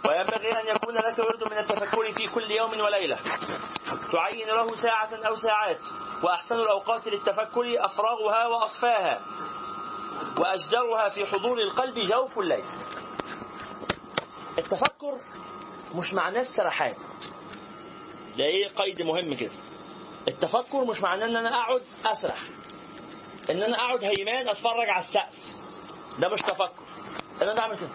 وينبغي 0.10 0.52
أن 0.52 0.76
يكون 0.76 0.96
لك 0.96 1.20
ورد 1.20 1.52
من 1.52 1.58
التفكر 1.58 2.12
في 2.12 2.28
كل 2.28 2.52
يوم 2.52 2.80
وليلة. 2.80 3.20
تعين 4.12 4.48
له 4.48 4.68
ساعة 4.68 5.10
أو 5.14 5.36
ساعات. 5.36 5.88
وأحسن 6.24 6.56
الأوقات 6.56 7.08
للتفكر 7.08 7.86
أفراغها 7.86 8.48
وأصفاها. 8.48 9.22
وأجدرها 10.40 11.10
في 11.10 11.26
حضور 11.26 11.60
القلب 11.60 12.00
جوف 12.00 12.40
الليل. 12.40 12.66
التفكر 14.58 15.18
مش 15.96 16.14
معناه 16.14 16.42
السرحان 16.42 16.94
ده 18.38 18.46
إيه 18.46 18.68
قيد 18.68 19.02
مهم 19.02 19.34
كده. 19.34 19.52
التفكر 20.28 20.86
مش 20.86 21.02
معناه 21.02 21.26
إن 21.26 21.36
أنا 21.36 21.50
أقعد 21.50 21.82
أسرح. 22.06 22.40
إن 23.50 23.64
أنا 23.64 23.76
أقعد 23.78 24.04
هيمان 24.04 24.48
أتفرج 24.50 24.90
على 24.90 25.00
السقف. 25.00 25.50
ده 26.20 26.30
مش 26.30 26.42
تفكر. 26.42 26.84
إن 27.42 27.48
أنا 27.48 27.60
أعمل 27.62 27.78
كده. 27.80 27.92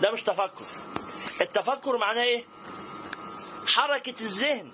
ده 0.00 0.10
مش 0.10 0.22
تفكر. 0.22 0.64
التفكر 1.40 1.98
معناه 1.98 2.22
إيه؟ 2.22 2.44
حركة 3.66 4.14
الذهن. 4.20 4.70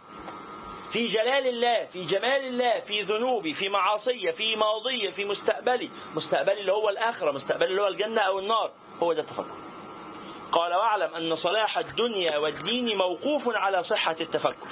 في 0.91 1.07
جلال 1.07 1.47
الله 1.49 1.87
في 1.87 2.05
جمال 2.05 2.45
الله 2.45 2.81
في 2.81 3.03
ذنوبي 3.03 3.55
في 3.55 3.69
معاصية 3.69 4.31
في 4.31 4.57
ماضية 4.57 5.11
في 5.11 5.25
مستقبلي. 5.25 5.91
مستقبلي 6.15 6.61
اللي 6.61 6.73
هو 6.73 6.89
الآخرة 6.89 7.33
مستقبلي 7.33 7.69
اللي 7.71 7.83
هو 7.83 7.87
الجنة 7.87 8.21
أو 8.21 8.39
النار. 8.39 8.73
هو 9.03 9.13
ده 9.13 9.21
التفكر. 9.21 9.70
قال 10.53 10.75
واعلم 10.75 11.15
أن 11.15 11.35
صلاح 11.35 11.79
الدنيا 11.79 12.39
والدين 12.39 12.97
موقوف 12.99 13.49
على 13.49 13.83
صحة 13.83 14.17
التفكر. 14.21 14.69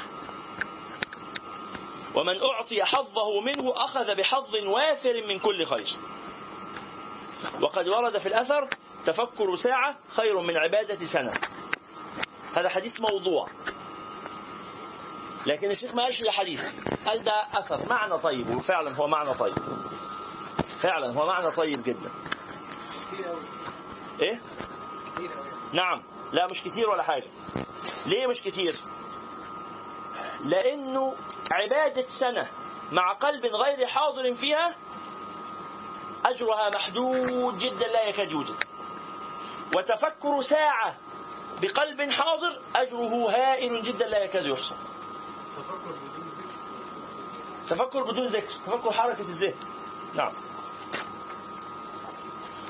ومن 2.14 2.42
أعطي 2.42 2.84
حظه 2.84 3.40
منه 3.40 3.72
أخذ 3.76 4.14
بحظ 4.14 4.56
وافر 4.66 5.26
من 5.28 5.38
كل 5.38 5.66
خير. 5.66 5.96
وقد 7.60 7.88
ورد 7.88 8.18
في 8.18 8.26
الأثر 8.28 8.68
تفكر 9.06 9.56
ساعة 9.56 9.98
خير 10.16 10.40
من 10.40 10.56
عبادة 10.56 11.04
سنة. 11.04 11.32
هذا 12.54 12.68
حديث 12.68 13.00
موضوع. 13.00 13.46
لكن 15.46 15.70
الشيخ 15.70 15.94
ما 15.94 16.02
قالش 16.02 16.22
ده 16.22 16.30
حديث 16.30 16.72
قال 17.06 17.24
ده 17.24 17.46
أثر. 17.54 17.88
معنى 17.90 18.18
طيب. 18.18 18.56
وفعلا 18.56 18.94
هو 18.94 19.06
معنى 19.08 19.34
طيب. 19.34 19.54
فعلا 20.78 21.12
هو 21.12 21.24
معنى 21.24 21.50
طيب 21.50 21.82
جدا. 21.82 22.10
إيه؟ 24.20 24.40
نعم. 25.72 25.98
لا 26.32 26.46
مش 26.46 26.62
كتير 26.62 26.90
ولا 26.90 27.02
حاجة. 27.02 27.26
ليه 28.06 28.26
مش 28.26 28.42
كتير؟ 28.42 28.76
لأنه 30.44 31.16
عبادة 31.52 32.08
سنة 32.08 32.50
مع 32.92 33.12
قلب 33.12 33.46
غير 33.46 33.86
حاضر 33.86 34.34
فيها 34.34 34.76
أجرها 36.26 36.70
محدود 36.76 37.58
جدا 37.58 37.86
لا 37.86 38.08
يكاد 38.08 38.30
يوجد. 38.30 38.64
وتفكر 39.76 40.42
ساعة 40.42 40.96
بقلب 41.62 42.10
حاضر 42.10 42.60
أجره 42.76 43.30
هائل 43.30 43.82
جدا 43.82 44.06
لا 44.08 44.24
يكاد 44.24 44.46
يحصى. 44.46 44.74
تفكر 47.68 48.02
بدون 48.02 48.26
ذكر. 48.26 48.48
تفكر 48.48 48.92
حركة 48.92 49.20
الذهن. 49.20 49.54
نعم. 50.14 50.32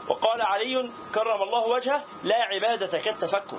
وقال 0.09 0.43
علي 0.43 0.90
كرم 1.14 1.43
الله 1.43 1.66
وجهه 1.66 2.05
لا 2.24 2.36
عبادة 2.43 2.98
كالتفكر 2.98 3.59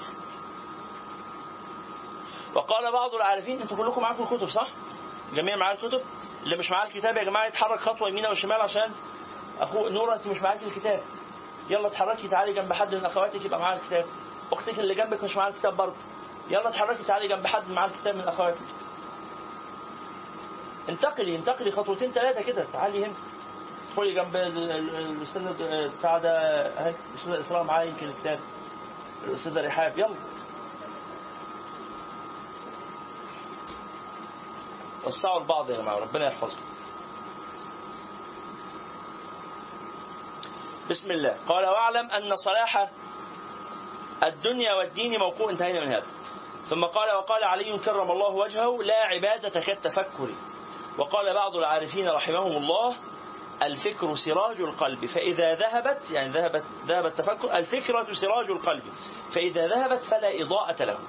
وقال 2.55 2.91
بعض 2.91 3.15
العارفين 3.15 3.61
أنتوا 3.61 3.77
كلكم 3.77 4.01
معاكم 4.01 4.23
الكتب 4.23 4.47
صح؟ 4.49 4.67
جميع 5.33 5.55
معاه 5.55 5.73
الكتب؟ 5.73 6.01
اللي 6.43 6.57
مش 6.57 6.71
معاه 6.71 6.85
الكتاب 6.87 7.17
يا 7.17 7.23
جماعة 7.23 7.45
يتحرك 7.47 7.79
خطوة 7.79 8.09
يمين 8.09 8.25
وشمال 8.25 8.61
عشان 8.61 8.91
اخوه 9.59 9.89
نورة 9.89 10.15
أنت 10.15 10.27
مش 10.27 10.41
معاك 10.41 10.63
الكتاب. 10.63 11.01
يلا 11.69 11.87
اتحركي 11.87 12.27
تعالي 12.27 12.53
جنب 12.53 12.73
حد 12.73 12.95
من 12.95 13.05
أخواتك 13.05 13.45
يبقى 13.45 13.59
معاها 13.59 13.75
الكتاب. 13.77 14.05
أختك 14.51 14.79
اللي 14.79 14.95
جنبك 14.95 15.23
مش 15.23 15.35
معاها 15.35 15.49
الكتاب 15.49 15.77
برضه. 15.77 15.95
يلا 16.49 16.69
اتحركي 16.69 17.03
تعالي 17.03 17.27
جنب 17.27 17.47
حد 17.47 17.71
معاه 17.71 17.87
الكتاب 17.87 18.15
من 18.15 18.27
أخواتك. 18.27 18.65
انتقلي 20.89 21.35
انتقلي 21.35 21.71
خطوتين 21.71 22.11
ثلاثة 22.11 22.41
كده 22.41 22.65
تعالي 22.73 23.05
هنا. 23.05 23.13
ادخلي 23.99 24.13
جنب 24.13 24.35
ال- 24.35 24.71
ال- 24.71 24.95
الاستاذ 24.95 25.53
بتاع 25.97 26.17
ده 26.17 26.31
اهي 26.79 26.93
الاستاذ 27.13 27.33
إسراء 27.33 27.63
معاه 27.63 27.83
يمكن 27.83 28.07
الكتاب 28.09 28.39
الاستاذ 29.23 29.65
رحاب. 29.67 29.97
يلا. 29.99 30.15
وسعوا 35.07 35.39
البعض 35.39 35.69
يا 35.69 35.77
جماعة 35.77 35.97
ربنا 35.99 36.27
يحفظكم. 36.27 36.61
بسم 40.89 41.11
الله. 41.11 41.37
قال 41.47 41.65
واعلم 41.65 42.09
أن 42.11 42.35
صلاح 42.35 42.89
الدنيا 44.23 44.73
والدين 44.73 45.19
موقوع. 45.19 45.49
انتهينا 45.51 45.85
من 45.85 45.91
هذا. 45.91 46.05
ثم 46.67 46.85
قال 46.85 47.15
وقال 47.15 47.43
علي 47.43 47.77
كرم 47.77 48.11
الله 48.11 48.29
وجهه 48.29 48.77
لا 48.83 49.05
عبادة 49.05 49.59
كالتفكر. 49.61 50.29
وقال 50.97 51.33
بعض 51.33 51.55
العارفين 51.55 52.09
رحمهم 52.09 52.57
الله 52.57 52.95
الفكر 53.63 54.15
سراج 54.15 54.61
القلب. 54.61 55.05
فإذا 55.05 55.55
ذهبت 55.55 56.11
يعني 56.11 56.33
ذهبت 56.33 56.63
ذهب 56.85 57.05
التفكر 57.05 57.57
الفكرة 57.57 58.13
سراج 58.13 58.49
القلب. 58.49 58.83
فإذا 59.31 59.67
ذهبت 59.67 60.03
فلا 60.03 60.41
إضاءة 60.41 60.83
له. 60.83 60.99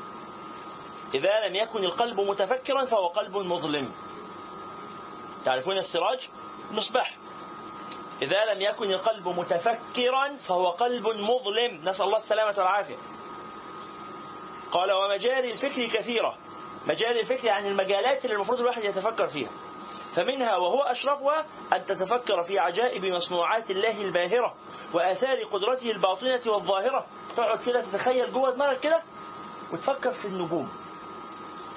إذا 1.14 1.48
لم 1.48 1.55
يكن 1.55 1.85
القلب 1.85 2.20
متفكرا 2.20 2.85
فهو 2.85 3.06
قلب 3.06 3.36
مظلم. 3.36 3.93
تعرفون 5.44 5.78
السراج؟ 5.78 6.28
مصباح. 6.72 7.16
إذا 8.22 8.55
لم 8.55 8.60
يكن 8.60 8.93
القلب 8.93 9.28
متفكرا 9.28 10.36
فهو 10.36 10.70
قلب 10.70 11.09
مظلم. 11.09 11.81
نسأل 11.85 12.06
الله 12.06 12.16
السلامة 12.16 12.55
والعافية. 12.59 12.97
قال 14.72 14.93
ومجاري 14.93 15.52
الفكر 15.52 15.86
كثيرة. 15.86 16.36
مجاري 16.86 17.20
الفكر 17.20 17.44
يعني 17.44 17.68
المجالات 17.68 18.24
اللي 18.24 18.36
المفروض 18.36 18.60
الواحد 18.60 18.85
يتفكر 18.85 19.28
فيها. 19.28 19.51
فمنها 20.12 20.57
وهو 20.57 20.82
أشرفها 20.82 21.47
أن 21.73 21.87
تتفكر 21.87 22.43
في 22.43 22.59
عجائب 22.59 23.05
مصنوعات 23.05 23.70
الله 23.70 24.03
الباهرة 24.03 24.55
وآثار 24.93 25.45
قدرته 25.45 25.91
الباطنة 25.91 26.41
والظاهرة. 26.47 27.07
تقعد 27.37 27.62
كده 27.62 27.81
تتخيل 27.81 28.32
جوه 28.32 28.51
دماغك 28.51 28.81
كده 28.81 29.03
وتفكر 29.73 30.12
في 30.12 30.24
النجوم 30.24 30.69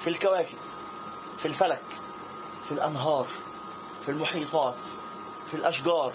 في 0.00 0.10
الكواكب 0.10 0.58
في 1.38 1.46
الفلك 1.46 1.82
في 2.64 2.72
الأنهار 2.72 3.26
في 4.04 4.10
المحيطات 4.10 4.88
في 5.46 5.54
الأشجار 5.54 6.12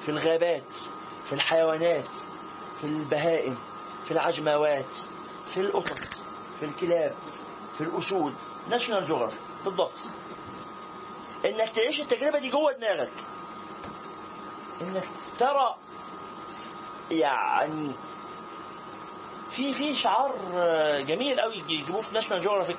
في 0.00 0.08
الغابات 0.08 0.76
في 1.24 1.32
الحيوانات 1.32 2.08
في 2.76 2.84
البهائم 2.84 3.58
في 4.04 4.10
العجموات 4.10 4.96
في 5.46 5.60
القطط 5.60 6.04
في 6.60 6.64
الكلاب 6.66 7.14
في 7.72 7.80
الأسود. 7.80 8.34
ناشونال 8.70 9.04
جغرافي 9.04 9.36
بالضبط. 9.64 10.06
إنك 11.46 11.74
تعيش 11.74 12.00
التجربة 12.00 12.38
دي 12.38 12.50
جوه 12.50 12.72
دماغك. 12.72 13.10
إنك 14.82 15.04
ترى 15.38 15.76
يعني 17.10 17.92
في 19.50 19.72
في 19.72 19.94
شعار 19.94 20.34
جميل 21.00 21.40
قوي 21.40 21.54
يجيبوه 21.56 22.00
في 22.00 22.14
National 22.14 22.40
Geographic 22.40 22.76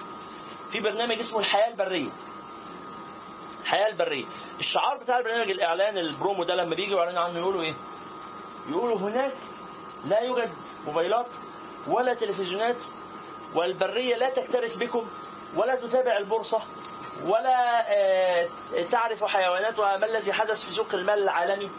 في 0.70 0.80
برنامج 0.80 1.20
اسمه 1.20 1.40
الحياة 1.40 1.68
البرية. 1.68 2.10
الحياة 3.62 3.88
البرية. 3.88 4.26
الشعار 4.60 4.98
بتاع 4.98 5.18
البرنامج 5.18 5.52
الإعلان 5.52 5.98
البرومو 5.98 6.44
ده 6.44 6.56
لما 6.56 6.76
بيجي 6.76 6.94
يعلنوا 6.96 7.24
عنه 7.24 7.40
يقولوا 7.40 7.62
إيه؟ 7.62 7.74
يقولوا 8.70 8.98
هناك 8.98 9.34
لا 10.06 10.20
يوجد 10.20 10.54
موبايلات 10.86 11.36
ولا 11.88 12.14
تلفزيونات 12.14 12.84
والبرية 13.56 14.16
لا 14.18 14.30
تكترث 14.30 14.76
بكم 14.76 15.06
ولا 15.56 15.76
تتابع 15.76 16.18
البورصة. 16.18 16.62
ولا 17.26 17.86
آه، 17.94 18.50
تعرف 18.92 19.24
حيواناتها 19.24 19.98
ما 19.98 20.06
الذي 20.06 20.34
حدث 20.34 20.64
في 20.66 20.72
سوق 20.72 20.94
المال 20.94 21.24
العالمي؟ 21.24 21.70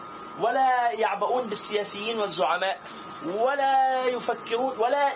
ولا 0.40 0.90
يعبؤون 0.90 1.48
بالسياسيين 1.48 2.20
والزعماء 2.20 2.80
ولا 3.26 4.04
يفكرون 4.04 4.78
ولا 4.78 5.12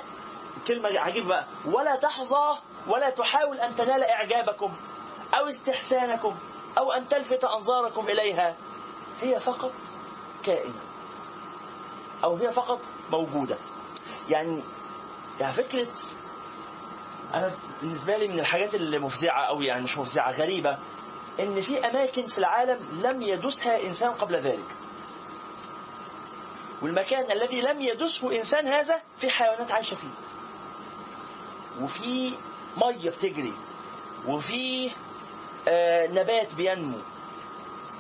كلمة 0.67 1.01
عجيبة 1.01 1.27
بقى 1.29 1.47
ولا 1.65 1.97
تحظى 1.97 2.59
ولا 2.89 3.11
تحاول 3.11 3.61
أن 3.61 3.77
تنال 3.77 4.05
إعجابكم 4.05 4.73
أو 5.35 5.49
استحسانكم 5.49 6.37
أو 6.79 6.93
أن 6.93 7.09
تلفت 7.09 7.45
أنظاركم 7.45 8.07
إليها. 8.09 8.57
هي 9.21 9.41
فقط 9.41 9.73
كائنة. 10.45 10.75
أو 12.25 12.37
هي 12.37 12.51
فقط 12.51 12.81
موجودة. 13.11 13.57
يعني 14.29 14.63
يعني 15.41 15.53
فكرة 15.53 15.89
أنا 17.35 17.53
بالنسبة 17.83 18.17
لي 18.17 18.29
من 18.29 18.41
الحاجات 18.41 18.75
اللي 18.75 18.99
مفزعة 18.99 19.43
أوي 19.45 19.67
يعني 19.67 19.83
مش 19.85 19.99
مفزعة 19.99 20.31
غريبة 20.33 20.79
إن 21.41 21.61
في 21.63 21.79
أماكن 21.87 22.27
في 22.27 22.39
العالم 22.39 23.01
لم 23.05 23.23
يدسها 23.23 23.83
إنسان 23.87 24.13
قبل 24.13 24.37
ذلك. 24.37 24.65
والمكان 26.83 27.33
الذي 27.33 27.61
لم 27.61 27.81
يدسه 27.83 28.39
إنسان 28.39 28.67
هذا 28.67 29.01
في 29.19 29.31
حيوانات 29.31 29.73
عايشة 29.73 29.95
فيه. 29.95 30.09
وفي 31.83 32.33
مية 32.77 33.11
بتجري 33.11 33.55
وفي 34.27 34.91
آه 35.69 36.07
نبات 36.07 36.55
بينمو 36.55 36.99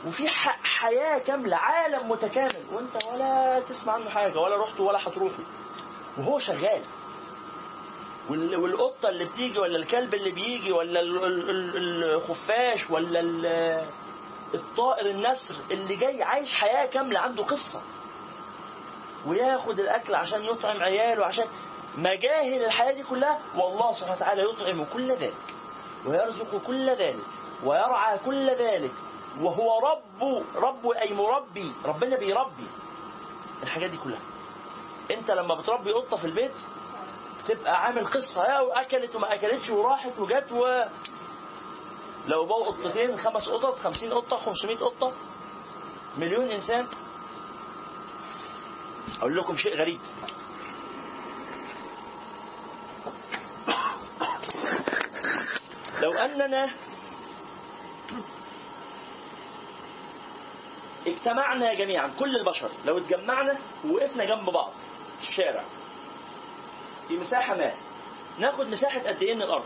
وفي 0.06 0.28
ح- 0.28 0.60
حياة 0.64 1.18
كاملة 1.18 1.56
عالم 1.56 2.08
متكامل 2.10 2.64
وأنت 2.72 3.04
ولا 3.04 3.60
تسمع 3.68 3.92
عنه 3.92 4.10
حاجة 4.10 4.38
ولا 4.38 4.62
رحت 4.64 4.80
ولا 4.80 4.98
هتروحه. 5.08 5.42
وهو 6.18 6.38
شغال. 6.38 6.82
وال- 8.30 8.56
والقطة 8.56 9.08
اللي 9.08 9.24
بتيجي 9.24 9.58
ولا 9.58 9.76
الكلب 9.76 10.14
اللي 10.14 10.30
بيجي 10.30 10.72
ولا 10.72 11.00
ال- 11.00 11.24
ال- 11.24 11.50
ال- 11.76 12.04
الخفاش 12.04 12.90
ولا 12.90 13.20
ال- 13.20 13.86
الطائر 14.54 15.10
النسر 15.10 15.54
اللي 15.70 15.96
جاي 15.96 16.22
عايش 16.22 16.54
حياة 16.54 16.86
كاملة 16.86 17.20
عنده 17.20 17.42
قصة. 17.44 17.82
وياخد 19.26 19.80
الأكل 19.80 20.14
عشان 20.14 20.42
يطعم 20.44 20.82
عياله 20.82 21.24
عشان 21.26 21.44
مجاهل 21.98 22.64
الحياة 22.64 22.92
دي 22.92 23.02
كلها 23.02 23.38
والله 23.56 23.92
سبحانه 23.92 24.16
وتعالى 24.16 24.42
يطعم 24.42 24.84
كل 24.84 25.12
ذلك 25.12 25.34
ويرزق 26.06 26.56
كل 26.66 26.90
ذلك 26.90 27.24
ويرعى 27.64 28.18
كل 28.18 28.46
ذلك 28.50 28.92
وهو 29.40 29.78
رب 29.78 30.44
رب 30.56 30.86
أي 30.90 31.14
مربي 31.14 31.72
ربنا 31.84 32.16
بيربي 32.16 32.66
الحاجات 33.62 33.90
دي 33.90 33.96
كلها. 33.96 34.20
أنت 35.10 35.30
لما 35.30 35.54
بتربي 35.54 35.92
قطة 35.92 36.16
في 36.16 36.24
البيت 36.24 36.52
تبقى 37.48 37.84
عامل 37.84 38.04
قصة 38.06 38.44
يا 38.44 38.60
وأكلت 38.60 39.16
وما 39.16 39.34
أكلتش 39.34 39.70
وراحت 39.70 40.18
وجت 40.18 40.52
و 40.52 40.80
لو 42.26 42.46
بقوا 42.46 42.66
قطتين 42.66 43.16
خمس 43.18 43.48
قطط 43.48 43.78
خمسين 43.78 44.12
قطة 44.12 44.36
خمسمائة 44.36 44.76
قطة. 44.76 45.12
مليون 46.18 46.50
إنسان. 46.50 46.86
أقول 49.20 49.36
لكم 49.36 49.56
شيء 49.56 49.76
غريب. 49.80 50.00
لو 56.00 56.12
أننا 56.12 56.70
اجتمعنا 61.06 61.74
جميعا 61.74 62.10
كل 62.18 62.36
البشر 62.36 62.70
لو 62.84 62.98
اتجمعنا 62.98 63.58
ووقفنا 63.84 64.24
جنب 64.24 64.50
بعض 64.50 64.72
في 65.20 65.28
الشارع 65.28 65.64
في 67.12 67.18
مساحة 67.18 67.54
ما 67.56 67.72
ناخد 68.38 68.66
مساحة 68.70 68.98
قد 69.00 69.22
إيه 69.22 69.34
من 69.34 69.42
الأرض؟ 69.42 69.64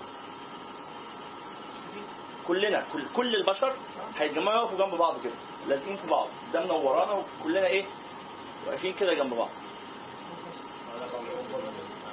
كلنا 2.46 2.84
كل, 2.92 3.06
كل 3.16 3.34
البشر 3.34 3.76
هيتجمعوا 4.18 4.58
يقفوا 4.58 4.78
جنب 4.78 4.94
بعض 4.94 5.22
كده 5.24 5.32
لازقين 5.68 5.96
في 5.96 6.06
بعض 6.08 6.28
قدامنا 6.50 6.72
وورانا 6.72 7.12
وكلنا 7.40 7.66
إيه؟ 7.66 7.86
واقفين 8.66 8.92
كده 8.92 9.14
جنب 9.14 9.34
بعض. 9.34 9.48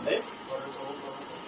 إيه؟ 0.07 0.21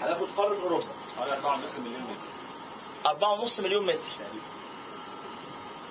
هناخد 0.01 0.27
قارة 0.37 0.61
أوروبا 0.63 0.85
على 1.17 1.33
4 1.37 1.57
مليون 1.79 2.01
متر 2.01 3.09
أربعة 3.09 3.39
ونص 3.39 3.59
مليون 3.59 3.85
متر 3.85 4.11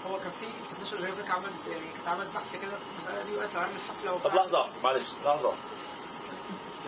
هو 0.07 0.19
كان 0.19 0.31
في 0.31 0.47
ال 0.71 0.75
National 0.75 1.05
Geographic 1.05 1.31
عملت 1.31 1.67
يعني 1.67 1.87
كانت 1.95 2.09
عملت 2.09 2.29
بحث 2.35 2.53
كده 2.53 2.77
في 2.77 2.85
المسألة 2.93 3.23
دي 3.31 3.37
وقت 3.37 3.57
عمل 3.57 3.81
حفلة 3.89 4.19
طب 4.19 4.35
واحدة، 4.35 4.67
معلش 4.83 5.07
لحظة 5.25 5.53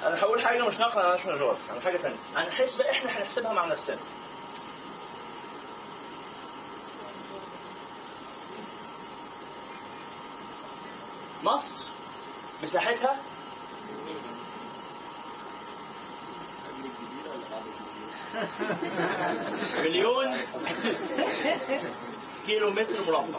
أنا 0.02 0.20
هقول 0.20 0.43
حاجة 0.43 0.62
مش 0.66 0.81
عن 0.81 1.10
National 1.10 1.38
Geographic 1.38 1.70
عن 1.70 1.81
حاجة 1.81 1.97
تانية. 1.97 2.16
عن 2.36 2.51
حسبة 2.52 2.90
إحنا 2.90 3.10
هنحسبها 3.10 3.52
مع 3.52 3.66
نفسنا. 3.66 3.98
مصر 11.43 11.77
مساحتها 12.62 13.20
مليون 19.82 20.39
كيلو 22.47 22.70
متر 22.70 23.01
مربع. 23.06 23.39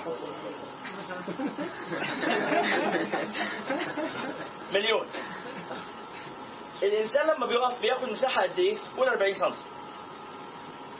مليون. 4.73 5.07
الإنسان 6.83 7.27
لما 7.27 7.45
بيقف 7.45 7.81
بياخد 7.81 8.09
مساحة 8.09 8.41
قد 8.41 8.59
إيه؟ 8.59 8.77
قول 8.97 9.09
40 9.09 9.33
سم 9.33 9.51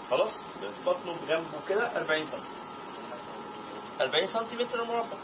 خلاص؟ 0.09 0.41
بطنه 0.85 1.15
بجنبه 1.25 1.59
كده 1.69 1.97
40 1.97 2.25
سم 2.25 2.39
40 4.01 4.27
سنتيمتر 4.27 4.83
مربع 4.83 5.17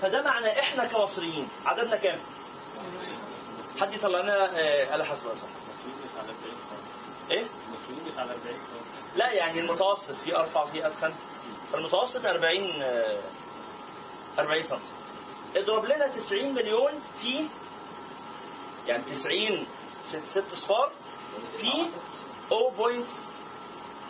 فده 0.00 0.22
معنى 0.22 0.58
إحنا 0.60 0.84
كمصريين 0.86 1.48
عددنا 1.66 1.96
كام؟ 1.96 2.20
حد 3.80 3.94
يطلع 3.94 4.20
لنا 4.20 4.50
آلة 4.94 5.04
حاسبة 5.04 5.34
صح 5.34 5.42
المصريين 5.42 5.96
مش 6.04 6.18
على 6.18 6.28
40 6.28 6.56
خالص 6.70 7.30
إيه؟ 7.30 7.44
المصريين 7.68 8.00
مش 8.12 8.18
على 8.18 8.30
40 8.32 8.44
خالص 8.72 9.02
لا 9.16 9.32
يعني 9.32 9.60
المتوسط 9.60 10.14
في 10.14 10.36
أرفع 10.36 10.64
في 10.64 10.86
أدخن 10.86 11.12
المتوسط 11.74 12.26
40 12.26 12.82
آه، 12.82 13.18
40 14.38 14.62
سم 14.62 14.78
اضرب 15.56 15.84
لنا 15.84 16.06
90 16.08 16.54
مليون 16.54 17.02
في 17.16 17.46
يعني 18.86 19.02
90 19.02 19.66
ست, 20.04 20.20
ست 20.26 20.54
صفار 20.54 20.92
في 21.56 21.66
0. 22.50 23.00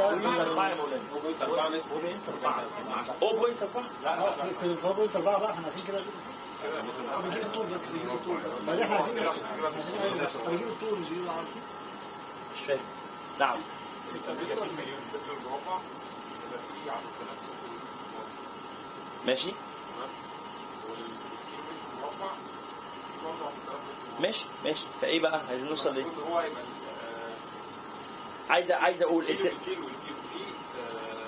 آه 1.40 1.62
40 1.62 1.80
في 1.82 1.92
40 1.94 3.54
في 3.54 3.64
40 3.64 3.88
ده 4.04 4.10
آه 4.10 4.34
في 4.34 4.50
في 4.54 4.76
في 4.76 4.92
بوينت 4.92 5.16
4 5.16 5.38
بقى 5.38 5.50
إحنا 5.50 5.64
عايزين 5.64 5.84
كده 5.84 6.00
بنجيب 7.24 7.42
الطول 7.42 7.66
بس 7.66 7.86
بنجيب 7.86 8.10
الطول 8.10 8.38
بعدين 8.66 8.82
إحنا 8.82 8.96
عايزين. 8.96 9.14
بنجيب 10.46 10.68
الطول 10.68 10.98
مش 10.98 11.09
العرض 11.12 11.44
مش 12.54 12.60
فاهم. 12.60 12.80
نعم. 13.40 13.59
ماشي؟ 19.26 19.52
ماشي 24.20 24.44
ماشي. 24.64 24.86
فإيه 25.00 25.20
بقى؟ 25.20 25.42
عايزين 25.48 25.68
نوصل 25.68 25.94
ليه 25.94 26.04
عايز 28.50 28.70
عايز 28.70 29.02
أقول 29.02 29.24
الت... 29.24 29.52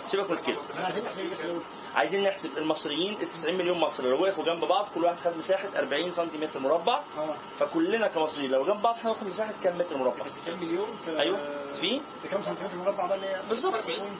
سيبك 0.06 0.30
من 0.30 0.38
إحنا 0.38 1.60
عايزين 1.94 2.22
نحسب 2.24 2.58
المصريين. 2.58 3.14
ال 3.20 3.30
90 3.30 3.54
مليون 3.58 3.78
مصري. 3.78 4.08
لو 4.10 4.22
وقفوا 4.22 4.44
جنب 4.44 4.64
بعض 4.64 4.88
كل 4.94 5.04
واحد 5.04 5.16
خد 5.16 5.36
مساحة 5.36 5.68
40 5.76 6.10
سنتيمتر 6.10 6.60
مربع. 6.60 6.94
آه. 7.18 7.34
فكلنا 7.56 8.08
كمصريين 8.08 8.50
لو 8.50 8.64
جنب 8.64 8.82
بعض 8.82 8.96
هناخد 9.04 9.26
مساحة 9.26 9.52
كام 9.64 9.78
متر 9.78 9.96
مربع؟ 9.96 10.24
90 10.42 10.58
مليون 10.58 10.86
في 11.04 11.20
أيوه. 11.20 11.38
في؟ 11.74 12.00
بكام 12.24 12.42
سنتيمتر 12.42 12.76
مربع 12.76 13.06
بقى 13.06 13.16
اللي 13.16 13.26
هي 13.26 13.36
بالظبط. 13.48 13.74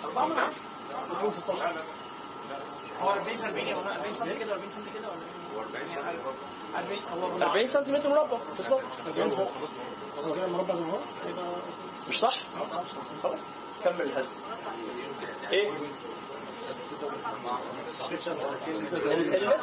4 0.04 0.26
من 0.26 0.38
10 0.38 0.52
216 1.10 1.72
هو 3.00 3.10
40 3.10 3.36
في 3.36 3.46
40 3.46 3.74
ولا 3.74 3.96
40 3.96 4.14
سم 4.14 4.38
كده 4.38 4.52
40 4.54 4.68
سم 4.74 4.98
كده 4.98 5.08
ولا 5.08 5.18
40 6.76 6.98
هو 7.42 7.42
40 7.42 7.66
سنتيمتر 7.66 8.08
مربع. 8.08 8.38
بالظبط. 8.56 8.82
40 9.06 9.30
سم 9.30 9.46
المربع 10.44 10.74
زي 10.74 10.82
ما 10.82 10.92
هو؟ 10.92 10.98
مش 12.08 12.20
صح؟ 12.20 12.42
خلاص. 13.22 13.40
كمل 13.84 14.02
الحسب 14.02 14.30
إيه؟ 15.50 15.70
اللي 19.06 19.54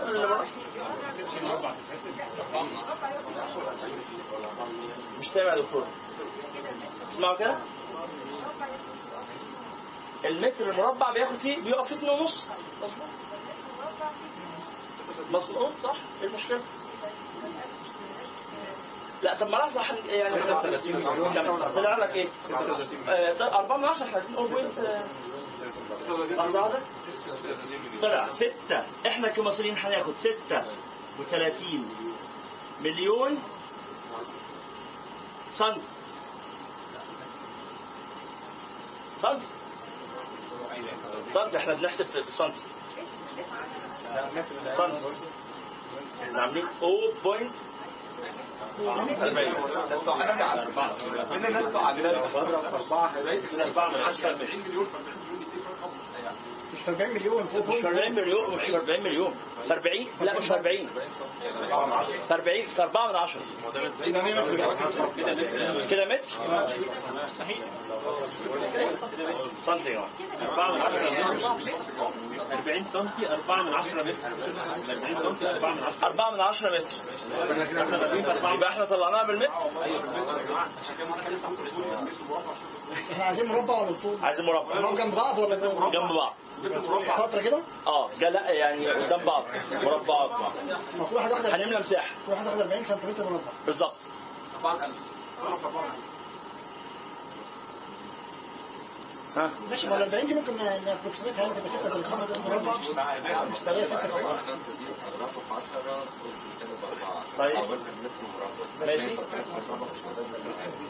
مش 5.20 5.26
سامع 5.32 5.54
يا 5.56 5.62
دكتور 5.62 5.84
اسمعوا 7.10 7.38
كده؟ 7.38 7.56
المتر 10.26 10.70
المربع 10.70 11.12
بياخد 11.14 11.36
فيه 11.36 11.62
بيقف 11.62 11.88
فيه 11.88 11.96
2 11.96 12.10
ونص. 12.20 12.46
مظبوط. 12.82 13.06
مظبوط 15.32 15.72
صح؟ 15.84 15.96
إيه 16.22 16.28
المشكلة؟ 16.28 16.62
لا 19.24 19.34
طب 19.36 19.50
ما 19.50 19.58
لحظه 19.58 19.82
يعني؟ 20.10 20.42
طلع 21.76 21.98
لك 21.98 22.16
إيه؟ 22.16 22.28
آه، 23.10 23.34
طلع 23.34 23.60
4 23.60 23.78
من 23.78 23.86
10 23.86 24.06
إحنا 24.06 24.16
عايزين 24.18 24.34
نقول 24.34 24.48
بوينت 24.48 24.80
آه، 24.80 25.04
لحظه 26.32 26.62
واحدة 26.62 26.80
طلع 28.02 28.30
6 28.30 28.52
إحنا 29.08 29.28
كمصريين 29.28 29.78
هناخد 29.78 30.14
36 30.16 31.90
مليون 32.82 33.40
سنتي 35.52 35.88
سنتي 39.18 39.48
سنتي 41.30 41.58
إحنا 41.58 41.74
بنحسب 41.74 42.06
في 42.06 42.20
السنتي 42.20 42.62
سنتي 44.72 45.00
إحنا 48.62 48.92
عاملين 51.80 52.12
0.4 52.12 52.94
مش 54.08 54.26
40 54.26 54.40
مليون 54.68 54.88
مش 56.74 56.90
40 56.90 58.12
مليون 58.12 58.56
مش 58.56 58.70
40 58.72 59.02
مليون 59.04 59.36
في 59.68 59.74
40 59.74 60.06
لا 60.22 60.40
مش 60.40 60.48
في 60.48 60.54
40 60.54 60.88
في 62.28 62.34
40 62.34 62.68
في 62.68 62.82
4 62.84 63.08
من 63.12 63.16
10 63.16 63.42
يبقى 64.06 64.24
100 64.24 64.42
متر 64.42 64.56
كده 65.88 66.06
متر؟ 66.06 66.28
سنتي 69.60 69.90
يعني 69.90 70.06
4 70.42 70.72
من 70.76 70.82
10 70.82 71.00
40 72.52 72.86
سم 72.86 73.06
4 73.50 73.64
من 73.64 73.74
10 73.74 74.04
متر. 74.04 74.28
40 74.28 75.16
سم 75.16 75.46
4 75.46 75.72
من 75.76 75.84
10 75.84 76.08
4 76.08 76.32
من 76.32 76.40
10 76.42 76.70
متر. 76.78 78.54
يبقى 78.56 78.70
إحنا 78.70 78.86
طلعناها 78.86 79.24
بالمتر. 79.24 79.52
إحنا 83.12 83.24
عايزين 83.24 83.46
مربع 83.46 83.82
ولا 83.82 83.96
طول؟ 84.04 84.16
عايزين 84.24 84.46
مربع. 84.46 84.92
جنب 84.96 85.16
بعض 85.16 85.38
ولا 85.40 85.56
جنب 85.56 86.12
بعض. 86.12 86.34
فترة 87.18 87.42
كده؟ 87.42 87.62
آه 87.88 88.10
لا 88.22 88.30
لا 88.30 88.50
يعني 88.52 88.88
قدام 88.88 89.24
بعض 89.26 89.44
مربعات 89.72 90.32
ما 90.98 91.06
كل 91.10 91.16
واحد 91.16 91.32
واخد 91.32 91.46
هنملى 91.46 91.80
مساحة. 91.80 92.16
كل 92.26 92.32
واحد 92.32 92.46
واخد 92.48 92.62
40 92.62 92.84
سنتيمتر 92.84 93.24
مربع. 93.24 93.52
بالظبط. 93.66 94.06
ها 94.64 94.90
ماشي 99.70 99.88
ما 99.90 99.96
ال 99.98 100.02
40 100.02 100.28
دي 100.28 100.34
ممكن 100.34 100.58
نابروكسيميتها 100.86 101.42
يعني 101.42 101.54
تبقى 101.54 101.70
36 101.70 102.52
مربع 102.52 102.74
هي 103.78 103.86
36 103.86 104.40
طيب. 107.38 107.58
ماشي. 108.80 109.08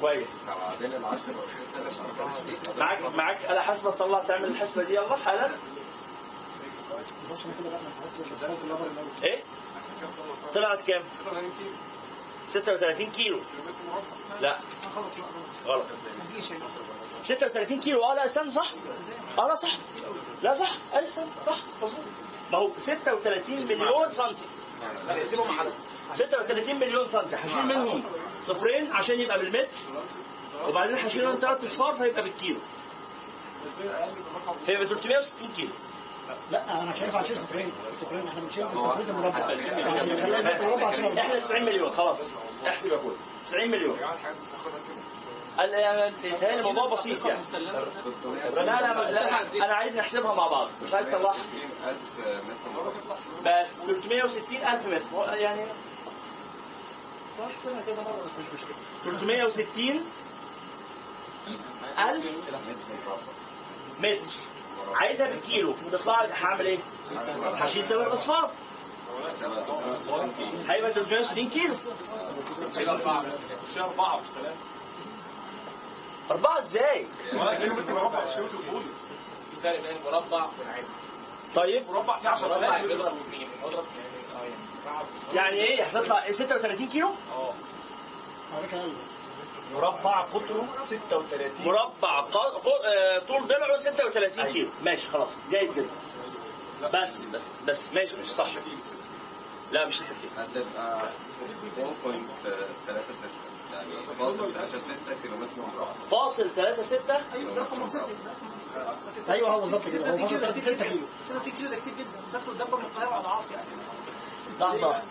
كويس. 0.01 0.27
معاك 2.77 3.15
معاك. 3.15 3.45
آلة 3.45 3.61
حاسبة 3.61 3.91
تطلع 3.91 4.23
تعمل 4.23 4.45
الحسبة 4.45 4.84
دي. 4.84 4.93
يلا 4.95 5.15
حالا. 5.18 5.51
إيه؟ 9.23 9.43
طلعت 10.53 10.81
كام؟ 10.81 11.03
36 12.47 13.11
كيلو. 13.11 13.39
لا. 14.41 14.59
غلط. 15.65 15.85
36 17.22 17.80
كيلو. 17.80 18.03
آه 18.03 18.15
لا 18.15 18.26
استنى 18.26 18.52
صح. 18.52 18.73
آه 19.39 19.48
لا 19.48 19.56
صح. 19.56 19.77
لا 20.43 20.53
صح. 20.53 20.77
أي 20.95 21.03
استنى 21.03 21.26
صح. 21.45 21.57
مظبوط. 21.81 22.03
ما 22.52 22.57
هو 22.57 22.72
36 22.77 23.56
مليون 23.64 24.11
سنتي. 24.11 24.45
36 26.14 26.76
مليون 26.76 27.07
سنتي. 27.07 27.35
هشيل 27.35 27.65
منهم 27.65 28.03
صفرين 28.41 28.91
عشان 28.91 29.19
يبقى 29.19 29.39
بالمتر. 29.39 29.77
وبعدين 30.68 30.98
هشيل 30.98 31.26
منهم 31.26 31.39
ثلاث 31.39 31.64
أصفار 31.64 31.95
فيبقى 31.95 32.23
بالكيلو. 32.23 32.60
فيبقى 34.65 34.88
360 34.88 35.52
كيلو. 35.52 35.73
لا 36.52 36.81
أنا 36.81 36.91
شايف 36.91 37.15
عشان 37.15 37.35
صفرين. 37.35 37.73
صفرين 38.02 38.27
إحنا 38.27 38.41
بنشيل 38.41 38.68
صفرين 38.76 39.10
المربع. 39.10 39.56
متر 40.53 40.64
مربع 40.64 40.88
عشان 40.88 41.18
إحنا 41.18 41.34
أربعة. 41.34 41.39
90 41.39 41.65
مليون 41.65 41.91
خلاص. 41.91 42.34
احسب 42.68 42.91
يا 42.91 42.95
اخويا 42.95 43.15
90 43.43 43.72
مليون. 43.72 43.98
يتهيألي 46.23 46.59
الموضوع 46.59 46.87
بسيط 46.87 47.25
يعني. 47.25 47.43
لا 47.53 48.63
لا 48.63 49.11
لا 49.11 49.65
أنا 49.65 49.73
عايز 49.73 49.95
نحسبها 49.95 50.33
مع 50.33 50.47
بعض. 50.47 50.69
مش 50.83 50.93
عايز 50.93 51.09
اطلعها 51.09 51.35
بس 53.45 53.75
360 53.79 54.57
ألف 54.57 54.87
متر. 54.87 55.33
يعني 55.37 55.65
صح 57.37 57.45
كده 57.87 58.01
مره 58.01 58.23
بس 58.25 58.39
مش 58.39 58.45
مشكله 58.53 58.75
360 59.03 60.05
ألف 61.99 62.27
متر. 63.99 64.21
عايزها 64.95 65.27
بالكيلو. 65.27 65.75
تطلع 65.91 66.25
هعمل 66.25 66.65
إيه؟ 66.65 66.79
هشيل 67.43 67.85
ثلاث 67.85 68.07
أصفار. 68.07 68.51
هيبقى 70.69 70.91
360 70.91 71.49
كيلو. 71.49 71.75
أربعة 73.79 74.21
إزاي؟ 76.59 77.07
طيب. 81.55 81.89
مربع 81.89 82.17
فيه 82.17 82.29
10000 82.29 83.13
يعني 85.33 85.57
إيه؟ 85.57 85.83
هتطلع 85.83 86.31
36 86.31 86.87
كيلو؟ 86.87 87.13
أيوه 88.73 88.91
مربع 89.73 90.21
قطره 90.21 90.67
36 90.83 91.51
مربع 91.65 92.21
طول 93.27 93.47
ضلعه 93.47 93.77
36 93.77 94.45
كيلو. 94.45 94.69
ماشي 94.83 95.07
خلاص. 95.07 95.31
جيد 95.49 95.73
جدا. 95.75 95.89
بس 96.93 97.21
بس 97.21 97.53
بس. 97.67 97.93
ماشي 97.93 98.17
ماشي. 98.17 98.33
صح. 98.33 98.49
لا 99.71 99.85
مش 99.85 99.95
6 99.95 100.05
كيلو. 100.05 100.31
هتبقى 100.37 101.09
4.36 101.77 103.50
يعني 103.73 104.15
فاصل 104.19 104.65
6 104.65 104.81
كيلومتر 105.23 105.61
فاصل 106.11 106.49
3 106.56 106.84
6 106.84 107.15
أيوه 107.34 107.53
ده 107.53 107.65
أيوه 109.30 109.49
هو 109.49 109.60
بالظبط 109.60 109.88
كده. 109.88 110.11
هو 110.22 110.26
6 110.26 110.52
كيلو 110.52 110.77
36 111.26 111.53
كيلو 111.53 111.69
ده 111.69 111.76
كتير 111.76 111.93
جدا. 111.93 112.22
ده 112.34 112.65
دبر 112.65 112.77
من 112.77 112.85
القاهرة 112.85 113.19
اضعاف 113.19 113.52
يعني. 113.52 113.68
واحدة. 114.61 115.03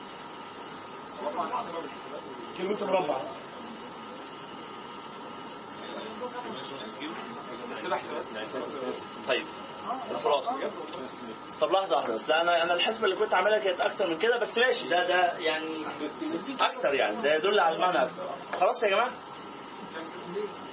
كيلومتر 2.56 2.86
مربع. 2.86 3.16
طيب. 9.28 9.46
خلاص. 10.24 10.48
طب 11.60 11.72
لحظة 11.72 11.96
واحدة 11.96 12.14
بس. 12.14 12.28
لا 12.28 12.40
أنا 12.42 12.62
أنا 12.62 12.74
الحسبة 12.74 13.04
اللي 13.04 13.16
كنت 13.16 13.34
عاملها 13.34 13.58
كانت 13.58 13.80
أكتر 13.80 14.06
من 14.06 14.18
كده 14.18 14.38
بس 14.38 14.58
ماشي. 14.58 14.88
ده 14.88 15.06
ده 15.08 15.38
يعني 15.38 15.68
أكتر 16.60 16.94
يعني. 16.94 17.22
ده 17.22 17.34
يدل 17.34 17.60
على 17.60 17.76
المعنى 17.76 18.02
أكتر. 18.02 18.22
خلاص 18.60 18.82
يا 18.82 18.88
جماعة. 18.88 19.10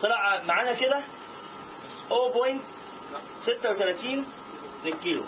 طلع 0.02 0.42
معانا 0.44 0.74
كده 0.74 1.02
0.36 2.10 4.06
للكيلو. 4.86 5.24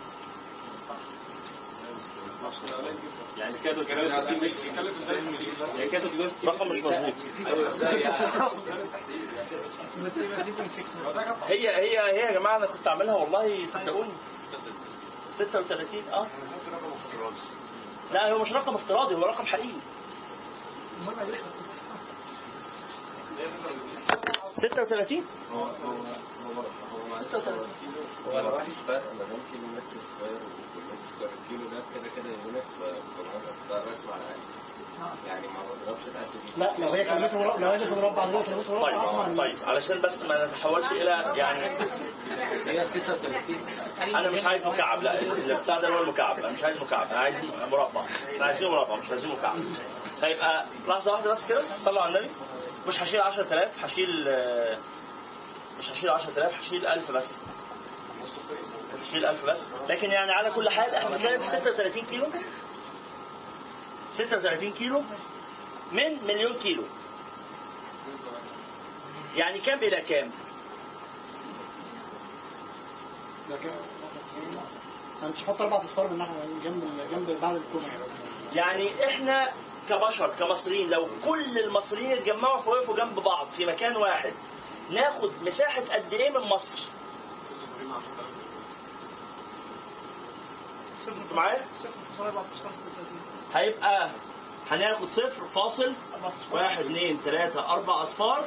يعني 3.40 3.58
كده 3.64 3.84
360 3.84 4.36
متر 4.36 5.78
يعني 5.78 5.90
كده 5.90 6.08
360 6.08 6.50
رقم 6.50 6.68
مش 6.68 6.78
مظبوط 6.78 7.14
هي 11.48 11.70
هي 11.70 12.00
هي 12.00 12.18
يا 12.20 12.32
جماعة 12.32 12.58
أنا 12.58 12.66
كنت 12.66 12.88
عاملها 12.88 13.16
والله 13.16 13.66
صدقوني 13.66 14.12
36 15.32 16.04
آه 16.14 16.28
لا 18.12 18.32
هو 18.32 18.40
مش 18.40 18.54
رقم 18.54 18.74
افتراضي 18.76 19.16
هو 19.16 19.26
رقم 19.26 19.46
حقيقي 19.46 19.80
36 24.58 25.26
هو 25.52 25.66
هو 25.66 25.66
هو 25.66 26.62
هو 26.89 26.89
36 27.16 27.68
هو 28.28 28.40
لو 28.40 28.58
مفيش 28.58 28.74
فرق 28.88 29.04
ما 29.20 29.24
بين 29.24 29.40
كيلو 29.52 29.68
متر 29.68 30.00
square 30.00 30.40
وكيلو 30.40 30.86
متر 30.92 31.14
square 31.16 31.30
الكيلو 31.44 31.70
ده 31.70 31.84
كده 31.96 32.10
كده 32.16 32.30
unit 32.30 32.64
على 33.70 33.82
الأقل. 33.84 34.40
يعني 35.28 35.48
ما 35.48 35.60
بضربش 35.86 36.02
لا 36.58 36.74
لو 36.80 36.88
هي 36.90 37.04
كيلومتر 37.04 37.38
مربع 37.38 37.56
لو 37.60 37.70
هي 37.70 37.78
متر 37.78 37.96
مربع 37.96 38.26
زي 38.26 38.44
كيلومتر 38.44 38.74
مربع 38.76 39.06
طيب 39.26 39.38
طيب 39.38 39.58
علشان 39.64 40.02
بس 40.02 40.26
ما 40.26 40.46
نتحولش 40.46 40.92
إلى 40.92 41.34
يعني 41.36 41.60
هي 42.68 42.86
36 42.86 43.56
أنا 44.16 44.30
مش 44.30 44.46
عايز 44.46 44.66
مكعب 44.66 45.04
لا 45.04 45.22
البتاع 45.22 45.80
ده 45.80 45.88
هو 45.90 46.02
المكعب. 46.04 46.40
أنا 46.40 46.52
مش 46.52 46.64
عايز 46.64 46.78
مكعب 46.78 47.08
أنا 47.12 47.20
عايز 47.20 47.42
مربع. 47.72 48.06
إحنا 48.34 48.46
عايزينه 48.46 48.70
مربع 48.72 48.96
مش 48.96 49.10
عايزين 49.10 49.30
مكعب. 49.30 49.58
فيبقى 50.20 50.66
لحظة 50.88 51.12
واحدة 51.12 51.32
بس 51.32 51.48
كده 51.48 51.62
صلوا 51.78 52.02
على 52.02 52.20
النبي. 52.20 52.34
مش 52.88 53.04
هشيل 53.04 53.22
10000 53.22 53.84
هشيل 53.86 54.26
آه، 54.28 54.78
مش 55.80 55.92
هشيل 55.92 56.10
10000 56.10 56.60
هشيل 56.60 56.88
1000 56.88 57.12
بس. 57.12 57.40
هشيل 59.02 59.26
1000 59.26 59.46
بس. 59.46 59.70
لكن 59.90 60.12
يعني 60.12 60.32
على 60.32 60.52
كل 60.52 60.70
حال 60.70 60.96
إحنا 60.96 61.10
بنتكلم 61.10 61.40
في 61.40 61.48
36 61.48 62.06
كيلو. 62.06 62.28
36 64.12 64.72
كيلو 64.72 65.04
من 65.92 66.24
مليون 66.28 66.54
كيلو. 66.54 66.84
يعني 69.36 69.60
كام 69.60 69.80
إلى 69.80 70.02
كام؟ 70.02 70.32
مش 75.24 75.44
هحط 75.44 75.62
أربع 75.62 75.78
اصفار 75.78 76.08
من 76.08 76.18
ناحية 76.18 76.34
جنب 76.64 76.84
جنب 77.12 77.40
بعد 77.42 77.56
الكومة. 77.56 77.86
يعني 78.54 79.06
إحنا 79.06 79.52
كبشر 79.90 80.34
كمصريين 80.40 80.90
لو 80.90 81.08
كل 81.26 81.60
المصريين 81.60 82.12
اتجمعوا 82.12 82.58
فوقفوا 82.58 82.96
جنب 82.96 83.16
بعض 83.20 83.50
في 83.50 83.66
مكان 83.66 83.96
واحد 83.96 84.34
ناخد 84.92 85.32
مساحة 85.46 85.82
قد 85.82 86.14
إيه 86.14 86.30
من 86.30 86.48
مصر؟ 86.48 86.82
معايا؟ 91.36 91.66
صفر 91.84 91.90
فاصلة 92.12 92.28
أربع 92.28 92.42
اصفار 92.42 92.72
36 92.72 93.20
هيبقى 93.54 94.12
هناخد 94.72 95.10
صفر 95.10 95.46
فاصل 95.48 95.94
واحد 96.52 96.86
اثنين 96.86 97.20
ثلاثة 97.24 97.74
أربع 97.74 98.02
أصفار 98.02 98.40
100 98.40 98.46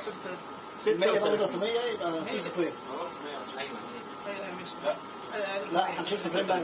ستة 0.79 1.13
وثلاثين 1.13 1.59
100 1.61 1.71
يبقى 1.81 2.25
في 2.25 2.39
صفرين 2.39 2.73
لا 5.73 5.89
صفرين 6.17 6.47
بقى 6.47 6.61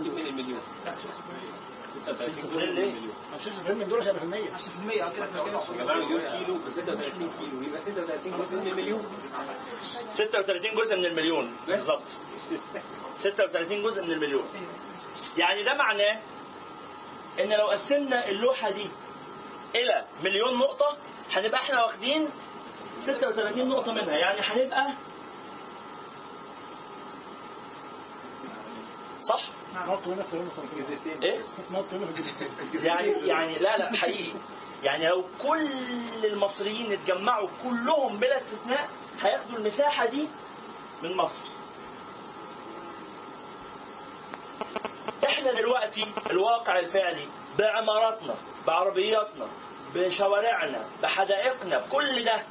من 2.07 2.15
دول 2.53 2.63
المليون 2.63 2.73
صفرين 2.73 2.75
ليه؟ 2.75 2.95
هنشيل 3.33 3.53
صفرين 3.53 3.79
من 3.79 3.89
دول 3.89 3.99
عشان 4.01 4.11
يبقى 4.17 4.59
في 4.59 4.77
المية 4.83 5.07
10% 5.07 5.17
كده 5.17 5.27
في 5.27 5.33
المكان 5.33 5.79
جماعة 5.79 5.97
مليون 5.99 6.21
كيلو 6.21 6.55
ب 6.59 6.71
36 6.71 7.31
كيلو 7.41 7.63
يبقى 7.63 7.79
36 7.81 8.39
جزء 8.41 8.57
من 8.57 8.67
المليون. 8.73 9.05
36 10.11 10.75
جزء 10.75 10.97
من 10.97 11.05
المليون 11.05 11.57
بالظبط 11.67 12.21
36 13.17 13.83
جزء 13.83 14.03
من 14.03 14.11
المليون. 14.13 14.45
يعني 15.39 15.63
ده 15.63 15.75
معناه 15.75 16.21
إن 17.41 17.53
لو 17.53 17.67
قسمنا 17.67 18.29
اللوحة 18.29 18.71
دي 18.71 18.87
إلى 19.75 20.05
مليون 20.25 20.59
نقطة 20.59 20.97
هنبقى 21.37 21.61
إحنا 21.61 21.85
واخدين 21.85 22.29
36 23.01 23.69
نقطة 23.69 23.93
منها. 23.93 24.17
يعني 24.17 24.41
هنبقى 24.41 24.93
صح؟ 29.23 29.43
الصرفية 30.49 30.97
إيه؟ 31.23 31.41
يعني 32.85 33.11
يعني 33.27 33.55
لا 33.55 33.77
لا 33.77 33.97
حقيقي. 33.97 34.39
يعني 34.83 35.07
لو 35.07 35.25
كل 35.43 35.67
المصريين 36.25 36.93
اتجمعوا 36.93 37.49
كلهم 37.63 38.17
بلا 38.19 38.37
استثناء 38.37 38.89
هياخدوا 39.23 39.59
المساحة 39.59 40.07
دي 40.07 40.29
من 41.03 41.17
مصر. 41.17 41.47
إحنا 45.25 45.53
دلوقتي 45.53 46.07
الواقع 46.31 46.79
الفعلي 46.79 47.29
بعماراتنا 47.59 48.35
بعربياتنا 48.67 49.49
بشوارعنا 49.95 50.87
بحدائقنا 51.03 51.79
بكل 51.79 52.25
ده. 52.25 52.43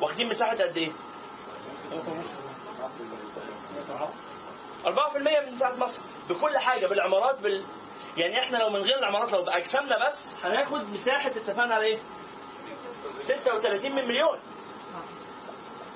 واخدين 0.00 0.28
مساحة 0.28 0.52
قد 0.56 0.76
إيه؟ 0.76 0.92
4% 4.84 4.88
من 5.16 5.52
مساحه 5.52 5.76
مصر 5.76 6.00
بكل 6.28 6.58
حاجة 6.58 6.86
بالعمارات 6.86 7.40
بال 7.40 7.64
يعني 8.16 8.38
إحنا 8.38 8.56
لو 8.56 8.70
من 8.70 8.80
غير 8.80 8.98
العمارات 8.98 9.32
لو 9.32 9.42
بأجسامنا 9.42 10.06
بس 10.06 10.34
هناخد 10.44 10.88
مساحة 10.92 11.28
اتفقنا 11.30 11.74
على 11.74 11.84
إيه؟ 11.84 11.98
36 13.20 13.92
من 13.92 14.04
مليون. 14.08 14.38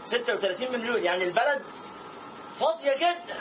36 0.04 0.72
من 0.72 0.78
مليون. 0.80 1.02
يعني 1.04 1.24
البلد 1.24 1.62
فاضية 2.60 2.94
جدا. 2.96 3.40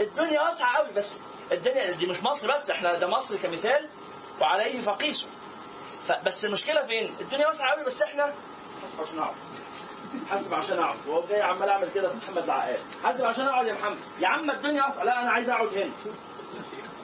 الدنيا 0.00 0.42
واسعة 0.42 0.76
قوي 0.76 0.92
بس 0.92 1.18
الدنيا 1.52 1.90
دي 1.90 2.06
مش 2.06 2.22
مصر 2.22 2.52
بس 2.52 2.70
إحنا 2.70 2.94
ده 2.94 3.06
مصر 3.08 3.36
كمثال 3.36 3.88
وعليه 4.40 4.80
فقيسه. 4.80 5.26
فبس 6.04 6.44
المشكلة 6.44 6.82
فين؟ 6.86 7.14
الدنيا 7.20 7.46
واسعة 7.46 7.70
قوي 7.74 7.84
بس 7.84 8.02
إحنا 8.02 8.34
حاسب 10.30 10.54
عشان 10.54 10.78
اقعد. 10.78 10.96
وهو 11.06 11.26
جاي 11.28 11.42
عمال 11.42 11.68
اعمل 11.68 11.88
كده 11.94 12.08
في 12.08 12.16
محمد 12.16 12.44
العقاد. 12.44 12.78
حاسب 13.04 13.24
عشان 13.24 13.46
اقعد 13.46 13.66
يا 13.66 13.72
محمد. 13.72 13.98
يا 14.20 14.28
عم 14.28 14.50
الدنيا 14.50 14.84
واسعه 14.84 15.04
لا 15.04 15.22
أنا 15.22 15.30
عايز 15.30 15.50
اقعد 15.50 15.68
هنا. 15.78 15.90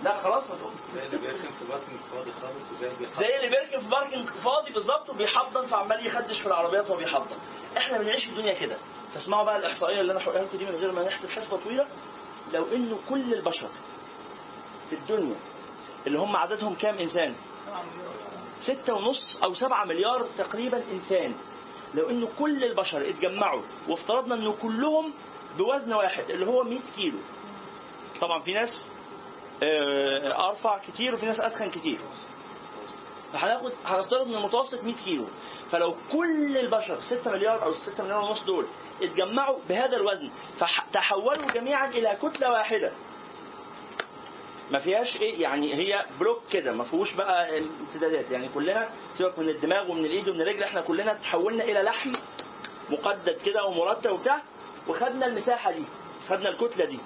لا 0.04 0.20
خلاص 0.22 0.50
ما 0.50 0.56
تقول 0.56 0.72
زي 0.94 1.02
اللي 1.06 1.18
بيركن 1.18 1.48
في 1.58 1.64
parking 1.68 2.00
فاضي 2.12 2.30
خالص 2.42 2.64
وجاي 2.78 2.90
زي 3.14 3.36
اللي 3.36 3.48
بيركن 3.48 3.78
في 3.78 3.88
parking 3.88 4.28
فاضي 4.28 4.72
بالظبط 4.72 5.10
وبيحضن 5.10 5.64
فعمال 5.66 6.06
يخدش 6.06 6.40
في 6.40 6.46
العربيات 6.46 6.90
وهو 6.90 6.98
بيحضن 6.98 7.36
إحنا 7.76 7.98
بنعيش 7.98 8.28
الدنيا 8.28 8.54
كده. 8.54 8.76
فاسمعوا 9.12 9.44
بقى 9.44 9.56
الإحصائية 9.56 10.00
اللي 10.00 10.12
أنا 10.12 10.22
هقولها 10.24 10.42
لكم 10.42 10.58
دي 10.58 10.64
من 10.64 10.74
غير 10.74 10.92
ما 10.92 11.02
نحسب 11.04 11.30
حسبة 11.30 11.56
طويلة. 11.56 11.86
لو 12.54 12.66
إنه 12.72 12.98
كل 13.08 13.34
البشر 13.34 13.68
في 14.90 14.92
الدنيا 14.96 15.36
اللي 16.06 16.18
هم 16.18 16.36
عددهم 16.36 16.74
كام 16.74 16.98
إنسان؟ 16.98 17.34
ستة 18.60 18.94
ونص 18.94 19.36
أو 19.44 19.54
سبعة 19.54 19.84
مليار 19.84 20.26
تقريبا 20.36 20.82
إنسان. 20.92 21.34
لو 21.94 22.10
إنه 22.10 22.28
كل 22.38 22.64
البشر 22.64 23.08
اتجمعوا 23.08 23.62
وافترضنا 23.88 24.34
إنه 24.34 24.54
كلهم 24.62 25.12
بوزن 25.58 25.92
واحد 25.92 26.30
اللي 26.30 26.46
هو 26.46 26.62
100 26.62 26.78
كيلو. 26.96 27.18
طبعا 28.20 28.40
في 28.40 28.52
ناس 28.52 28.90
آه، 29.62 30.48
أرفع 30.48 30.78
كتير 30.78 31.14
وفي 31.14 31.26
ناس 31.26 31.40
أتخن 31.40 31.70
كتير. 31.70 31.98
فهناخد 33.32 33.72
هنفترض 33.86 34.28
إن 34.28 34.34
المتوسط 34.34 34.84
100 34.84 34.94
كيلو. 35.04 35.24
فلو 35.70 35.94
كل 36.12 36.56
البشر 36.58 37.00
6 37.00 37.30
مليار 37.30 37.62
أو 37.62 37.72
6 37.72 38.04
مليار 38.04 38.20
ونص 38.24 38.42
دول 38.44 38.66
اتجمعوا 39.02 39.58
بهذا 39.68 39.96
الوزن 39.96 40.30
فتحولوا 40.56 41.50
جميعا 41.52 41.88
إلى 41.88 42.18
كتلة 42.22 42.50
واحدة. 42.50 42.92
ما 44.70 44.78
فيهاش 44.78 45.22
إيه 45.22 45.42
يعني 45.42 45.74
هي 45.74 46.04
بلوك 46.20 46.42
كده 46.50 46.72
ما 46.72 46.84
فيهوش 46.84 47.12
بقى 47.14 47.58
امتدادات. 47.58 48.30
يعني 48.30 48.48
كلنا 48.48 48.88
سيبك 49.14 49.38
من 49.38 49.48
الدماغ 49.48 49.90
ومن 49.90 50.04
الإيد 50.04 50.28
ومن 50.28 50.40
الرجل 50.40 50.62
إحنا 50.62 50.80
كلنا 50.80 51.14
تحولنا 51.14 51.64
إلى 51.64 51.82
لحم 51.82 52.12
مقدد 52.90 53.40
كده 53.46 53.64
ومرتب 53.64 54.10
وبتاع 54.10 54.42
وخدنا 54.88 55.26
المساحة 55.26 55.72
دي 55.72 55.84
خدنا 56.28 56.48
الكتلة 56.48 56.84
دي. 56.84 57.00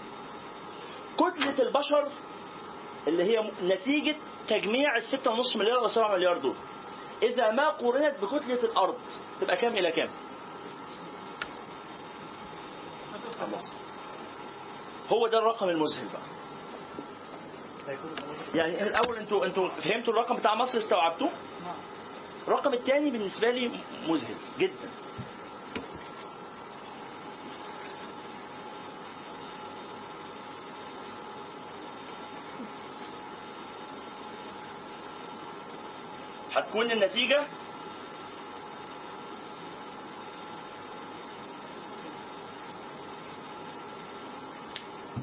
كتلة 1.16 1.62
البشر 1.68 2.08
اللي 3.08 3.22
هي 3.24 3.50
نتيجة 3.62 4.16
تجميع 4.48 4.96
ال 4.96 5.02
6.5 5.02 5.56
مليار 5.56 5.78
أو 5.78 5.88
7 5.88 6.12
مليار 6.12 6.38
دول. 6.38 6.54
إذا 7.22 7.50
ما 7.50 7.68
قورنت 7.68 8.14
بكتلة 8.22 8.58
الأرض 8.70 8.96
تبقى 9.40 9.56
كام 9.56 9.72
إلى 9.76 9.90
كام؟ 9.92 10.10
هو 15.12 15.26
ده 15.26 15.38
الرقم 15.38 15.68
المذهل 15.68 16.08
بقى. 16.08 16.22
يعني 18.54 18.82
الأول 18.82 19.16
أنتوا 19.18 19.46
أنتوا 19.46 19.68
فهمتوا 19.68 20.12
الرقم 20.12 20.36
بتاع 20.36 20.54
مصر 20.54 20.78
استوعبتوه؟ 20.78 21.30
الرقم 22.48 22.72
الثاني 22.72 23.10
بالنسبة 23.10 23.50
لي 23.50 23.70
مذهل 24.08 24.34
جدا 24.58 24.88
هتكون 36.54 36.90
النتيجة 36.90 37.46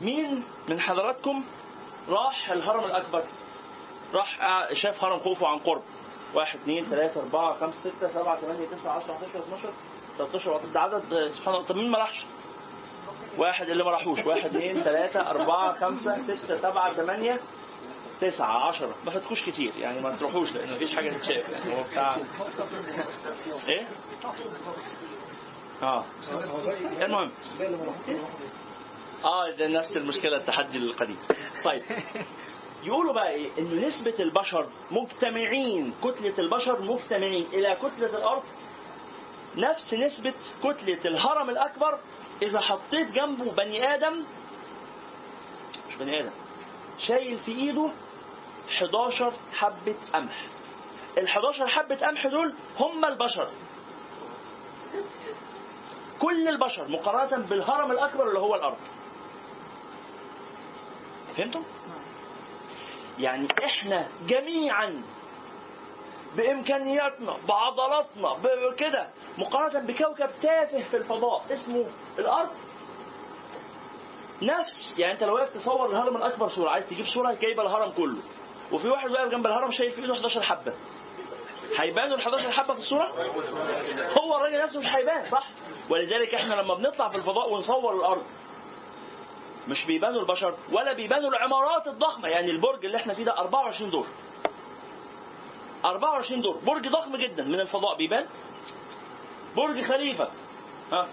مين 0.02 0.44
من 0.70 0.80
حضراتكم 0.80 1.44
راح 2.10 2.52
الهرم 2.52 2.84
الأكبر. 2.86 3.24
راح 4.14 4.42
آه، 4.42 4.74
شاف 4.74 5.04
هرم 5.04 5.20
خوفو 5.20 5.46
عن 5.46 5.60
قرب. 5.60 5.82
واحد 6.34 6.60
اثنين 6.60 6.86
ثلاثة 6.86 7.22
أربعة 7.22 7.54
خمسة 7.60 7.80
ستة 7.92 8.10
سبعة 8.14 8.38
ثمانية 8.38 8.66
تسعة 8.68 8.92
10 8.98 9.14
11 9.14 9.40
12 9.40 9.70
13 10.18 10.62
ده 10.74 10.80
عدد 10.80 11.14
آه، 11.14 11.30
سبحان 11.30 11.54
الله. 11.56 11.66
طب 11.66 11.76
مين 11.76 11.92
ما 11.92 11.98
راحش؟ 11.98 12.26
واحد 13.38 13.70
اللي 13.70 13.84
ما 13.84 13.92
راحوش. 13.92 14.26
واحد 14.26 14.46
اثنين 14.46 14.76
ثلاثة 14.76 15.30
أربعة 15.30 15.74
خمسة 15.80 16.24
ستة 16.24 16.56
سبعة 16.56 16.94
ثمانية 16.94 17.40
تسعة 18.22 18.68
عشرة. 18.68 18.96
ما 19.06 19.12
فاتكوش 19.12 19.44
كتير 19.44 19.72
يعني 19.78 20.02
ما 20.02 20.16
تروحوش 20.16 20.54
لأن 20.54 20.74
مفيش 20.74 20.96
حاجة 20.96 21.10
تتشاف. 21.10 21.50
يعني 21.50 21.76
هو 21.76 21.84
بتاع 21.84 22.16
إيه؟ 23.68 23.88
آه. 25.84 26.06
المهم. 27.02 27.32
آه 29.26 29.52
ده 29.52 29.68
نفس 29.68 29.98
المشكلة 29.98 30.38
التحدي 30.38 30.78
القديم. 30.78 31.18
طيب. 31.64 31.82
يقولوا 32.84 33.14
بقى 33.14 33.30
إيه؟ 33.30 33.50
ان 33.60 33.80
نسبة 33.82 34.14
البشر 34.20 34.68
مجتمعين 34.92 35.94
كتلة 36.04 36.34
البشر 36.40 36.82
مجتمعين. 36.82 37.46
إلى 37.54 37.76
كتلة 37.76 38.18
الأرض 38.18 38.44
نفس 39.56 39.94
نسبة 39.94 40.34
كتلة 40.64 41.00
الهرم 41.06 41.50
الأكبر 41.50 42.00
إذا 42.42 42.60
حطيت 42.60 43.12
جنبه 43.12 43.52
بني 43.52 43.94
آدم 43.96 44.24
مش 45.90 45.96
بني 45.96 46.20
آدم 46.20 46.32
شايل 46.98 47.38
في 47.38 47.52
إيده 47.52 47.90
11 48.70 49.34
حبة 49.54 49.96
قمح. 50.14 50.46
ال 51.18 51.28
11 51.28 51.68
حبة 51.68 51.96
قمح 51.96 52.28
دول 52.28 52.54
هم 52.80 53.06
البشر. 53.06 53.48
كل 56.20 56.48
البشر 56.48 56.88
مقارنة 56.88 57.46
بالهرم 57.46 57.92
الأكبر 57.92 58.28
اللي 58.28 58.40
هو 58.40 58.56
الأرض. 58.56 58.78
فهمتم؟ 61.40 61.64
يعني 63.20 63.48
إحنا 63.66 64.08
جميعا 64.28 65.02
بإمكانياتنا 66.38 67.38
بعضلاتنا 67.48 68.34
بكده 68.34 69.10
مقارنة 69.38 69.80
بكوكب 69.80 70.30
تافه 70.42 70.84
في 70.84 70.98
الفضاء 70.98 71.46
اسمه 71.54 71.86
الأرض 72.20 72.50
نفس 74.42 75.00
يعني 75.00 75.14
أنت 75.14 75.24
لو 75.24 75.36
واقف 75.36 75.54
تصور 75.54 75.90
الهرم 75.90 76.18
الأكبر 76.18 76.48
صوره 76.48 76.70
عايز 76.70 76.86
تجيب 76.86 77.06
صوره 77.06 77.34
جايبة 77.34 77.64
الهرم 77.64 77.92
كله 77.92 78.18
وفي 78.72 78.88
واحد 78.90 79.12
واقف 79.12 79.32
جنب 79.32 79.48
الهرم 79.48 79.72
شايل 79.72 79.92
في 79.92 80.02
ايده 80.02 80.14
11 80.14 80.42
حبة 80.42 80.74
هيبانوا 81.78 82.16
ال 82.16 82.22
11 82.22 82.52
حبة 82.52 82.74
في 82.74 82.80
الصورة؟ 82.80 83.14
هو 84.18 84.36
الراجل 84.38 84.64
نفسه 84.64 84.80
مش 84.80 84.96
هيبان 84.96 85.26
صح؟ 85.26 85.48
ولذلك 85.90 86.36
إحنا 86.36 86.54
لما 86.54 86.74
بنطلع 86.76 87.08
في 87.08 87.16
الفضاء 87.16 87.54
ونصور 87.54 87.96
الأرض 87.96 88.24
مش 89.70 89.86
بيبانوا 89.86 90.22
البشر 90.22 90.56
ولا 90.72 90.94
بيبانوا 90.94 91.30
العمارات 91.30 91.88
الضخمة. 91.88 92.28
يعني 92.28 92.52
البرج 92.52 92.86
اللي 92.86 92.98
إحنا 92.98 93.14
فيه 93.14 93.24
ده 93.24 93.38
24 93.38 93.92
دور. 93.92 94.08
24 95.86 96.42
دور. 96.42 96.58
برج 96.58 96.88
ضخم 96.88 97.16
جدا 97.16 97.44
من 97.44 97.60
الفضاء 97.60 97.96
بيبان. 97.96 98.26
برج 99.56 99.82
خليفة. 99.82 100.28
ها؟ 100.92 101.08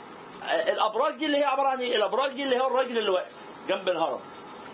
الأبراج 0.72 1.14
دي 1.14 1.26
اللي 1.26 1.38
هي 1.38 1.44
عبارة 1.44 1.68
عن 1.68 1.80
إيه؟ 1.80 1.96
الأبراج 1.96 2.32
دي 2.32 2.42
اللي 2.42 2.60
هو 2.60 2.66
الراجل 2.66 2.98
اللي 2.98 3.10
واقف 3.10 3.36
جنب 3.68 3.88
الهرم. 3.88 4.20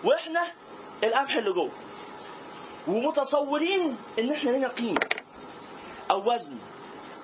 وإحنا 0.03 0.41
القمح 1.03 1.35
اللي 1.35 1.53
جوه. 1.53 1.71
ومتصورين 2.87 3.97
إن 4.19 4.31
إحنا 4.31 4.49
لنا 4.51 4.67
قيمة 4.67 4.99
أو 6.11 6.33
وزن 6.33 6.57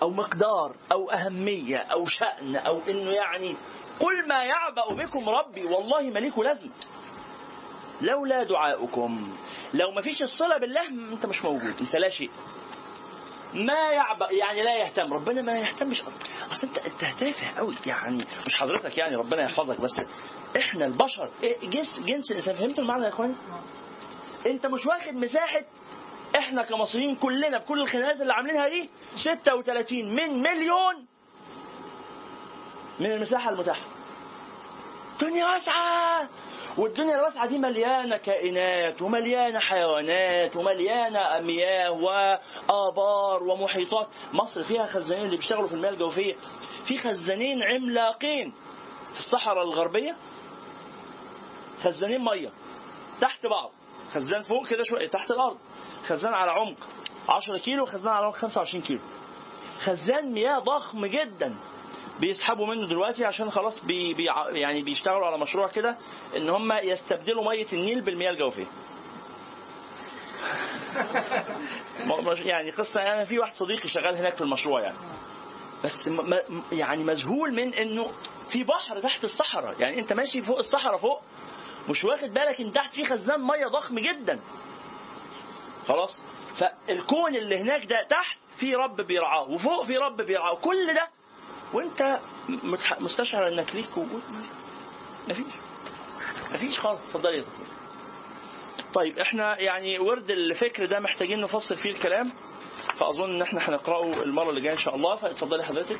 أو 0.01 0.09
مقدار 0.09 0.75
أو 0.91 1.11
أهمية 1.11 1.77
أو 1.77 2.05
شأن 2.05 2.55
أو 2.55 2.81
إنه 2.89 3.11
يعني 3.11 3.55
قل 3.99 4.27
ما 4.27 4.43
يعبأ 4.43 4.93
بكم 4.93 5.29
ربي 5.29 5.65
والله 5.65 6.01
مليك 6.01 6.39
لازم 6.39 6.69
لولا 8.01 8.43
دعاؤكم 8.43 9.35
لو 9.73 9.91
ما 9.91 10.01
فيش 10.01 10.23
الصله 10.23 10.57
بالله 10.57 10.87
أنت 10.87 11.25
مش 11.25 11.43
موجود 11.45 11.73
أنت 11.81 11.95
لا 11.95 12.09
شيء. 12.09 12.29
ما 13.53 13.89
يعبأ 13.91 14.31
يعني 14.31 14.63
لا 14.63 14.75
يهتم. 14.77 15.13
ربنا 15.13 15.41
ما 15.41 15.59
يهتمش. 15.59 16.03
أصل 16.51 16.67
أنت 16.67 16.77
أنت 16.77 17.19
تافه 17.19 17.57
قوي 17.59 17.75
يعني 17.85 18.17
مش 18.47 18.55
حضرتك 18.55 18.97
يعني 18.97 19.15
ربنا 19.15 19.41
يحفظك 19.43 19.81
بس. 19.81 19.95
إحنا 20.57 20.85
البشر 20.85 21.29
إيه 21.43 21.69
جنس 21.69 21.99
جنس 21.99 22.31
الإنسان 22.31 22.55
فهمتوا 22.55 22.83
المعنى 22.83 23.03
يا 23.03 23.09
إخواني؟ 23.09 23.35
أنت 24.45 24.67
مش 24.67 24.85
واخد 24.85 25.13
مساحة. 25.13 25.61
إحنا 26.35 26.63
كمصريين 26.63 27.15
كلنا 27.15 27.57
بكل 27.57 27.81
الخناقات 27.81 28.21
اللي 28.21 28.33
عاملينها 28.33 28.69
دي 28.69 28.89
36 29.15 30.15
من 30.15 30.41
مليون 30.41 31.05
من 32.99 33.11
المساحة 33.11 33.49
المتاحة. 33.49 33.81
الدنيا 35.13 35.45
واسعة. 35.45 36.29
والدنيا 36.77 37.15
الواسعة 37.15 37.47
دي 37.47 37.57
مليانة 37.57 38.17
كائنات 38.17 39.01
ومليانة 39.01 39.59
حيوانات 39.59 40.55
ومليانة 40.55 41.39
مياه 41.39 41.91
وآبار 41.91 43.43
ومحيطات. 43.43 44.07
مصر 44.33 44.63
فيها 44.63 44.85
خزانين 44.85 45.25
اللي 45.25 45.37
بيشتغلوا 45.37 45.67
في 45.67 45.73
المياه 45.73 45.91
الجوفية. 45.91 46.35
في 46.85 46.97
خزانين 46.97 47.63
عملاقين. 47.63 48.53
في 49.13 49.19
الصحراء 49.19 49.63
الغربية 49.63 50.15
خزانين 51.83 52.21
مية. 52.25 52.51
تحت 53.21 53.45
بعض. 53.45 53.71
خزان 54.11 54.41
فوق 54.41 54.67
كده 54.67 54.83
شوية 54.83 55.07
تحت 55.07 55.31
الأرض. 55.31 55.57
خزان 56.03 56.33
على 56.33 56.51
عمق 56.51 56.77
10 57.29 57.57
كيلو 57.57 57.85
خزان 57.85 58.13
على 58.13 58.25
عمق 58.25 58.35
25 58.35 58.83
كيلو. 58.83 58.99
خزان 59.81 60.31
مياه 60.33 60.59
ضخم 60.59 61.05
جدا. 61.05 61.55
بيسحبوا 62.19 62.65
منه 62.67 62.87
دلوقتي 62.87 63.25
عشان 63.25 63.49
خلاص 63.51 63.79
بي 63.79 64.13
بي 64.13 64.29
يعني 64.51 64.81
بيشتغلوا 64.81 65.25
على 65.25 65.37
مشروع 65.37 65.67
كده 65.67 65.97
ان 66.37 66.49
هم 66.49 66.71
يستبدلوا 66.73 67.43
مية 67.43 67.67
النيل 67.73 68.01
بالمياه 68.01 68.31
الجوفية. 68.31 68.67
يعني 72.39 72.71
قصة 72.71 73.01
أنا 73.01 73.25
في 73.25 73.39
واحد 73.39 73.53
صديقي 73.53 73.87
شغال 73.87 74.15
هناك 74.15 74.35
في 74.35 74.41
المشروع 74.41 74.81
يعني. 74.81 74.97
بس 75.83 76.09
يعني 76.71 77.03
مذهول 77.03 77.51
من 77.53 77.73
انه 77.73 78.05
في 78.47 78.63
بحر 78.63 78.99
تحت 78.99 79.23
الصحراء 79.23 79.81
يعني 79.81 79.99
انت 79.99 80.13
ماشي 80.13 80.41
فوق 80.41 80.57
الصحراء 80.57 80.97
فوق 80.97 81.21
مش 81.89 82.03
واخد 82.05 82.33
بالك 82.33 82.59
ان 82.61 82.73
تحت 82.73 82.95
في 82.95 83.05
خزان 83.05 83.41
مية 83.41 83.67
ضخم 83.67 83.99
جدا 83.99 84.39
خلاص 85.87 86.21
فالكون 86.55 87.35
اللي 87.35 87.57
هناك 87.57 87.85
ده 87.85 88.03
تحت 88.09 88.37
في 88.57 88.75
رب 88.75 89.01
بيرعاه 89.01 89.49
وفوق 89.49 89.83
في 89.83 89.97
رب 89.97 90.21
بيرعاه 90.21 90.55
كل 90.55 90.93
ده 90.93 91.09
وانت 91.73 92.19
مستشعر 92.99 93.47
انك 93.47 93.75
ليك 93.75 93.97
وجود. 93.97 94.21
مفيش. 95.29 95.45
مفيش 96.51 96.79
خالص. 96.79 97.05
دكتور. 97.17 97.43
طيب 98.93 99.19
إحنا 99.19 99.59
يعني 99.61 99.99
ورد 99.99 100.31
الفكر 100.31 100.85
ده 100.85 100.99
محتاجين 100.99 101.41
نفصل 101.41 101.75
فيه 101.75 101.89
الكلام 101.89 102.31
فأظن 102.95 103.35
إن 103.35 103.41
إحنا 103.41 103.69
هنقرأه 103.69 104.23
المرة 104.23 104.49
اللي 104.49 104.61
جاية 104.61 104.73
إن 104.73 104.77
شاء 104.77 104.95
الله. 104.95 105.15
فاتفضلي 105.15 105.63
حضرتك. 105.63 105.99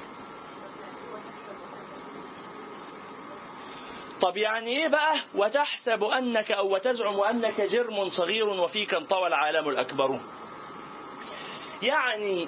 طب 4.21 4.37
يعني 4.37 4.69
إيه 4.69 4.87
بقى؟ 4.87 5.15
وتحسب 5.35 6.03
أنك 6.03 6.51
أو 6.51 6.73
وتزعم 6.75 7.19
أنك 7.21 7.61
جرم 7.61 8.09
صغير 8.09 8.49
وفيك 8.49 8.93
انطوى 8.93 9.27
العالم 9.27 9.69
الأكبر. 9.69 10.19
يعني 11.83 12.47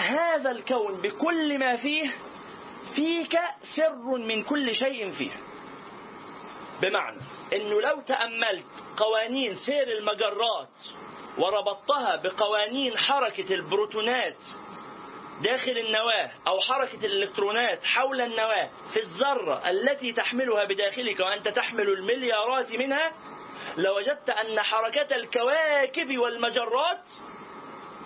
هذا 0.00 0.50
الكون 0.50 1.00
بكل 1.00 1.58
ما 1.58 1.76
فيه 1.76 2.16
فيك 2.94 3.38
سر 3.60 4.18
من 4.18 4.44
كل 4.44 4.74
شيء 4.74 5.10
فيه. 5.10 5.30
بمعنى 6.82 7.20
إنه 7.52 7.80
لو 7.80 8.00
تأملت 8.06 8.66
قوانين 8.96 9.54
سير 9.54 9.98
المجرات 9.98 10.78
وربطتها 11.38 12.16
بقوانين 12.16 12.98
حركة 12.98 13.54
البروتونات 13.54 14.48
داخل 15.42 15.72
النواة 15.72 16.32
أو 16.46 16.60
حركة 16.60 17.06
الإلكترونات 17.06 17.84
حول 17.84 18.20
النواة 18.20 18.70
في 18.86 18.96
الذرة 19.00 19.70
التي 19.70 20.12
تحملها 20.12 20.64
بداخلك 20.64 21.20
وأنت 21.20 21.48
تحمل 21.48 21.88
المليارات 21.88 22.72
منها 22.72 23.12
لوجدت 23.76 24.30
أن 24.30 24.60
حركة 24.60 25.16
الكواكب 25.16 26.18
والمجرات 26.18 27.10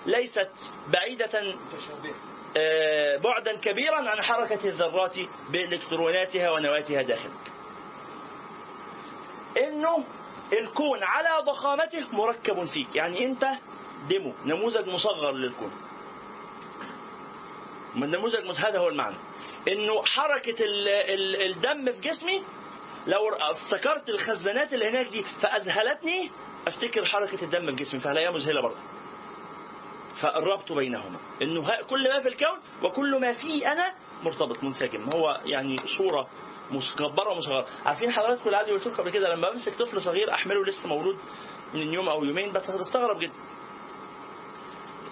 ليست 0.06 0.70
بعيدة 0.88 1.56
آه، 2.56 3.16
بعدا 3.16 3.56
كبيرا 3.56 4.08
عن 4.08 4.22
حركة 4.22 4.68
الذرات 4.68 5.16
بإلكتروناتها 5.50 6.50
ونواتها 6.50 7.02
داخلك 7.02 7.52
إنه 9.58 10.04
الكون 10.52 11.02
على 11.02 11.44
ضخامته 11.46 12.06
مركب 12.12 12.64
فيك 12.64 12.86
يعني 12.94 13.26
أنت 13.26 13.46
ديمو 14.08 14.32
نموذج 14.44 14.88
مصغر 14.88 15.32
للكون. 15.32 15.72
من 17.94 18.10
نموذج 18.10 18.60
هذا 18.60 18.78
هو 18.78 18.88
المعنى. 18.88 19.16
إنه 19.68 20.04
حركة 20.04 20.64
ال 20.64 20.88
ال 20.88 21.42
الدم 21.42 21.92
في 21.92 22.00
جسمي 22.00 22.44
لو 23.06 23.28
افتكرت 23.34 24.08
الخزانات 24.08 24.74
اللي 24.74 24.88
هناك 24.90 25.06
دي 25.06 25.22
فأذهلتني 25.22 26.30
أفتكر 26.66 27.04
حركة 27.04 27.44
الدم 27.44 27.66
في 27.66 27.76
جسمي 27.76 28.00
فهي 28.00 28.30
مذهلة 28.30 28.60
برضه؟ 28.60 28.76
فالربط 30.14 30.72
بينهما. 30.72 31.18
إنه 31.42 31.80
كل 31.90 32.08
ما 32.08 32.18
في 32.18 32.28
الكون 32.28 32.58
وكل 32.82 33.20
ما 33.20 33.32
فيه 33.32 33.72
أنا 33.72 33.94
مرتبط 34.22 34.64
منسجم. 34.64 35.08
هو 35.14 35.40
يعني 35.44 35.76
صورة 35.84 36.28
مكبرة 36.70 37.32
ومصغرة. 37.32 37.66
عارفين 37.86 38.12
حضراتكم 38.12 38.48
العادي 38.48 38.70
قلت 38.70 38.86
لكم 38.86 38.96
قبل 38.96 39.10
كده 39.10 39.34
لما 39.34 39.50
بمسك 39.50 39.74
طفل 39.74 40.00
صغير 40.00 40.34
أحمله 40.34 40.64
لسه 40.64 40.88
مولود 40.88 41.18
من 41.74 41.92
يوم 41.92 42.08
أو 42.08 42.24
يومين 42.24 42.52
بستغرب 42.52 43.18
جدا. 43.18 43.32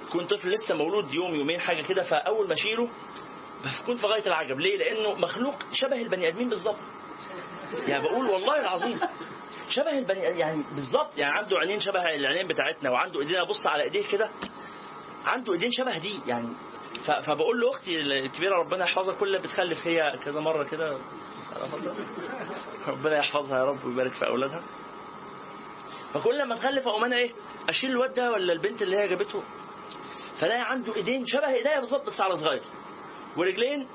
يكون 0.09 0.27
طفل 0.27 0.49
لسه 0.49 0.75
مولود 0.75 1.15
يوم 1.15 1.35
يومين 1.35 1.61
حاجة 1.61 1.83
كده 1.83 2.03
فأول 2.03 2.49
ما 2.49 2.55
أشيله 2.55 2.89
بكون 3.65 3.97
في 3.97 4.07
غاية 4.07 4.27
العجب. 4.27 4.61
ليه؟ 4.61 4.79
لأنه 4.79 5.13
مخلوق 5.13 5.55
شبه 5.73 6.03
البني 6.03 6.29
آدمين 6.29 6.49
بالظبط. 6.49 6.79
يعني 7.87 8.03
بقول 8.05 8.27
والله 8.27 8.61
العظيم 8.61 9.01
شبه 9.69 9.99
البني 9.99 10.21
يعني 10.21 10.63
بالظبط. 10.73 11.19
يعني 11.19 11.39
عنده 11.39 11.59
عينين 11.59 11.81
شبه 11.81 12.03
العينين 12.03 12.47
بتاعتنا 12.47 12.91
وعنده 12.91 13.21
إيدين 13.21 13.37
أبص 13.37 13.67
على 13.67 13.83
إيديه 13.83 14.09
كده. 14.09 14.31
عنده 15.27 15.53
ايدين 15.53 15.71
شبه 15.71 15.99
دي 15.99 16.21
يعني. 16.27 16.49
فبقول 17.03 17.61
له 17.61 17.71
أختي 17.71 18.01
الكبيرة 18.01 18.57
ربنا 18.59 18.85
يحفظها 18.85 19.15
كل 19.15 19.39
بتخلف 19.39 19.87
هي 19.87 20.19
كذا 20.25 20.41
مرة 20.41 20.65
كده. 20.65 20.99
ربنا 22.87 23.17
يحفظها 23.17 23.59
يا 23.59 23.65
رب 23.65 23.85
ويبارك 23.85 24.13
في 24.13 24.27
أولادها. 24.27 24.63
فكل 26.15 26.39
لما 26.39 26.57
تخلف 26.57 26.89
أقوم 26.89 27.05
أنا 27.05 27.17
إيه 27.17 27.33
أشيل 27.69 27.91
الواد 27.91 28.13
ده 28.15 28.33
ولا 28.33 28.53
البنت 28.53 28.83
اللي 28.83 28.97
هي 28.97 29.09
جابته؟ 29.09 29.43
فلاقي 30.37 30.61
عنده 30.71 30.97
ايدين 30.97 31.27
شبه 31.27 31.49
إيديا 31.55 31.81
بالظبط 31.81 32.07
بس 32.07 32.21
على 32.21 32.37
صغير. 32.37 32.63
ورجلين 33.37 33.89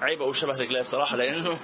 عيب 0.00 0.22
أقول 0.22 0.36
شبه 0.36 0.52
رجليه 0.52 0.80
الصراحة 0.80 1.16
لأنه 1.16 1.58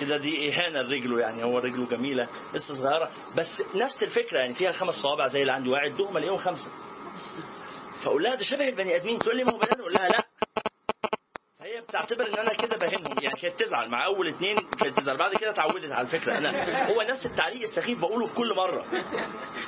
كده 0.00 0.16
دي 0.16 0.52
إهانة 0.52 0.82
لرجله 0.82 1.20
يعني. 1.20 1.44
هو 1.44 1.58
رجله 1.58 1.86
جميلة 1.86 2.28
لسه 2.54 2.74
صغيرة. 2.74 3.10
بس 3.36 3.62
نفس 3.74 4.02
الفكرة 4.02 4.38
يعني 4.38 4.54
فيها 4.54 4.72
خمس 4.72 4.94
صوابع 4.94 5.26
زي 5.26 5.40
اللي 5.42 5.52
عندي 5.52 5.68
واعدهم 5.70 6.16
الاقيهم 6.16 6.36
خمسة. 6.36 6.70
فاقول 7.98 8.22
لها 8.22 8.34
ده 8.34 8.42
شبه 8.42 8.68
البني 8.68 8.96
آدمين 8.96 9.18
تقول 9.18 9.36
لي 9.36 9.44
ما 9.44 9.52
هو 9.52 9.58
بني 9.58 9.72
آدم 9.72 9.80
أقول 9.80 9.92
لها 9.94 10.08
لا. 10.08 10.24
فهي 11.58 11.80
بتعتبر 11.80 12.26
إن 12.26 12.34
أنا 12.34 12.54
كده 12.54 12.76
بهنهم 12.76 13.18
يعني 13.22 13.36
كانت 13.36 13.62
تزعل 13.62 13.90
مع 13.90 14.04
أول 14.04 14.28
اتنين 14.28 14.56
كانت 14.56 15.00
تزعل 15.00 15.16
بعد 15.16 15.34
كده 15.34 15.50
اتعودت 15.50 15.90
على 15.92 16.00
الفكرة. 16.00 16.38
أنا 16.38 16.88
هو 16.92 17.02
نفس 17.02 17.26
التعليق 17.26 17.60
السخيف 17.60 17.98
بقوله 17.98 18.26
في 18.26 18.34
كل 18.34 18.54
مرة. 18.56 18.84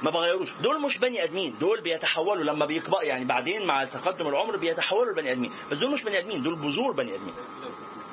ما 0.02 0.10
بغيروش. 0.10 0.52
دول 0.52 0.80
مش 0.82 0.98
بني 0.98 1.24
آدمين 1.24 1.58
دول 1.58 1.80
بيتحولوا 1.80 2.44
لما 2.44 2.66
بيكبر 2.66 3.02
يعني 3.02 3.24
بعدين 3.24 3.66
مع 3.66 3.84
تقدم 3.84 4.28
العمر 4.28 4.56
بيتحولوا 4.56 5.12
لبني 5.12 5.32
آدمين. 5.32 5.50
بس 5.70 5.76
دول 5.76 5.90
مش 5.90 6.02
بني 6.02 6.18
آدمين 6.18 6.42
دول 6.42 6.54
بذور 6.56 6.92
بني 6.92 7.14
آدمين. 7.14 7.34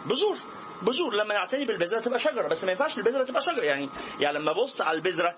بذور. 0.05 0.37
بذور. 0.81 1.13
لما 1.13 1.33
نعتني 1.33 1.65
بالبذرة 1.65 1.99
تبقى 2.01 2.19
شجرة 2.19 2.47
بس 2.47 2.63
ما 2.63 2.71
ينفعش 2.71 2.97
البذرة 2.97 3.23
تبقى 3.23 3.41
شجرة. 3.41 3.63
يعني 3.63 3.89
يعني 4.19 4.39
لما 4.39 4.51
ابص 4.51 4.81
على 4.81 4.97
البذرة 4.97 5.35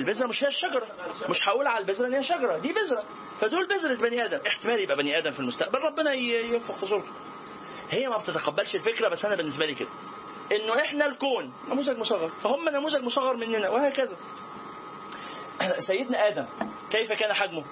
البذرة 0.00 0.26
مش 0.26 0.44
هي 0.44 0.48
الشجرة. 0.48 0.86
مش 1.28 1.48
هقول 1.48 1.66
على 1.66 1.78
البذرة 1.78 2.06
إن 2.06 2.14
هي 2.14 2.22
شجرة 2.22 2.58
دي 2.58 2.72
بذرة. 2.72 3.04
فدول 3.38 3.66
بذرة 3.66 3.94
بني 3.94 4.24
آدم. 4.24 4.40
احتمال 4.46 4.78
يبقى 4.80 4.96
بني 4.96 5.18
آدم 5.18 5.30
في 5.30 5.40
المستقبل 5.40 5.78
ربنا 5.78 6.12
ي- 6.14 6.48
ينفخ 6.52 6.74
في 6.74 6.86
صورته. 6.86 7.08
هي 7.90 8.08
ما 8.08 8.18
بتتقبلش 8.18 8.74
الفكرة 8.74 9.08
بس 9.08 9.24
أنا 9.24 9.34
بالنسبة 9.36 9.66
لي 9.66 9.74
كده. 9.74 9.88
إنه 10.52 10.80
إحنا 10.82 11.06
الكون 11.06 11.52
نموذج 11.68 11.98
مصغر. 11.98 12.28
فهم 12.42 12.68
نموذج 12.68 13.02
مصغر 13.04 13.36
مننا 13.36 13.68
وهكذا. 13.70 14.16
سيدنا 15.78 16.28
آدم 16.28 16.46
كيف 16.90 17.12
كان 17.12 17.32
حجمه؟ 17.32 17.64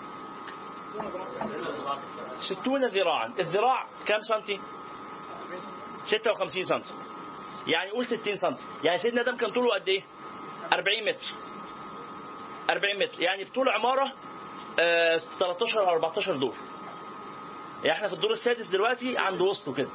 ستون 2.38 2.84
ذراعا. 2.84 3.32
الذراع 3.38 3.86
كام 4.06 4.20
سنتي؟ 4.20 4.60
56 6.04 6.64
سنتي. 6.64 6.92
يعني 7.66 7.90
قول 7.90 8.06
60 8.06 8.36
سنتي. 8.36 8.66
يعني 8.84 8.98
سيدنا 8.98 9.20
آدم 9.20 9.36
كان 9.36 9.50
طوله 9.50 9.74
قد 9.74 9.88
إيه؟ 9.88 10.02
40 10.72 11.04
متر. 11.08 11.24
40 12.70 12.98
متر. 12.98 13.20
يعني 13.20 13.44
بطول 13.44 13.68
عمارة 13.68 14.12
آه 14.80 15.16
13 15.16 15.80
أو 15.80 15.88
14 15.88 16.36
دور. 16.36 16.54
يعني 17.84 17.92
إحنا 17.96 18.08
في 18.08 18.14
الدور 18.14 18.32
السادس 18.32 18.66
دلوقتي 18.66 19.18
عند 19.18 19.40
وسطه 19.40 19.74
كده. 19.74 19.88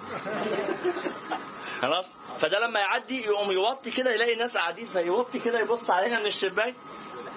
خلاص؟ 1.82 2.14
فده 2.38 2.60
لما 2.68 2.80
يعدي 2.80 3.22
يقوم 3.26 3.52
يوطي 3.52 3.91
كده 3.91 4.12
يلاقي 4.12 4.34
الناس 4.34 4.58
قاعدين 4.58 4.86
فيوطي 4.86 5.40
كده 5.40 5.60
يبص 5.60 5.90
علينا 5.90 6.20
من 6.20 6.26
الشباك. 6.26 6.76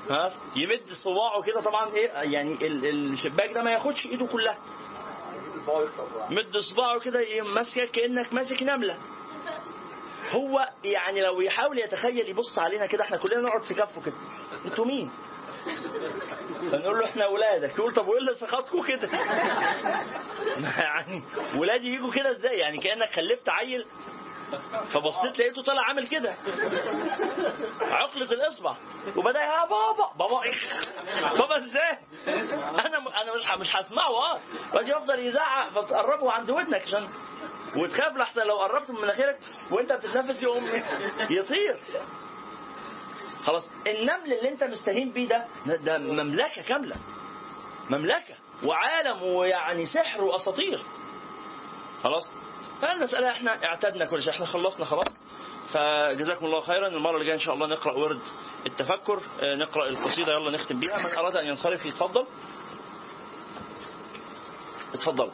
خلاص؟ 0.08 0.38
يمد 0.56 0.92
صباعه 0.92 1.42
كده 1.42 1.60
طبعا 1.60 1.94
إيه 1.94 2.08
يعني 2.08 2.52
ال- 2.66 2.86
الشباك 3.12 3.52
ده 3.52 3.62
ما 3.62 3.70
ياخدش 3.72 4.06
إيده 4.06 4.26
كلها. 4.26 4.58
مد 6.30 6.56
صباعه 6.58 7.00
كده 7.00 7.20
يقوم 7.20 7.54
ماسكك 7.54 7.90
كأنك 7.90 8.32
ماسك 8.34 8.62
نملة. 8.62 8.98
هو 10.30 10.68
يعني 10.84 11.20
لو 11.20 11.40
يحاول 11.40 11.78
يتخيل 11.78 12.28
يبص 12.28 12.58
علينا 12.58 12.86
كده 12.86 13.04
إحنا 13.04 13.16
كلنا 13.16 13.40
نقعد 13.40 13.62
في 13.62 13.74
كفه 13.74 14.02
كده. 14.02 14.14
أنتوا 14.64 14.84
مين؟ 14.84 15.10
فنقول 16.70 16.98
له 16.98 17.04
إحنا 17.04 17.24
اولادك 17.24 17.74
يقول 17.78 17.92
طب 17.92 18.08
وإيه 18.08 18.18
اللي 18.20 18.34
سخطكم 18.34 18.82
كده؟ 18.82 19.08
يعني 20.78 21.22
ولادي 21.56 21.94
يجوا 21.94 22.10
كده 22.10 22.30
إزاي؟ 22.30 22.58
يعني 22.58 22.78
كأنك 22.78 23.10
خلفت 23.10 23.48
عيل 23.48 23.86
فبصيت 24.84 25.38
لقيته 25.38 25.62
طالع 25.62 25.82
عامل 25.88 26.08
كده 26.08 26.36
عقلة 27.90 28.24
الإصبع 28.32 28.76
وبدأ 29.16 29.40
يا 29.40 29.64
بابا 29.66 30.12
بابا 30.18 30.40
بابا 31.38 31.58
إزاي؟ 31.58 31.98
أنا 32.56 33.22
أنا 33.22 33.34
مش 33.36 33.60
مش 33.60 33.76
هسمعه 33.76 34.10
آه 34.10 34.40
وبعدين 34.72 34.96
يفضل 34.96 35.18
يزعق 35.18 35.68
فتقربه 35.70 36.32
عند 36.32 36.50
ودنك 36.50 36.82
عشان 36.82 37.08
وتخاف 37.76 38.16
لحسن 38.16 38.42
لو 38.46 38.56
قربت 38.58 38.90
من 38.90 39.00
مناخيرك 39.00 39.38
وأنت 39.70 39.92
بتتنفس 39.92 40.42
يقوم 40.42 40.68
يطير 41.30 41.78
خلاص 43.46 43.68
النمل 43.86 44.32
اللي 44.32 44.48
انت 44.48 44.64
مستهين 44.64 45.12
بيه 45.12 45.28
ده 45.28 45.46
ده 45.66 45.98
مملكة 45.98 46.62
كاملة 46.62 46.96
مملكة 47.90 48.34
وعالم 48.64 49.22
ويعني 49.22 49.86
سحر 49.86 50.24
وأساطير. 50.24 50.80
خلاص؟ 52.04 52.30
فالمسألة 52.82 53.30
إحنا 53.30 53.64
اعتدنا 53.64 54.04
كل 54.04 54.22
شيء 54.22 54.32
إحنا 54.32 54.46
خلصنا 54.46 54.84
خلاص. 54.84 55.18
فجزاكم 55.68 56.46
الله 56.46 56.60
خيرا. 56.60 56.88
المرة 56.88 57.14
اللي 57.14 57.24
جاية 57.24 57.34
إن 57.34 57.38
شاء 57.40 57.54
الله 57.54 57.66
نقرأ 57.66 57.92
ورد 57.92 58.20
التفكر 58.66 59.20
آه، 59.40 59.54
نقرأ 59.54 59.88
القصيدة 59.88 60.32
يلا 60.32 60.50
نختم 60.50 60.78
بيها. 60.78 60.98
من 60.98 61.16
أراد 61.16 61.36
أن 61.36 61.46
ينصرف 61.46 61.86
يتفضل. 61.86 62.26
اتفضل. 64.94 65.30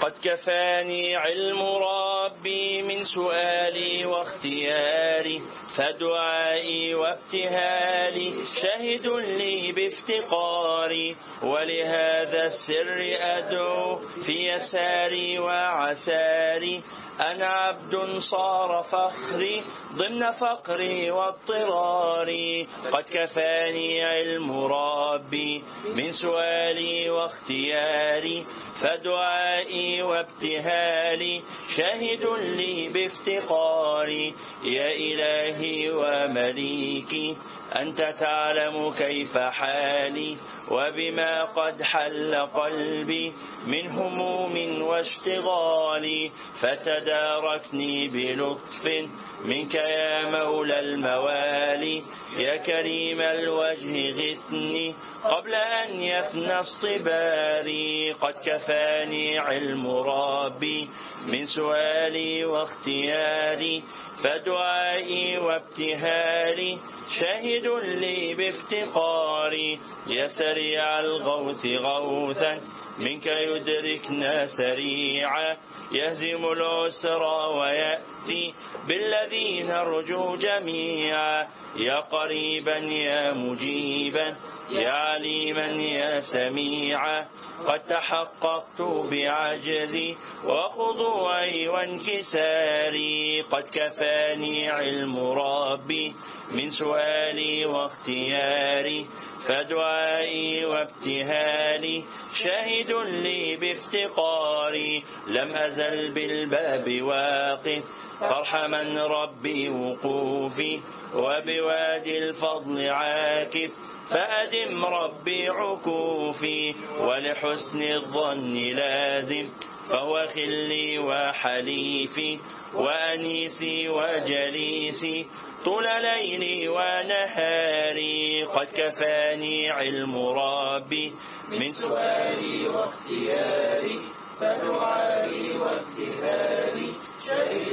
قد 0.00 0.18
كفاني 0.22 1.16
علم 1.16 1.62
ربي 1.62 2.82
من 2.82 3.04
سؤالي 3.04 4.06
واختياري. 4.06 5.42
فدعائي 5.74 6.94
وابتهالي 6.94 8.32
شهد 8.46 9.06
لي 9.06 9.72
بافتقاري 9.72 11.16
ولهذا 11.42 12.46
السر 12.46 12.98
أدعو 13.20 13.98
في 13.98 14.54
يساري 14.54 15.38
وعساري. 15.38 16.82
أنا 17.20 17.46
عبد 17.46 18.18
صار 18.18 18.82
فخري 18.82 19.62
ضمن 19.94 20.30
فقري 20.30 21.10
واضطراري. 21.10 22.68
قد 22.92 23.04
كفاني 23.08 24.04
علم 24.04 24.64
ربي 24.64 25.62
من 25.94 26.10
سؤالي 26.10 27.10
واختياري. 27.10 28.46
فدعائي 28.74 30.02
وابتهالي 30.02 31.42
شاهد 31.76 32.24
لي 32.58 32.88
بافتقاري. 32.88 34.34
يا 34.64 34.90
إلهي 34.92 35.63
ومليكي 35.91 37.35
أنت 37.80 38.14
تعلم 38.20 38.92
كيف 38.92 39.38
حالي 39.38 40.36
وبما 40.70 41.44
قد 41.44 41.82
حل 41.82 42.34
قلبي 42.34 43.32
من 43.66 43.90
هموم 43.90 44.82
واشتغال 44.82 46.30
فتداركني 46.54 48.08
بلطف 48.08 49.06
منك 49.44 49.74
يا 49.74 50.30
مولى 50.30 50.78
الموالي. 50.78 52.02
يا 52.38 52.56
كريم 52.56 53.20
الوجه 53.20 54.10
غثني 54.12 54.94
قبل 55.24 55.54
أن 55.54 56.00
يفنى 56.00 56.60
اصطباري. 56.60 58.12
قد 58.12 58.34
كفاني 58.46 59.38
علم 59.38 59.90
ربي 59.90 60.90
من 61.26 61.44
سؤالي 61.44 62.44
واختياري. 62.44 63.82
فدعائي 64.16 65.38
وابتهالي 65.38 66.78
شاهد 67.10 67.66
لي 67.84 68.34
بافتقاري. 68.34 69.80
يا 70.06 70.28
سريع 70.28 71.00
الغوث 71.00 71.66
غوثا 71.66 72.60
منك 72.98 73.26
يدركنا 73.26 74.46
سريعا. 74.46 75.56
يهزم 75.92 76.46
العسرى 76.46 77.58
ويأتي 77.58 78.54
بالذي 78.88 79.62
نرجو 79.62 80.36
جميعا. 80.36 81.48
يا 81.76 82.00
قريبا 82.00 82.76
يا 82.76 83.32
مجيبا 83.32 84.36
يا 84.70 84.90
عليما 84.90 85.66
يا 85.66 86.20
سميعا 86.20 87.26
قد 87.66 87.80
تحققت 87.80 88.82
بعجزي 88.82 90.16
وخضوعي 90.44 91.68
وانكساري 91.68 93.40
قد 93.40 93.64
كفاني 93.72 94.68
علم 94.68 95.18
ربي 95.18 96.14
من 96.50 96.70
سؤالي 96.70 97.66
واختياري 97.66 99.06
فدعائي 99.40 100.64
وابتهالي 100.64 102.04
شاهد 102.34 102.92
لي 103.22 103.56
بافتقاري 103.56 105.04
لم 105.26 105.52
أزل 105.52 106.12
بالباب 106.12 107.02
واقف 107.02 107.84
فارحمن 108.20 108.98
ربي 108.98 109.68
وقوفي 109.68 110.80
وبوادي 111.14 112.18
الفضل 112.18 112.88
عاكف 112.88 113.76
فأدم 114.08 114.84
ربي 114.84 115.48
عكوفي 115.48 116.74
ولحسن 117.00 117.82
الظن 117.82 118.52
لازم 118.52 119.48
فهو 119.84 120.28
خلي 120.34 120.98
وحليفي 120.98 122.38
وأنيسي 122.74 123.88
وجليسي 123.88 125.26
طول 125.64 125.84
ليلي 125.84 126.68
ونهاري 126.68 128.44
قد 128.44 128.70
كفاني 128.74 129.70
علم 129.70 130.28
ربي 130.28 131.12
من 131.48 131.72
سؤالي 131.72 132.68
واختياري 132.68 134.00
فدعائي 134.40 135.56
وابتهالي 135.56 136.92
شهد 137.26 137.72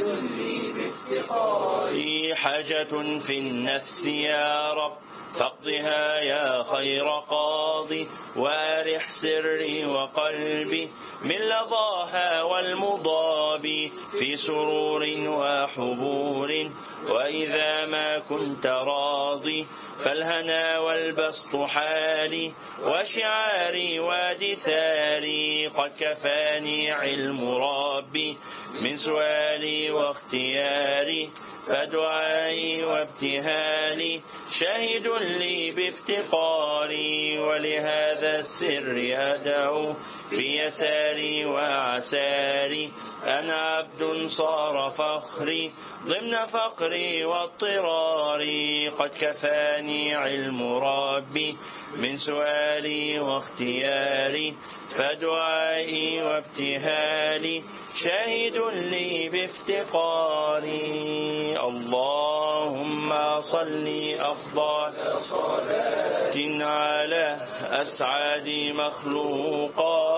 بافتقاري 1.21 2.35
حاجة 2.35 2.83
في 3.19 3.39
النفس 3.39 4.05
يا 4.05 4.73
رب. 4.73 4.97
فاقضها 5.33 6.19
يا 6.19 6.63
خير 6.63 7.09
قاضي 7.29 8.07
وارح 8.35 9.09
سري 9.09 9.85
وقلبي. 9.85 10.89
من 11.21 11.35
لظاها 11.35 12.43
والمضاب 12.43 13.89
في 14.19 14.37
سرور 14.37 15.07
وحبور. 15.27 16.69
وإذا 17.07 17.85
ما 17.85 18.19
كنت 18.19 18.67
راضي 18.67 19.67
فالهنا 19.97 20.79
والبسط 20.79 21.55
حالي 21.55 22.53
وشعاري 22.83 23.99
ودثاري 23.99 25.67
قد 25.67 25.91
كفاني 25.99 26.91
علم 26.91 27.55
ربي. 27.55 28.37
من 28.81 28.95
سؤالي 28.95 29.91
واختياري 29.91 31.29
فدعائي 31.67 32.83
وابتهالي 32.83 34.21
شاهد 34.51 35.07
لي 35.07 35.71
بافتقاري 35.71 37.39
ولهذا 37.39 38.39
السر 38.39 38.97
أدعو 39.13 39.93
في 40.29 40.57
يساري 40.57 41.45
وعساري. 41.45 42.91
أنا 43.23 43.53
عبد 43.53 44.27
صار 44.27 44.89
فخري 44.89 45.71
ضمن 46.05 46.45
فقري 46.45 47.25
واضطراري. 47.25 48.89
قد 48.89 49.09
كفاني 49.21 50.15
علم 50.15 50.73
ربي 50.73 51.57
من 51.95 52.17
سؤالي 52.17 53.19
واختياري. 53.19 54.55
فدعائي 54.89 56.21
وابتهالي 56.23 57.63
شاهد 57.95 58.57
لي 58.73 59.29
بافتقاري. 59.29 61.11
اللهم 61.57 63.13
صل 63.41 63.87
أفضل 64.19 64.93
صلاة 65.19 66.35
على 66.65 67.37
أسعد 67.71 68.73
مخلوقاتك 68.75 70.09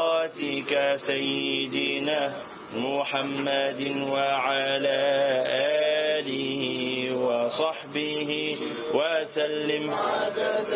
سيدنا 0.96 2.34
محمد 2.76 3.82
وعلى 4.10 5.02
آله 6.18 6.64
وصحبه 7.18 8.58
وسلم. 8.94 9.94
عدد 9.94 10.72